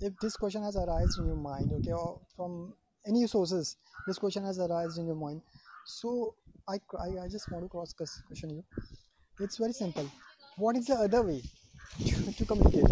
if 0.00 0.18
this 0.20 0.36
question 0.36 0.62
has 0.62 0.76
arisen 0.76 1.24
in 1.24 1.28
your 1.28 1.36
mind, 1.36 1.72
okay, 1.72 1.92
or 1.92 2.20
from 2.36 2.74
any 3.06 3.26
sources, 3.26 3.76
this 4.06 4.18
question 4.18 4.44
has 4.44 4.58
arisen 4.58 5.02
in 5.04 5.08
your 5.08 5.16
mind. 5.16 5.42
So 5.86 6.34
I, 6.68 6.80
I, 6.98 7.08
I 7.24 7.28
just 7.28 7.50
want 7.50 7.64
to 7.64 7.68
cross 7.68 7.92
question 7.94 8.50
you. 8.50 8.64
It's 9.40 9.58
very 9.58 9.72
simple. 9.72 10.10
What 10.56 10.76
is 10.76 10.86
the 10.86 10.94
other 10.94 11.22
way 11.22 11.42
to, 12.06 12.32
to 12.38 12.46
communicate? 12.46 12.90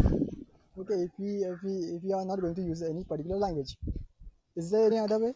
Okay, 0.79 1.03
if 1.07 1.13
we 1.19 1.31
if 1.45 1.63
we 1.63 1.73
if 1.97 2.03
we 2.03 2.13
are 2.13 2.25
not 2.25 2.41
going 2.41 2.55
to 2.55 2.63
use 2.63 2.83
any 2.83 3.05
particular 3.05 3.37
language, 3.37 3.77
is 4.57 4.71
there 4.71 4.87
any 4.87 4.99
other 4.99 5.19
way? 5.19 5.35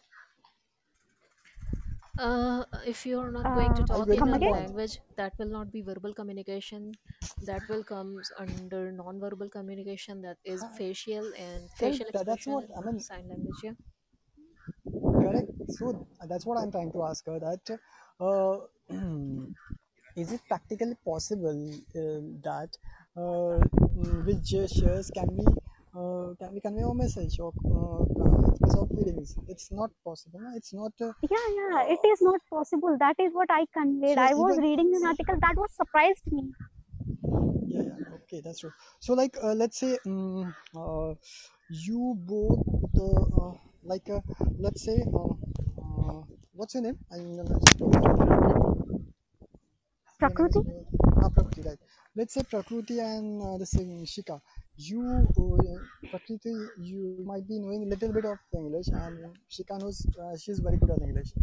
Uh, 2.17 2.65
if 2.87 3.05
you're 3.05 3.31
not 3.31 3.51
going 3.53 3.73
to 3.75 3.83
Uh, 3.89 3.95
talk 3.95 4.13
in 4.13 4.15
come 4.15 4.33
a 4.33 4.33
again? 4.33 4.55
language, 4.55 4.99
that 5.15 5.33
will 5.37 5.47
not 5.49 5.71
be 5.71 5.81
verbal 5.81 6.13
communication. 6.13 6.97
That 7.41 7.67
will 7.67 7.83
come 7.83 8.21
under 8.37 8.91
non-verbal 8.91 9.49
communication. 9.49 10.21
That 10.21 10.37
is 10.43 10.63
facial 10.63 11.33
and 11.35 11.71
Correct. 11.79 12.01
facial 12.01 12.07
That, 12.13 12.25
that's 12.25 12.47
expression 12.47 12.47
what 12.47 12.63
and 12.63 12.73
I 12.75 12.81
mean. 12.81 13.05
sign 13.09 13.27
language. 13.29 13.61
Yeah. 13.63 13.73
Correct. 15.19 15.49
So 15.67 16.07
that's 16.27 16.45
what 16.45 16.57
I'm 16.57 16.71
trying 16.71 16.91
to 16.91 17.03
ask 17.03 17.25
her. 17.25 17.39
That 17.39 17.79
uh, 18.19 18.67
is 20.15 20.31
it 20.31 20.41
practically 20.47 20.95
possible 21.05 21.73
uh, 21.73 22.21
that 22.49 22.77
uh, 22.77 23.02
with 23.15 24.43
gestures 24.43 25.09
can 25.13 25.27
we 25.37 25.45
uh, 25.95 26.33
can 26.39 26.53
we 26.53 26.59
convey 26.61 26.81
a 26.83 26.93
message 26.93 27.39
or 27.39 27.53
uh, 27.65 28.03
express 28.49 28.75
our 28.75 28.87
feelings? 28.87 29.35
It's 29.47 29.71
not 29.71 29.91
possible. 30.03 30.41
It's 30.55 30.73
not. 30.73 30.93
Uh, 31.01 31.13
Yeah, 31.23 31.47
yeah. 31.55 31.83
It 31.93 32.05
is 32.07 32.21
not 32.21 32.41
possible. 32.51 32.95
That 32.99 33.15
is 33.19 33.33
what 33.33 33.49
I 33.49 33.65
conveyed. 33.73 34.17
so 34.17 34.19
I 34.19 34.35
was 34.35 34.55
even 34.55 34.59
reading 34.59 34.93
an 34.95 35.03
article 35.03 35.37
that 35.41 35.55
was 35.57 35.71
surprised 35.75 36.23
me. 36.31 36.53
yeah, 37.65 37.81
yeah. 37.83 37.99
Okay, 38.23 38.41
that's 38.41 38.59
true. 38.59 38.73
So 38.99 39.13
like 39.13 39.37
uh, 39.41 39.53
let's 39.53 39.79
say 39.79 39.97
um, 40.05 40.55
uh, 40.75 41.13
you 41.69 42.15
both 42.17 42.61
uh, 42.97 43.23
uh, 43.39 43.53
like 43.83 44.09
uh, 44.09 44.21
let's 44.57 44.83
say 44.83 45.03
uh, 45.03 45.33
uh, 45.81 46.21
what's 46.53 46.73
your 46.73 46.83
name? 46.83 46.99
I'm 47.11 47.35
gonna 47.37 47.59
just 47.59 47.77
Prakriti. 50.17 50.59
Your 51.23 51.31
name 51.31 51.55
is 51.57 51.63
Prakriti? 51.63 51.63
Prakriti, 51.63 51.93
right? 51.93 52.13
Let's 52.15 52.33
say 52.33 52.43
Prakriti 52.43 52.99
and 52.99 53.41
uh, 53.41 53.57
the 53.57 53.65
same 53.65 54.03
Shikha. 54.05 54.39
You, 54.77 55.27
uh, 55.37 56.09
Prakriti, 56.09 56.55
you 56.77 57.23
might 57.25 57.47
be 57.47 57.59
knowing 57.59 57.83
a 57.83 57.87
little 57.87 58.13
bit 58.13 58.25
of 58.25 58.37
English, 58.53 58.87
and 58.87 59.37
Shikha 59.49 59.79
knows 59.81 60.05
uh, 60.21 60.37
she's 60.37 60.59
very 60.59 60.77
good 60.77 60.91
at 60.91 61.01
English. 61.01 61.33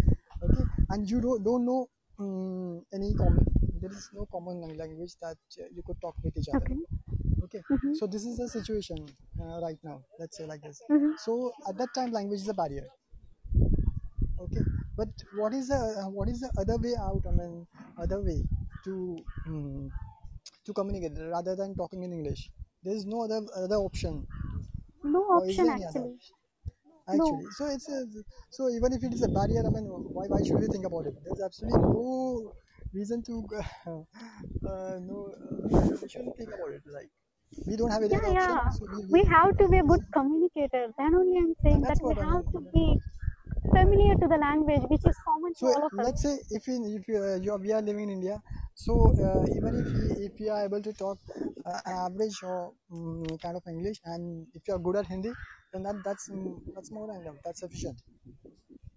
Okay, 0.43 0.65
and 0.91 1.11
you 1.11 1.21
don't 1.21 1.45
don't 1.45 1.65
know 1.65 1.89
um, 2.19 2.85
any 2.93 3.15
common. 3.15 3.45
There 3.81 3.91
is 3.91 4.11
no 4.15 4.27
common 4.33 4.77
language 4.77 5.15
that 5.23 5.39
uh, 5.61 5.65
you 5.75 5.83
could 5.87 6.01
talk 6.01 6.17
with 6.23 6.37
each 6.37 6.49
other. 6.49 6.65
Okay. 6.65 6.77
Okay, 7.45 7.63
Mm-hmm. 7.71 7.95
so 7.95 8.07
this 8.07 8.25
is 8.25 8.37
the 8.39 8.49
situation 8.49 9.07
uh, 9.41 9.61
right 9.63 9.79
now. 9.83 10.03
Let's 10.19 10.37
say 10.37 10.47
like 10.47 10.63
this. 10.63 10.81
Mm-hmm. 10.91 11.13
So 11.19 11.53
at 11.69 11.79
that 11.79 11.95
time, 11.95 12.13
language 12.13 12.41
is 12.41 12.49
a 12.49 12.55
barrier. 12.55 12.87
Okay, 14.41 14.65
but 14.97 15.09
what 15.37 15.55
is 15.55 15.69
the 15.69 15.77
uh, 16.05 16.11
what 16.11 16.29
is 16.29 16.41
the 16.41 16.51
other 16.59 16.77
way 16.79 16.95
out? 17.01 17.23
I 17.29 17.33
mean, 17.33 17.67
other 17.99 18.21
way 18.23 18.45
to 18.85 19.25
um, 19.47 19.93
to 20.65 20.73
communicate 20.75 21.19
rather 21.19 21.57
than 21.57 21.75
talking 21.77 22.03
in 22.05 22.13
English. 22.13 22.51
There 22.83 22.95
is 22.95 23.07
no 23.07 23.23
other 23.25 23.43
other 23.57 23.77
option, 23.77 24.27
No 25.03 25.21
or 25.33 25.43
option 25.43 25.69
other? 25.89 26.09
actually. 26.09 26.19
No. 27.13 27.29
Actually, 27.33 27.51
so 27.51 27.67
it's 27.67 27.89
a, 27.89 28.07
so 28.51 28.69
even 28.71 28.93
if 28.93 29.03
it 29.03 29.13
is 29.13 29.23
a 29.23 29.29
barrier, 29.29 29.63
I 29.67 29.71
mean, 29.71 29.87
why 29.87 30.27
why 30.29 30.43
should 30.43 30.61
we 30.61 30.69
think 30.69 30.87
about 30.87 31.07
it? 31.07 31.15
There's 31.25 31.41
absolutely 31.43 31.81
no 31.83 32.55
reason 32.93 33.23
to 33.25 33.35
uh, 34.67 34.99
no 35.11 35.35
uh, 35.35 35.97
we 36.03 36.09
shouldn't 36.09 36.37
think 36.37 36.51
about 36.55 36.73
it. 36.73 36.83
Like 36.87 37.11
we 37.67 37.77
don't 37.77 37.91
have 37.91 38.03
any 38.05 38.17
Yeah, 38.17 38.29
option, 38.35 38.59
yeah. 38.59 38.71
so 38.71 38.87
we, 38.91 39.05
We 39.09 39.21
we 39.21 39.25
have 39.25 39.57
to 39.59 39.69
be 39.69 39.79
a 39.79 39.83
good 39.85 40.01
communicator. 40.13 40.93
Then 40.99 41.15
only 41.15 41.39
I'm 41.39 41.55
saying 41.63 41.85
that 41.89 41.99
we 42.03 42.15
have 42.15 42.45
to 42.53 42.61
be 42.73 43.01
familiar 43.71 44.15
to 44.17 44.29
the 44.29 44.37
language 44.39 44.83
which 44.89 45.07
is 45.07 45.19
common 45.25 45.55
to 45.61 45.65
So 45.65 45.67
all 45.67 45.85
of 45.87 45.93
us. 45.99 46.07
let's 46.07 46.23
say 46.23 46.39
if 46.51 46.67
in, 46.69 46.85
if 46.97 47.07
you, 47.09 47.19
uh, 47.23 47.37
you 47.37 47.53
are, 47.53 47.59
we 47.59 47.73
are 47.73 47.83
living 47.83 48.05
in 48.05 48.11
India, 48.11 48.41
so 48.75 49.13
uh, 49.27 49.45
even 49.57 49.77
if 49.77 49.93
we, 49.93 50.01
if 50.27 50.33
we 50.41 50.49
are 50.49 50.65
able 50.65 50.81
to 50.83 50.93
talk 50.93 51.19
uh, 51.67 51.81
average 51.87 52.43
or 52.43 52.73
um, 52.93 53.25
kind 53.43 53.57
of 53.57 53.63
English, 53.69 53.99
and 54.05 54.47
if 54.55 54.67
you 54.67 54.75
are 54.75 54.79
good 54.79 54.97
at 54.97 55.07
Hindi, 55.07 55.37
then 55.73 55.83
that 55.83 56.03
that's 56.05 56.29
mm, 56.31 56.59
that's 56.75 56.91
more 56.91 57.07
than 57.09 57.21
enough. 57.23 57.37
That's 57.45 57.61
sufficient. 57.61 58.01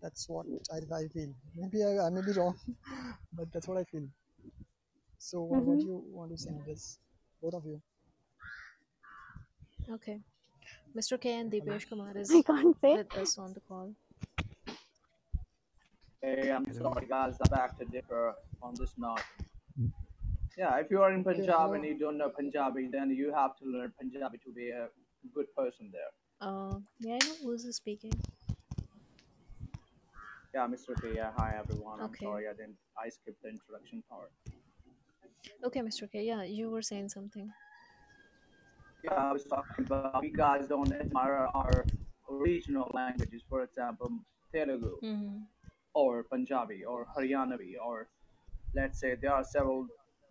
That's 0.02 0.30
what 0.30 0.46
I, 0.72 0.78
I 0.96 1.08
feel. 1.08 1.34
Maybe 1.56 1.84
I, 1.84 2.06
I 2.06 2.10
may 2.12 2.22
be 2.22 2.34
wrong, 2.34 2.56
but 3.34 3.52
that's 3.52 3.68
what 3.68 3.78
I 3.78 3.84
feel. 3.86 4.08
So 5.18 5.42
what, 5.42 5.66
what 5.66 5.80
Mm-hmm. 5.80 5.80
do 5.80 5.88
you 5.88 6.04
want 6.06 6.32
to 6.32 6.38
say 6.38 6.52
on 6.52 6.64
this? 6.66 7.00
Both 7.42 7.56
of 7.56 7.66
you. 7.66 7.82
Okay. 9.90 10.22
Mr. 10.94 11.18
K 11.18 11.34
and 11.40 11.52
Hello. 11.60 11.74
Deepesh 11.74 11.88
Kumar 11.88 12.18
I 12.30 12.42
is 12.42 12.44
can't 12.44 12.76
say. 12.82 12.98
with 12.98 13.14
us 13.16 13.38
on 13.38 13.54
the 13.54 13.62
call. 13.62 13.96
Hey, 16.24 16.50
I'm 16.52 16.64
Hello. 16.64 16.94
sorry, 16.94 17.06
guys. 17.06 17.36
I 17.46 17.50
back 17.50 17.78
to 17.80 17.86
differ 17.86 18.34
on 18.62 18.76
this 18.80 18.94
note. 18.98 19.20
Yeah, 20.58 20.78
if 20.78 20.90
you 20.90 21.02
are 21.02 21.12
in 21.12 21.22
Punjab 21.22 21.74
and 21.74 21.84
you 21.84 21.98
don't 22.00 22.18
know 22.18 22.30
Punjabi, 22.30 22.88
then 22.90 23.10
you 23.12 23.34
have 23.34 23.58
to 23.58 23.66
learn 23.66 23.92
Punjabi 24.00 24.38
to 24.46 24.52
be 24.54 24.70
a 24.70 24.88
good 25.36 25.48
person 25.54 25.92
there. 25.92 26.12
Uh, 26.40 26.80
may 27.02 27.16
I 27.16 27.20
know 27.26 27.36
who's 27.44 27.66
speaking? 27.76 28.14
Yeah, 30.54 30.66
Mr. 30.68 30.96
K. 31.02 31.12
Yeah, 31.16 31.32
hi 31.36 31.56
everyone. 31.60 32.00
I'm 32.00 32.06
Okay. 32.06 32.26
sorry 32.26 32.48
I 32.48 32.54
didn't. 32.54 32.78
I 32.98 33.10
skipped 33.10 33.42
the 33.44 33.50
introduction 33.50 34.02
part. 34.10 34.32
Okay, 35.66 35.82
Mr. 35.82 36.10
K. 36.10 36.24
Yeah, 36.24 36.44
you 36.44 36.70
were 36.70 36.82
saying 36.82 37.10
something. 37.10 37.52
Yeah, 39.04 39.16
I 39.28 39.34
was 39.34 39.44
talking 39.44 39.84
about 39.86 40.22
we 40.22 40.32
guys 40.32 40.68
don't 40.68 40.94
admire 40.94 41.50
our 41.54 41.84
regional 42.30 42.90
languages. 42.94 43.42
For 43.50 43.64
example, 43.64 44.10
Telugu 44.54 44.94
Mm-hmm. 45.04 45.38
Or 45.94 46.24
Punjabi 46.24 46.84
or 46.86 47.06
Haryanavi 47.16 47.74
or 47.84 48.08
let's 48.76 49.00
say 49.00 49.16
there 49.16 49.34
are 49.34 49.44
several 49.44 49.88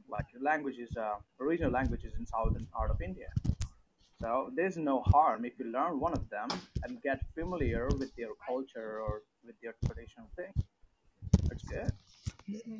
like 0.08 0.26
languages, 0.40 0.96
uh, 0.96 1.14
regional 1.38 1.72
languages 1.72 2.12
in 2.18 2.26
southern 2.26 2.66
part 2.66 2.90
of 2.90 3.00
India. 3.00 3.28
So 4.20 4.50
there's 4.54 4.76
no 4.76 5.02
harm 5.02 5.44
if 5.44 5.52
you 5.58 5.66
learn 5.66 5.98
one 6.00 6.12
of 6.14 6.28
them 6.30 6.48
and 6.84 7.00
get 7.02 7.20
familiar 7.34 7.88
with 7.98 8.14
their 8.16 8.32
culture 8.46 9.00
or 9.00 9.22
with 9.44 9.56
their 9.62 9.74
traditional 9.86 10.28
thing. 10.36 10.52
It's 11.50 11.62
good. 11.64 11.92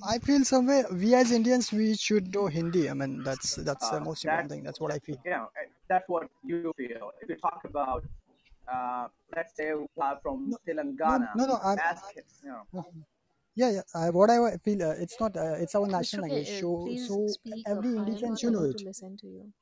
I 0.05 0.19
feel 0.19 0.45
somewhere 0.45 0.85
we 0.93 1.15
as 1.15 1.31
Indians 1.33 1.73
we 1.73 1.95
should 1.97 2.35
know 2.35 2.47
Hindi. 2.47 2.89
I 2.91 2.95
mean 2.95 3.23
that's 3.23 3.57
that's 3.57 3.89
the 3.91 4.01
Uh, 4.01 4.01
most 4.01 4.25
important 4.25 4.51
thing. 4.51 4.65
That's 4.65 4.81
what 4.81 4.93
I 4.93 4.99
feel. 4.99 5.19
eh, 5.27 5.67
that's 5.89 6.09
what 6.09 6.29
you 6.45 6.73
feel. 6.77 7.13
If 7.21 7.29
you 7.29 7.37
talk 7.37 7.63
about 7.65 8.05
uh, 8.73 9.09
let's 9.37 9.57
say 9.57 9.75
we 9.75 9.87
are 10.01 10.19
from 10.23 10.51
No, 10.51 10.57
no, 10.57 10.59
Telangana, 10.67 11.29
no, 11.37 11.47
no. 11.47 11.59
I'm, 11.63 11.79
ask 11.79 12.05
you 12.17 12.49
know 12.51 12.85
yeah, 13.55 13.71
yeah. 13.71 13.83
I, 13.95 14.09
what 14.11 14.31
I 14.31 14.57
feel, 14.65 14.83
uh, 14.83 14.95
it's 14.99 15.21
not. 15.21 15.37
Uh, 15.37 15.57
it's 15.59 15.75
our 15.75 15.87
national 15.87 16.27
K, 16.27 16.35
language. 16.35 16.49
uh, 16.57 16.61
So, 16.61 16.85
please 16.87 17.07
so 17.07 17.27
speak 17.29 17.65
every 17.67 17.91
Indian 17.97 18.31
am 18.31 18.37
should 18.37 18.53
know 18.55 18.61
able 18.61 18.71
it. 18.71 18.79
to 18.79 18.85
listen 18.85 19.17
to 19.19 19.27
you. 19.27 19.53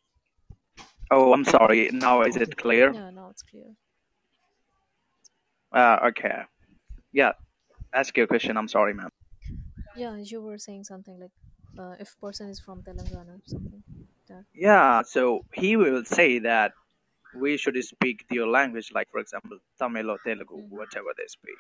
Oh, 1.10 1.32
I'm 1.32 1.44
sorry. 1.44 1.90
Now 1.92 2.22
is 2.22 2.36
Okay. 2.36 2.44
it 2.44 2.56
clear? 2.56 2.92
Yeah, 2.92 3.10
now 3.10 3.30
it's 3.30 3.42
clear. 3.42 3.74
Uh, 5.72 5.98
okay. 6.08 6.42
Yeah. 7.12 7.32
Ask 7.92 8.16
your 8.16 8.28
question. 8.28 8.56
I'm 8.56 8.68
sorry, 8.68 8.94
ma'am. 8.94 9.10
Yeah, 9.96 10.16
you 10.18 10.40
were 10.40 10.58
saying 10.58 10.84
something 10.84 11.18
like 11.18 11.32
uh, 11.76 11.96
if 11.98 12.14
person 12.20 12.48
is 12.48 12.60
from 12.60 12.82
Telangana, 12.82 13.38
or 13.38 13.40
something 13.44 13.82
that. 14.28 14.44
Yeah. 14.54 15.02
So 15.02 15.44
he 15.52 15.76
will 15.76 16.04
say 16.04 16.38
that 16.40 16.72
we 17.34 17.56
should 17.56 17.82
speak 17.84 18.26
their 18.28 18.46
language, 18.46 18.90
like 18.92 19.10
for 19.10 19.20
example, 19.20 19.58
Tamil 19.78 20.10
or 20.10 20.18
Telugu, 20.18 20.56
Mm-hmm. 20.56 20.78
whatever 20.78 21.10
they 21.16 21.26
speak. 21.28 21.58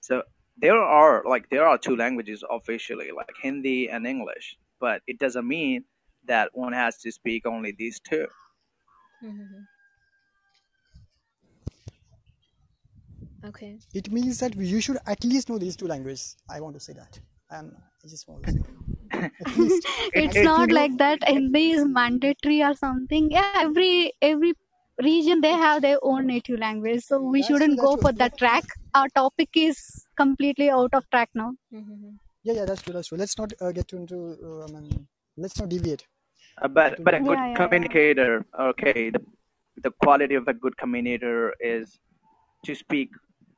So 0.00 0.22
there 0.56 0.78
are 0.82 1.22
like 1.26 1.48
there 1.50 1.66
are 1.66 1.78
two 1.78 1.96
languages 1.96 2.44
officially, 2.50 3.10
like 3.12 3.32
Hindi 3.42 3.88
and 3.88 4.06
English, 4.06 4.56
but 4.80 5.02
it 5.06 5.18
doesn't 5.18 5.46
mean 5.46 5.84
that 6.26 6.50
one 6.54 6.72
has 6.72 6.98
to 6.98 7.10
speak 7.12 7.46
only 7.46 7.72
these 7.72 8.00
two. 8.00 8.26
Mm-hmm. 9.22 9.64
Okay. 13.44 13.78
It 13.94 14.10
means 14.10 14.38
that 14.40 14.54
you 14.56 14.80
should 14.80 14.98
at 15.06 15.24
least 15.24 15.48
know 15.48 15.58
these 15.58 15.76
two 15.76 15.86
languages. 15.86 16.36
I 16.48 16.60
want 16.60 16.74
to 16.74 16.80
say 16.80 16.92
that. 16.94 17.20
Um, 17.50 17.72
I 18.04 18.08
just 18.08 18.28
want 18.28 18.44
to 18.44 18.50
say 18.50 18.60
at 18.62 18.62
it's 20.14 20.36
If 20.36 20.36
it, 20.36 20.56
you 20.58 20.66
not 20.66 20.72
like 20.72 20.96
that 20.98 21.22
hindi 21.28 21.70
is 21.72 21.84
mandatory 21.86 22.62
or 22.62 22.74
something 22.74 23.30
yeah 23.30 23.50
every 23.54 24.12
every 24.22 24.54
region 25.02 25.40
they 25.40 25.52
have 25.52 25.82
their 25.82 25.98
own 26.02 26.26
native 26.26 26.58
language 26.58 27.02
so 27.04 27.20
we 27.20 27.42
that's 27.42 27.48
shouldn't 27.48 27.78
That's 27.78 27.80
go 27.80 27.96
true. 27.96 28.02
for 28.02 28.12
Yeah, 28.14 28.24
that 28.24 28.36
track 28.36 28.64
our 28.94 29.08
topic 29.08 29.50
is 29.54 30.06
completely 30.16 30.70
out 30.70 30.92
of 30.94 31.08
track 31.10 31.30
now 31.34 31.52
Mm-hmm. 31.72 32.10
yeah, 32.42 32.54
yeah. 32.54 32.64
That's 32.64 32.82
true. 32.82 32.92
That's 32.94 33.08
true. 33.08 33.18
Let's 33.18 33.38
not 33.38 33.52
uh, 33.60 33.72
get 33.72 33.92
into. 33.92 34.36
Uh, 34.42 34.64
I 34.64 34.80
mean, 34.80 35.06
let's 35.36 35.58
not 35.58 35.68
deviate. 35.68 36.06
uh, 36.62 36.68
but 36.68 37.02
but 37.04 37.14
a 37.14 37.20
good 37.20 37.40
yeah 37.40 37.46
yeah 37.46 37.68
yeah 37.74 37.94
communicator, 37.94 38.44
okay, 38.58 39.10
the 39.10 39.20
the 39.82 39.90
quality 40.02 40.34
of 40.34 40.48
a 40.48 40.54
good 40.54 40.76
communicator 40.76 41.54
is 41.60 41.98
to 42.66 42.74
speak 42.74 43.10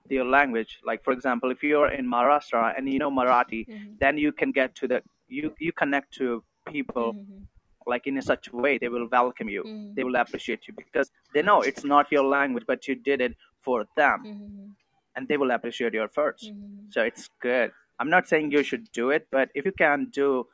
their 0.09 0.25
language. 0.25 0.79
Like 0.85 1.05
for 1.05 1.13
example, 1.13 1.51
if 1.51 1.63
you're 1.63 1.89
in 1.91 2.07
Maharashtra 2.07 2.77
and 2.77 2.89
you 2.93 2.99
know 2.99 3.11
Marathi, 3.11 3.67
Mm-hmm. 3.69 3.95
then 4.01 4.19
you 4.19 4.33
can 4.33 4.53
get 4.53 4.75
to 4.77 4.89
the 4.89 5.03
you 5.29 5.55
you 5.59 5.73
connect 5.73 6.13
to 6.15 6.43
people 6.69 7.15
Mm-hmm. 7.15 7.45
Like 7.89 8.07
in 8.07 8.21
such 8.23 8.49
a 8.49 8.51
such 8.51 8.53
way 8.53 8.79
they 8.79 8.89
will 8.89 9.09
welcome 9.09 9.49
you 9.49 9.65
Mm-hmm. 9.65 9.97
they 9.97 10.05
will 10.05 10.17
appreciate 10.17 10.69
you 10.69 10.75
because 10.75 11.11
they 11.35 11.43
know 11.43 11.63
it's 11.63 11.85
not 11.85 12.13
your 12.13 12.25
language 12.25 12.65
but 12.67 12.87
you 12.89 12.95
did 12.95 13.21
it 13.21 13.37
for 13.63 13.87
them 13.97 14.25
Mm-hmm. 14.25 14.71
and 15.17 15.29
they 15.29 15.37
will 15.37 15.51
appreciate 15.51 15.95
your 15.95 16.05
efforts 16.05 16.53
Mm-hmm. 16.53 16.91
so 16.91 17.03
it's 17.03 17.29
good 17.41 17.73
i'm 17.99 18.11
not 18.11 18.29
saying 18.29 18.51
you 18.51 18.63
should 18.63 18.91
do 18.93 19.11
it 19.11 19.29
but 19.31 19.51
if 19.55 19.65
you 19.65 19.73
can 19.73 20.07
do 20.11 20.47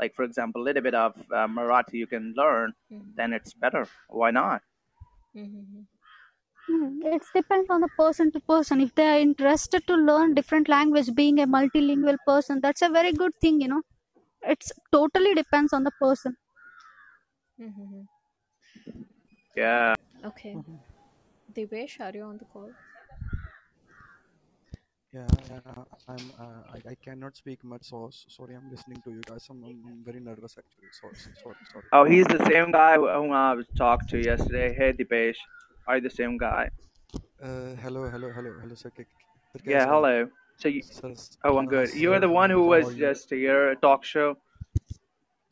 like 0.00 0.14
for 0.14 0.24
example 0.24 0.62
a 0.62 0.64
little 0.64 0.82
bit 0.82 0.94
of 0.94 1.16
uh, 1.32 1.46
marathi 1.58 1.94
you 1.94 2.06
can 2.06 2.32
learn 2.36 2.72
Mm-hmm. 2.92 3.22
then 3.22 3.32
it's 3.32 3.54
better 3.54 3.88
why 4.08 4.30
not 4.30 4.62
Mm-hmm. 5.36 5.80
Hmm, 6.70 7.02
it 7.04 7.22
depends 7.34 7.70
on 7.70 7.80
the 7.82 7.88
person 7.98 8.32
to 8.32 8.40
person 8.40 8.80
if 8.80 8.94
they 8.94 9.06
are 9.08 9.18
interested 9.20 9.86
to 9.88 9.94
learn 9.96 10.34
different 10.34 10.68
language 10.68 11.14
being 11.14 11.38
a 11.40 11.46
multilingual 11.46 12.18
person 12.26 12.60
that's 12.62 12.82
a 12.82 12.90
very 12.90 13.12
good 13.12 13.32
thing 13.40 13.60
you 13.60 13.68
know 13.68 13.82
it's 14.42 14.72
totally 14.92 15.34
depends 15.34 15.72
on 15.74 15.84
the 15.84 15.92
person 16.06 16.36
Mm-hmm. 17.61 18.01
yeah 19.55 19.93
Okay. 20.25 20.53
Mhm. 20.55 20.79
Devesh, 21.53 21.99
are 22.01 22.11
you 22.15 22.23
on 22.23 22.37
the 22.37 22.45
call? 22.45 22.71
Yeah, 25.13 25.25
yeah, 25.49 25.83
I'm. 26.07 26.31
Uh, 26.37 26.61
I, 26.75 26.91
I 26.91 26.95
cannot 27.03 27.35
speak 27.37 27.63
much, 27.63 27.83
so 27.85 28.07
s- 28.07 28.25
sorry. 28.27 28.55
I'm 28.55 28.69
listening 28.69 29.01
to 29.05 29.11
you 29.11 29.21
guys. 29.21 29.47
I'm, 29.49 29.63
I'm 29.63 30.03
very 30.05 30.19
nervous 30.19 30.57
actually. 30.57 30.89
Sorry, 30.91 31.15
sorry, 31.43 31.55
sorry. 31.71 31.85
oh 31.93 32.03
he's 32.03 32.25
the 32.27 32.43
same 32.51 32.71
guy 32.71 32.95
whom 32.97 33.31
i 33.31 33.53
was 33.53 33.65
talked 33.77 34.09
to 34.09 34.19
yesterday 34.23 34.73
hey 34.79 34.91
dipesh 34.99 35.39
are 35.87 35.95
you 35.97 36.01
the 36.09 36.09
same 36.21 36.37
guy 36.37 36.69
Uh, 37.41 37.75
hello, 37.83 38.09
hello, 38.09 38.29
hello, 38.35 38.51
hello, 38.61 38.75
sir. 38.75 38.89
K- 38.97 39.05
Sir, 39.53 39.59
yeah 39.65 39.85
कैसे 39.85 39.89
हो? 39.91 39.93
hello 39.93 40.27
so 40.57 40.67
you, 40.67 40.81
Sir, 40.81 41.11
s- 41.11 41.37
oh 41.45 41.57
i'm 41.57 41.67
uh, 41.67 41.69
good 41.69 41.95
you're 42.03 42.19
sir, 42.19 42.19
the 42.19 42.29
one 42.29 42.49
who 42.49 42.61
how 42.63 42.69
was 42.73 42.87
are 42.87 42.91
you? 42.91 42.99
just 43.05 43.29
here 43.29 43.75
talk 43.87 44.03
show 44.03 44.35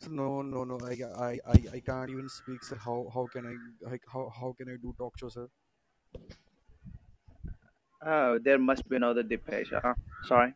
Sir, 0.00 0.10
no, 0.10 0.42
no, 0.42 0.64
no. 0.64 0.78
I, 0.84 0.92
I, 1.26 1.40
I, 1.46 1.64
I 1.74 1.80
can't 1.80 2.10
even 2.10 2.28
speak, 2.28 2.64
sir. 2.64 2.76
How, 2.76 3.08
how 3.14 3.26
can 3.28 3.46
I, 3.46 3.56
like, 3.88 4.02
how, 4.12 4.30
how 4.40 4.52
can 4.52 4.68
I 4.68 4.76
do 4.82 4.94
talk 4.98 5.16
show, 5.18 5.28
sir? 5.28 5.48
oh 8.06 8.38
there 8.38 8.58
must 8.58 8.88
be 8.88 8.96
another 8.96 9.22
dipesh 9.22 9.72
huh? 9.82 9.94
sorry 10.22 10.54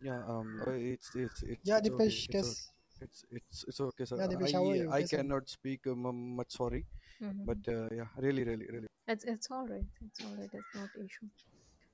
Yeah, 0.00 0.22
um, 0.28 0.60
uh, 0.66 0.70
it's, 0.72 1.10
it's, 1.14 1.42
it's, 1.42 1.62
Yeah, 1.64 1.78
it's 1.78 1.90
okay. 1.90 2.08
Dipesh, 2.08 2.28
It's 2.28 2.32
guess. 2.32 2.70
It's, 3.00 3.24
it's, 3.30 3.64
it's 3.68 3.80
okay, 3.80 4.04
sir. 4.04 4.16
Yeah, 4.18 4.26
Dipesh, 4.26 4.52
how 4.52 4.70
are 4.70 4.74
I, 4.74 4.76
you? 4.76 4.90
I 4.90 5.00
Guess. 5.00 5.10
cannot 5.10 5.48
speak 5.50 5.86
um, 5.86 6.36
much. 6.36 6.52
Sorry, 6.52 6.84
Mm-hmm. 7.22 7.44
but 7.46 7.58
uh, 7.68 7.88
yeah, 7.94 8.08
really, 8.18 8.44
really, 8.44 8.66
really. 8.72 8.88
It's 9.08 9.24
it's 9.24 9.50
all 9.50 9.66
right. 9.66 9.84
It's 10.06 10.20
all 10.24 10.34
right. 10.36 10.50
It's 10.52 10.74
not 10.74 10.90
issue. 10.96 11.28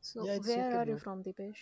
So 0.01 0.27
Yeah, 0.27 0.33
it's 0.35 0.49
where 0.49 0.65
okay, 0.67 0.79
are 0.81 0.87
you 0.87 0.97
bro. 0.97 0.99
from, 0.99 1.23
Deepesh? 1.25 1.61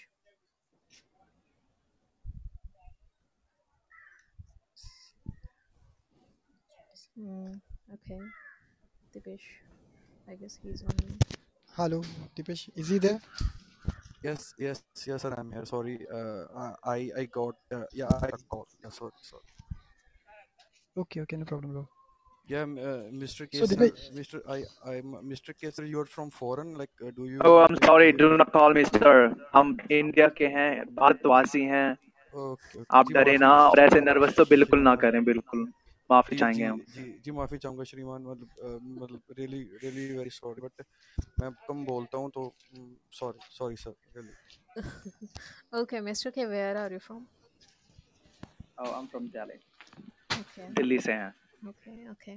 Mm, 7.20 7.60
okay, 7.94 8.20
Deepesh. 9.14 9.46
I 10.30 10.36
guess 10.36 10.60
he's 10.64 10.82
on 10.84 10.96
mute. 11.04 11.24
Hello, 11.76 12.02
Dipesh. 12.36 12.70
Is 12.76 12.90
he 12.90 12.98
there? 13.00 13.20
Yes, 14.24 14.54
yes, 14.58 14.82
yes, 15.06 15.22
sir. 15.22 15.34
I'm 15.38 15.52
here. 15.52 15.66
Sorry. 15.66 16.00
Uh, 16.12 16.74
I, 16.84 17.12
I 17.18 17.26
got. 17.26 17.56
Uh, 17.72 17.84
yeah, 17.94 18.08
I 18.22 18.28
got 18.32 18.48
call. 18.50 18.68
Yeah, 18.84 18.90
sorry, 18.90 19.12
sorry. 19.22 19.44
Okay, 20.98 21.22
okay, 21.22 21.36
no 21.36 21.46
problem, 21.46 21.74
bro. 21.74 21.88
Yeah, 22.48 22.62
m- 22.62 22.78
uh, 22.78 23.12
Mr. 23.12 23.50
K, 23.52 23.60
So 23.60 23.66
sir. 23.66 23.76
Dipesh, 23.76 24.12
Mr. 24.16 24.42
I, 24.50 24.64
I'm 24.90 25.18
Mr. 25.34 25.54
K, 25.60 25.72
sir. 25.72 25.84
You're 25.84 26.06
from 26.06 26.32
foreign. 26.32 26.76
Like, 26.76 26.92
uh, 27.06 27.12
do 27.16 27.26
you? 27.26 27.40
Oh, 27.44 27.58
I'm 27.60 27.74
like, 27.74 27.86
sorry. 27.86 28.12
do 28.14 28.30
Do 28.30 28.38
not 28.38 28.52
call 28.54 28.74
me 28.74 28.86
sir. 28.86 29.36
हम 29.54 29.78
India 29.92 30.28
के 30.38 30.48
हैं 30.58 30.70
भारतवासी 30.96 31.64
हैं 31.74 31.88
okay 32.36 32.80
okay 32.80 32.86
आप 32.98 33.08
जी 33.08 33.14
डरे 33.14 33.38
माफी 33.38 33.46
ना 33.46 33.50
और 33.68 33.80
ऐसे 33.80 33.90
श्रीमान 33.90 34.08
नर्वस 34.10 34.36
तो 34.38 34.46
बिल्कुल 34.46 34.80
ना 34.80 34.96
श्रीमान 34.96 35.12
करें 35.12 35.24
बिल्कुल 35.26 35.72
माफ़ी 36.11 36.37
चाहेंगे 36.37 36.65
हम। 36.65 36.81
जी 36.95 37.03
जी 37.25 37.31
माफ़ी 37.31 37.59
चाहूँगा 37.59 37.85
श्रीमान 37.85 38.23
मतलब 38.23 38.81
मतलब 39.03 39.35
really 39.39 39.63
really 39.83 40.17
very 40.17 40.31
sorry 40.31 40.63
but 40.63 40.85
मैं 41.41 41.51
कम 41.69 41.85
बोलता 41.85 42.19
हूँ 42.19 42.31
तो 42.31 42.53
sorry 43.13 43.39
sorry 43.59 43.77
sir 43.77 43.95
really 44.17 45.81
okay 45.81 46.01
mister 46.01 46.31
K 46.31 46.45
where 46.47 46.77
are 46.77 46.93
you 46.93 46.99
from 46.99 47.27
oh 48.81 48.95
I 48.95 49.01
am 49.01 49.07
from 49.07 49.29
Delhi 49.29 49.59
okay 50.41 50.69
Delhi 50.75 50.99
से 50.99 51.13
हैं। 51.13 51.33
Okay 51.69 51.91
okay. 52.13 52.37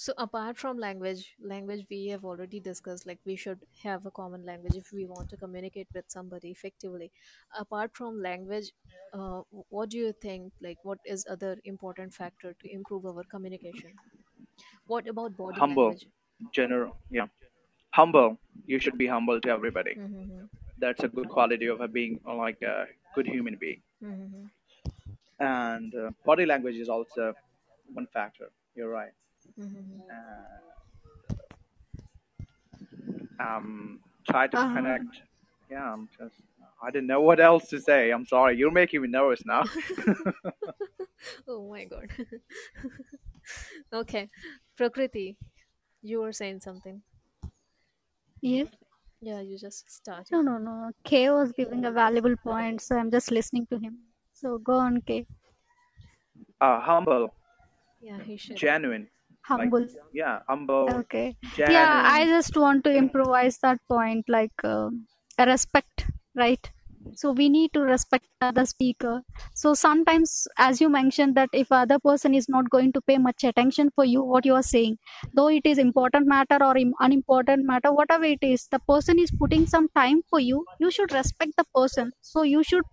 So 0.00 0.12
apart 0.16 0.56
from 0.56 0.78
language, 0.78 1.34
language 1.42 1.84
we 1.90 2.06
have 2.06 2.24
already 2.24 2.60
discussed 2.60 3.04
like 3.04 3.18
we 3.24 3.34
should 3.34 3.58
have 3.82 4.06
a 4.06 4.12
common 4.12 4.44
language 4.46 4.76
if 4.76 4.92
we 4.92 5.06
want 5.06 5.28
to 5.30 5.36
communicate 5.36 5.88
with 5.92 6.04
somebody 6.06 6.50
effectively. 6.52 7.10
Apart 7.58 7.96
from 7.96 8.22
language, 8.22 8.70
uh, 9.12 9.42
what 9.70 9.90
do 9.90 9.98
you 9.98 10.12
think 10.12 10.52
like 10.62 10.78
what 10.84 10.98
is 11.04 11.26
other 11.28 11.58
important 11.64 12.14
factor 12.14 12.54
to 12.60 12.72
improve 12.72 13.06
our 13.06 13.24
communication? 13.24 13.90
What 14.86 15.08
about 15.08 15.36
body 15.36 15.58
language? 15.58 15.58
Humble, 15.58 15.88
language? 15.88 16.08
general, 16.52 16.96
yeah. 17.10 17.26
Humble. 17.90 18.38
You 18.66 18.78
should 18.78 18.98
be 18.98 19.08
humble 19.08 19.40
to 19.40 19.50
everybody. 19.50 19.96
Mm-hmm. 19.96 20.44
That's 20.78 21.02
a 21.02 21.08
good 21.08 21.28
quality 21.28 21.66
of 21.66 21.80
a 21.80 21.88
being 21.88 22.20
uh, 22.24 22.36
like 22.36 22.62
a 22.62 22.86
good 23.16 23.26
human 23.26 23.56
being. 23.56 23.82
Mm-hmm. 24.04 24.44
And 25.40 25.92
uh, 25.94 26.10
body 26.24 26.46
language 26.46 26.76
is 26.76 26.88
also 26.88 27.34
one 27.92 28.06
factor. 28.06 28.50
You're 28.76 28.90
right. 28.90 29.12
Mm-hmm. 29.58 30.00
Uh, 33.40 33.44
um, 33.44 34.00
try 34.30 34.46
to 34.46 34.58
Uh, 34.58 34.74
connect. 34.74 35.22
Yeah, 35.70 35.92
I'm 35.92 36.08
just. 36.18 36.34
I 36.82 36.90
didn't 36.92 37.08
know 37.08 37.20
what 37.20 37.40
else 37.40 37.68
to 37.70 37.80
say. 37.80 38.10
I'm 38.10 38.24
sorry. 38.24 38.56
You're 38.56 38.70
making 38.70 39.02
me 39.02 39.08
nervous 39.08 39.44
now. 39.44 39.64
oh 41.48 41.68
my 41.68 41.84
god. 41.84 42.08
okay. 43.92 44.30
Prakriti, 44.76 45.36
you 46.02 46.20
were 46.20 46.32
saying 46.32 46.60
something. 46.60 47.02
yes. 48.40 48.68
Yeah, 49.20 49.40
you 49.40 49.58
just 49.58 49.90
started. 49.90 50.30
No, 50.30 50.42
no, 50.42 50.58
no. 50.58 50.92
Kay 51.02 51.28
was 51.30 51.50
giving 51.50 51.84
a 51.84 51.90
valuable 51.90 52.36
point, 52.36 52.80
so 52.80 52.96
I'm 52.96 53.10
just 53.10 53.32
listening 53.32 53.66
to 53.66 53.76
him. 53.78 53.98
So 54.32 54.58
go 54.58 54.74
on, 54.74 55.00
Kay. 55.02 55.26
uh, 56.60 56.78
humble, 56.80 57.34
Yeah, 58.00 58.20
he 58.22 58.36
should. 58.36 58.54
genuine. 58.56 59.08
Like, 59.56 59.70
Humble. 59.70 59.86
yeah, 60.12 60.42
humble, 60.48 60.88
Okay. 61.00 61.36
Yeah, 61.66 62.02
I 62.04 62.24
just 62.26 62.56
want 62.56 62.84
to 62.84 62.94
improvise 62.94 63.58
that 63.58 63.78
point, 63.88 64.24
like 64.28 64.52
a 64.64 64.90
respect, 65.38 66.06
right? 66.34 66.70
So 67.14 67.32
we 67.32 67.48
need 67.48 67.72
to 67.72 67.80
respect 67.80 68.26
the 68.40 68.64
speaker. 68.64 69.22
So 69.54 69.74
sometimes, 69.74 70.46
as 70.58 70.80
you 70.80 70.88
mentioned, 70.88 71.34
that 71.36 71.48
if 71.52 71.72
other 71.72 71.98
person 71.98 72.34
is 72.34 72.48
not 72.48 72.70
going 72.70 72.92
to 72.92 73.00
pay 73.00 73.18
much 73.18 73.44
attention 73.44 73.90
for 73.94 74.04
you, 74.04 74.22
what 74.22 74.44
you 74.46 74.54
are 74.54 74.62
saying, 74.62 74.98
though 75.34 75.48
it 75.48 75.62
is 75.64 75.78
important 75.78 76.26
matter 76.26 76.58
or 76.62 76.74
unimportant 77.00 77.64
matter, 77.64 77.92
whatever 77.92 78.24
it 78.24 78.38
is, 78.42 78.68
the 78.70 78.78
person 78.80 79.18
is 79.18 79.30
putting 79.30 79.66
some 79.66 79.88
time 79.96 80.22
for 80.28 80.38
you. 80.40 80.66
You 80.78 80.90
should 80.90 81.12
respect 81.12 81.52
the 81.56 81.64
person. 81.74 82.12
So 82.20 82.42
you 82.42 82.62
should 82.62 82.84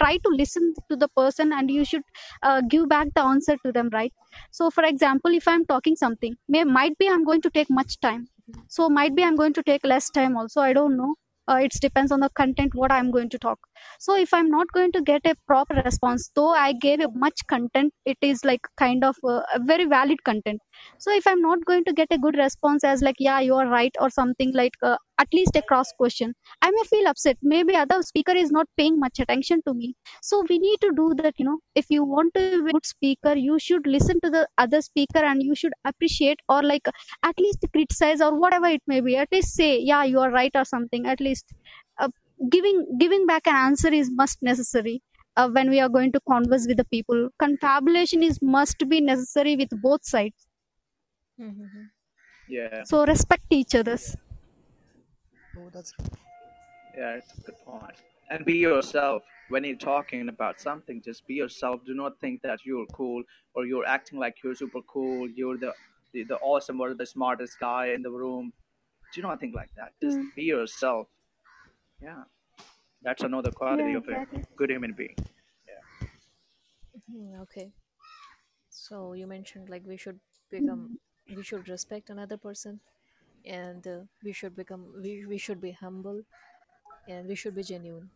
try 0.00 0.16
to 0.16 0.28
listen 0.40 0.74
to 0.90 0.96
the 0.96 1.08
person 1.16 1.52
and 1.52 1.70
you 1.70 1.84
should 1.84 2.02
uh, 2.42 2.60
give 2.68 2.88
back 2.88 3.08
the 3.14 3.22
answer 3.22 3.56
to 3.64 3.72
them 3.72 3.88
right? 3.92 4.12
So 4.50 4.70
for 4.70 4.84
example 4.84 5.32
if 5.34 5.46
i'm 5.48 5.64
talking 5.66 5.96
something 5.96 6.36
may 6.48 6.64
might 6.64 6.96
be 6.98 7.08
i'm 7.08 7.24
going 7.24 7.42
to 7.42 7.50
take 7.50 7.70
much 7.70 7.98
time. 8.00 8.26
So 8.68 8.88
might 8.88 9.14
be 9.14 9.22
i'm 9.24 9.36
going 9.36 9.52
to 9.54 9.62
take 9.62 9.84
less 9.84 10.10
time 10.10 10.36
also. 10.36 10.60
I 10.60 10.72
don't 10.72 10.96
know. 10.96 11.14
Uh, 11.48 11.56
it 11.64 11.72
depends 11.80 12.12
on 12.12 12.20
the 12.20 12.30
content 12.30 12.72
what 12.74 12.92
i'm 12.92 13.10
going 13.10 13.28
to 13.30 13.38
talk. 13.38 13.58
So 13.98 14.16
if 14.16 14.32
i'm 14.32 14.48
not 14.48 14.68
going 14.72 14.92
to 14.92 15.02
get 15.02 15.22
a 15.26 15.34
proper 15.46 15.74
response 15.84 16.30
though 16.36 16.50
i 16.50 16.72
gave 16.72 17.00
a 17.00 17.08
much 17.24 17.40
content 17.48 17.92
it 18.04 18.18
is 18.20 18.44
like 18.44 18.60
kind 18.76 19.04
of 19.04 19.16
uh, 19.24 19.42
a 19.54 19.58
very 19.60 19.84
valid 19.86 20.22
content. 20.24 20.60
So 20.98 21.12
if 21.14 21.26
i'm 21.26 21.40
not 21.42 21.64
going 21.64 21.84
to 21.84 21.92
get 21.92 22.08
a 22.10 22.18
good 22.18 22.36
response 22.36 22.84
as 22.84 23.02
like 23.02 23.16
yeah 23.18 23.40
you 23.40 23.54
are 23.54 23.66
right 23.68 23.94
or 24.00 24.10
something 24.10 24.52
like 24.54 24.74
uh, 24.82 24.96
at 25.18 25.28
least 25.32 25.56
a 25.56 25.62
cross 25.62 25.92
question. 25.96 26.34
I 26.62 26.70
may 26.70 26.82
feel 26.90 27.06
upset. 27.08 27.38
Maybe 27.42 27.74
other 27.74 28.02
speaker 28.02 28.32
is 28.32 28.50
not 28.50 28.66
paying 28.76 28.98
much 28.98 29.18
attention 29.18 29.62
to 29.66 29.74
me. 29.74 29.94
So 30.22 30.44
we 30.48 30.58
need 30.58 30.80
to 30.80 30.92
do 30.96 31.14
that 31.22 31.34
you 31.38 31.44
know. 31.44 31.58
If 31.74 31.86
you 31.90 32.04
want 32.04 32.34
to 32.34 32.40
be 32.40 32.68
a 32.68 32.72
good 32.72 32.86
speaker 32.86 33.34
you 33.34 33.58
should 33.58 33.86
listen 33.86 34.20
to 34.22 34.30
the 34.30 34.48
other 34.58 34.80
speaker 34.80 35.18
and 35.18 35.42
you 35.42 35.54
should 35.54 35.72
appreciate 35.84 36.40
or 36.48 36.62
like 36.62 36.88
at 37.22 37.38
least 37.38 37.64
criticize 37.72 38.20
or 38.20 38.38
whatever 38.38 38.66
it 38.66 38.82
may 38.86 39.00
be. 39.00 39.16
At 39.16 39.28
least 39.32 39.54
say 39.54 39.78
yeah 39.78 40.04
you 40.04 40.20
are 40.20 40.30
right 40.30 40.52
or 40.54 40.64
something. 40.64 41.06
At 41.06 41.20
least 41.20 41.46
uh, 41.98 42.08
giving 42.50 42.84
giving 42.98 43.26
back 43.26 43.46
an 43.46 43.54
answer 43.54 43.92
is 43.92 44.10
must 44.10 44.42
necessary 44.42 45.02
uh, 45.36 45.48
when 45.50 45.70
we 45.70 45.80
are 45.80 45.88
going 45.88 46.12
to 46.12 46.20
converse 46.28 46.66
with 46.66 46.76
the 46.78 46.84
people. 46.84 47.28
Confabulation 47.38 48.22
is 48.22 48.38
must 48.42 48.88
be 48.88 49.00
necessary 49.00 49.56
with 49.56 49.70
both 49.82 50.04
sides. 50.04 50.46
Mm-hmm. 51.40 51.84
Yeah, 52.48 52.82
so 52.84 53.06
respect 53.06 53.44
each 53.50 53.74
others 53.74 54.16
Oh, 55.62 55.70
that's 55.70 55.94
yeah, 56.96 57.14
it's 57.14 57.32
a 57.32 57.36
good 57.42 57.56
point. 57.64 57.94
And 58.30 58.44
be 58.44 58.56
yourself. 58.58 59.22
When 59.48 59.64
you're 59.64 59.76
talking 59.76 60.28
about 60.28 60.60
something, 60.60 61.02
just 61.02 61.26
be 61.26 61.34
yourself. 61.34 61.84
Do 61.84 61.94
not 61.94 62.18
think 62.20 62.42
that 62.42 62.60
you're 62.64 62.86
cool 62.86 63.22
or 63.54 63.66
you're 63.66 63.84
acting 63.84 64.18
like 64.18 64.42
you're 64.42 64.54
super 64.54 64.80
cool. 64.82 65.28
You're 65.30 65.58
the 65.58 65.74
the, 66.12 66.24
the 66.24 66.36
awesome 66.38 66.80
or 66.80 66.94
the 66.94 67.06
smartest 67.06 67.58
guy 67.58 67.86
in 67.88 68.02
the 68.02 68.10
room. 68.10 68.52
Do 69.12 69.22
not 69.22 69.40
think 69.40 69.54
like 69.54 69.70
that. 69.76 69.92
Just 70.02 70.20
Mm, 70.20 70.32
be 70.34 70.44
yourself. 70.44 71.08
Yeah, 72.00 72.24
that's 73.02 73.22
another 73.24 73.52
quality 73.52 73.94
yeah 73.94 73.94
of 73.94 74.08
a 74.08 74.20
good 74.56 74.70
human 74.70 74.94
being. 74.94 75.16
Hmm, 77.06 77.34
okay. 77.42 77.72
So 78.70 79.12
you 79.14 79.26
mentioned 79.26 79.68
like 79.70 79.84
we 79.86 79.96
should 79.96 80.20
become, 80.50 80.90
Mm, 80.90 80.98
we 81.28 81.42
should 81.42 81.68
respect 81.68 82.10
another 82.10 82.36
person, 82.38 82.80
and 83.44 83.86
uh, 83.86 84.00
we 84.22 84.32
should 84.32 84.56
become, 84.56 84.92
we, 85.02 85.26
we 85.26 85.38
should 85.38 85.60
be 85.60 85.72
humble, 85.72 86.22
and 87.08 87.28
we 87.28 87.36
should 87.36 87.54
be 87.54 87.62
genuine, 87.64 88.10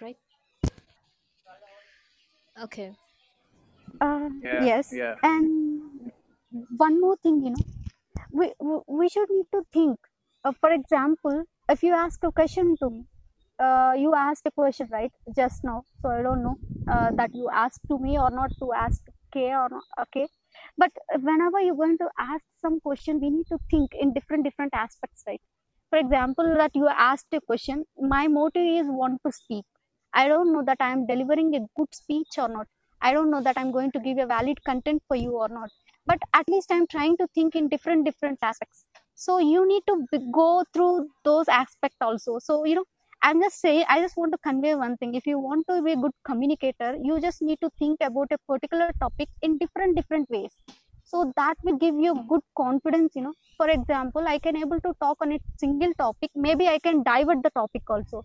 right? 0.00 0.18
Okay. 2.58 2.96
uh, 4.00 4.28
Yeah, 4.42 4.68
yes 4.68 4.88
yeah. 4.90 5.16
and 5.22 6.12
one 6.84 7.00
more 7.00 7.16
thing 7.22 7.36
you 7.44 7.50
know 7.54 7.64
we 8.38 8.46
we 8.68 8.76
we 9.00 9.08
should 9.08 9.30
need 9.30 9.48
to 9.56 9.62
think 9.72 9.98
uh, 10.44 10.52
for 10.60 10.70
example 10.72 11.44
if 11.68 11.82
you 11.82 11.94
ask 11.94 12.22
a 12.24 12.32
question 12.32 12.76
to 12.82 12.90
me 12.90 13.02
uh, 13.66 13.94
you 14.04 14.14
asked 14.14 14.46
a 14.46 14.52
question 14.52 14.88
right 14.92 15.12
just 15.40 15.64
now 15.64 15.78
so 16.02 16.10
i 16.10 16.22
don't 16.22 16.42
know 16.48 16.56
uh, 16.94 17.10
that 17.20 17.30
you 17.34 17.48
asked 17.64 17.82
to 17.88 17.98
me 17.98 18.18
or 18.18 18.30
not 18.30 18.52
to 18.62 18.72
ask 18.86 19.02
k 19.32 19.46
or 19.62 19.68
not 19.76 19.84
okay 20.06 20.28
but 20.76 20.90
whenever 21.28 21.60
you're 21.60 21.76
going 21.82 21.98
to 21.98 22.08
ask 22.18 22.44
some 22.60 22.80
question 22.80 23.20
we 23.20 23.30
need 23.30 23.46
to 23.48 23.58
think 23.70 23.94
in 23.94 24.12
different 24.12 24.44
different 24.44 24.72
aspects 24.74 25.24
right? 25.26 25.40
For 25.90 25.98
example 25.98 26.54
that 26.56 26.72
you 26.74 26.88
asked 26.88 27.32
a 27.34 27.40
question 27.40 27.84
my 27.98 28.28
motive 28.28 28.66
is 28.66 28.86
want 28.88 29.20
to 29.26 29.32
speak. 29.32 29.64
I 30.14 30.26
don't 30.28 30.52
know 30.52 30.62
that 30.64 30.78
i 30.80 30.90
am 30.92 31.06
delivering 31.06 31.54
a 31.54 31.60
good 31.76 31.94
speech 31.94 32.38
or 32.38 32.48
not. 32.48 32.66
I 33.00 33.12
don't 33.12 33.30
know 33.30 33.42
that 33.42 33.58
i'm 33.58 33.72
going 33.72 33.92
to 33.92 34.00
give 34.00 34.18
a 34.18 34.26
valid 34.26 34.62
content 34.64 35.02
for 35.08 35.16
you 35.16 35.32
or 35.36 35.48
not. 35.48 35.70
But 36.06 36.18
at 36.34 36.48
least 36.48 36.72
i'm 36.72 36.86
trying 36.86 37.16
to 37.18 37.26
think 37.34 37.54
in 37.54 37.68
different 37.68 38.04
different 38.06 38.38
aspects. 38.42 38.84
So 39.14 39.38
you 39.38 39.66
need 39.68 39.82
to 39.88 40.06
go 40.32 40.64
through 40.72 41.10
those 41.24 41.48
aspects 41.48 41.98
also. 42.00 42.38
So 42.38 42.64
you 42.64 42.76
know 42.76 42.84
i'm 43.26 43.40
just 43.44 43.60
saying 43.64 43.84
i 43.94 43.96
just 44.04 44.16
want 44.20 44.32
to 44.34 44.38
convey 44.46 44.74
one 44.74 44.96
thing. 44.96 45.14
If 45.14 45.26
you 45.26 45.38
want 45.38 45.66
to 45.68 45.82
be 45.82 45.92
a 45.92 45.96
good 45.96 46.12
communicator 46.28 46.90
you 47.02 47.20
just 47.20 47.42
need 47.42 47.58
to 47.64 47.70
think 47.78 47.98
about 48.08 48.28
a 48.36 48.38
particular 48.52 48.90
topic 49.00 49.28
in 49.42 49.58
different 49.58 49.96
different 49.96 50.28
ways. 50.30 50.52
So 51.04 51.32
that 51.36 51.56
will 51.64 51.76
give 51.78 51.96
you 52.06 52.14
good 52.28 52.42
confidence 52.56 53.14
you 53.16 53.22
know. 53.22 53.34
For 53.56 53.68
example 53.68 54.26
i 54.34 54.38
can 54.38 54.56
able 54.56 54.80
to 54.86 54.92
talk 55.00 55.18
on 55.20 55.32
a 55.32 55.38
single 55.58 55.92
topic. 56.04 56.30
Maybe 56.34 56.68
i 56.68 56.78
can 56.78 57.02
divert 57.02 57.42
the 57.42 57.50
topic 57.50 57.82
also. 57.88 58.22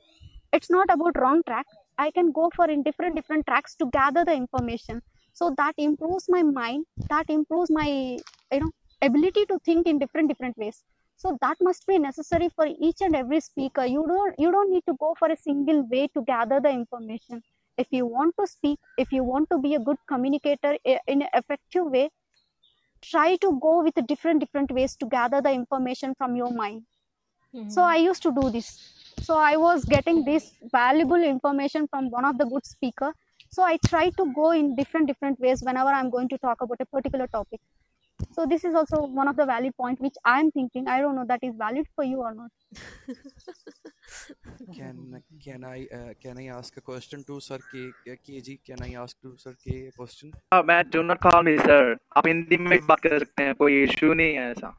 It's 0.53 0.69
not 0.69 0.87
about 0.91 1.17
wrong 1.19 1.41
track. 1.47 1.65
I 1.97 2.11
can 2.11 2.31
go 2.31 2.49
for 2.55 2.69
in 2.69 2.83
different 2.83 3.15
different 3.15 3.45
tracks 3.47 3.75
to 3.77 3.87
gather 3.99 4.25
the 4.25 4.33
information. 4.33 5.01
So 5.33 5.53
that 5.57 5.73
improves 5.77 6.27
my 6.29 6.43
mind. 6.43 6.85
That 7.09 7.29
improves 7.29 7.71
my 7.71 7.87
you 7.89 8.61
know 8.65 8.71
ability 9.01 9.45
to 9.53 9.59
think 9.65 9.87
in 9.87 9.99
different 9.99 10.29
different 10.29 10.57
ways 10.57 10.83
so 11.17 11.37
that 11.41 11.57
must 11.61 11.85
be 11.87 11.99
necessary 11.99 12.49
for 12.49 12.67
each 12.67 13.01
and 13.01 13.15
every 13.15 13.41
speaker. 13.41 13.85
You 13.85 14.05
don't 14.07 14.35
you 14.39 14.51
don't 14.51 14.71
need 14.71 14.85
to 14.87 14.95
go 14.99 15.15
for 15.19 15.29
a 15.29 15.37
single 15.37 15.83
way 15.89 16.07
to 16.15 16.23
gather 16.23 16.61
the 16.61 16.69
information. 16.71 17.43
If 17.77 17.87
you 17.91 18.05
want 18.07 18.35
to 18.39 18.47
speak 18.47 18.79
if 18.97 19.11
you 19.11 19.23
want 19.23 19.49
to 19.51 19.59
be 19.59 19.75
a 19.75 19.79
good 19.79 19.97
communicator 20.07 20.77
in 20.85 20.99
an 21.07 21.29
effective 21.33 21.85
way 21.97 22.09
try 23.01 23.35
to 23.37 23.49
go 23.61 23.83
with 23.83 23.95
different 24.07 24.39
different 24.39 24.71
ways 24.71 24.95
to 24.97 25.07
gather 25.07 25.41
the 25.41 25.51
information 25.51 26.13
from 26.17 26.35
your 26.35 26.51
mind. 26.51 26.85
So 27.75 27.81
Mm-hmm. 27.81 27.93
i 27.93 27.95
used 27.97 28.23
to 28.23 28.31
do 28.39 28.49
this. 28.51 28.69
So 29.27 29.37
i 29.37 29.57
was 29.57 29.85
getting 29.95 30.23
this 30.25 30.45
valuable 30.77 31.23
information 31.31 31.87
from 31.87 32.09
one 32.11 32.25
of 32.25 32.37
the 32.39 32.45
good 32.55 32.65
speaker. 32.65 33.13
So 33.49 33.63
i 33.63 33.77
try 33.89 34.05
to 34.21 34.25
go 34.41 34.51
in 34.51 34.75
different 34.75 35.07
different 35.13 35.39
ways 35.39 35.63
whenever 35.69 35.89
i'm 35.99 36.09
going 36.17 36.29
to 36.35 36.39
talk 36.47 36.61
about 36.67 36.85
a 36.87 36.87
particular 36.97 37.27
topic 37.39 37.61
so 38.34 38.46
this 38.46 38.64
is 38.64 38.74
also 38.74 39.02
one 39.20 39.28
of 39.28 39.36
the 39.36 39.46
valid 39.46 39.76
point 39.76 40.00
which 40.00 40.14
i'm 40.24 40.50
thinking 40.50 40.88
i 40.88 41.00
don't 41.00 41.16
know 41.16 41.24
that 41.26 41.42
is 41.42 41.54
valid 41.56 41.86
for 41.94 42.04
you 42.04 42.18
or 42.18 42.34
not 42.34 42.50
Can 44.74 45.22
can 45.42 45.64
I 45.64 45.86
uh, 45.92 46.12
can 46.20 46.38
I 46.38 46.46
ask 46.46 46.76
a 46.76 46.80
question 46.80 47.24
to 47.24 47.40
Sir 47.40 47.58
K 47.70 47.92
KG? 48.06 48.58
Can 48.64 48.82
I 48.82 48.94
ask 48.94 49.20
to 49.22 49.36
Sir 49.38 49.54
K 49.62 49.88
a 49.88 49.92
question? 49.92 50.32
Oh, 50.50 50.62
man, 50.62 50.88
do 50.90 51.02
not 51.02 51.20
call 51.20 51.42
me 51.42 51.56
sir. 51.58 51.96
आप 52.16 52.26
हिंदी 52.26 52.56
में 52.56 52.86
बात 52.86 53.00
कर 53.00 53.18
सकते 53.18 53.42
हैं 53.44 53.54
कोई 53.54 53.82
issue 53.82 54.12
नहीं 54.14 54.34
है 54.34 54.50
ऐसा 54.50 54.74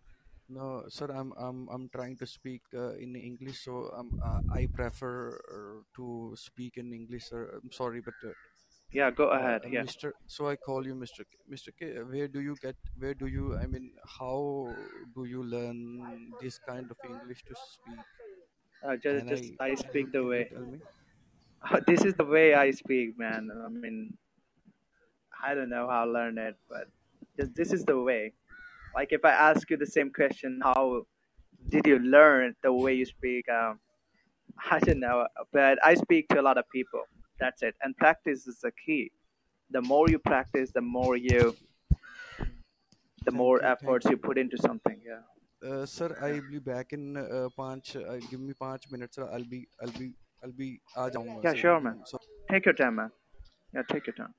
No, 0.50 0.84
sir. 0.90 1.08
I'm 1.20 1.32
I'm 1.40 1.68
I'm 1.76 1.90
trying 1.90 2.18
to 2.18 2.28
speak 2.28 2.62
uh, 2.76 2.94
in 3.06 3.16
English, 3.16 3.64
so 3.66 3.90
um, 4.00 4.10
uh, 4.22 4.42
I 4.54 4.68
prefer 4.68 5.14
uh, 5.60 5.78
to 5.96 6.36
speak 6.36 6.78
in 6.78 6.92
English, 6.94 7.30
sir. 7.30 7.44
I'm 7.58 7.72
sorry, 7.72 8.02
but 8.02 8.14
uh, 8.24 8.34
yeah, 8.93 9.11
go 9.11 9.29
uh, 9.33 9.37
ahead. 9.39 9.63
uh, 9.65 9.69
Yeah. 9.69 9.83
Mr. 9.83 10.13
So 10.27 10.49
I 10.49 10.57
call 10.57 10.87
you 10.87 10.95
Mr. 10.95 11.25
K. 11.29 11.37
Mr. 11.51 11.71
K. 11.79 12.01
Where 12.03 12.29
do 12.29 12.41
you 12.41 12.57
get? 12.63 12.77
Where 12.99 13.15
do 13.15 13.27
you? 13.27 13.57
I 13.57 13.67
mean, 13.67 13.93
how 14.19 14.75
do 15.15 15.25
you 15.25 15.43
learn 15.43 16.33
this 16.41 16.59
kind 16.59 16.91
of 16.91 16.97
English 17.05 17.45
to 17.45 17.55
speak? 17.55 18.01
Uh, 18.83 18.97
just, 18.97 19.27
Can 19.27 19.29
just 19.29 19.53
I? 19.61 19.65
I 19.65 19.69
Can 19.69 19.77
you? 19.77 19.89
speak 19.91 20.13
the 20.13 20.19
Can 20.19 20.23
you 20.23 20.29
way. 20.31 20.49
tell 20.53 20.67
me? 20.67 20.79
this 21.87 22.05
is 22.05 22.15
the 22.15 22.25
way 22.25 22.55
I 22.55 22.71
speak, 22.71 23.19
man. 23.19 23.51
I 23.65 23.69
mean, 23.69 24.17
I 25.43 25.55
don't 25.55 25.69
know 25.69 25.89
how 25.89 26.03
I 26.03 26.05
learned 26.05 26.39
it, 26.39 26.57
but 26.69 26.89
just, 27.37 27.55
this 27.55 27.73
is 27.73 27.85
the 27.85 28.01
way. 28.01 28.33
Like 28.95 29.13
if 29.13 29.25
I 29.25 29.31
ask 29.33 29.69
you 29.69 29.77
the 29.77 29.87
same 29.87 30.11
question, 30.11 30.61
how 30.63 31.03
did 31.69 31.87
you 31.87 31.99
learn 31.99 32.55
the 32.63 32.73
way 32.73 32.95
you 32.95 33.05
speak? 33.05 33.49
Um, 33.49 33.81
I 34.71 34.79
don't 34.79 35.01
know, 35.01 35.27
but 35.53 35.79
I 35.85 35.95
speak 35.95 36.29
to 36.31 36.41
a 36.41 36.43
lot 36.43 36.57
of 36.59 36.65
people. 36.71 37.03
That's 37.40 37.62
it. 37.64 37.76
And 37.82 37.96
practice 37.98 38.48
is 38.48 38.60
the 38.60 38.72
key. 38.86 39.12
The 39.72 39.82
more 39.82 40.10
you 40.10 40.20
practice, 40.20 40.72
the 40.72 40.82
more 40.82 41.16
you, 41.18 41.56
the 43.26 43.32
Thank 43.32 43.36
more 43.36 43.56
you. 43.58 43.62
Thank 43.62 43.74
efforts 43.74 44.06
you 44.06 44.12
you. 44.12 44.18
put 44.18 44.38
into 44.38 44.58
something. 44.58 45.00
Yeah. 45.06 45.22
Uh, 45.70 45.86
sir, 45.86 46.16
I'll 46.22 46.42
be 46.52 46.60
back 46.60 46.94
in 46.94 47.18
uh, 47.18 47.50
पाँच. 47.58 47.96
Uh, 47.96 48.18
give 48.30 48.40
me 48.40 48.54
पाँच 48.62 48.92
minutes. 48.92 49.16
Sir. 49.16 49.30
I'll 49.32 49.50
be. 49.56 49.68
I'll 49.82 49.92
be. 50.00 50.08
I'll 50.44 50.52
be. 50.62 50.70
आ 50.98 51.08
जाऊंगा 51.10 51.44
Yeah, 51.44 51.54
sir. 51.54 51.58
sure, 51.66 51.76
Give 51.76 51.84
man. 51.84 51.98
me- 52.00 52.04
So 52.06 52.20
Take 52.52 52.66
your 52.66 52.74
time, 52.82 52.96
man. 52.96 53.12
Yeah, 53.74 53.84
take 53.92 54.08
your 54.08 54.16
time. 54.16 54.34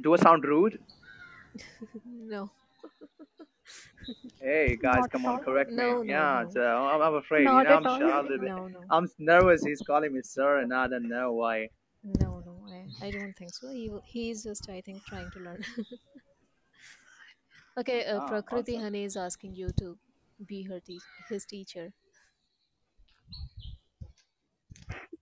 Do 0.00 0.14
I 0.14 0.16
sound 0.16 0.44
rude? 0.44 0.78
no 2.04 2.50
Hey 4.39 4.75
guys, 4.81 5.07
Not 5.07 5.07
come 5.07 5.25
at 5.25 5.27
on, 5.27 5.39
all. 5.39 5.39
correct 5.39 5.77
me. 5.77 5.95
no 5.95 6.03
no 6.03 6.25
Yeah, 6.25 6.43
no 6.43 6.49
so 6.49 6.61
I'm, 6.61 7.01
I'm 7.01 7.13
afraid. 7.15 7.53
You 7.53 7.61
Not 7.61 7.63
know, 7.63 7.75
I'm 7.77 7.87
all. 7.87 7.99
shy 7.99 8.19
a 8.19 8.21
little 8.21 8.39
bit. 8.39 8.53
no 8.53 8.67
no 8.67 8.83
I'm 8.89 9.07
nervous. 9.17 9.63
He's 9.63 9.81
calling 9.81 10.13
me 10.13 10.21
sir, 10.21 10.59
and 10.59 10.73
I 10.73 10.87
don't 10.87 11.07
know 11.07 11.31
why. 11.33 11.69
no 12.03 12.39
no 12.45 12.53
I, 12.71 13.07
I 13.07 13.11
don't 13.11 13.33
think 13.35 13.53
so 13.55 13.69
he 13.69 13.87
w- 13.87 14.03
he's 14.05 14.43
just 14.43 14.69
i 14.69 14.81
think 14.81 15.03
trying 15.05 15.31
to 15.31 15.39
learn 15.39 15.63
okay 17.77 18.05
uh, 18.05 18.19
Ah, 18.19 18.21
prakriti 18.21 18.75
awesome. 18.75 18.81
honey 18.83 19.03
is 19.03 19.17
asking 19.17 19.55
you 19.55 19.69
to 19.79 19.97
be 20.45 20.63
her 20.63 20.79
te- 20.79 21.01
his 21.29 21.45
teacher 21.45 21.93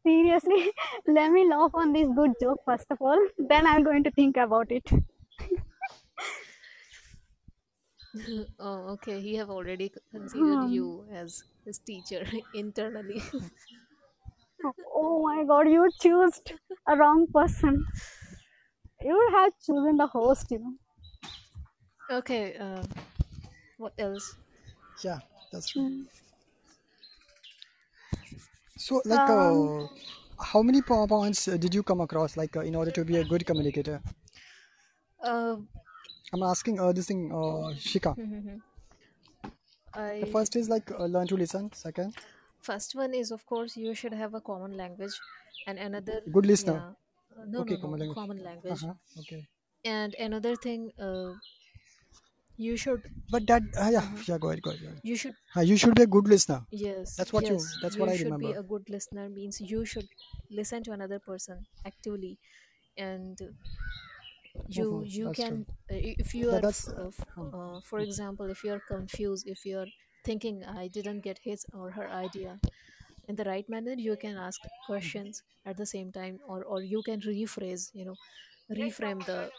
Seriously, 0.06 0.72
let 1.08 1.32
me 1.32 1.48
laugh 1.50 1.72
on 1.74 1.94
this 1.94 2.10
good 2.16 2.32
joke 2.42 2.60
first 2.66 2.88
of 2.92 2.98
all. 3.02 3.20
Then 3.38 3.66
I'm 3.68 3.84
going 3.84 4.04
to 4.04 4.12
think 4.12 4.36
about 4.38 4.72
it. 4.72 4.84
oh 8.60 8.90
okay 8.94 9.22
he 9.22 9.36
have 9.36 9.50
already 9.50 9.88
c- 9.94 10.02
considered 10.12 10.62
Hmm. 10.62 10.64
you 10.64 11.08
as 11.12 11.44
his 11.66 11.80
teacher 11.80 12.26
internally 12.54 13.22
Oh 14.96 15.22
my 15.24 15.44
god, 15.46 15.68
you 15.70 15.92
chose 16.00 16.42
a 16.88 16.96
wrong 16.98 17.28
person. 17.34 17.88
You 19.02 19.14
would 19.18 19.34
have 19.34 19.60
chosen 19.60 19.98
the 19.98 20.08
host, 20.08 20.52
you 20.52 20.60
know. 20.60 20.78
okay 22.10 22.56
uh, 22.58 22.84
what 23.78 23.94
else 24.00 24.38
Yeah, 25.04 25.20
that's 25.52 25.76
right. 25.76 25.86
Hmm. 25.86 26.04
So, 28.78 29.02
like, 29.06 29.30
Um, 29.30 29.74
uh, 29.88 29.88
how 30.52 30.64
many 30.64 30.82
po- 30.82 31.06
points 31.08 31.48
uh, 31.48 31.58
did 31.58 31.74
you 31.76 31.84
come 31.84 32.02
across, 32.02 32.36
like, 32.38 32.56
uh, 32.58 32.62
in 32.62 32.76
order 32.76 32.92
to 32.92 33.06
be 33.06 33.18
a 33.18 33.24
good 33.24 33.46
communicator? 33.46 34.02
uh, 35.24 35.58
I'm 36.34 36.44
asking 36.44 36.80
uh, 36.80 36.92
this 36.92 37.08
thing, 37.08 37.32
uh, 37.32 37.74
Shikha. 37.76 38.18
The 40.22 40.28
first 40.28 40.56
is 40.56 40.70
like 40.70 40.90
uh, 40.92 41.06
learn 41.08 41.28
to 41.28 41.36
listen. 41.36 41.74
Second, 41.74 42.16
first 42.62 42.96
one 42.96 43.14
is 43.14 43.32
of 43.32 43.46
course 43.46 43.76
you 43.78 43.94
should 43.94 44.14
have 44.14 44.34
a 44.34 44.42
common 44.42 44.78
language 44.78 45.20
and 45.68 45.78
another 45.80 46.22
good 46.32 46.46
listener. 46.46 46.78
yeah 46.78 46.94
uh, 47.38 47.46
no 47.48 47.64
Okay, 47.64 47.78
no 47.78 47.78
common 47.78 48.00
language. 48.00 48.20
common 48.20 48.44
language 48.44 48.86
Uh-huh. 48.86 48.94
Okay. 49.22 49.48
and 49.86 50.16
another 50.16 50.56
thing 50.56 50.92
uh, 51.00 51.34
you 52.58 52.78
should 52.78 53.02
But 53.30 53.48
that, 53.48 53.64
uh, 53.80 53.90
yeah, 53.92 54.06
uh 54.06 54.24
yeah, 54.28 54.38
go 54.38 54.50
ahead, 54.50 54.62
go 54.62 54.72
ahead. 54.72 54.82
Go 54.82 54.88
ahead. 54.90 55.02
you 55.04 55.16
should 55.16 55.36
Uh, 55.56 55.62
you 55.62 55.78
should 55.78 55.96
be 55.96 56.04
a 56.04 56.08
good 56.08 56.28
listener. 56.28 56.66
yes 56.72 57.12
That's 57.18 57.34
what 57.34 57.50
you. 57.50 57.58
yes 57.58 57.76
That's 57.82 57.98
you 57.98 58.00
what 58.00 58.10
I 58.10 58.18
should 58.18 58.38
be 58.38 58.54
a 58.54 58.64
good 58.64 58.90
listener 58.90 59.30
means 59.30 59.62
you 59.62 59.86
should 59.86 60.10
listen 60.50 60.84
to 60.84 60.92
another 60.92 61.20
person 61.20 61.66
actively 61.86 62.40
and 62.98 63.40
you 64.68 65.04
Mm-hmm. 65.04 65.06
you 65.06 65.30
That's 65.30 65.42
can 65.42 65.54
true. 65.54 65.66
uh, 65.92 65.96
if 66.24 66.34
you 66.36 66.52
Yeah, 66.52 66.58
are 66.58 66.62
that's. 66.62 66.90
f- 66.90 66.90
uh, 66.98 67.12
uh, 67.58 67.80
for 67.82 68.00
example 68.00 68.50
if 68.50 68.64
you 68.64 68.74
are 68.74 68.80
confused 68.80 69.48
if 69.48 69.66
you 69.66 69.78
are 69.80 69.88
thinking 70.24 70.64
i 70.66 70.88
didn't 70.88 71.22
get 71.22 71.40
his 71.44 71.66
or 71.74 71.92
her 71.92 72.10
idea 72.10 72.60
in 73.28 73.36
the 73.36 73.44
right 73.46 73.70
manner 73.70 73.94
you 73.98 74.16
can 74.18 74.38
ask 74.38 74.62
questions 74.86 75.44
at 75.66 75.78
the 75.78 75.86
same 75.86 76.12
time 76.12 76.40
or 76.48 76.64
or 76.64 76.82
you 76.84 77.02
can 77.04 77.20
rephrase 77.22 77.90
you 77.94 78.06
know 78.06 78.18
reframe 78.78 79.26
the 79.26 79.52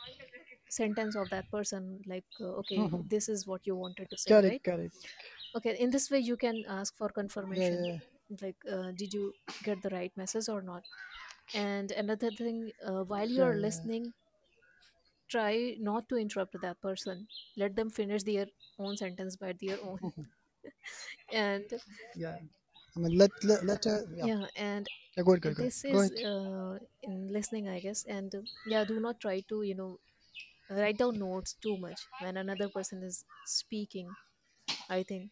sentence 0.69 1.17
of 1.17 1.31
that 1.31 1.51
person 1.51 2.01
like 2.07 2.25
uh, 2.41 2.45
okay 2.63 2.83
mhm. 2.83 3.05
this 3.09 3.29
is 3.29 3.47
what 3.47 3.67
you 3.67 3.77
wanted 3.77 4.09
to 4.11 4.17
say 4.17 4.35
Correct, 4.35 4.43
right 4.43 4.63
correct. 4.63 4.95
okay 5.57 5.77
in 5.79 5.91
this 5.91 6.11
way 6.11 6.19
you 6.19 6.37
can 6.37 6.65
ask 6.69 6.97
for 6.97 7.09
Yeah, 7.51 7.69
confirmation 7.69 7.87
yeah, 7.87 7.99
like 8.43 8.57
uh, 8.71 8.91
did 8.95 9.13
you 9.13 9.35
get 9.65 9.83
the 9.83 9.91
right 9.91 10.13
message 10.17 10.49
or 10.49 10.63
not 10.63 10.85
and 11.55 11.91
another 11.93 12.31
thing 12.31 12.71
uh, 12.87 13.03
while 13.05 13.29
Yeah, 13.35 13.41
you're 13.41 13.57
yeah, 13.57 13.69
listening 13.69 14.13
try 15.31 15.77
not 15.81 16.09
to 16.09 16.17
interrupt 16.17 16.61
that 16.61 16.81
person 16.83 17.27
let 17.57 17.77
them 17.77 17.91
finish 17.91 18.23
their 18.25 18.47
own 18.79 18.97
sentence 18.97 19.37
by 19.37 19.53
their 19.61 19.81
own 19.83 20.01
and 21.33 21.81
yeah. 22.17 22.39
I 22.97 23.01
mean, 23.01 23.19
let 23.19 23.31
let 23.45 23.65
let. 23.65 23.87
Uh, 23.87 24.03
yeah. 24.15 24.29
yeah 24.29 24.47
and 24.57 24.89
Yeah, 25.17 25.25
go 25.25 25.33
ahead, 25.33 25.43
go 25.43 25.49
ahead, 25.51 25.57
go 25.57 25.63
ahead. 25.65 25.73
this 25.73 25.85
Go 25.91 25.99
is 25.99 26.01
ahead. 26.01 26.13
uh, 26.25 26.79
in 27.03 27.29
listening 27.33 27.69
i 27.69 27.81
guess 27.81 28.05
and 28.05 28.35
uh, 28.35 28.43
yeah 28.67 28.85
do 28.85 29.01
not 29.01 29.21
try 29.21 29.41
to 29.41 29.63
you 29.63 29.75
know 29.75 29.99
write 30.71 30.99
down 30.99 31.19
notes 31.19 31.55
too 31.55 31.77
much 31.79 32.01
when 32.21 32.37
another 32.37 32.69
person 32.69 33.03
is 33.03 33.25
speaking 33.47 34.09
i 34.91 35.03
think 35.03 35.31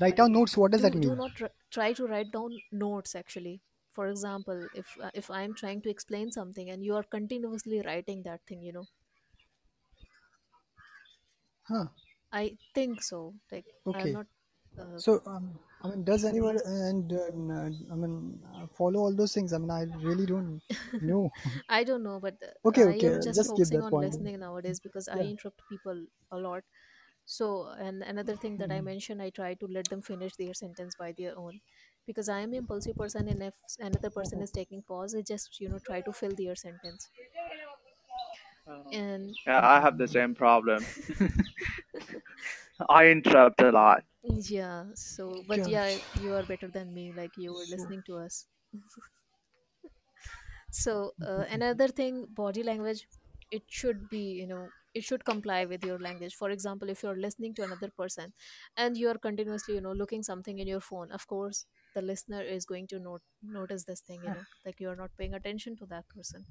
Write 0.00 0.16
down 0.16 0.32
notes. 0.32 0.56
What 0.56 0.72
does 0.72 0.82
do 0.82 0.82
that 0.82 0.96
do 0.96 1.14
mean? 1.14 1.16
not 1.16 1.36
tr- 1.36 1.54
try 1.70 1.92
to 1.92 2.06
write 2.06 2.32
down 2.32 2.62
notes 2.72 3.14
actually 3.14 3.62
for 3.92 4.08
example 4.08 4.68
if 4.72 4.96
uh, 5.02 5.10
if 5.14 5.30
i 5.30 5.42
am 5.42 5.54
trying 5.54 5.82
to 5.82 5.90
explain 5.90 6.30
something 6.32 6.70
and 6.70 6.84
you 6.84 6.94
are 6.96 7.02
continuously 7.18 7.80
writing 7.82 8.22
that 8.24 8.46
thing 8.46 8.62
you 8.62 8.72
know 8.72 8.88
Huh. 11.62 11.86
i 12.32 12.56
think 12.74 13.02
so 13.02 13.34
like 13.52 13.66
i'm 13.94 14.10
Okay. 14.10 14.16
not 14.16 14.26
uh, 14.78 15.00
So, 15.00 15.22
um, 15.26 15.58
I 15.82 15.88
mean, 15.90 16.04
does 16.04 16.24
anyone 16.24 16.58
and 16.66 17.12
uh, 17.12 17.26
n- 17.32 17.88
I 17.92 17.94
mean 17.96 18.42
uh, 18.54 18.66
follow 18.68 19.00
all 19.00 19.14
those 19.14 19.34
things? 19.34 19.52
I 19.52 19.58
mean, 19.58 19.70
I 19.70 19.84
really 19.84 20.26
don't 20.26 20.62
know. 21.00 21.30
i 21.68 21.84
don't 21.84 22.02
know 22.02 22.18
but 22.20 22.36
uh, 22.42 22.52
Okay, 22.64 22.84
i 22.88 22.94
okay. 22.94 23.10
am 23.10 23.20
just 23.20 23.42
Just 23.42 23.54
keep 23.54 23.68
focusing 23.68 23.80
that 23.80 23.88
on 23.88 23.94
point. 23.94 24.00
listening 24.00 24.38
nowadays 24.40 24.80
because 24.80 25.08
i 25.08 25.20
Yeah. 25.20 25.30
interrupt 25.32 25.66
people 25.68 26.04
a 26.30 26.38
lot 26.38 26.64
so 27.24 27.68
and 27.78 28.02
another 28.02 28.36
thing 28.36 28.56
that 28.58 28.70
i 28.72 28.80
mentioned 28.80 29.22
i 29.22 29.30
try 29.30 29.54
to 29.54 29.66
let 29.66 29.88
them 29.90 30.02
finish 30.02 30.36
their 30.36 30.54
sentence 30.54 30.94
by 30.94 31.12
their 31.12 31.36
own 31.38 31.60
because 32.10 32.28
i 32.28 32.40
am 32.40 32.50
an 32.52 32.60
impulsive 32.64 32.96
person 32.96 33.28
and 33.28 33.42
if 33.50 33.54
another 33.90 34.10
person 34.20 34.42
is 34.48 34.50
taking 34.60 34.82
pause 34.82 35.14
i 35.14 35.22
just 35.34 35.60
you 35.60 35.68
know 35.68 35.78
try 35.90 36.00
to 36.00 36.12
fill 36.22 36.34
their 36.42 36.56
sentence 36.66 37.10
and 38.92 39.36
Yeah, 39.46 39.60
I 39.62 39.80
have 39.80 39.98
the 39.98 40.08
same 40.08 40.34
problem. 40.34 40.86
I 42.88 43.06
interrupt 43.08 43.60
a 43.62 43.70
lot. 43.70 44.04
yeah 44.22 44.86
so 44.94 45.42
but 45.46 45.66
Gosh. 45.66 45.66
yeah 45.66 45.98
you 46.14 46.34
are 46.34 46.44
better 46.44 46.68
than 46.68 46.92
me 46.92 47.12
like 47.12 47.36
you 47.36 47.52
were 47.54 47.66
listening 47.66 48.02
to 48.02 48.16
us 48.16 48.46
so 50.70 51.12
uh, 51.22 51.44
another 51.50 51.88
thing 51.88 52.26
body 52.26 52.62
language 52.62 53.08
it 53.50 53.62
should 53.68 54.08
be 54.08 54.32
you 54.32 54.46
know 54.46 54.72
it 54.94 55.04
should 55.04 55.24
comply 55.24 55.64
with 55.64 55.84
your 55.84 55.98
language 55.98 56.34
for 56.34 56.50
example 56.50 56.88
if 56.88 57.02
you're 57.02 57.16
listening 57.16 57.54
to 57.54 57.62
another 57.62 57.90
person 57.90 58.32
and 58.76 58.96
you 58.96 59.08
are 59.08 59.18
continuously 59.18 59.74
you 59.74 59.80
know 59.80 59.92
looking 59.92 60.22
something 60.22 60.58
in 60.58 60.66
your 60.66 60.80
phone 60.80 61.10
of 61.12 61.26
course 61.26 61.66
the 61.94 62.02
listener 62.02 62.42
is 62.42 62.64
going 62.66 62.86
to 62.88 62.98
note 62.98 63.22
notice 63.42 63.84
this 63.84 64.00
thing 64.00 64.22
you 64.24 64.32
know 64.32 64.46
like 64.64 64.80
you 64.80 64.88
are 64.88 64.96
not 64.96 65.10
paying 65.18 65.34
attention 65.34 65.76
to 65.76 65.86
that 65.86 66.08
person. 66.08 66.44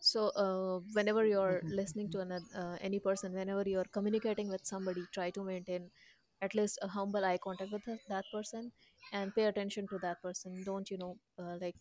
So 0.00 0.28
uh, 0.36 0.80
whenever 0.92 1.24
you're 1.26 1.62
listening 1.68 2.08
to 2.10 2.20
another 2.20 2.44
uh, 2.56 2.76
any 2.80 2.98
person 3.00 3.32
whenever 3.32 3.62
you're 3.66 3.88
communicating 3.92 4.48
with 4.48 4.64
somebody 4.66 5.06
try 5.12 5.30
to 5.30 5.42
maintain 5.44 5.90
at 6.42 6.54
least 6.54 6.78
a 6.82 6.88
humble 6.88 7.24
eye 7.24 7.38
contact 7.38 7.72
with 7.72 7.82
that 8.08 8.24
person 8.32 8.72
and 9.12 9.34
pay 9.34 9.44
attention 9.44 9.86
to 9.88 9.98
that 9.98 10.20
person. 10.22 10.62
Don't 10.64 10.90
you 10.90 10.98
know 10.98 11.16
uh, 11.38 11.56
like 11.60 11.76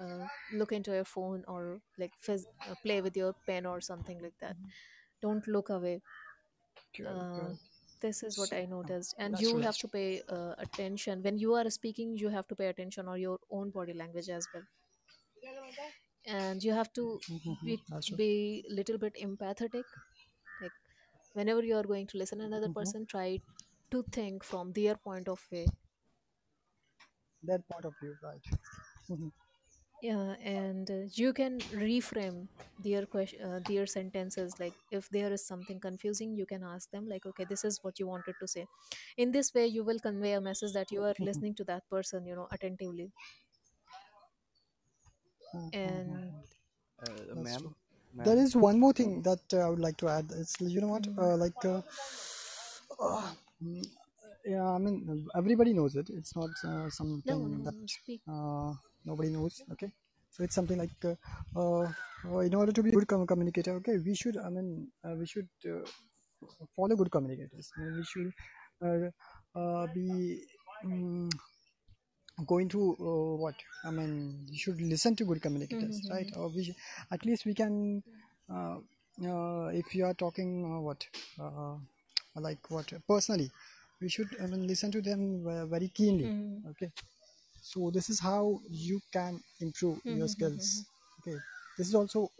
uh, 0.00 0.26
look 0.52 0.72
into 0.72 0.92
your 0.92 1.04
phone 1.04 1.44
or 1.48 1.80
like 1.98 2.12
uh, 2.28 2.74
play 2.84 3.00
with 3.00 3.16
your 3.16 3.34
pen 3.46 3.66
or 3.66 3.80
something 3.80 4.20
like 4.22 4.34
that. 4.40 4.56
Don't 5.22 5.46
look 5.48 5.68
away. 5.70 6.00
Uh. 7.06 7.54
This 8.00 8.22
is 8.22 8.36
what 8.38 8.52
i 8.52 8.64
noticed 8.64 9.14
and 9.18 9.38
that's 9.38 9.40
you 9.40 9.58
right. 9.58 9.66
have 9.66 9.78
to 9.78 9.88
pay 9.88 10.22
uh, 10.28 10.54
attention 10.58 11.22
when 11.22 11.38
you 11.38 11.54
are 11.54 11.68
speaking 11.70 12.16
you 12.16 12.28
have 12.28 12.46
to 12.48 12.56
pay 12.56 12.66
attention 12.68 13.08
on 13.08 13.20
your 13.20 13.38
own 13.50 13.70
body 13.70 13.92
language 13.94 14.28
as 14.28 14.48
well 14.52 14.64
and 16.26 16.62
you 16.64 16.72
have 16.72 16.92
to 16.92 17.22
Mhm, 17.28 17.56
be 17.64 17.78
That's 17.88 18.06
true. 18.06 18.18
be 18.20 18.64
little 18.68 18.98
bit 18.98 19.14
empathetic 19.22 19.84
like 20.60 20.72
whenever 21.34 21.62
you 21.64 21.76
are 21.76 21.82
going 21.92 22.06
to 22.06 22.18
listen 22.18 22.40
another 22.40 22.68
Mhm. 22.68 22.74
person 22.80 23.06
try 23.06 23.40
to 23.90 24.04
think 24.12 24.44
from 24.44 24.72
their 24.72 24.96
point 24.96 25.28
of 25.28 25.40
view 25.50 25.66
That 27.42 27.66
point 27.68 27.84
of 27.84 27.94
view, 28.00 28.16
right? 28.22 28.42
Mhm. 29.08 29.32
Yeah 30.00 30.34
and 30.44 30.90
uh, 30.90 31.00
you 31.14 31.32
can 31.32 31.62
reframe 31.74 32.48
their 32.78 33.04
question 33.06 33.42
uh, 33.42 33.60
their 33.66 33.86
sentences 33.86 34.54
like 34.60 34.74
if 34.90 35.08
there 35.10 35.32
is 35.32 35.44
something 35.46 35.80
confusing 35.80 36.34
you 36.36 36.46
can 36.46 36.62
ask 36.62 36.90
them 36.90 37.06
like 37.08 37.26
okay 37.26 37.44
this 37.44 37.64
is 37.64 37.78
what 37.82 37.98
you 37.98 38.06
wanted 38.06 38.34
to 38.38 38.46
say 38.46 38.66
in 39.16 39.32
this 39.32 39.52
way 39.54 39.66
you 39.66 39.82
will 39.84 39.98
convey 39.98 40.32
a 40.32 40.40
message 40.40 40.72
that 40.72 40.90
you 40.92 41.02
are 41.02 41.14
listening 41.20 41.54
to 41.54 41.64
that 41.64 41.82
person 41.90 42.24
you 42.26 42.36
know 42.36 42.48
attentively 42.52 43.10
Mhm. 45.54 45.72
and. 45.72 46.32
Uh, 47.02 47.34
That's 47.34 47.56
ma'am, 47.56 47.62
true. 47.62 47.74
There 48.18 48.36
ma'am. 48.36 48.38
is 48.38 48.56
one 48.56 48.78
more 48.80 48.92
thing 48.92 49.22
that 49.22 49.40
uh, 49.52 49.58
I 49.58 49.68
would 49.70 49.80
like 49.80 49.96
to 49.98 50.08
add. 50.08 50.32
It's 50.32 50.60
you 50.60 50.80
know 50.80 50.88
what, 50.88 51.06
Mhm. 51.06 51.18
uh, 51.18 51.36
like, 51.36 51.64
uh, 51.64 51.82
uh, 53.00 53.32
mm, 53.62 53.84
yeah, 54.44 54.68
I 54.70 54.78
mean, 54.78 55.26
everybody 55.36 55.72
knows 55.72 55.96
it. 55.96 56.10
It's 56.10 56.34
not 56.36 56.50
uh, 56.64 56.90
no 57.24 57.36
something 57.38 57.62
that 57.64 57.74
no 57.74 57.86
speak 57.86 58.22
uh, 58.28 58.72
nobody 59.10 59.30
knows. 59.30 59.62
Okay, 59.72 59.90
so 60.30 60.44
it's 60.44 60.54
something 60.54 60.78
like, 60.84 60.96
uh, 61.12 61.14
uh, 61.60 61.86
uh, 62.32 62.38
in 62.48 62.54
order 62.54 62.72
to 62.72 62.82
be 62.82 62.90
a 62.90 62.92
good 62.98 63.08
com- 63.08 63.26
communicator, 63.26 63.74
okay, 63.80 63.98
we 63.98 64.14
should. 64.14 64.36
I 64.38 64.50
mean, 64.50 64.88
uh, 65.04 65.14
we 65.22 65.26
should 65.26 65.48
uh, 65.74 65.84
follow 66.76 66.96
good 66.96 67.10
communicators. 67.10 67.72
I 67.76 67.80
mean, 67.82 67.96
we 67.96 68.04
should 68.12 68.32
uh, 68.84 69.58
uh, 69.60 69.86
be. 69.94 70.42
mm 70.84 71.30
going 72.46 72.68
to 72.68 72.80
uh, 73.08 73.34
what 73.42 73.54
i 73.84 73.90
mean 73.90 74.12
you 74.50 74.58
should 74.64 74.80
listen 74.92 75.14
to 75.16 75.24
good 75.30 75.40
communicators 75.46 75.96
right 76.10 76.28
Mhm. 76.28 76.36
or 76.36 76.48
we 76.56 76.64
sh- 76.64 76.78
at 77.12 77.24
least 77.26 77.44
we 77.46 77.54
can 77.60 78.02
uh, 78.54 78.76
uh, 79.30 79.66
if 79.82 79.94
you 79.94 80.04
are 80.08 80.14
talking 80.24 80.50
uh, 80.72 80.80
what 80.88 81.06
uh, 81.40 81.74
like 82.46 82.70
what 82.76 82.92
personally 83.12 83.50
we 84.00 84.08
should 84.08 84.36
i 84.42 84.46
mean 84.46 84.66
listen 84.72 84.90
to 84.96 85.02
them 85.10 85.22
very 85.74 85.88
keenly 86.00 86.30
Mhm. 86.30 86.62
okay 86.70 86.90
so 87.72 87.90
this 87.96 88.08
is 88.10 88.18
how 88.20 88.60
you 88.70 89.00
can 89.12 89.40
improve 89.60 89.98
your 90.18 90.28
skills. 90.28 90.66
Mhm. 90.66 90.86
okay 91.20 91.38
this 91.76 91.88
is 91.88 91.94
also 91.94 92.30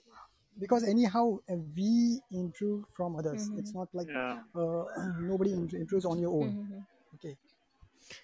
because 0.58 0.84
anyhow 0.84 1.38
uh, 1.50 1.56
we 1.76 2.20
improve 2.32 2.84
from 2.96 3.16
others. 3.16 3.50
It's 3.56 3.74
Mhm. 3.74 3.74
not 3.74 3.88
like 3.94 4.08
Yeah. 4.08 4.42
uh, 4.54 4.84
nobody 5.32 5.52
improves 5.54 6.04
on 6.06 6.18
your 6.20 6.34
own. 6.40 6.58
Mhm. 6.58 6.86
okay. 7.16 7.36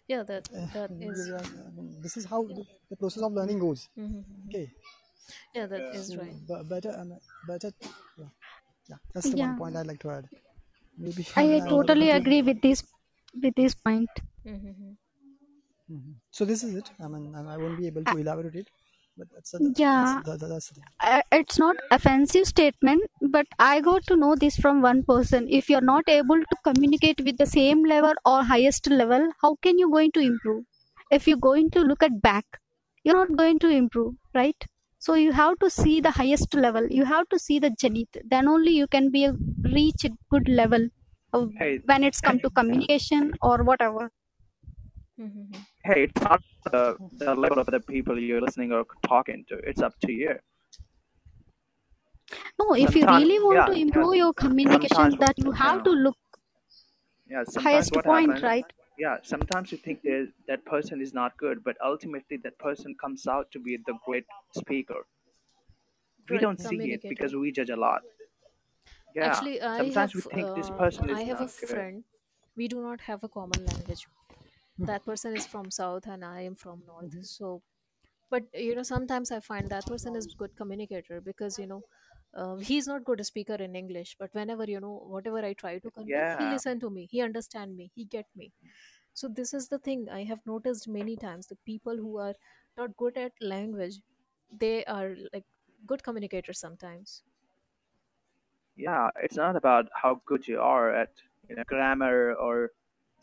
Yeah 0.09 0.23
that 0.23 0.45
uh, 0.55 0.67
that 0.73 0.93
is 1.01 1.29
yeah, 1.29 1.41
I 1.41 1.71
mean, 1.77 2.01
this 2.03 2.17
is 2.17 2.25
how 2.25 2.43
the, 2.45 2.65
the 2.91 2.97
process 2.97 3.23
of 3.23 3.33
learning 3.33 3.59
goes. 3.59 3.89
Okay. 4.49 4.71
Yeah 5.55 5.67
that 5.67 5.85
Yeah. 5.93 5.93
is 5.93 6.15
so 6.15 6.21
right. 6.21 6.37
b- 6.49 6.63
better 6.65 6.93
um, 6.99 7.19
better 7.43 7.71
yeah, 8.17 8.31
yeah 8.89 8.99
that's 9.15 9.31
the 9.31 9.39
one 9.39 9.55
point 9.55 9.77
i'd 9.77 9.87
like 9.87 10.01
to 10.01 10.11
add. 10.11 10.29
Maybe 10.99 11.27
i 11.37 11.43
I 11.43 11.47
mean 11.47 11.63
i 11.69 11.73
would 11.73 11.95
totally 11.95 12.11
agree 12.11 12.43
with 12.43 12.61
this 12.63 12.83
with 13.43 13.55
this 13.55 13.75
point. 13.75 14.11
Mhm. 15.91 15.97
Mhm. 15.97 16.15
so 16.31 16.45
this 16.45 16.63
is 16.65 16.75
it. 16.81 16.91
I 17.01 17.09
mean 17.09 17.35
i 17.35 17.43
I 17.55 17.57
won't 17.63 17.79
be 17.83 17.87
able 17.93 18.05
to 18.11 18.17
elaborate 18.17 18.57
it 18.63 18.71
but 19.17 19.29
that's 19.35 19.55
a, 19.55 19.61
Yeah, 19.77 20.01
that's 20.01 20.15
that, 20.27 20.41
that's 20.53 20.69
the 20.69 20.75
thing. 20.77 20.89
Uh, 21.01 21.23
it's 21.33 21.59
not 21.59 21.77
offensive 21.97 22.47
statement 22.47 23.03
but 23.37 23.47
i 23.59 23.81
got 23.89 24.07
to 24.11 24.17
know 24.17 24.35
this 24.37 24.57
from 24.65 24.83
one 24.83 25.03
person. 25.11 25.47
If 25.59 25.69
you're 25.71 25.87
not 25.89 26.09
able 26.09 26.41
to 26.53 26.57
communicate 26.69 27.21
with 27.27 27.39
the 27.39 27.47
same 27.47 27.85
level 27.85 28.15
or 28.25 28.43
highest 28.45 28.89
level 29.03 29.29
how 29.43 29.57
can 29.63 29.79
you 29.79 29.91
going 29.91 30.13
to 30.13 30.21
improve? 30.21 30.65
If 31.11 31.29
you're 31.29 31.45
going 31.49 31.71
to 31.77 31.81
look 31.91 32.03
at 32.09 32.21
back 32.23 32.61
you're 33.05 33.15
not 33.21 33.37
going 33.37 33.59
to 33.61 33.69
improve 33.69 34.15
right? 34.35 34.67
So 34.99 35.15
you 35.15 35.33
have 35.33 35.59
to 35.61 35.71
see 35.71 36.01
the 36.01 36.13
highest 36.13 36.55
level. 36.55 36.87
You 36.91 37.05
have 37.05 37.29
to 37.31 37.39
see 37.39 37.59
the 37.59 37.73
zenith 37.81 38.17
then 38.25 38.49
only 38.49 38.73
you 38.73 38.87
can 38.89 39.11
be 39.11 39.25
a, 39.27 39.35
reach 39.79 40.05
a 40.05 40.11
good 40.31 40.49
level 40.49 40.89
of 41.33 41.51
Hey, 41.59 41.79
when 41.85 42.05
it's 42.05 42.21
come 42.21 42.41
to 42.41 42.51
communication 42.51 43.33
or 43.43 43.63
whatever 43.65 44.11
Mhm. 45.19 45.67
hey, 45.85 46.05
it's 46.05 46.23
not 46.23 46.43
the, 46.73 46.97
the 47.19 47.35
level 47.35 47.59
of 47.59 47.67
the 47.67 47.81
people 47.81 48.19
you're 48.19 48.41
listening 48.41 48.73
or 48.73 48.85
talking 49.07 49.45
to. 49.49 49.57
It's 49.59 49.83
up 49.83 49.99
to 50.01 50.13
you. 50.13 50.39
no 52.59 52.75
if 52.75 52.95
you 52.97 53.07
really 53.07 53.39
want 53.45 53.57
yeah, 53.57 53.67
to 53.67 53.73
yeah. 53.73 53.83
improve 53.85 54.15
your 54.17 54.33
communication 54.35 55.17
that 55.21 55.39
you 55.39 55.53
have 55.53 55.77
yeah, 55.77 55.83
to 55.85 55.91
look 55.91 56.17
yeah. 57.29 57.45
Highest 57.59 57.93
point 57.93 58.29
happens, 58.29 58.43
right 58.43 58.67
yeah. 58.99 59.17
Sometimes 59.23 59.73
you 59.73 59.79
think 59.79 60.03
that 60.03 60.33
that 60.49 60.65
person 60.65 61.01
is 61.01 61.13
not 61.13 61.37
good, 61.37 61.65
but 61.65 61.77
ultimately 61.85 62.37
that 62.45 62.59
person 62.59 62.95
comes 63.01 63.27
out 63.27 63.51
to 63.53 63.59
be 63.61 63.79
the 63.87 63.95
great 64.07 64.25
speaker. 64.57 65.07
We 66.29 66.37
right 66.37 66.41
don't 66.41 66.61
see 66.61 66.77
it 66.93 67.03
because 67.09 67.35
we 67.35 67.53
judge 67.53 67.71
a 67.71 67.77
lot. 67.77 68.03
Yeah. 69.15 69.27
actually 69.29 69.61
i 69.61 69.77
Sometimes 69.77 70.15
have 70.15 70.15
we 70.15 70.21
think 70.21 70.55
this 70.55 70.71
uh, 70.71 70.79
person 70.79 71.09
i 71.11 71.21
is 71.21 71.29
have 71.31 71.41
a 71.41 71.47
good. 71.61 71.69
friend 71.71 72.05
we 72.57 72.69
do 72.69 72.81
not 72.83 73.01
have 73.11 73.25
a 73.25 73.29
common 73.29 73.65
language 73.67 74.07
that 74.83 75.05
person 75.07 75.35
is 75.35 75.47
from 75.47 75.71
south 75.71 76.07
and 76.07 76.25
i 76.25 76.41
am 76.41 76.55
from 76.55 76.83
north 76.87 77.17
so 77.23 77.63
but 78.31 78.45
you 78.55 78.75
know 78.75 78.83
sometimes 78.83 79.31
i 79.31 79.41
find 79.41 79.71
that 79.71 79.87
person 79.87 80.17
is 80.17 80.27
good 80.43 80.55
communicator 80.57 81.21
because 81.21 81.59
you 81.59 81.67
know 81.67 81.85
uh, 82.35 82.57
he's 82.57 82.87
not 82.89 83.05
good 83.05 83.25
speaker 83.27 83.55
in 83.67 83.77
english 83.77 84.17
but 84.19 84.35
whenever 84.35 84.65
you 84.65 84.81
know 84.81 84.95
whatever 85.15 85.45
i 85.45 85.53
try 85.53 85.79
to 85.79 85.91
convey 85.91 86.25
he 86.37 86.47
Yeah. 86.47 86.55
listen 86.55 86.81
to 86.81 86.91
me 86.91 87.07
he 87.07 87.21
understand 87.21 87.77
me 87.77 87.91
he 87.95 88.05
get 88.05 88.27
me 88.37 88.53
so 89.15 89.29
this 89.29 89.55
is 89.55 89.69
the 89.69 89.79
thing 89.79 90.09
i 90.11 90.23
have 90.25 90.45
noticed 90.47 90.89
many 90.89 91.17
times 91.17 91.47
the 91.49 91.61
people 91.73 91.97
who 91.97 92.19
are 92.19 92.35
not 92.77 92.97
good 92.97 93.17
at 93.17 93.33
language 93.41 94.01
they 94.65 94.85
are 94.87 95.17
like 95.33 95.47
good 95.87 96.03
communicators 96.03 96.59
sometimes 96.61 97.23
Yeah. 98.77 99.11
It's 99.23 99.37
not 99.37 99.57
about 99.57 99.89
how 99.95 100.23
good 100.27 100.47
you 100.49 100.61
are 100.61 100.91
at 100.95 101.13
you 101.49 101.57
know 101.57 101.65
grammar 101.67 102.35
or 102.35 102.71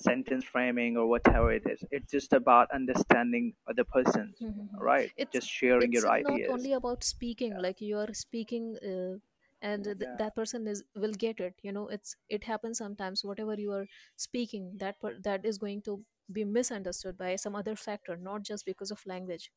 sentence 0.01 0.45
framing 0.45 0.97
or 0.97 1.07
whatever 1.07 1.51
it 1.51 1.63
is. 1.67 1.83
It's 1.91 2.11
just 2.11 2.33
about 2.33 2.69
understanding 2.71 3.55
other 3.69 3.83
person, 3.85 4.35
Mhm. 4.41 4.69
right? 4.79 5.11
it's 5.17 5.39
Just 5.39 5.49
sharing 5.49 5.91
it's 5.91 6.01
your 6.01 6.09
not 6.27 6.41
ideas. 6.41 6.47
only 6.47 6.73
about 6.73 7.03
speaking 7.03 7.53
Yeah. 7.53 7.61
like 7.65 7.81
you 7.81 7.97
are 7.97 8.13
speaking 8.13 8.65
uh, 8.91 9.17
and 9.61 9.83
th- 9.85 9.97
Yeah. 9.99 10.17
that 10.21 10.35
person 10.35 10.67
is 10.67 10.83
will 10.95 11.13
get 11.25 11.39
it 11.39 11.55
you 11.63 11.71
know 11.71 11.87
it's 11.87 12.15
it 12.29 12.43
happens 12.45 12.77
sometimes 12.77 13.23
whatever 13.23 13.55
you 13.65 13.71
are 13.79 13.87
speaking 14.15 14.77
that 14.77 14.99
per- 14.99 15.19
that 15.29 15.45
is 15.45 15.57
going 15.57 15.81
to 15.81 16.05
be 16.31 16.43
misunderstood 16.45 17.17
by 17.17 17.35
some 17.35 17.55
other 17.55 17.75
factor 17.75 18.17
not 18.17 18.43
just 18.43 18.65
because 18.65 18.91
of 18.91 19.05
language 19.05 19.51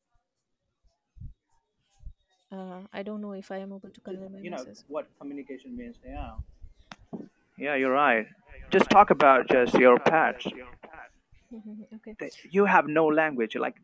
uh, 2.51 2.81
i 2.93 3.03
don't 3.03 3.21
know 3.21 3.33
if 3.33 3.51
i 3.51 3.57
am 3.57 3.71
able 3.73 3.91
to 3.91 4.01
convey 4.01 4.27
my 4.27 4.41
you 4.41 4.49
know 4.49 4.65
message 4.65 4.79
what 4.87 5.07
communication 5.19 5.75
means. 5.75 5.95
Yeah. 6.05 6.35
Yeah, 7.57 7.75
you're 7.75 7.91
right. 7.91 8.27
Just 8.71 8.89
talk 8.89 9.09
about 9.09 9.47
just 9.49 9.73
your 9.75 9.99
pets. 9.99 10.45
Mhm, 11.53 11.85
okay 11.95 12.29
You 12.49 12.65
have 12.65 12.87
no 12.87 13.05
language. 13.07 13.55
Like, 13.55 13.75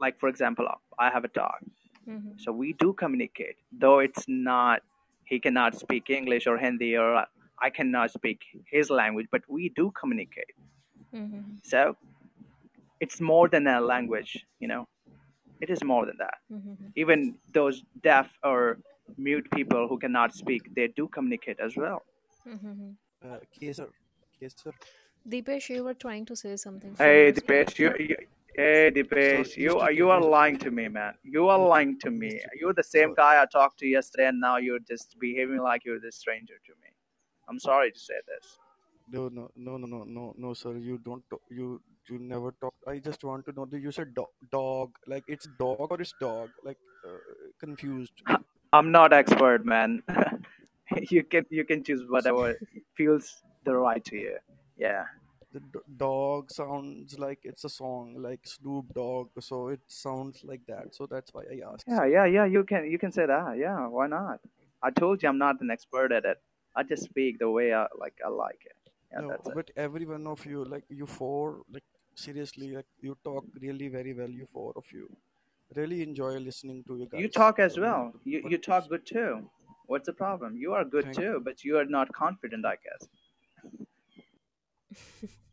like 0.00 0.18
for 0.20 0.28
example, 0.28 0.66
I 0.98 1.10
have 1.10 1.24
a 1.24 1.28
dog. 1.28 1.58
Mhm, 2.06 2.38
So 2.40 2.52
we 2.52 2.72
do 2.74 2.92
communicate, 2.92 3.56
though 3.72 3.98
it's 4.00 4.24
not. 4.28 4.82
He 5.24 5.40
cannot 5.40 5.74
speak 5.78 6.10
English 6.10 6.46
or 6.46 6.56
Hindi, 6.58 6.96
or 6.96 7.24
I 7.66 7.70
cannot 7.70 8.10
speak 8.12 8.40
his 8.70 8.90
language, 8.90 9.28
but 9.32 9.42
we 9.48 9.70
do 9.80 9.90
communicate. 10.00 10.52
mhm, 11.12 11.42
So 11.62 11.96
it's 13.00 13.20
more 13.20 13.48
than 13.48 13.66
a 13.66 13.80
language, 13.80 14.46
you 14.60 14.68
know. 14.68 14.86
It 15.60 15.70
is 15.70 15.82
more 15.84 16.06
than 16.06 16.16
that. 16.18 16.38
mhm. 16.50 16.92
Even 16.96 17.38
those 17.52 17.82
deaf 18.02 18.28
or 18.42 18.78
mute 19.16 19.48
people 19.52 19.88
who 19.88 19.98
cannot 19.98 20.34
speak, 20.34 20.74
they 20.74 20.88
do 20.88 21.08
communicate 21.08 21.58
as 21.60 21.76
well. 21.76 22.02
Uh, 23.26 23.38
Kesar, 23.60 23.88
Kesar. 24.40 24.72
Dipesh, 25.28 25.68
you 25.70 25.82
were 25.82 25.94
trying 25.94 26.24
to 26.26 26.36
say 26.36 26.56
something 26.56 26.94
Hey 26.96 27.26
your 27.26 27.34
side. 27.34 27.44
Dipesh, 27.44 27.78
you, 27.78 27.94
you 27.98 28.16
hey 28.54 28.90
Sorry, 28.90 29.04
Dipesh, 29.04 29.56
you 29.56 29.78
are 29.78 29.90
you 29.90 30.10
are 30.10 30.20
lying 30.20 30.58
to 30.58 30.70
me, 30.70 30.86
man. 30.88 31.14
You 31.24 31.48
are 31.48 31.58
lying 31.58 31.98
to 32.00 32.10
me. 32.10 32.40
You're 32.60 32.74
the 32.74 32.84
same 32.84 33.14
guy 33.14 33.42
I 33.42 33.46
talked 33.46 33.78
to 33.80 33.86
yesterday, 33.86 34.28
and 34.28 34.40
now 34.40 34.58
you're 34.58 34.84
just 34.92 35.18
behaving 35.18 35.58
like 35.58 35.84
you're 35.84 35.98
the 35.98 36.12
stranger 36.12 36.54
to 36.66 36.72
me. 36.82 36.90
I'm 37.48 37.58
sorry 37.58 37.90
to 37.90 37.98
say 37.98 38.14
this. 38.28 38.58
No, 39.10 39.28
no, 39.28 39.50
no, 39.56 39.76
no, 39.76 39.86
no, 39.86 40.04
no, 40.04 40.34
no, 40.36 40.54
sir. 40.54 40.76
You 40.76 40.98
don't. 40.98 41.28
Talk, 41.30 41.42
you 41.50 41.80
you 42.08 42.18
never 42.18 42.52
talk. 42.60 42.74
I 42.86 42.98
just 42.98 43.24
want 43.24 43.46
to 43.46 43.52
know 43.52 43.66
that 43.66 43.80
you 43.80 43.90
said 43.90 44.14
do- 44.14 44.34
dog. 44.52 44.92
Like 45.06 45.24
it's 45.26 45.48
dog 45.58 45.88
or 45.90 46.00
it's 46.00 46.14
dog. 46.20 46.50
Like 46.64 46.78
uh, 47.04 47.18
confused. 47.58 48.22
I'm 48.72 48.92
not 48.92 49.12
expert, 49.12 49.64
man. 49.64 50.02
you 51.10 51.22
can 51.24 51.44
you 51.50 51.64
can 51.64 51.82
choose 51.82 52.02
whatever 52.08 52.54
feels 52.94 53.42
the 53.64 53.74
right 53.76 54.04
to 54.04 54.16
you. 54.16 54.36
Yeah. 54.76 55.04
the 55.52 55.62
dog 55.96 56.50
sounds 56.50 57.18
like 57.18 57.40
it's 57.44 57.64
a 57.64 57.68
song, 57.68 58.14
like 58.18 58.40
Snoop 58.46 58.92
Dogg. 58.94 59.28
So 59.40 59.68
it 59.68 59.80
sounds 59.86 60.44
like 60.44 60.60
that. 60.66 60.94
So 60.94 61.06
that's 61.06 61.32
why 61.32 61.42
I 61.54 61.60
asked, 61.72 61.86
Yeah, 61.88 62.04
yeah, 62.04 62.26
yeah. 62.26 62.44
You 62.44 62.64
can 62.64 62.90
you 62.90 62.98
can 62.98 63.12
say 63.12 63.26
that. 63.26 63.56
Yeah, 63.58 63.86
why 63.88 64.06
not? 64.06 64.40
I 64.82 64.90
told 64.90 65.22
you 65.22 65.28
I'm 65.28 65.38
not 65.38 65.60
an 65.60 65.70
expert 65.70 66.12
at 66.12 66.24
it. 66.24 66.38
I 66.74 66.82
just 66.82 67.04
speak 67.04 67.38
the 67.38 67.50
way 67.50 67.72
I 67.72 67.86
like 67.98 68.16
I 68.24 68.28
like 68.28 68.62
it. 68.66 68.76
Yeah, 69.12 69.20
No, 69.20 69.28
that's 69.30 69.48
it. 69.48 69.54
but 69.54 69.70
every 69.76 70.04
one 70.06 70.26
of 70.26 70.44
you, 70.46 70.64
like 70.64 70.84
you 70.88 71.06
four, 71.06 71.62
like 71.72 71.84
seriously, 72.14 72.72
like 72.76 72.86
you 73.00 73.16
talk 73.24 73.44
really 73.60 73.88
very 73.88 74.12
well. 74.14 74.28
You 74.28 74.46
four 74.52 74.72
of 74.76 74.84
you 74.92 75.08
really 75.74 76.02
enjoy 76.02 76.38
listening 76.38 76.84
to 76.84 76.96
you 76.98 77.06
guys. 77.06 77.20
You 77.20 77.28
talk 77.28 77.58
as 77.58 77.78
well. 77.78 78.12
You 78.24 78.42
you 78.48 78.58
talk 78.58 78.88
good 78.88 79.06
too. 79.06 79.48
What's 79.86 80.06
the 80.06 80.12
problem? 80.12 80.56
You 80.56 80.74
are 80.74 80.84
good 80.84 81.06
thank 81.06 81.18
you. 81.28 81.28
too, 81.28 81.40
but 81.44 81.64
you 81.64 81.78
are 81.78 81.84
not 81.84 82.12
confident, 82.12 82.64
I 82.66 82.76
guess. 82.76 83.08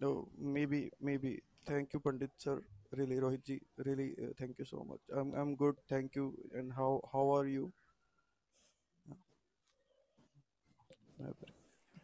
No, 0.00 0.28
maybe, 0.38 0.90
maybe. 1.00 1.42
Thank 1.66 1.92
you, 1.94 2.00
Pandit 2.00 2.30
sir. 2.38 2.62
really, 2.92 3.16
Rohit 3.16 3.44
ji, 3.44 3.60
really, 3.84 4.14
uh, 4.22 4.32
thank 4.38 4.58
you 4.58 4.64
so 4.64 4.84
much. 4.88 5.00
I'm 5.16 5.34
I'm 5.34 5.54
good, 5.56 5.76
thank 5.88 6.14
you. 6.16 6.26
And 6.54 6.72
how 6.72 7.00
how 7.12 7.30
are 7.36 7.46
you? 7.46 7.72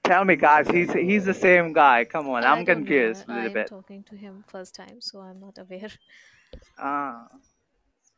Tell 0.04 0.24
me, 0.24 0.36
guys. 0.36 0.68
He's 0.68 0.92
he's 0.92 1.24
the 1.24 1.34
same 1.34 1.72
guy. 1.72 2.04
Come 2.04 2.28
on, 2.28 2.44
I 2.44 2.46
I'm 2.46 2.64
don't 2.64 2.84
know. 2.86 2.86
confused 2.86 3.24
a 3.28 3.32
I, 3.32 3.42
I 3.42 3.44
little 3.44 3.50
am 3.50 3.62
bit. 3.62 3.64
talking 3.64 4.04
to 4.04 4.16
him 4.16 4.44
first 4.46 4.74
time, 4.74 5.00
so 5.00 5.20
I'm 5.20 5.40
not 5.40 5.58
aware. 5.58 5.90
Ah, 6.78 7.28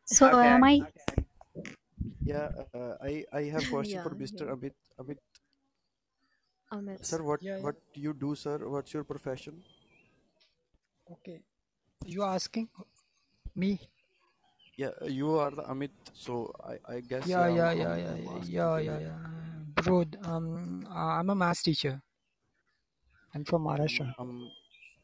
So 0.07 0.27
okay. 0.33 0.41
am 0.41 0.65
I 0.65 0.87
yeah. 2.25 2.49
Uh, 2.75 2.95
I 3.03 3.25
I 3.33 3.43
have 3.55 3.69
question 3.69 4.01
yeah, 4.01 4.03
for 4.03 4.15
Mr. 4.15 4.47
yeah. 4.47 4.55
Amit. 4.55 4.75
Amit, 4.99 5.19
Amit. 6.71 7.01
sir, 7.03 7.23
what 7.23 7.41
Yeah, 7.41 7.59
yeah. 7.59 7.67
what 7.67 7.77
you 7.95 8.13
do, 8.15 8.35
sir? 8.35 8.59
What's 8.69 8.93
your 8.95 9.05
profession? 9.05 9.63
Okay. 11.11 11.43
You 12.05 12.23
are 12.23 12.35
asking 12.35 12.69
me? 13.55 13.81
Yeah, 14.77 14.91
uh, 15.03 15.07
you 15.07 15.37
are 15.39 15.51
the 15.51 15.63
Amit, 15.63 15.93
so 16.15 16.53
I 16.63 16.79
I 16.97 17.01
guess 17.01 17.35
Yeah, 17.35 17.47
yeah, 17.49 17.49
yeah, 17.49 17.71
I'm 17.71 17.73
yeah, 17.73 17.95
I'm, 17.95 17.97
yeah, 17.97 18.15
I'm 18.15 18.29
yeah, 18.29 18.39
asking 18.39 18.69
yeah, 18.75 18.77
to 18.77 18.81
yeah, 18.81 18.99
you. 18.99 19.01
yeah. 19.01 19.19
Bro, 19.83 20.05
um, 20.23 20.87
uh, 20.89 21.19
I'm 21.19 21.31
a 21.31 21.35
math 21.35 21.63
teacher. 21.63 22.03
I'm 23.35 23.45
from 23.45 23.65
Um, 23.67 23.67
Maharashtra. 23.67 24.15
um, 24.19 24.51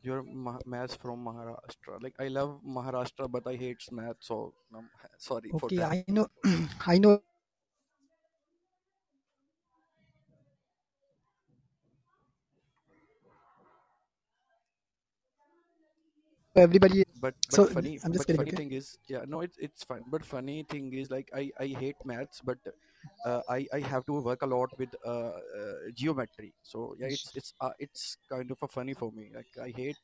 you're 0.03 0.22
ma 0.24 0.59
maths 0.66 0.96
from 0.96 1.24
Maharashtra. 1.26 2.03
Like 2.03 2.14
I 2.20 2.28
love 2.28 2.61
Maharashtra, 2.66 3.30
but 3.30 3.46
I 3.46 3.57
hate 3.57 3.82
math, 3.92 4.16
so 4.20 4.55
um, 4.76 4.90
sorry 5.18 5.55
for 5.59 5.70
Okay, 5.70 5.76
that. 5.76 5.92
I 5.92 6.05
know, 6.09 6.28
I 6.86 6.98
know 6.98 7.22
everybody. 16.57 17.05
But 17.20 17.34
but 17.51 17.61
So 17.61 17.66
funny 17.66 18.01
I'm 18.05 18.12
just 18.12 18.26
but 18.26 18.28
kidding, 18.28 18.42
funny 18.42 18.53
okay? 18.53 18.61
thing 18.61 18.72
is, 18.72 18.98
yeah, 19.09 19.24
no, 19.28 19.40
it's 19.42 19.59
it's 19.59 19.84
fine. 19.84 20.05
But 20.09 20.24
funny 20.24 20.64
thing 20.64 20.92
is, 20.94 21.11
like 21.11 21.30
I 21.34 21.51
I 21.61 21.68
hate 21.68 21.96
maths, 22.05 22.40
but 22.44 22.59
I 23.48 23.66
I 23.72 23.80
have 23.80 24.05
to 24.07 24.14
work 24.22 24.42
a 24.42 24.46
lot 24.46 24.70
with 24.78 24.94
uh, 25.05 25.11
uh, 25.61 25.74
geometry. 25.94 26.55
So 26.62 26.94
yeah, 26.98 27.09
it's 27.09 27.30
it's 27.34 27.55
uh, 27.61 27.72
it's 27.78 28.16
kind 28.28 28.51
of 28.51 28.59
a 28.62 28.68
funny 28.68 28.94
for 28.94 29.12
me. 29.12 29.30
Like 29.34 29.51
I 29.61 29.70
hate, 29.70 29.98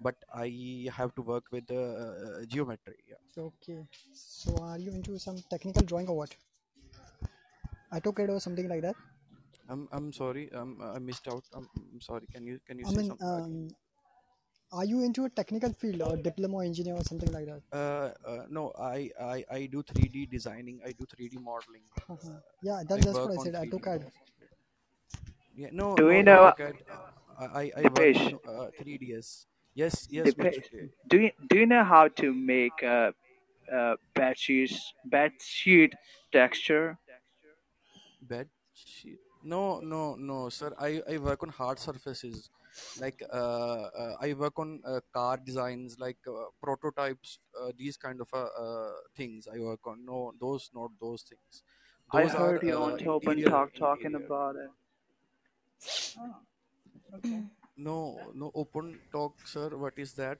but 0.00 0.16
I 0.32 0.88
have 0.92 1.14
to 1.16 1.22
work 1.22 1.44
with 1.52 1.70
uh, 1.70 1.76
uh, 1.76 2.44
geometry. 2.46 2.98
Yeah. 3.08 3.22
Okay. 3.36 3.86
So 4.12 4.56
are 4.62 4.78
you 4.78 4.90
into 4.92 5.18
some 5.18 5.36
technical 5.50 5.84
drawing 5.84 6.08
or 6.08 6.16
what? 6.16 6.36
AutoCAD 7.90 8.28
or 8.28 8.40
something 8.40 8.68
like 8.68 8.82
that? 8.82 8.96
I'm 9.68 9.88
I'm 9.92 10.12
sorry. 10.12 10.50
Um, 10.52 10.80
I 10.80 10.98
missed 10.98 11.28
out. 11.28 11.44
I'm, 11.52 11.68
I'm 11.76 12.00
sorry. 12.00 12.26
Can 12.26 12.46
you 12.46 12.60
can 12.66 12.78
you 12.78 12.86
I 12.86 12.90
say 12.94 13.02
mean, 13.02 13.10
something 13.10 13.20
um, 13.20 13.68
are 14.74 14.84
you 14.84 15.02
into 15.04 15.24
a 15.24 15.30
technical 15.30 15.72
field 15.72 16.02
or 16.02 16.16
diploma 16.16 16.64
engineer 16.64 16.94
or 16.96 17.04
something 17.04 17.32
like 17.32 17.46
that? 17.46 17.62
Uh, 17.72 18.10
uh, 18.26 18.46
no, 18.48 18.72
I, 18.78 19.10
I 19.20 19.44
I 19.50 19.66
do 19.66 19.82
3D 19.82 20.26
designing. 20.26 20.80
I 20.86 20.92
do 20.92 21.06
3D 21.06 21.38
modeling. 21.38 21.82
Uh, 22.08 22.40
Yeah, 22.62 22.76
I 22.76 22.84
that, 22.84 23.02
that's 23.02 23.24
what 23.24 23.32
I 23.34 23.36
said. 23.36 23.54
3D 23.54 23.70
AutoCAD. 23.72 24.00
models. 24.00 24.12
Yeah, 25.56 25.68
no, 25.72 25.94
Do 25.96 26.04
no, 26.04 26.10
you 26.10 26.22
know, 26.22 26.52
AutoCAD. 26.52 26.76
Uh, 27.38 27.48
I 27.54 27.72
I 27.76 27.88
work 27.88 28.14
on 28.16 28.40
uh, 28.46 28.70
3ds. 28.76 29.46
Yes, 29.74 30.06
yes, 30.10 30.34
Dipesh, 30.34 30.60
do 31.08 31.20
you 31.20 31.30
do 31.48 31.58
you 31.60 31.66
know 31.66 31.84
how 31.84 32.08
to 32.08 32.32
make 32.32 32.82
a, 32.82 33.14
a 33.72 33.96
bed 34.14 34.38
sheets 34.38 34.92
bed 35.04 35.32
sheet 35.40 35.94
texture? 36.32 36.98
Bed 38.20 38.48
sheet. 38.72 39.20
No, 39.42 39.80
no, 39.80 40.14
no, 40.16 40.48
sir. 40.48 40.74
I 40.78 41.02
I 41.08 41.18
work 41.18 41.42
on 41.42 41.50
hard 41.50 41.78
surfaces. 41.78 42.50
Like 43.00 43.22
uh, 43.32 43.82
uh 44.02 44.16
I 44.20 44.34
work 44.34 44.58
on 44.58 44.80
uh, 44.86 45.00
car 45.12 45.36
designs, 45.36 45.96
like 45.98 46.18
uh, 46.26 46.50
prototypes. 46.62 47.38
Uh, 47.60 47.72
these 47.76 47.96
kind 47.96 48.20
of 48.20 48.28
uh, 48.32 48.46
uh 48.64 48.92
things 49.16 49.48
I 49.52 49.58
work 49.58 49.86
on. 49.86 50.04
No, 50.04 50.32
those 50.40 50.70
not 50.74 50.90
those 51.00 51.22
things. 51.22 51.62
I 52.12 52.22
Those 52.22 52.34
are 52.34 52.38
heard 52.38 52.62
you 52.62 52.76
uh, 52.76 52.82
on 52.82 52.98
Top 52.98 53.22
and 53.26 53.38
interior 53.38 53.50
Talk 53.50 53.74
talking 53.74 54.14
about 54.14 54.56
it. 54.56 54.70
Oh, 56.18 56.36
okay. 57.16 57.42
No, 57.76 58.30
no 58.34 58.52
open 58.54 58.98
talk, 59.10 59.46
sir. 59.46 59.70
What 59.76 59.94
is 59.98 60.12
that? 60.14 60.38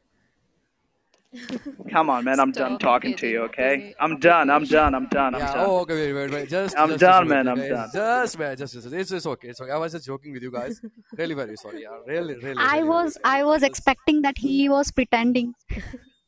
Come 1.90 2.10
on, 2.10 2.24
man. 2.24 2.38
I'm 2.40 2.52
done 2.52 2.78
talking 2.78 3.16
to 3.16 3.28
you. 3.28 3.40
Okay. 3.42 3.94
I'm 4.00 4.18
done. 4.18 4.50
I'm 4.50 4.64
done. 4.64 4.94
I'm 4.94 5.06
done. 5.08 5.34
I'm 5.34 5.40
Yeah. 5.40 5.54
done. 5.54 5.66
Oh, 5.68 5.78
okay. 5.80 5.94
Wait, 5.94 6.12
wait, 6.12 6.30
wait. 6.30 6.48
Just, 6.48 6.76
I'm 6.78 6.88
just, 6.90 7.00
done, 7.00 7.24
just 7.24 7.30
man. 7.30 7.48
I'm 7.48 7.56
Guys, 7.58 7.68
done. 7.70 7.90
just 7.92 8.38
wait. 8.38 8.58
Just, 8.58 8.74
just. 8.74 8.92
It's, 8.92 9.10
it's 9.12 9.26
okay. 9.26 9.48
It's 9.48 9.60
okay. 9.60 9.72
I 9.72 9.76
was 9.78 9.92
just 9.92 10.06
joking 10.06 10.32
with 10.32 10.42
you 10.42 10.50
guys. 10.50 10.80
Really, 11.18 11.34
very 11.34 11.56
sorry. 11.56 11.82
Yeah. 11.82 11.98
Really, 12.06 12.34
really, 12.36 12.56
I 12.58 12.76
really, 12.78 12.88
was 12.88 13.18
very 13.24 13.38
I 13.40 13.44
was 13.44 13.60
Just. 13.60 13.70
expecting 13.70 14.22
that 14.22 14.38
he 14.38 14.68
was 14.68 14.90
pretending. 14.90 15.54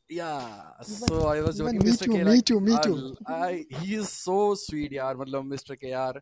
Yeah. 0.09 0.47
So 0.81 1.27
I 1.27 1.41
was 1.41 1.59
even 1.59 1.79
joking, 1.79 1.85
me 1.85 1.91
Mr. 1.91 2.05
too, 2.05 2.11
K. 2.11 2.17
me 2.23 2.23
Like, 2.23 2.45
too, 2.45 2.59
me 2.61 2.73
I, 2.75 2.81
too. 2.81 3.17
I, 3.27 3.65
he 3.81 3.95
is 3.95 4.09
so 4.09 4.55
sweet, 4.55 4.91
yaar. 4.93 5.15
Matlab, 5.15 5.47
Mr. 5.47 5.79
K. 5.79 5.87
Yaar. 5.91 6.21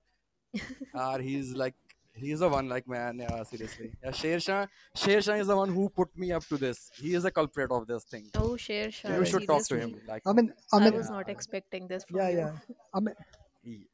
Yaar, 0.96 1.22
he's 1.22 1.54
like, 1.54 1.76
he's 2.16 2.39
the 2.39 2.49
one. 2.49 2.68
Like, 2.70 2.88
man. 2.88 3.20
Yeah. 3.20 3.43
Seriously. 3.43 3.91
Yeah. 4.03 4.11
Sher 4.11 4.39
Shah, 4.39 4.66
Sher 4.95 5.22
Shah 5.22 5.34
is 5.34 5.47
the 5.47 5.55
one 5.55 5.70
who 5.74 5.89
put 5.89 6.16
me 6.18 6.32
up 6.32 6.45
to 6.47 6.57
this. 6.57 6.89
He 6.95 7.13
is 7.13 7.24
the 7.24 7.32
culprit 7.32 7.72
of 7.72 7.88
this 7.88 8.03
thing. 8.05 8.30
Oh, 8.36 8.57
Sher 8.57 8.91
Shah, 8.91 9.16
You 9.18 9.26
should 9.26 9.45
talk 9.47 9.59
to 9.59 9.63
seriously. 9.66 9.99
him. 9.99 10.01
Like, 10.07 10.24
I 10.26 10.34
mean, 10.34 10.53
I 10.74 10.80
mean, 10.80 10.88
I 10.88 10.89
mean, 10.89 10.97
was 10.97 11.09
not 11.09 11.30
expecting 11.30 11.88
this 11.88 12.03
from 12.05 12.18
yeah, 12.18 12.30
you. 12.30 12.38
yeah. 12.38 12.51
I 12.93 12.99
mean, 12.99 13.16
He, 13.63 13.88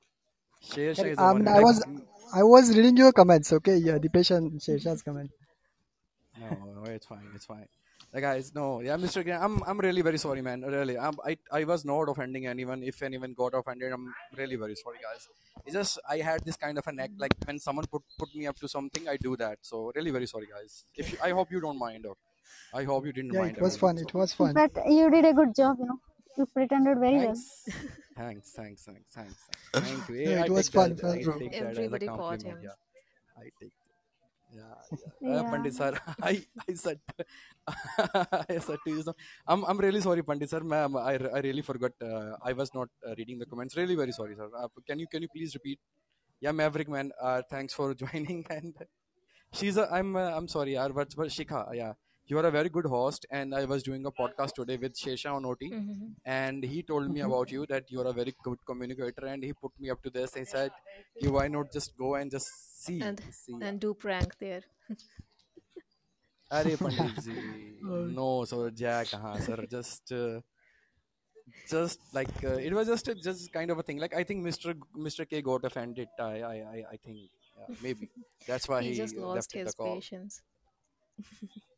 Sher 0.62 0.94
Shah 0.96 1.04
is 1.04 1.18
the 1.18 1.24
um, 1.24 1.28
I 1.28 1.32
one 1.34 1.44
mean, 1.44 1.48
who 1.48 1.54
I 1.54 1.56
like. 1.56 1.64
was, 1.64 1.86
I 2.34 2.44
was 2.44 2.76
reading 2.78 2.98
your 2.98 3.12
comments. 3.12 3.52
Okay, 3.54 3.78
yeah, 3.78 3.98
Dipesh 3.98 4.36
and 4.36 4.60
Shersha's 4.60 5.02
comment. 5.02 5.32
No, 6.40 6.50
no, 6.76 6.84
it's 6.92 7.06
fine. 7.06 7.28
It's 7.36 7.46
fine. 7.46 7.68
Guys, 8.14 8.54
no, 8.54 8.82
yeah, 8.82 8.98
Mr. 8.98 9.24
K, 9.24 9.32
I'm, 9.32 9.64
I'm 9.66 9.80
really 9.80 10.02
very 10.02 10.18
sorry, 10.18 10.42
man. 10.42 10.62
Really, 10.62 10.98
I'm, 10.98 11.14
I, 11.26 11.38
I 11.50 11.64
was 11.64 11.86
not 11.86 12.10
offending 12.10 12.46
anyone. 12.46 12.84
If 12.84 13.02
anyone 13.04 13.34
got 13.34 13.54
offended, 13.54 13.94
I'm 13.94 14.14
really 14.36 14.58
very 14.58 14.76
sorry, 14.76 14.98
guys. 15.02 15.30
It's 15.66 15.74
just 15.74 15.98
I 16.10 16.18
had 16.18 16.44
this 16.44 16.58
kind 16.58 16.78
of 16.78 16.86
a 16.88 16.92
neck. 16.92 17.12
Like 17.18 17.34
when 17.46 17.58
someone 17.58 17.86
put 17.90 18.02
put 18.20 18.36
me 18.36 18.48
up 18.48 18.58
to 18.58 18.68
something, 18.68 19.08
I 19.08 19.16
do 19.16 19.38
that. 19.38 19.60
So 19.62 19.94
really 19.96 20.12
very 20.12 20.28
sorry, 20.28 20.48
guys. 20.52 20.84
If 20.94 21.14
you, 21.14 21.20
I 21.24 21.30
hope 21.30 21.52
you 21.52 21.62
don't 21.62 21.80
mind, 21.80 22.06
or 22.06 22.16
I 22.74 22.84
hope 22.84 23.06
you 23.06 23.14
didn't 23.14 23.34
Yeah, 23.34 23.42
mind 23.44 23.58
it 23.58 23.62
was 23.64 23.78
fun. 23.78 23.98
So 23.98 24.04
It 24.04 24.14
was 24.14 24.34
fun. 24.34 24.54
But 24.56 24.72
you 24.90 25.10
did 25.10 25.24
a 25.24 25.34
good 25.34 25.56
job, 25.56 25.78
you 25.80 25.86
know. 25.86 26.00
You 26.38 26.46
pretended 26.48 27.00
very 27.00 27.16
well. 27.18 27.36
thanks, 28.18 28.52
thanks, 28.52 28.52
thanks, 28.52 28.84
thanks, 28.84 29.10
thanks, 29.16 29.36
thanks. 29.74 29.88
Thank 29.88 30.10
you. 30.10 30.16
Yeah, 30.32 30.42
I 30.42 30.46
it 30.46 30.52
was 30.52 30.68
fun, 30.70 30.96
that. 30.96 31.00
fun, 31.00 31.20
I 31.20 31.24
bro. 31.24 31.40
take 31.40 31.52
that 31.54 31.64
as 31.64 31.78
a 31.78 31.82
Everybody 31.84 32.08
caught 32.08 32.42
him. 32.42 32.58
Yeah, 32.62 32.70
I 33.38 33.50
take. 33.60 33.72
Yeah, 34.52 34.76
yeah. 35.22 35.40
Uh, 35.40 35.44
Pandit 35.50 35.74
sir, 35.74 35.98
I, 36.22 36.44
I 36.68 36.74
said, 36.74 37.00
I 38.52 38.58
said 38.60 38.80
to 38.86 38.92
you, 38.92 39.04
I'm, 39.48 39.64
I'm 39.64 39.78
really 39.78 40.02
sorry, 40.02 40.24
Pandit 40.24 40.50
sir. 40.50 40.60
Ma'am, 40.60 40.98
I, 40.98 41.14
I 41.14 41.40
really 41.40 41.62
forgot. 41.62 41.92
Uh, 42.04 42.36
I 42.44 42.54
was 42.54 42.74
not 42.74 42.90
uh, 43.08 43.14
reading 43.18 43.40
the 43.40 43.46
comments. 43.46 43.78
Really, 43.78 43.96
very 43.96 44.12
sorry, 44.12 44.36
sir. 44.36 44.50
Uh, 44.58 44.68
can 44.88 45.00
you, 45.00 45.08
can 45.08 45.22
you 45.22 45.30
please 45.34 45.54
repeat? 45.54 45.80
Yeah, 46.42 46.52
Maverick 46.52 46.90
man. 46.90 47.12
Uh, 47.22 47.42
thanks 47.50 47.74
for 47.74 47.94
joining. 47.94 48.46
And 48.50 48.76
she's 49.54 49.78
a, 49.78 49.88
I'm, 49.92 50.16
uh, 50.16 50.32
I'm 50.36 50.48
sorry, 50.48 50.74
yaar, 50.74 50.94
but, 50.94 51.14
but 51.16 51.28
Shikha, 51.28 51.74
yeah, 51.74 51.94
you 52.31 52.39
are 52.39 52.47
a 52.47 52.51
very 52.51 52.69
good 52.69 52.87
host. 52.87 53.27
And 53.31 53.55
I 53.55 53.65
was 53.65 53.83
doing 53.83 54.05
a 54.07 54.13
podcast 54.13 54.55
today 54.55 54.77
with 54.77 54.95
Shesha 54.95 55.33
on 55.35 55.45
OT, 55.45 55.71
hmm 55.71 56.13
and 56.25 56.65
he 56.65 56.83
told 56.83 57.11
me 57.11 57.21
Mhm. 57.21 57.27
about 57.31 57.51
you 57.51 57.67
that 57.67 57.91
you 57.91 58.01
are 58.01 58.07
a 58.07 58.13
very 58.13 58.35
good 58.43 58.59
communicator, 58.67 59.27
and 59.27 59.43
he 59.45 59.53
put 59.53 59.73
me 59.79 59.91
up 59.91 60.03
to 60.03 60.11
this. 60.11 60.35
He 60.35 60.45
said, 60.45 60.73
"You 61.21 61.33
why 61.39 61.49
not 61.49 61.73
just 61.79 61.97
go 61.97 62.15
and 62.17 62.31
just 62.39 62.85
see, 62.85 63.01
And 63.01 63.21
see." 63.43 63.61
and 63.61 63.81
do 63.81 63.95
prank 63.95 64.39
there. 64.39 64.63
अरे 66.59 66.75
पंडित 66.85 67.19
जी 67.27 67.37
Uh, 67.87 68.13
no 68.17 68.27
so 68.51 68.59
jack 68.83 69.15
हाँ 69.27 69.39
sir 69.47 69.57
just 69.77 70.13
uh, 70.21 70.41
just 71.69 72.01
like 72.13 72.29
uh, 72.45 72.57
it 72.69 72.73
was 72.73 72.87
just 72.89 73.09
a, 73.09 73.15
just 73.15 73.53
kind 73.53 73.71
of 73.71 73.79
a 73.79 73.83
thing 73.83 73.99
like 73.99 74.15
I 74.15 74.25
think 74.25 74.43
Mr. 74.45 74.73
G- 74.75 74.81
Mr. 74.95 75.25
K 75.25 75.43
got 75.43 75.65
offended 75.65 76.09
I 76.19 76.41
I 76.43 76.55
I, 76.77 76.85
I 76.93 76.97
think 76.97 77.19
yeah, 77.57 77.69
maybe 77.81 78.11
that's 78.47 78.69
why 78.69 78.83
He 78.83 78.91
he 78.91 78.95
just 78.95 79.17
uh, 79.17 79.27
lost 79.27 79.39
left 79.39 79.53
the 79.53 79.59
his 79.59 79.75
call 79.75 80.03
patience. 80.03 80.43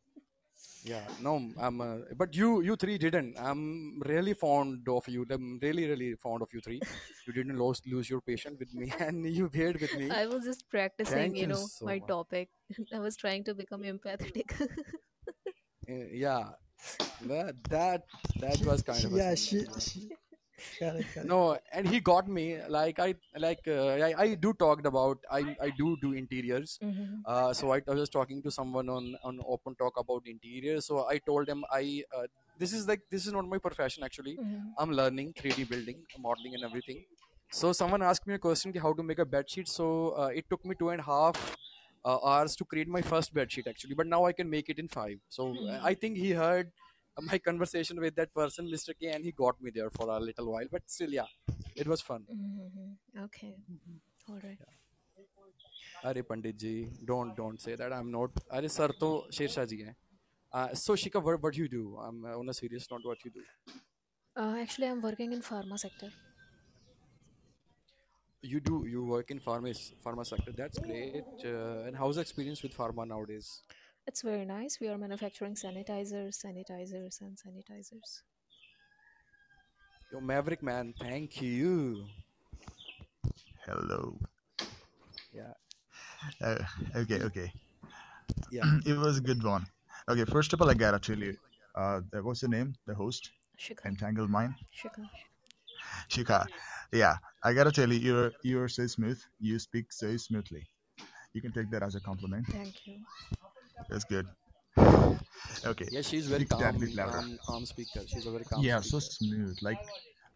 yeah. 0.83 1.03
No 1.21 1.49
I'm 1.57 1.81
uh, 1.81 1.97
but 2.15 2.35
you 2.35 2.61
you 2.61 2.75
three 2.75 2.97
didn't. 2.97 3.35
I'm 3.39 4.01
really 4.05 4.33
fond 4.33 4.87
of 4.89 5.07
you. 5.07 5.25
I'm 5.29 5.59
really 5.61 5.87
really 5.87 6.15
fond 6.15 6.41
of 6.41 6.49
you 6.53 6.61
three. 6.61 6.81
You 7.25 7.33
didn't 7.33 7.57
lose 7.57 7.81
lose 7.85 8.09
your 8.09 8.21
patience 8.21 8.59
with 8.59 8.73
me 8.73 8.91
and 8.99 9.25
you 9.25 9.49
paired 9.49 9.79
with 9.79 9.95
me. 9.97 10.09
I 10.09 10.25
was 10.25 10.43
just 10.43 10.69
practicing, 10.69 11.17
thank 11.17 11.35
you 11.35 11.41
you 11.41 11.47
know, 11.47 11.65
so 11.67 11.85
my 11.85 11.99
much. 11.99 12.07
topic. 12.07 12.49
I 12.93 12.99
was 12.99 13.15
trying 13.15 13.43
to 13.45 13.53
become 13.53 13.83
empathetic. 13.83 14.59
Uh, 14.61 14.67
yeah. 16.11 16.49
That 17.27 17.55
that 17.69 18.03
that 18.39 18.59
was 18.65 18.81
kind 18.81 19.03
of 19.05 19.11
yeah, 19.13 19.35
thing 19.35 19.37
she, 19.37 19.65
she, 19.79 20.09
correct, 20.79 21.13
correct. 21.13 21.31
no 21.31 21.57
and 21.71 21.87
he 21.87 21.99
got 21.99 22.27
me 22.27 22.59
like 22.67 22.99
i 22.99 23.13
like 23.37 23.67
uh, 23.67 23.87
I, 24.07 24.13
I 24.23 24.35
do 24.35 24.53
talked 24.53 24.85
about 24.85 25.19
i 25.31 25.55
i 25.61 25.69
do 25.69 25.97
do 26.01 26.13
interiors. 26.13 26.79
Hmm 26.81 27.23
uh, 27.25 27.53
so 27.53 27.71
I, 27.73 27.81
I 27.87 27.93
was 27.93 28.09
talking 28.09 28.43
to 28.43 28.51
someone 28.51 28.89
on 28.89 29.15
on 29.23 29.39
open 29.47 29.75
talk 29.75 29.97
about 29.97 30.23
interiors. 30.25 30.85
So 30.87 31.07
i 31.07 31.17
told 31.19 31.47
him 31.49 31.63
i 31.71 32.03
uh, 32.15 32.27
this 32.57 32.73
is 32.73 32.87
like 32.87 33.01
this 33.09 33.25
is 33.25 33.33
not 33.33 33.45
my 33.47 33.57
profession 33.57 34.03
actually. 34.03 34.39
Hmm 34.39 34.75
i'm 34.77 34.91
learning 34.91 35.33
3d 35.37 35.63
building 35.63 36.05
modeling 36.17 36.55
and 36.55 36.63
everything. 36.63 37.03
So 37.51 37.71
someone 37.71 38.01
asked 38.01 38.27
me 38.27 38.33
a 38.35 38.39
question 38.39 38.73
how 38.75 38.93
to 38.93 39.03
make 39.03 39.19
a 39.19 39.25
bed 39.25 39.49
sheet. 39.49 39.67
So 39.67 40.09
uh, 40.17 40.31
it 40.33 40.45
took 40.49 40.65
me 40.65 40.75
two 40.75 40.89
and 40.89 40.99
a 41.01 41.03
half 41.03 41.57
uh, 42.05 42.17
hours 42.25 42.55
to 42.57 42.65
create 42.65 42.87
my 42.87 43.01
first 43.01 43.33
bed 43.33 43.51
sheet 43.51 43.67
actually. 43.67 43.93
But 43.95 44.07
now 44.07 44.25
i 44.25 44.33
can 44.33 44.49
make 44.49 44.69
it 44.69 44.79
in 44.79 44.87
five. 44.87 45.19
So 45.29 45.65
uh, 45.69 45.79
hmm 45.79 45.83
i 45.83 45.93
think 45.93 46.17
he 46.17 46.31
heard 46.31 46.71
my 47.20 47.38
conversation 47.38 48.00
with 48.00 48.14
that 48.16 48.32
person, 48.34 48.68
Mr. 48.70 48.94
K, 48.98 49.08
and 49.08 49.24
he 49.24 49.32
got 49.32 49.60
me 49.60 49.70
there 49.74 49.90
for 49.90 50.08
a 50.08 50.18
little 50.20 50.52
while. 50.52 50.66
But 50.70 50.82
still, 50.86 51.10
yeah, 51.10 51.26
it 51.74 51.86
was 51.86 52.00
fun. 52.00 52.24
Mm-hmm. 52.32 53.24
Okay. 53.24 53.54
All 54.28 54.40
right. 54.48 54.58
अरे 56.06 56.22
पंडित 56.22 56.56
जी 56.62 56.72
don't 57.10 57.34
don't 57.38 57.60
say 57.62 57.72
that 57.78 57.92
I'm 57.94 58.10
not 58.16 58.40
अरे 58.58 58.68
sir 58.68 58.90
तो 59.00 59.08
शेरशाह 59.38 59.64
जी 59.72 59.76
हैं 59.78 59.94
uh, 60.52 60.68
so 60.82 60.94
Shika 61.04 61.22
what 61.28 61.40
what 61.46 61.56
you 61.60 61.66
do 61.72 61.80
I'm 62.04 62.24
uh, 62.24 62.36
on 62.42 62.48
a 62.48 62.54
serious 62.58 62.86
note 62.92 63.08
what 63.12 63.24
you 63.24 63.32
do 63.38 63.44
Uh, 64.40 64.54
actually, 64.62 64.86
I'm 64.86 65.00
working 65.02 65.32
in 65.36 65.40
pharma 65.50 65.78
sector. 65.84 66.10
you 68.50 68.58
do 68.66 68.76
you 68.90 69.00
work 69.04 69.30
in 69.34 69.40
pharma 69.46 69.70
pharma 70.02 70.24
sector 70.26 70.52
that's 70.58 70.78
great 70.82 71.24
uh, 71.44 71.86
and 71.86 71.96
how's 72.00 72.18
the 72.18 72.22
experience 72.26 72.62
with 72.66 72.76
pharma 72.80 73.06
nowadays 73.12 73.48
it's 74.07 74.21
very 74.21 74.45
nice. 74.45 74.79
We 74.79 74.87
are 74.89 74.97
manufacturing 74.97 75.55
sanitizers, 75.55 76.35
sanitizers, 76.43 77.21
and 77.21 77.37
sanitizers. 77.37 78.21
yo 80.11 80.19
Maverick 80.21 80.61
man 80.61 80.93
thank 80.99 81.41
you 81.41 82.05
Hello. 83.65 84.01
yeah 85.33 85.53
Uh, 86.41 86.59
okay, 87.01 87.19
okay. 87.27 87.49
yeah 88.51 88.65
it 88.85 88.97
was 88.97 89.17
a 89.17 89.21
good 89.29 89.43
one. 89.43 89.65
Okay, 90.09 90.25
first 90.25 90.53
of 90.53 90.61
all, 90.61 90.69
I 90.69 90.73
gotta 90.73 90.99
tell 90.99 91.17
you, 91.17 91.33
uh, 91.75 92.01
that- 92.11 92.23
what's 92.23 92.41
the 92.41 92.47
name? 92.47 92.69
The 92.87 92.95
host, 92.95 93.31
Shikha. 93.59 93.85
Entangled 93.85 94.29
Mind, 94.29 94.53
Shikha. 94.79 95.05
Shikha. 96.09 96.39
Yeah, 96.91 97.15
I 97.43 97.53
gotta 97.53 97.71
tell 97.71 97.91
you, 97.91 97.99
you're 98.07 98.31
you're 98.43 98.67
so 98.67 98.85
smooth. 98.87 99.19
You 99.39 99.59
speak 99.59 99.91
so 100.01 100.15
smoothly. 100.17 100.63
You 101.33 101.41
can 101.41 101.51
take 101.51 101.69
that 101.71 101.83
as 101.83 101.95
a 101.95 102.01
compliment. 102.01 102.45
Thank 102.51 102.87
you. 102.87 102.97
That's 103.89 104.03
good. 104.05 104.27
Okay, 105.65 105.87
yeah 105.91 106.01
she's 106.01 106.27
very 106.27 106.43
speak 106.43 106.49
calm 106.49 106.79
calm 106.97 107.37
calm 107.47 107.65
speaker 107.65 108.01
she's 108.07 108.25
a 108.25 108.31
very 108.31 108.43
calm 108.43 108.63
Yeah, 108.63 108.81
so 108.81 108.99
smooth. 108.99 109.57
Like 109.61 109.79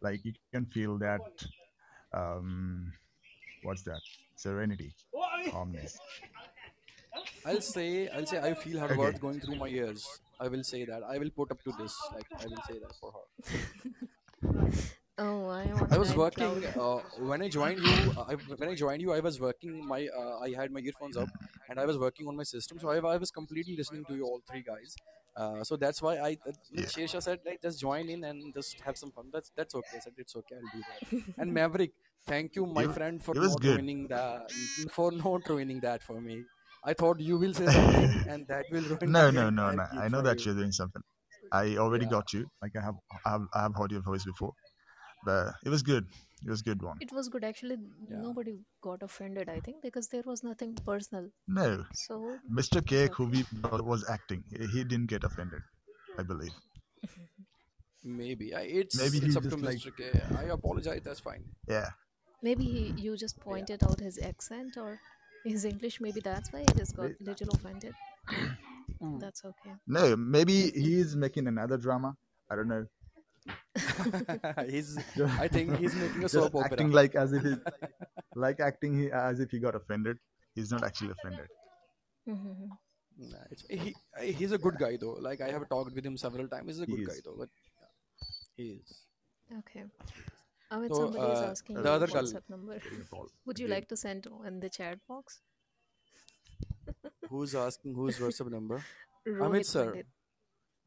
like 0.02 0.24
you 0.24 0.34
can 0.54 0.66
feel 0.66 0.98
that. 1.00 1.22
Um, 2.14 2.94
what's 3.64 3.84
that? 3.84 4.02
Serenity, 4.36 4.94
calmness. 5.52 6.00
I'll 7.46 7.62
say 7.62 8.08
I'll 8.10 8.26
say 8.26 8.40
I 8.40 8.54
feel 8.54 8.80
her 8.80 8.88
Okay. 8.88 8.98
words 8.98 9.20
going 9.20 9.40
through 9.40 9.56
my 9.56 9.68
ears 9.68 10.20
I 10.40 10.48
will 10.48 10.64
say 10.64 10.86
that 10.86 11.04
I 11.04 11.18
will 11.18 11.30
put 11.30 11.52
up 11.52 11.64
to 11.64 11.72
this 11.78 11.94
like 12.14 12.28
I 12.40 12.48
will 12.48 12.62
say 12.68 12.80
that 12.80 12.96
for 13.00 13.12
her 13.18 13.26
Oh, 15.20 15.48
I 15.48 15.64
am 15.64 15.88
I 15.92 15.98
was 15.98 16.10
nine 16.10 16.16
working 16.16 16.66
uh, 16.78 17.00
when 17.30 17.42
I 17.42 17.50
joined 17.50 17.84
you. 17.84 18.14
Uh, 18.16 18.26
I, 18.30 18.34
when 18.36 18.70
I 18.70 18.76
joined 18.76 19.02
you, 19.02 19.14
I 19.14 19.20
was 19.20 19.40
working. 19.40 19.86
My 19.88 20.08
uh, 20.16 20.40
I 20.40 20.52
had 20.56 20.72
my 20.72 20.80
earphones 20.80 21.18
up, 21.18 21.30
and 21.70 21.80
I 21.80 21.86
was 21.86 21.98
working 21.98 22.28
on 22.28 22.36
my 22.36 22.44
system. 22.44 22.80
So 22.80 22.90
I, 22.90 22.98
I 22.98 23.18
was 23.18 23.32
completely 23.32 23.76
listening 23.76 24.06
to 24.06 24.16
you 24.16 24.24
all 24.26 24.42
three 24.48 24.62
guys. 24.62 24.96
Uh, 25.36 25.64
so 25.64 25.76
that's 25.76 26.02
why 26.02 26.18
I. 26.18 26.38
Uh, 26.48 26.52
Yeah. 26.72 26.90
Shesha 26.96 27.22
said, 27.22 27.40
like, 27.46 27.62
just 27.62 27.80
join 27.80 28.10
in 28.10 28.24
and 28.24 28.54
just 28.54 28.80
have 28.86 28.98
some 28.98 29.12
fun. 29.12 29.30
That's 29.34 29.52
that's 29.56 29.74
okay. 29.76 29.98
I 29.98 30.00
said 30.00 30.14
it's 30.18 30.36
okay. 30.36 30.56
I'll 30.56 30.70
do 30.78 30.84
that. 30.90 31.02
And 31.40 31.54
Maverick, 31.54 31.94
thank 32.28 32.56
you, 32.56 32.66
my 32.68 32.86
It, 32.86 32.90
friend, 32.90 33.24
for 33.24 33.34
not 33.34 33.62
good. 33.62 33.84
ruining 33.84 34.08
that. 34.10 34.52
For 34.92 35.12
not 35.12 35.50
ruining 35.50 35.80
that 35.82 36.04
for 36.04 36.22
me. 36.22 36.46
I 36.84 36.94
thought 36.94 37.20
you 37.20 37.38
will 37.38 37.54
say 37.56 37.68
something, 37.70 38.22
and 38.28 38.48
that 38.48 38.68
will 38.70 38.84
ruin 38.84 39.14
No, 39.14 39.32
no, 39.32 39.50
no, 39.50 39.72
no. 39.72 39.86
I 39.98 40.08
know 40.10 40.22
that 40.22 40.44
you. 40.44 40.46
you're 40.46 40.56
doing 40.56 40.72
something. 40.72 41.02
I 41.52 41.78
already 41.78 42.06
Yeah. 42.06 42.08
got 42.08 42.34
you. 42.34 42.48
Like 42.62 42.74
I 42.78 42.84
have, 42.84 42.96
I 43.26 43.30
have, 43.32 43.42
I 43.54 43.62
have 43.64 43.76
heard 43.76 43.92
your 43.92 44.02
voice 44.02 44.26
before, 44.26 44.54
but 45.28 45.54
it 45.70 45.70
was 45.76 45.84
good. 45.92 46.06
It 46.46 46.50
was 46.54 46.62
good 46.66 46.82
one. 46.88 46.98
It 47.06 47.12
was 47.18 47.30
good. 47.36 47.44
Actually, 47.50 47.78
Yeah. 48.10 48.20
nobody 48.26 48.54
got 48.88 49.04
offended, 49.08 49.50
I 49.54 49.60
think, 49.68 49.82
because 49.88 50.10
there 50.16 50.26
was 50.32 50.44
nothing 50.50 50.76
personal. 50.90 51.30
No, 51.60 51.70
So 52.06 52.20
Mr. 52.60 52.82
it's 52.82 52.90
K, 52.92 53.00
okay. 53.06 53.14
who 53.20 53.26
we 53.36 53.42
was 53.94 54.06
acting, 54.18 54.44
he 54.60 54.68
he 54.76 54.84
didn't 54.94 55.10
get 55.16 55.24
offended. 55.32 55.64
I 56.24 56.24
believe. 56.34 56.56
Maybe 58.04 58.54
I, 58.56 58.62
it's 58.82 58.98
Maybe 58.98 59.18
it's 59.26 59.36
up 59.36 59.44
to 59.44 59.50
just 59.50 59.64
like, 59.64 59.78
Mr. 59.78 59.96
K. 59.98 60.12
I 60.38 60.44
apologize. 60.58 61.02
That's 61.04 61.20
fine. 61.20 61.44
yeah, 61.68 61.90
Maybe 62.42 62.66
he, 62.76 62.84
you 63.06 63.18
just 63.18 63.38
Yeah. 63.38 63.44
pointed 63.50 63.84
out 63.90 64.00
his 64.00 64.18
accent 64.32 64.78
or 64.78 65.00
his 65.44 65.66
English. 65.66 66.00
Maybe 66.06 66.22
that's 66.22 66.54
why 66.54 66.60
he 66.68 66.72
just 66.82 66.96
got 66.96 67.10
May- 67.10 67.26
little 67.32 67.50
offended. 67.60 67.94
Hmm. 69.00 69.20
That's 69.24 69.44
okay. 69.48 69.74
no, 69.96 70.16
maybe 70.16 70.72
he's 70.84 71.16
making 71.24 71.46
another 71.48 71.78
drama. 71.78 72.16
I 72.50 72.56
don't 72.56 72.70
know. 72.70 72.86
he's 74.70 74.98
I 75.40 75.48
think 75.48 75.78
he's 75.78 75.96
making 75.96 76.24
a 76.24 76.30
soap 76.30 76.56
opera. 76.56 76.66
acting 76.66 76.92
like 76.92 77.16
as 77.16 77.34
if 77.34 77.44
he, 77.44 77.56
like 78.36 78.60
acting 78.60 78.98
he, 79.00 79.12
as 79.12 79.40
if 79.40 79.52
he 79.52 79.60
got 79.60 79.76
offended. 79.76 80.18
He's 80.56 80.72
not 80.72 80.84
actually 80.84 81.12
offended. 81.12 81.48
Mhm. 82.28 82.70
Nah, 83.20 83.38
it's, 83.52 83.66
he 83.70 83.96
he's 84.22 84.52
a 84.52 84.58
good 84.58 84.78
guy 84.78 84.98
though. 85.00 85.18
Like 85.28 85.42
I 85.42 85.52
have 85.52 85.68
talked 85.70 85.94
with 85.96 86.06
him 86.06 86.18
several 86.18 86.48
times. 86.48 86.68
He's 86.68 86.82
a 86.82 86.86
He 86.86 86.96
good 86.96 87.08
guy 87.08 87.20
though. 87.26 87.36
But 87.38 87.50
he 88.56 88.64
is. 88.82 89.04
Okay. 89.60 89.84
Amit, 90.72 90.90
So 90.90 91.06
somebody 91.06 91.32
is 91.34 91.40
uh, 91.40 91.48
asking 91.52 91.76
the 91.78 91.84
your 91.84 91.92
other 91.94 92.08
girl. 92.08 92.24
WhatsApp 92.24 92.50
number. 92.50 92.80
Taking 92.80 93.02
a 93.02 93.06
call 93.06 93.28
Would 93.46 93.60
you 93.60 93.66
again. 93.68 93.76
like 93.78 93.88
to 93.90 93.98
send 93.98 94.28
in 94.46 94.60
the 94.60 94.70
chat 94.70 95.00
box? 95.08 95.42
Who's 97.30 97.56
asking 97.56 97.96
whose 97.96 98.18
WhatsApp 98.20 98.52
number? 98.52 98.84
Amit 99.28 99.66
Rohit 99.66 99.66
sir. 99.66 99.86
Pandit. 99.86 100.08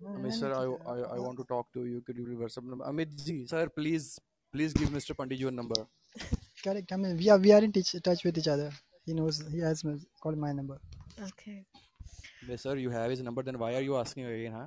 Amit 0.09 0.33
sir, 0.33 0.53
I, 0.55 0.65
I 0.93 0.99
I 1.17 1.19
want 1.19 1.39
to 1.39 1.45
talk 1.45 1.73
to 1.75 1.85
you. 1.85 2.01
Could 2.01 2.17
you 2.17 2.27
give 2.27 2.39
WhatsApp 2.39 2.65
number? 2.65 2.85
Amit 2.87 3.15
ji, 3.25 3.47
sir, 3.47 3.69
please 3.69 4.19
please 4.53 4.73
give 4.73 4.89
Mr. 4.89 5.17
Pandit 5.17 5.39
your 5.39 5.51
number. 5.51 5.87
Correct. 6.65 6.93
I 6.93 6.97
mean, 6.97 7.17
we 7.17 7.29
are 7.29 7.39
we 7.39 7.53
are 7.53 7.63
in 7.63 7.73
touch, 7.73 7.95
touch 8.03 8.25
with 8.25 8.39
each 8.39 8.49
other. 8.49 8.71
He 9.05 9.13
knows. 9.13 9.43
He 9.53 9.61
has 9.61 9.85
called 10.23 10.39
my 10.39 10.53
number. 10.53 10.79
Okay. 11.29 11.65
Yes, 12.49 12.63
sir, 12.63 12.77
you 12.77 12.91
have 12.91 13.11
his 13.11 13.21
number. 13.23 13.43
Then 13.43 13.59
why 13.59 13.75
are 13.75 13.81
you 13.81 13.97
asking 13.97 14.25
again, 14.25 14.53
huh? 14.53 14.67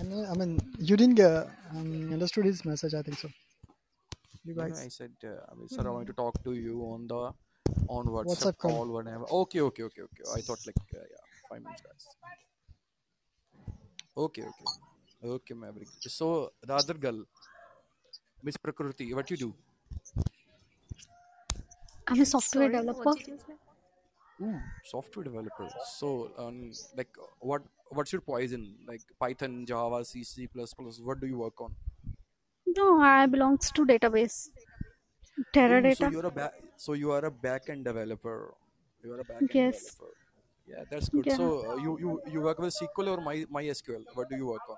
I 0.00 0.04
know. 0.04 0.24
I 0.30 0.34
mean, 0.34 0.58
you 0.78 0.96
didn't 0.96 1.20
uh, 1.20 1.46
um, 1.70 2.12
understood 2.12 2.44
his 2.44 2.64
message. 2.64 2.94
I 2.94 3.02
think 3.02 3.18
so. 3.18 3.28
You 4.44 4.54
No, 4.54 4.62
no, 4.62 4.68
guys. 4.68 4.80
I 4.84 4.88
said, 4.88 5.12
uh, 5.24 5.54
Amit 5.54 5.70
sir, 5.70 5.86
I 5.86 5.90
want 5.90 6.06
to 6.06 6.12
talk 6.12 6.42
to 6.44 6.54
you 6.54 6.80
on 6.92 7.06
the 7.08 7.22
on 7.88 8.06
WhatsApp 8.06 8.26
WhatsApp 8.26 8.58
call. 8.58 8.70
call 8.70 8.92
whenever. 8.98 9.24
Okay, 9.42 9.60
okay, 9.60 9.82
okay, 9.82 10.02
okay. 10.02 10.24
I 10.36 10.40
thought 10.40 10.66
like 10.66 10.76
uh, 10.94 10.98
yeah, 10.98 11.26
five 11.50 11.62
minutes, 11.62 11.82
guys. 11.82 12.06
Okay, 14.16 14.44
okay, 14.44 14.68
okay, 15.24 15.54
Maverick. 15.54 15.88
So 16.06 16.52
the 16.62 16.74
other 16.74 16.94
girl, 16.94 17.24
Miss 18.42 18.56
Prakriti, 18.58 19.12
what 19.14 19.30
you 19.30 19.36
do? 19.38 19.54
I'm 22.06 22.20
a 22.20 22.26
software 22.26 22.68
Sorry, 22.68 22.70
developer. 22.70 23.10
what 23.10 23.16
did 23.18 23.26
you 23.26 23.38
say? 23.38 23.54
Ooh, 24.40 24.62
software 24.82 25.24
developer. 25.24 25.68
So, 25.78 26.32
um, 26.36 26.78
like, 26.94 27.14
what 27.40 27.62
what's 27.90 28.12
your 28.12 28.20
poison? 28.22 28.78
Like 28.86 29.02
Python, 29.18 29.64
Java, 29.66 30.04
C, 30.04 30.24
C++. 30.24 30.48
What 30.54 31.20
do 31.20 31.26
you 31.26 31.38
work 31.38 31.60
on? 31.60 31.76
No, 32.66 32.98
I 33.00 33.26
belongs 33.26 33.70
to 33.70 33.86
database. 33.86 34.50
Ooh, 35.66 35.90
so 35.90 36.04
you're 36.04 36.26
a 36.26 36.30
back. 36.30 36.52
So 36.76 36.92
you 36.92 37.10
are 37.10 37.24
a 37.24 37.30
backend 37.30 37.84
developer. 37.84 38.54
You 39.02 39.12
are 39.12 39.20
a 39.20 39.24
backend 39.24 39.62
Yes. 39.62 39.62
developer. 39.62 40.14
Yeah, 40.66 40.84
that's 40.90 41.08
good. 41.08 41.26
Yeah. 41.26 41.36
So 41.38 41.44
uh, 41.72 41.76
you 41.76 41.98
you 41.98 42.20
you 42.26 42.40
work 42.42 42.58
with 42.58 42.74
SQL 42.74 43.16
or 43.16 43.20
My 43.20 43.36
MySQL? 43.58 44.04
What 44.14 44.28
do 44.28 44.36
you 44.36 44.46
work 44.46 44.68
on? 44.68 44.76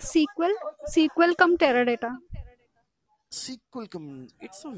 SQL. 0.00 0.54
SQL 0.94 1.36
come 1.36 1.56
Teradata. 1.58 2.10
SQL. 3.30 3.86
Com- 3.88 4.28
it's 4.40 4.64
a 4.64 4.72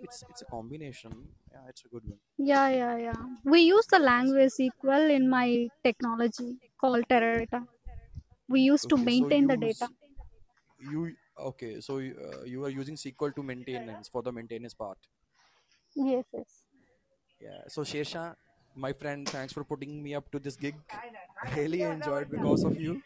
it's 0.00 0.24
it's 0.30 0.42
a 0.42 0.46
combination. 0.46 1.34
Yeah, 1.50 1.68
it's 1.68 1.84
a 1.84 1.88
good 1.88 2.04
one. 2.04 2.20
Yeah, 2.36 2.68
yeah, 2.68 2.96
yeah. 2.98 3.22
We 3.44 3.60
use 3.62 3.86
the 3.86 3.98
language 3.98 4.52
SQL 4.52 5.10
in 5.10 5.30
my 5.30 5.70
technology 5.82 6.58
called 6.78 7.08
Teradata. 7.08 7.66
We 8.48 8.60
used 8.62 8.88
to 8.90 8.96
Okay, 8.96 9.10
so 9.10 9.28
maintain 9.28 9.46
the 9.48 9.56
use 9.56 9.56
data. 9.56 9.88
you 10.78 11.16
okay? 11.38 11.80
So 11.80 11.98
you, 11.98 12.14
uh, 12.18 12.42
you 12.44 12.64
are 12.64 12.68
using 12.70 12.96
SQL 12.96 13.32
to 13.32 13.42
maintenance 13.42 14.08
for 14.08 14.22
the 14.22 14.32
maintenance 14.32 14.74
part. 14.74 14.98
Yes, 15.94 16.26
yes. 16.34 16.64
Yeah. 17.40 17.62
So 17.68 17.82
Shersha, 17.82 18.36
my 18.74 18.92
friend, 18.92 19.28
thanks 19.28 19.52
for 19.52 19.64
putting 19.64 20.02
me 20.02 20.14
up 20.14 20.30
to 20.32 20.38
this 20.38 20.56
gig. 20.56 20.76
Really 21.56 21.82
enjoyed 21.82 22.30
because 22.30 22.64
of 22.64 22.78
you. 22.80 23.02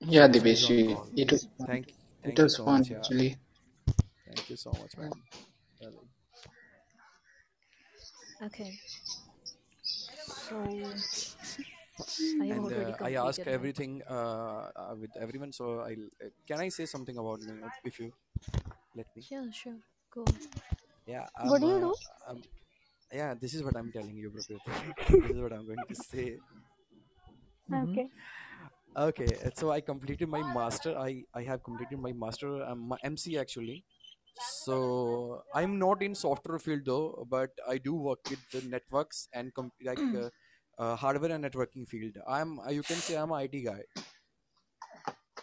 Yeah, 0.00 0.28
Shersha 0.28 0.50
is 0.50 0.62
on 0.62 0.78
Diveshi, 0.78 0.80
call. 0.80 1.08
it 1.16 1.32
was 1.32 1.48
Thank 1.66 1.94
it 2.24 2.24
thank 2.24 2.42
you 2.42 2.48
was 2.48 2.56
so 2.56 2.66
fun 2.66 2.66
much. 2.68 2.90
Yeah. 2.90 2.98
actually. 2.98 3.38
Thank 4.26 4.50
you 4.50 4.56
so 4.56 4.72
much, 4.72 4.96
man. 4.96 5.12
Okay. 8.42 8.80
So 10.26 10.56
I 12.40 12.46
have 12.46 12.64
And 12.64 12.72
uh, 12.72 12.96
I 13.02 13.14
ask 13.14 13.46
everything 13.46 14.02
uh, 14.08 14.70
uh, 14.76 14.94
with 14.98 15.16
everyone. 15.16 15.52
So 15.52 15.80
I 15.80 15.92
uh, 16.24 16.28
can 16.46 16.60
I 16.60 16.68
say 16.68 16.86
something 16.86 17.16
about 17.16 17.40
me 17.40 17.72
if 17.84 17.98
you 18.00 18.12
let 18.94 19.06
me? 19.16 19.24
Yeah, 19.30 19.50
sure. 19.50 19.78
Go. 20.10 20.24
Yeah. 21.06 21.26
What 21.42 21.60
I'm. 21.60 21.62
do 21.62 21.66
you 21.66 21.80
Uh, 21.80 21.80
do? 21.80 21.94
um, 22.28 22.42
yeah. 23.12 23.34
This 23.34 23.54
is 23.54 23.62
what 23.62 23.76
I'm 23.76 23.92
telling 23.92 24.16
you, 24.16 24.30
Prakriti. 24.30 24.72
this 25.26 25.36
is 25.36 25.40
what 25.40 25.52
I'm 25.52 25.66
going 25.66 25.84
to 25.88 25.94
say. 25.94 26.38
Mm-hmm. 27.70 27.98
Okay. 27.98 28.08
Okay, 28.96 29.36
uh, 29.44 29.50
so 29.54 29.70
I 29.70 29.80
completed 29.80 30.28
my 30.28 30.42
master. 30.42 30.96
I 30.98 31.24
I 31.34 31.42
have 31.44 31.62
completed 31.62 31.98
my 31.98 32.12
master, 32.12 32.62
um, 32.64 32.80
my 32.92 32.98
MC 33.02 33.38
actually. 33.38 33.84
So 34.38 35.42
I'm 35.54 35.78
not 35.78 36.02
in 36.02 36.14
software 36.14 36.58
field 36.58 36.82
though, 36.86 37.26
but 37.30 37.50
I 37.68 37.78
do 37.78 37.94
work 37.94 38.20
with 38.30 38.40
the 38.52 38.62
networks 38.62 39.28
and 39.32 39.52
com- 39.54 39.72
like 39.84 40.02
uh, 40.14 40.28
uh, 40.78 40.96
hardware 40.96 41.32
and 41.32 41.44
networking 41.44 41.88
field. 41.88 42.16
I'm 42.26 42.58
uh, 42.60 42.70
you 42.70 42.82
can 42.82 43.02
say 43.08 43.16
I'm 43.16 43.30
a 43.32 43.42
IT 43.44 43.62
guy, 43.64 43.82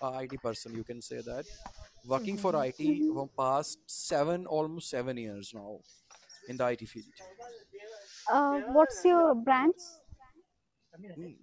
a 0.01 0.19
IT 0.23 0.37
person. 0.37 0.73
You 0.75 0.83
can 0.83 1.01
say 1.01 1.21
that 1.21 1.45
working 2.03 2.37
for 2.37 2.55
Mhm. 2.55 2.63
IT 2.65 3.01
for 3.01 3.27
past 3.37 3.79
seven 3.87 4.45
almost 4.47 4.89
seven 4.89 5.17
years 5.17 5.53
now 5.53 5.81
in 6.47 6.57
the 6.57 6.65
IT 6.67 6.85
field. 6.85 7.13
Uh, 8.31 8.59
what's 8.73 9.03
your 9.03 9.35
branch? 9.35 9.75
Mm, 11.17 11.37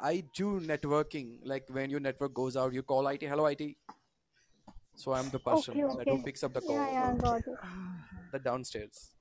I 0.00 0.20
do 0.34 0.60
networking. 0.60 1.40
Like 1.44 1.68
when 1.68 1.90
your 1.90 2.00
network 2.00 2.34
goes 2.34 2.56
out, 2.56 2.72
you 2.72 2.82
call 2.82 3.06
IT, 3.08 3.22
hello 3.22 3.46
IT. 3.46 3.76
So 4.94 5.12
I'm 5.12 5.30
the 5.30 5.40
person 5.40 5.74
Okay, 5.78 5.82
that 5.96 6.08
who 6.08 6.18
picks 6.18 6.42
up 6.44 6.52
the 6.52 6.60
call, 6.62 6.76
yeah, 6.92 7.12
it. 7.36 7.44
the 8.30 8.38
downstairs, 8.38 9.16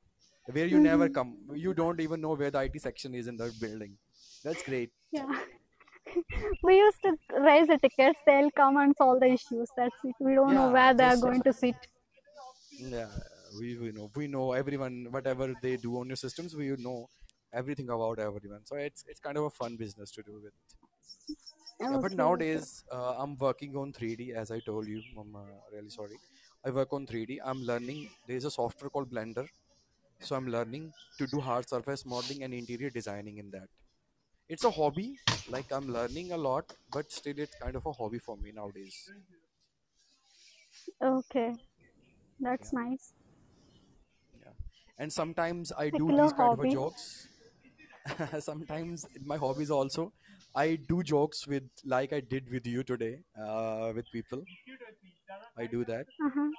where 0.45 0.67
you 0.67 0.79
never 0.79 1.09
Mhm. 1.09 1.13
come. 1.13 1.47
You 1.55 1.73
don't 1.73 1.99
even 1.99 2.21
know 2.21 2.35
where 2.35 2.51
the 2.51 2.59
IT 2.59 2.79
section 2.79 3.15
is 3.15 3.27
in 3.27 3.37
the 3.37 3.51
building. 3.59 3.97
That's 4.43 4.63
great. 4.63 4.91
Yeah. 5.11 5.43
we 6.63 6.77
used 6.77 7.01
to 7.03 7.17
raise 7.39 7.67
the 7.67 7.77
tickets. 7.77 8.19
They'll 8.25 8.51
come 8.51 8.77
and 8.77 8.95
solve 8.97 9.19
the 9.19 9.27
issues. 9.27 9.69
That's 9.77 9.95
it. 10.03 10.15
We 10.19 10.35
don't 10.35 10.53
know 10.53 10.69
where 10.71 10.93
they 10.93 11.03
are 11.03 11.17
going 11.17 11.41
to 11.43 11.53
sit. 11.53 11.75
yeah, 12.77 13.07
we, 13.59 13.77
we 13.77 13.91
know 13.91 14.09
we 14.15 14.27
know 14.27 14.51
everyone. 14.53 15.07
Whatever 15.09 15.53
they 15.61 15.77
do 15.77 15.99
on 15.99 16.07
your 16.07 16.15
systems, 16.15 16.55
we 16.55 16.75
know 16.77 17.07
everything 17.53 17.89
about 17.89 18.19
everyone. 18.19 18.65
So 18.65 18.75
it's 18.75 19.05
it's 19.07 19.19
kind 19.19 19.37
of 19.37 19.45
a 19.45 19.49
fun 19.49 19.75
business 19.75 20.11
to 20.11 20.23
do 20.23 20.39
with. 20.43 20.53
Yeah, 21.81 21.97
but 22.01 22.13
nowadays 22.13 22.83
uh, 22.91 23.15
I'm 23.17 23.37
working 23.37 23.75
on 23.77 23.93
3D 23.93 24.33
as 24.33 24.51
I 24.51 24.59
told 24.59 24.87
you. 24.87 25.01
I'm 25.17 25.35
uh, 25.35 25.39
really 25.73 25.89
sorry. 25.89 26.17
I 26.65 26.71
work 26.71 26.91
on 26.91 27.07
3D. 27.07 27.37
I'm 27.43 27.61
learning. 27.63 28.09
There's 28.27 28.45
a 28.45 28.51
software 28.51 28.89
called 28.89 29.09
Blender. 29.09 29.47
So 30.19 30.35
I'm 30.35 30.47
learning 30.47 30.91
to 31.17 31.27
do 31.27 31.39
hard 31.39 31.69
surface 31.69 32.05
modeling 32.05 32.43
and 32.43 32.53
interior 32.53 32.89
designing 32.89 33.37
in 33.37 33.49
that. 33.51 33.69
It's 34.49 34.65
a 34.65 34.71
hobby. 34.71 35.19
Like 35.47 35.71
I'm 35.71 35.87
learning 35.87 36.33
a 36.33 36.37
lot, 36.37 36.73
but 36.89 37.11
still 37.11 37.39
it's 37.39 37.55
kind 37.55 37.75
of 37.77 37.85
a 37.85 37.93
hobby 37.93 38.19
for 38.19 38.37
me 38.37 38.51
nowadays. 38.51 39.13
Okay, 41.01 41.57
that's 42.39 42.73
Yeah, 42.73 42.73
nice. 42.73 43.13
yeah. 44.33 44.53
And 44.97 45.11
sometimes 45.11 45.71
I 45.77 45.89
do 45.89 46.11
Particular 46.11 46.11
these 46.11 46.33
kind 46.33 46.53
of 46.53 46.59
a 46.59 46.67
hobby. 46.67 46.75
jokes. 46.75 47.29
sometimes 48.39 49.05
my 49.21 49.37
hobbies 49.37 49.71
also. 49.71 50.13
I 50.55 50.75
do 50.77 51.03
jokes 51.03 51.47
with 51.47 51.69
like 51.85 52.13
I 52.13 52.21
did 52.21 52.49
with 52.49 52.67
you 52.67 52.83
today, 52.83 53.23
uh, 53.39 53.93
with 53.95 54.11
people. 54.11 54.47
I 55.55 55.67
do 55.67 55.85
that. 55.85 56.07
Uh-huh. 56.25 56.51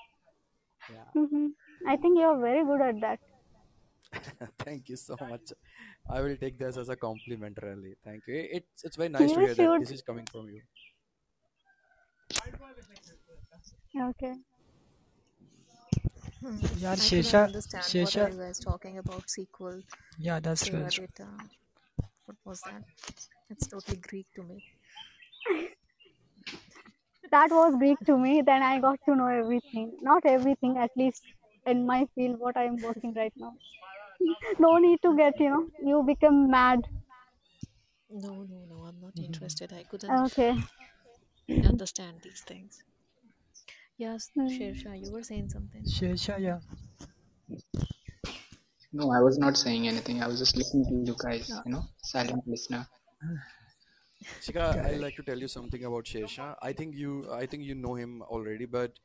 Yeah. 0.89 1.13
hmm 1.15 1.47
I 1.87 1.97
think 1.97 2.19
you're 2.19 2.39
very 2.41 2.65
good 2.65 2.81
at 2.81 3.01
that. 3.01 3.21
Thank 4.60 4.90
you 4.90 4.96
so 4.96 5.18
much. 5.30 5.52
I 6.10 6.22
will 6.22 6.38
take 6.38 6.58
this 6.58 6.78
as 6.78 6.90
a 6.90 6.96
compliment, 6.96 7.58
really. 7.62 7.96
Thank 8.04 8.28
you. 8.28 8.36
It's 8.60 8.84
it's 8.84 8.96
very 8.96 9.10
You 9.18 9.20
nice 9.20 9.32
to 9.34 9.40
hear 9.42 9.56
that 9.56 9.72
should. 9.72 9.82
this 9.82 9.92
is 9.92 10.02
coming 10.02 10.26
from 10.32 10.50
you. 10.50 10.62
Okay. 13.96 14.36
Hmm. 16.42 16.58
यार 16.82 16.98
I 17.00 17.10
couldn't 17.10 17.10
Shesha 17.10 17.44
understand 17.44 17.84
what 17.84 17.92
Shesha 17.92 18.22
are 18.24 18.30
you 18.32 18.38
guys 18.40 18.60
talking 18.60 18.98
about 19.04 19.30
sequel, 19.30 19.82
yeah 20.28 20.40
that's 20.40 20.66
true 20.68 20.80
that's 20.80 20.96
true. 20.96 21.08
Teradata. 21.20 21.28
What 22.26 22.38
was 22.46 22.62
that? 22.62 22.84
It's 23.50 23.68
totally 23.68 23.98
Greek 23.98 24.28
to 24.36 24.44
me. 24.44 24.64
That 27.32 27.52
was 27.52 27.76
Greek 27.76 28.00
to 28.06 28.18
me. 28.18 28.42
Then 28.42 28.64
I 28.64 28.80
got 28.80 29.00
to 29.06 29.16
know 29.16 29.28
everything. 29.28 29.98
Not 30.02 30.26
everything, 30.26 30.78
at 30.78 30.92
least 30.96 31.24
in 31.68 31.86
my 31.86 32.06
field, 32.16 32.40
what 32.40 32.58
I 32.58 32.64
am 32.64 32.78
working 32.82 33.14
right 33.14 33.34
now. 33.38 33.54
no 34.59 34.79
need 34.79 35.01
to 35.03 35.17
get, 35.17 35.41
you 35.41 35.51
know, 35.51 35.67
you 35.85 36.03
become 36.07 36.51
mad. 36.51 36.81
No, 38.11 38.43
no, 38.45 38.67
no. 38.67 38.85
I'm 38.85 39.01
not 39.01 39.19
Mhm. 39.19 39.25
interested. 39.25 39.73
I 39.73 39.85
couldn't 39.85 40.11
Okay. 40.27 40.55
understand 41.65 42.21
these 42.23 42.43
things. 42.43 42.83
Yes, 43.97 44.31
Hmm. 44.35 44.49
Shersha, 44.49 45.01
you 45.01 45.13
were 45.13 45.23
saying 45.23 45.49
something. 45.51 45.85
Shesha 45.95 46.37
yeah 46.47 46.61
No, 48.93 49.11
I 49.11 49.21
was 49.21 49.39
not 49.39 49.57
saying 49.57 49.89
anything. 49.89 50.23
I 50.23 50.29
was 50.29 50.39
just 50.39 50.57
listening 50.57 50.85
to 50.87 51.11
you 51.11 51.17
guys, 51.19 51.49
No. 51.49 51.63
you 51.65 51.73
know, 51.73 51.85
silent 52.03 52.47
listener. 52.47 52.87
Shikha, 54.41 54.85
I'd 54.85 54.99
like 55.01 55.17
to 55.17 55.23
tell 55.23 55.39
you 55.39 55.49
something 55.49 55.85
about 55.85 56.05
Shesha. 56.05 56.55
I 56.63 56.73
think 56.73 56.95
you 56.97 57.31
I 57.33 57.47
think 57.47 57.65
you 57.65 57.75
know 57.75 57.95
him 57.95 58.23
already, 58.23 58.65
but 58.67 58.99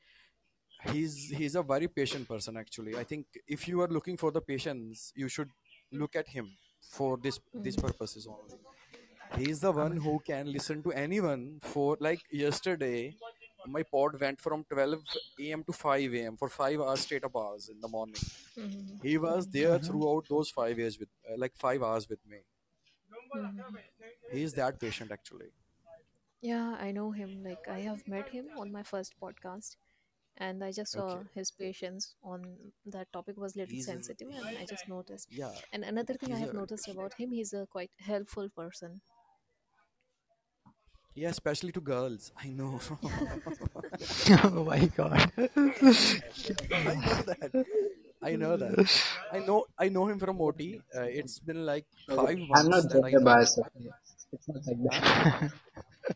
he's 0.91 1.29
he's 1.37 1.55
a 1.55 1.63
very 1.63 1.87
patient 1.87 2.27
person 2.27 2.57
actually. 2.57 2.95
I 2.97 3.03
think 3.03 3.25
if 3.47 3.67
you 3.67 3.81
are 3.81 3.87
looking 3.87 4.17
for 4.17 4.31
the 4.31 4.41
patience, 4.41 5.11
you 5.15 5.27
should 5.27 5.49
look 5.91 6.15
at 6.15 6.27
him 6.27 6.49
for 6.97 7.17
this 7.17 7.39
these 7.53 7.75
Mm. 7.77 7.83
purposes 7.87 8.27
only. 8.27 8.57
He's 9.37 9.59
the 9.59 9.71
one 9.71 9.97
who 9.97 10.19
can 10.19 10.51
listen 10.51 10.83
to 10.83 10.91
anyone 10.93 11.59
for 11.61 11.97
like 11.99 12.21
yesterday 12.31 13.15
my 13.67 13.81
pod 13.83 14.19
went 14.21 14.39
from 14.39 14.63
12 14.69 15.01
a.m. 15.39 15.63
to 15.63 15.73
5 15.73 16.13
a.m. 16.13 16.37
for 16.37 16.49
5 16.49 16.79
hours 16.81 16.99
straight 17.01 17.23
up 17.23 17.35
hours 17.35 17.69
in 17.69 17.79
the 17.81 17.87
morning. 17.87 18.15
Mm-hmm. 18.57 18.97
He 19.07 19.17
was 19.17 19.47
Mm-hmm. 19.47 19.57
there 19.57 19.71
uh-huh. 19.75 19.85
throughout 19.87 20.25
those 20.29 20.51
5 20.51 20.77
years 20.77 20.99
with 20.99 21.09
uh, 21.29 21.35
like 21.37 21.55
5 21.55 21.81
hours 21.83 22.07
with 22.07 22.19
me. 22.33 22.37
Mm-hmm. 23.35 23.59
He 24.31 24.43
is 24.43 24.53
that 24.53 24.79
patient 24.79 25.11
actually. 25.11 25.47
Yeah, 26.41 26.75
I 26.79 26.91
know 26.91 27.11
him. 27.11 27.43
Like, 27.43 27.67
I 27.67 27.79
have 27.79 28.07
met 28.07 28.29
him 28.29 28.45
on 28.57 28.71
my 28.71 28.83
first 28.83 29.15
podcast, 29.21 29.77
and 30.36 30.64
I 30.64 30.72
just 30.72 30.92
saw 30.92 31.08
Okay. 31.12 31.28
his 31.34 31.50
patience 31.52 32.16
on 32.22 32.72
that 32.86 33.12
topic 33.12 33.36
was 33.36 33.56
little 33.56 33.76
He's 33.76 33.90
a, 33.92 34.00
sensitive, 34.00 34.28
and 34.30 34.58
I 34.58 34.66
just 34.66 34.88
noticed. 34.88 35.28
yeah, 35.30 35.60
And 35.72 35.84
another 35.84 36.14
thing 36.14 36.32
I 36.32 36.38
he's 36.38 36.40
have 36.40 36.52
a 36.52 36.54
very 36.54 36.62
noticed 36.62 36.88
patient. 36.88 36.88
about 36.88 37.14
him, 37.14 37.32
he's 37.32 37.52
a 37.52 37.66
quite 37.66 37.92
helpful 37.98 38.48
person. 38.50 39.02
Yeah, 41.14 41.28
especially 41.30 41.72
to 41.72 41.80
girls. 41.80 42.32
I 42.36 42.48
know. 42.48 42.80
oh 44.44 44.64
my 44.64 44.86
god 44.96 45.30
I 46.84 46.94
know 46.96 47.22
that. 47.30 47.52
I 48.22 48.36
know 48.36 48.56
that. 48.56 48.78
I 49.32 49.40
know 49.40 49.66
I 49.78 49.88
know 49.88 50.06
him 50.08 50.18
from 50.18 50.40
OT. 50.40 50.80
Uh, 50.94 51.02
it's 51.02 51.38
been 51.40 51.66
like 51.66 51.86
So 52.08 52.16
five 52.16 52.38
I'm 52.52 52.68
months 52.68 52.68
not 52.68 52.90
that 52.90 53.02
I 53.04 53.14
know 53.16 53.34
him. 53.34 53.48
धोखेबाज. 53.48 53.58
Okay? 53.58 53.90
It's 54.32 54.48
not 54.48 54.62
like 54.66 54.82
Huh? 55.28 55.40
that. 55.42 55.52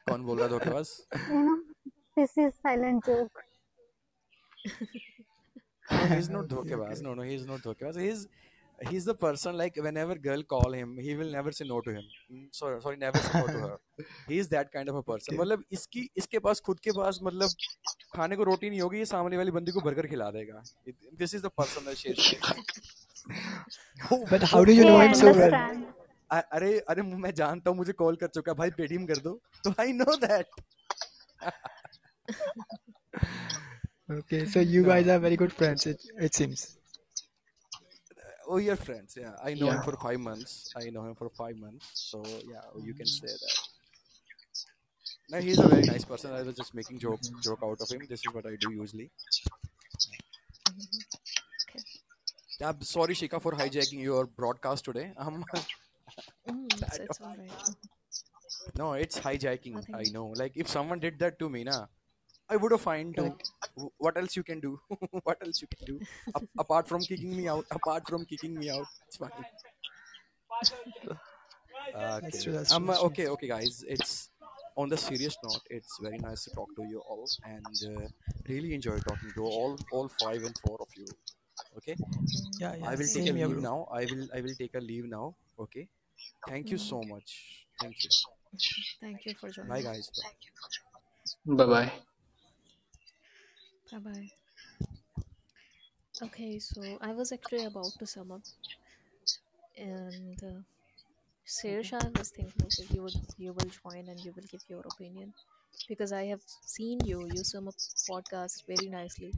कौन 0.09 0.25
बोल 0.27 0.39
रहा 0.39 0.47
है 0.47 0.51
धोखेबाज? 0.55 0.95
You 1.27 1.43
know, 1.45 1.63
this 2.17 2.39
is 2.39 2.55
silent 2.63 3.05
joke. 3.05 3.45
No, 5.92 5.98
he's 6.16 6.30
not 6.30 6.48
dhokebaz. 6.48 7.02
No, 7.02 7.14
no, 7.16 7.24
he's 7.24 7.46
not 7.46 7.62
dhokebaz. 7.62 8.00
He's 8.00 8.28
he's 8.90 9.06
the 9.06 9.16
person 9.22 9.58
like 9.62 9.76
whenever 9.86 10.16
girl 10.16 10.44
call 10.54 10.72
him, 10.80 10.98
he 10.98 11.16
will 11.22 11.32
never 11.38 11.52
say 11.52 11.66
no 11.70 11.80
to 11.82 11.92
him. 11.96 12.04
Mm, 12.32 12.44
Sorry, 12.60 12.82
sorry, 12.82 12.98
never 12.98 13.18
say 13.18 13.40
no 13.40 13.48
to 13.48 13.60
her. 13.64 13.78
He 14.28 14.38
is 14.44 14.48
that 14.50 14.72
kind 14.72 14.88
of 14.94 15.00
a 15.02 15.04
person. 15.04 15.34
okay 15.34 15.40
मतलब 15.42 15.64
इसकी 15.80 16.10
इसके 16.24 16.40
पास 16.48 16.60
खुद 16.70 16.80
के 16.88 16.92
पास 17.00 17.20
मतलब 17.24 17.50
खाने 18.16 18.36
को 18.36 18.44
रोटी 18.52 18.70
नहीं 18.70 18.82
होगी 18.82 18.98
ये 18.98 19.06
सामने 19.14 19.38
वाली 19.38 19.52
बंदी 19.58 19.72
को 19.72 19.82
बर्गर 19.90 20.08
खिला 20.14 20.30
देगा. 20.38 20.64
This 21.24 21.34
is 21.40 21.42
the 21.48 21.54
person 21.62 21.86
that 21.86 21.98
Shersha 22.04 22.38
is. 22.40 24.26
but 24.34 24.44
how 24.54 24.64
do 24.64 24.74
you 24.80 24.86
know 24.92 25.00
him 25.00 25.14
so 25.24 25.34
well 25.42 25.58
अरे 26.32 26.78
अरे 26.90 27.02
मैं 27.02 27.34
जानता 27.36 27.70
हूँ 27.70 27.78
मुझे 27.78 27.94
कॉल 28.00 28.16
कर 28.24 28.28
चुका 28.36 28.52
है 28.52 28.58
भाई 28.58 28.70
पेटीएम 28.78 29.06
कर 29.12 29.18
दो 29.28 29.32
तो 29.64 29.74
I 29.82 29.94
know 30.02 30.16
that 30.26 30.48
okay 34.10 34.46
so 34.46 34.60
you 34.60 34.84
guys 34.84 35.08
are 35.08 35.20
very 35.20 35.36
good 35.36 35.54
friends 35.54 35.86
it 35.86 36.00
it 36.28 36.34
seems. 36.36 36.76
Oh 38.52 38.58
you're 38.58 38.76
friends 38.76 39.16
yeah. 39.22 39.34
I 39.44 39.54
know 39.54 39.68
him 39.70 39.76
Yeah. 39.78 39.82
for 39.88 39.96
five 40.04 40.20
months. 40.20 40.74
I 40.76 40.90
know 40.90 41.04
him 41.08 41.16
for 41.16 41.30
five 41.30 41.56
months 41.66 41.86
so 42.12 42.22
yeah 42.54 42.64
you 42.88 42.94
can 42.96 43.06
say 43.06 43.28
that. 43.28 43.58
No 45.32 45.40
he's 45.48 45.60
a 45.60 45.68
very 45.68 45.84
nice 45.84 46.04
person. 46.12 46.32
I 46.34 46.42
was 46.42 46.56
just 46.56 46.74
making 46.74 46.98
joke 47.00 47.22
joke 47.44 47.60
out 47.64 47.80
of 47.86 47.90
him. 47.92 48.02
This 48.10 48.22
is 48.26 48.34
what 48.34 48.46
i 48.48 48.56
do 48.66 48.72
usually. 48.72 49.12
Okay. 51.70 51.84
i'm 52.72 52.82
sorry 52.94 53.14
shikha 53.22 53.42
for 53.46 53.54
hijacking 53.62 54.02
your 54.10 54.26
broadcast 54.42 54.86
today. 54.92 55.08
Um 55.28 55.44
Mm, 56.50 56.66
it's, 56.74 56.84
I 56.84 56.96
it's 57.04 57.20
all 57.22 57.36
right. 57.40 57.76
no 58.82 58.88
it's 58.94 59.20
hijacking 59.26 59.76
i 59.76 59.82
Nothing. 59.92 60.14
know. 60.14 60.28
Like 60.42 60.54
if 60.64 60.68
someone 60.68 61.00
did 61.06 61.20
that 61.20 61.38
to 61.42 61.50
me 61.56 61.64
na 61.70 61.76
i 62.50 62.56
would 62.64 62.72
have 62.76 62.82
fined 62.82 63.16
too. 63.20 63.28
Correct. 63.28 63.52
Wh- 63.59 63.59
what 63.98 64.18
else 64.18 64.36
you 64.36 64.44
can 64.44 64.60
do? 64.60 64.80
What 65.24 65.38
else 65.46 65.62
you 65.62 65.68
can 65.68 65.86
do? 65.86 66.00
A- 66.36 66.62
apart 66.64 66.88
from 66.88 67.02
kicking 67.02 67.36
me 67.36 67.48
out 67.48 67.66
apart 67.72 68.08
from 68.08 68.26
kicking 68.26 68.58
me 68.60 68.70
out. 68.70 68.88
It's 69.08 69.18
fine. 69.18 69.32
That's 71.94 72.26
okay 72.26 72.44
true 72.44 72.54
that's 72.54 72.70
true 72.70 72.78
um 72.78 72.88
that's 72.88 73.00
okay 73.10 73.28
okay 73.28 73.48
guys. 73.48 73.84
It's 73.88 74.30
on 74.76 74.90
the 74.90 74.98
serious 74.98 75.38
note 75.44 75.62
it's 75.70 75.98
very 76.02 76.18
nice 76.18 76.44
to 76.46 76.52
talk 76.52 76.70
to 76.76 76.84
you 76.92 77.00
all 77.10 77.26
and 77.44 77.80
uh, 77.92 78.08
really 78.48 78.74
enjoy 78.74 78.98
talking 79.00 79.32
to 79.36 79.44
all 79.44 79.78
all 79.92 80.08
five 80.08 80.44
and 80.50 80.56
four 80.66 80.78
of 80.80 80.88
you. 80.96 81.08
Okay? 81.78 81.96
Mm, 81.96 82.60
yeah 82.60 82.76
i 82.84 82.96
will 82.96 82.98
take 82.98 83.24
a 83.24 83.28
same 83.28 83.36
here 83.36 83.48
leave 83.48 83.62
bro. 83.62 83.70
now. 83.72 83.88
I 83.92 84.06
will 84.12 84.28
i 84.36 84.42
will 84.42 84.58
take 84.64 84.76
a 84.76 84.84
leave 84.92 85.06
now. 85.06 85.36
Okay? 85.60 85.88
Thank 86.48 86.72
you 86.72 86.78
so 86.78 87.02
much. 87.04 87.66
Thank 87.82 88.04
you. 88.04 88.10
Thank 89.02 89.26
you 89.26 89.34
for 89.40 89.50
joining. 89.50 89.70
bye 89.70 89.82
joining. 89.82 89.94
guys. 89.94 90.12
Bye. 91.48 91.66
Bye 91.66 91.92
bye. 93.92 94.00
Bye. 94.00 94.32
Okay, 96.22 96.60
so 96.60 96.98
I 97.02 97.14
was 97.14 97.32
actually 97.32 97.64
about 97.64 97.98
to 97.98 98.06
sum 98.06 98.32
up, 98.32 98.44
and 99.78 100.42
uh, 100.44 100.62
Serish, 101.48 101.94
I 101.94 102.10
was 102.18 102.30
thinking 102.30 102.64
okay, 102.68 102.88
you 102.94 103.04
would 103.04 103.16
you 103.38 103.54
will 103.54 103.70
join 103.84 104.10
and 104.10 104.24
you 104.24 104.34
will 104.36 104.48
give 104.52 104.62
your 104.70 104.82
opinion 104.82 105.34
because 105.88 106.12
I 106.12 106.26
have 106.26 106.42
seen 106.62 107.00
you 107.06 107.28
you 107.28 107.44
sum 107.44 107.68
up 107.68 107.76
podcast 108.10 108.66
very 108.68 108.90
nicely. 108.90 109.34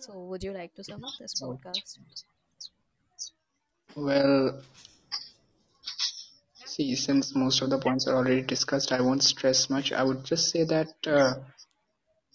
So 0.00 0.18
would 0.24 0.42
you 0.42 0.52
like 0.52 0.74
to 0.74 0.84
sum 0.84 1.04
up 1.04 1.16
this 1.18 1.34
podcast? 1.34 1.98
Well, 3.96 4.62
see, 6.64 6.94
since 6.94 7.34
most 7.34 7.62
of 7.62 7.70
the 7.70 7.78
points 7.78 8.06
are 8.06 8.14
already 8.16 8.42
discussed, 8.42 8.92
I 8.92 9.00
won't 9.00 9.22
stress 9.22 9.68
much. 9.70 9.92
I 9.92 10.02
would 10.02 10.24
just 10.24 10.50
say 10.50 10.64
that 10.64 10.94
uh, 11.06 11.34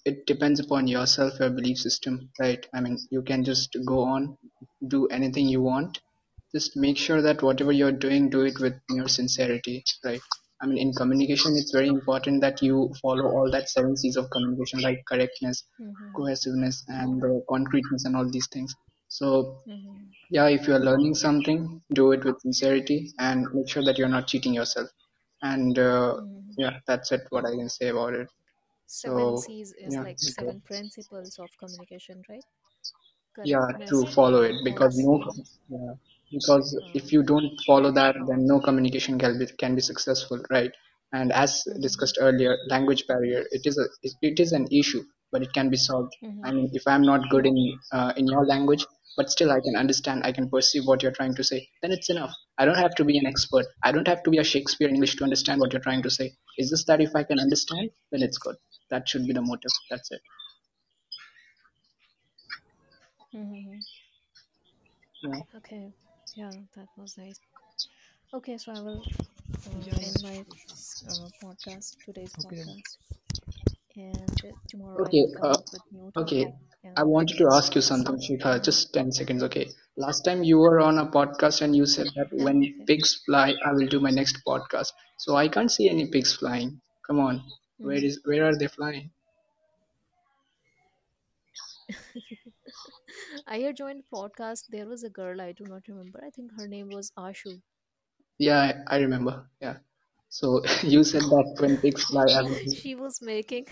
it 0.06 0.26
depends 0.28 0.60
upon 0.60 0.88
yourself, 0.88 1.40
your 1.40 1.50
belief 1.50 1.78
system, 1.78 2.30
right? 2.40 2.66
I 2.74 2.82
mean, 2.82 2.98
you 3.12 3.22
can 3.22 3.44
just 3.44 3.76
go 3.86 4.00
on, 4.02 4.38
do 4.88 5.08
anything 5.08 5.48
you 5.48 5.62
want. 5.62 6.00
Just 6.54 6.76
make 6.78 6.98
sure 6.98 7.22
that 7.22 7.42
whatever 7.42 7.72
you're 7.72 7.92
doing, 7.92 8.30
do 8.30 8.42
it 8.42 8.60
with 8.60 8.74
your 8.90 9.08
sincerity, 9.08 9.84
right? 10.06 10.22
I 10.62 10.68
mean, 10.68 10.78
in 10.78 10.94
communication, 10.94 11.56
it's 11.58 11.72
very 11.72 11.88
important 11.90 12.42
that 12.42 12.62
you 12.62 12.94
follow 13.02 13.26
all 13.30 13.50
that 13.52 13.70
seven 13.70 13.98
C's 13.98 14.16
of 14.16 14.30
communication, 14.32 14.82
like 14.82 15.04
correctness, 15.10 15.64
Mm-hmm. 15.82 16.14
cohesiveness, 16.16 16.84
and 16.88 17.24
uh, 17.24 17.40
concreteness, 17.50 18.06
and 18.06 18.16
all 18.16 18.30
these 18.30 18.48
things. 18.54 18.74
So, 19.10 19.64
Mm-hmm. 19.68 20.14
yeah, 20.30 20.48
if 20.48 20.68
you're 20.68 20.80
learning 20.80 21.16
something, 21.16 21.82
do 21.94 22.12
it 22.12 22.24
with 22.26 22.40
sincerity 22.42 23.12
and 23.20 23.48
make 23.54 23.70
sure 23.70 23.84
that 23.84 23.98
you're 23.98 24.10
not 24.10 24.28
cheating 24.28 24.54
yourself. 24.54 24.90
And 25.42 25.78
uh, 25.78 26.22
Mm-hmm. 26.22 26.52
yeah, 26.58 26.80
that's 26.88 27.12
it. 27.12 27.22
What 27.30 27.46
I 27.46 27.52
can 27.52 27.70
say 27.70 27.90
about 27.90 28.14
it. 28.14 28.28
Seven 28.88 29.36
So, 29.36 29.36
C's 29.36 29.74
is 29.74 29.96
yeah, 29.96 30.02
like 30.02 30.20
seven 30.24 30.62
principles 30.62 31.40
of 31.40 31.50
communication, 31.60 32.24
right? 32.30 32.46
yeah 33.44 33.68
to 33.90 34.06
follow 34.08 34.42
it 34.42 34.56
because 34.64 34.98
no 34.98 35.14
yeah, 35.70 35.94
because 36.32 36.68
Uh, 36.82 36.90
if 36.94 37.12
you 37.12 37.24
don't 37.24 37.52
follow 37.68 37.92
that 37.92 38.16
then 38.28 38.46
no 38.48 38.60
communication 38.60 39.18
can 39.20 39.38
be 39.40 39.46
can 39.64 39.76
be 39.76 39.82
successful 39.82 40.42
right? 40.52 40.72
And 41.14 41.32
as 41.32 41.64
mm-hmm. 41.70 41.82
discussed 41.82 42.18
earlier 42.20 42.58
language 42.70 43.06
barrier 43.08 43.44
it 43.52 43.62
is 43.66 43.78
a 43.78 43.86
it, 44.04 44.40
is 44.40 44.52
an 44.54 44.68
issue 44.72 45.04
but 45.32 45.42
it 45.44 45.54
can 45.54 45.70
be 45.70 45.78
solved. 45.78 46.14
I 46.44 46.52
Mm-hmm. 46.52 46.52
mean 46.52 46.70
if 46.74 46.84
i'm 46.88 47.04
not 47.04 47.30
good 47.30 47.46
in 47.46 47.58
uh, 47.92 48.14
in 48.18 48.28
your 48.28 48.46
language 48.46 48.86
but 49.18 49.30
still 49.30 49.52
i 49.52 49.60
can 49.68 49.76
understand 49.84 50.24
i 50.26 50.32
can 50.32 50.50
perceive 50.50 50.84
what 50.86 51.04
you're 51.04 51.18
trying 51.20 51.36
to 51.36 51.44
say 51.44 51.60
then 51.82 51.92
it's 51.92 52.10
enough. 52.10 52.34
I 52.58 52.66
don't 52.66 52.78
have 52.86 52.96
to 52.96 53.06
be 53.06 53.18
an 53.18 53.26
expert. 53.28 53.66
I 53.84 53.92
don't 53.92 54.08
have 54.08 54.24
to 54.24 54.32
be 54.32 54.40
a 54.40 54.44
shakespeare 54.54 54.90
english 54.90 55.16
to 55.18 55.24
understand 55.30 55.60
what 55.62 55.74
you're 55.74 55.88
trying 55.90 56.04
to 56.04 56.10
say. 56.20 56.34
It's 56.58 56.72
just 56.72 56.88
that 56.88 57.02
if 57.08 57.16
i 57.16 57.24
can 57.24 57.40
understand 57.40 57.90
then 58.12 58.24
it's 58.24 58.38
good 58.48 58.58
that 58.94 59.08
should 59.10 59.28
be 59.28 59.34
the 59.34 59.48
motive 59.52 59.72
that's 59.92 60.12
it 60.12 60.22
Mm-hmm. 63.36 63.80
yeah 65.24 65.42
Okay. 65.56 65.94
Yeah, 66.36 66.52
that 66.76 66.88
was 66.98 67.18
nice. 67.18 67.40
Okay, 68.34 68.58
so 68.58 68.74
I 68.74 68.80
will 68.80 69.04
uh, 69.68 69.86
Yeah. 69.86 70.00
end 70.02 70.22
my 70.22 70.46
uh, 71.08 71.30
podcast, 71.42 71.96
today's 72.06 72.36
Okay 72.40 72.64
podcast, 72.64 72.98
and 73.96 74.40
uh, 74.46 74.52
tomorrow 74.68 75.02
I 75.06 75.10
okay 75.10 75.24
will 75.24 75.30
come 75.38 75.50
uh, 75.50 75.58
up 75.58 75.66
with 75.72 75.84
new 75.92 76.12
okay 76.22 76.44
topic 76.44 76.54
I 76.98 77.04
wanted 77.04 77.38
to 77.38 77.48
ask 77.54 77.76
you 77.76 77.82
something, 77.82 78.18
Shikha. 78.20 78.64
Just 78.64 78.94
10 78.94 79.12
seconds, 79.12 79.44
okay? 79.44 79.68
Last 79.98 80.22
time 80.26 80.44
you 80.44 80.58
were 80.60 80.80
on 80.82 80.98
a 80.98 81.06
podcast 81.08 81.62
and 81.62 81.76
you 81.76 81.86
said 81.86 82.08
that 82.16 82.28
when 82.32 82.64
pigs 82.88 83.22
fly, 83.26 83.54
I 83.66 83.72
will 83.74 83.88
do 83.88 84.00
my 84.00 84.12
next 84.12 84.38
podcast. 84.48 84.92
So 85.20 85.36
I 85.36 85.48
can't 85.48 85.72
see 85.72 85.90
any 85.90 86.08
pigs 86.08 86.34
flying. 86.34 86.82
Come 87.08 87.20
on. 87.20 87.44
Where 87.84 88.02
Mm-hmm. 88.02 88.12
where 88.26 88.46
are 88.50 88.58
they 88.58 88.68
flying? 88.68 89.12
I 93.48 93.60
had 93.60 93.78
joined 93.78 94.04
podcast. 94.12 94.66
There 94.70 94.88
was 94.88 95.04
a 95.04 95.10
girl 95.10 95.42
I 95.42 95.52
do 95.54 95.66
not 95.66 95.88
remember. 95.88 96.22
I 96.26 96.30
think 96.30 96.54
her 96.54 96.68
name 96.68 96.90
was 96.90 97.12
Ashu. 97.18 97.62
Yeah, 98.40 98.84
I, 98.88 98.96
I 98.96 99.00
remember. 99.00 99.46
Yeah. 99.62 99.78
So 100.30 100.62
you 100.84 101.04
said 101.04 101.24
that 101.24 101.56
when 101.60 101.78
pigs 101.78 102.04
fly, 102.06 102.26
I 102.26 102.42
she 102.72 102.96
was 102.96 103.22
making 103.22 103.66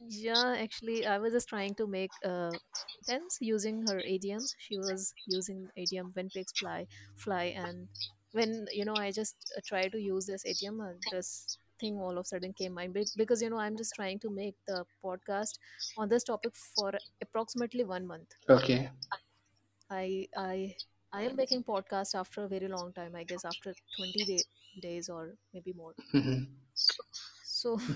yeah 0.00 0.54
actually 0.58 1.06
i 1.06 1.18
was 1.18 1.32
just 1.32 1.48
trying 1.48 1.74
to 1.74 1.86
make 1.86 2.12
uh 2.24 2.56
sense 3.02 3.38
using 3.40 3.82
her 3.82 4.00
idioms 4.00 4.54
she 4.58 4.78
was 4.78 5.14
using 5.26 5.68
idiom 5.76 6.10
when 6.14 6.30
pigs 6.30 6.52
fly 6.58 6.86
fly 7.16 7.44
and 7.44 7.88
when 8.32 8.66
you 8.72 8.84
know 8.84 8.96
i 8.96 9.10
just 9.10 9.36
uh, 9.56 9.60
try 9.66 9.88
to 9.88 9.98
use 9.98 10.26
this 10.26 10.44
idiom 10.44 10.80
uh, 10.80 10.92
this 11.10 11.48
thing 11.82 12.00
all 12.00 12.18
of 12.22 12.26
a 12.26 12.30
sudden 12.32 12.54
came 12.62 12.74
mind 12.80 12.96
because 13.24 13.42
you 13.42 13.50
know 13.50 13.58
i'm 13.66 13.76
just 13.84 13.94
trying 14.00 14.18
to 14.26 14.30
make 14.40 14.56
the 14.68 14.84
podcast 15.04 15.58
on 15.96 16.08
this 16.08 16.24
topic 16.32 16.54
for 16.76 16.92
approximately 17.28 17.84
one 17.84 18.06
month 18.14 18.38
Okay. 18.48 18.90
i 19.96 20.26
i 20.44 20.74
i 21.12 21.20
am 21.28 21.36
making 21.40 21.62
podcast 21.70 22.14
after 22.22 22.44
a 22.44 22.48
very 22.54 22.68
long 22.74 22.92
time 22.98 23.14
i 23.16 23.24
guess 23.24 23.44
after 23.44 23.74
20 23.96 24.24
day, 24.24 24.44
days 24.88 25.08
or 25.08 25.34
maybe 25.54 25.72
more 25.72 25.94
hmm 26.12 26.42
so 27.44 27.78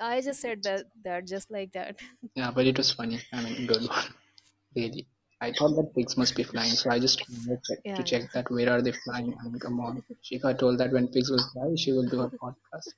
i 0.00 0.20
just 0.20 0.40
said 0.40 0.62
that 0.62 0.86
that 1.04 1.26
just 1.26 1.50
like 1.50 1.72
that 1.72 1.96
Yeah, 2.36 2.50
but 2.52 2.66
it 2.66 2.76
was 2.78 2.92
funny. 2.92 3.20
I 3.32 3.42
mean, 3.42 3.66
good 3.66 3.82
one. 3.88 4.04
Really. 4.76 5.06
I 5.44 5.52
thought 5.52 5.74
that 5.76 5.94
pigs 5.94 6.16
must 6.16 6.34
be 6.36 6.42
flying, 6.42 6.70
so 6.82 6.90
I 6.90 6.98
just 6.98 7.22
wanted 7.28 7.62
to 7.64 7.76
check, 7.76 7.84
to 7.84 7.90
yeah 7.90 8.04
yeah 8.06 8.10
check 8.10 8.32
that 8.32 8.50
where 8.50 8.70
are 8.70 8.80
they 8.82 8.92
flying. 8.92 9.36
Mean, 9.44 9.58
come 9.58 9.80
on. 9.80 10.02
Shikha 10.24 10.58
told 10.58 10.78
that 10.78 10.92
when 10.92 11.08
pigs 11.08 11.30
will 11.30 11.44
fly, 11.52 11.74
she 11.76 11.92
will 11.92 12.08
do 12.08 12.20
her 12.20 12.30
podcast. 12.42 12.94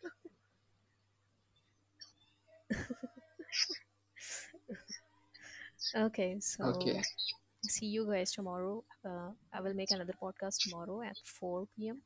okay 5.97 6.37
so 6.41 6.65
Okay. 6.69 7.03
see 7.69 7.87
you 7.87 8.07
guys 8.11 8.33
tomorrow 8.33 8.83
uh, 9.09 9.31
i 9.53 9.61
will 9.61 9.75
make 9.75 9.91
another 9.91 10.15
podcast 10.23 10.59
tomorrow 10.63 11.03
at 11.03 11.17
4 11.25 11.67
p.m 11.77 12.01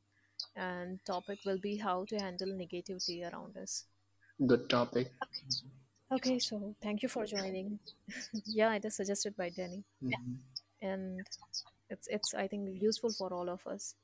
and 0.57 0.99
topic 1.07 1.39
will 1.47 1.59
be 1.59 1.77
how 1.77 2.05
to 2.07 2.19
handle 2.19 2.49
negativity 2.65 3.19
around 3.31 3.57
us 3.57 3.85
Good 4.47 4.69
topic. 4.69 5.13
okay 5.23 5.80
so 6.41 6.75
thank 6.83 7.03
you 7.03 7.09
for 7.09 7.25
joining. 7.25 7.79
Yeah 8.47 8.75
it 8.75 8.85
is 8.85 8.97
suggested 8.97 9.37
by 9.37 9.51
denny 9.51 9.85
Mhm. 10.03 10.39
and 10.83 11.27
it's 11.89 12.09
it's 12.09 12.35
i 12.35 12.49
think 12.49 12.83
useful 12.83 13.13
for 13.13 13.33
all 13.33 13.49
of 13.49 13.65
us. 13.67 13.95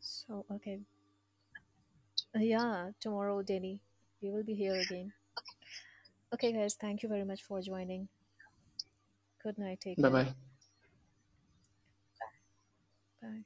So 0.00 0.44
okay. 0.50 0.80
Uh, 2.34 2.38
yeah 2.40 2.90
tomorrow 3.00 3.42
denny 3.42 3.80
we 4.22 4.30
will 4.30 4.42
be 4.44 4.54
here 4.54 4.78
again. 4.80 5.12
Okay 6.32 6.52
guys 6.52 6.74
thank 6.74 7.02
you 7.02 7.08
very 7.08 7.24
much 7.24 7.42
for 7.42 7.60
joining. 7.60 8.08
Good 9.42 9.58
night 9.58 9.80
take 9.80 9.98
Bye 9.98 10.08
care. 10.08 10.24
Bye. 10.24 10.34
bye 13.20 13.44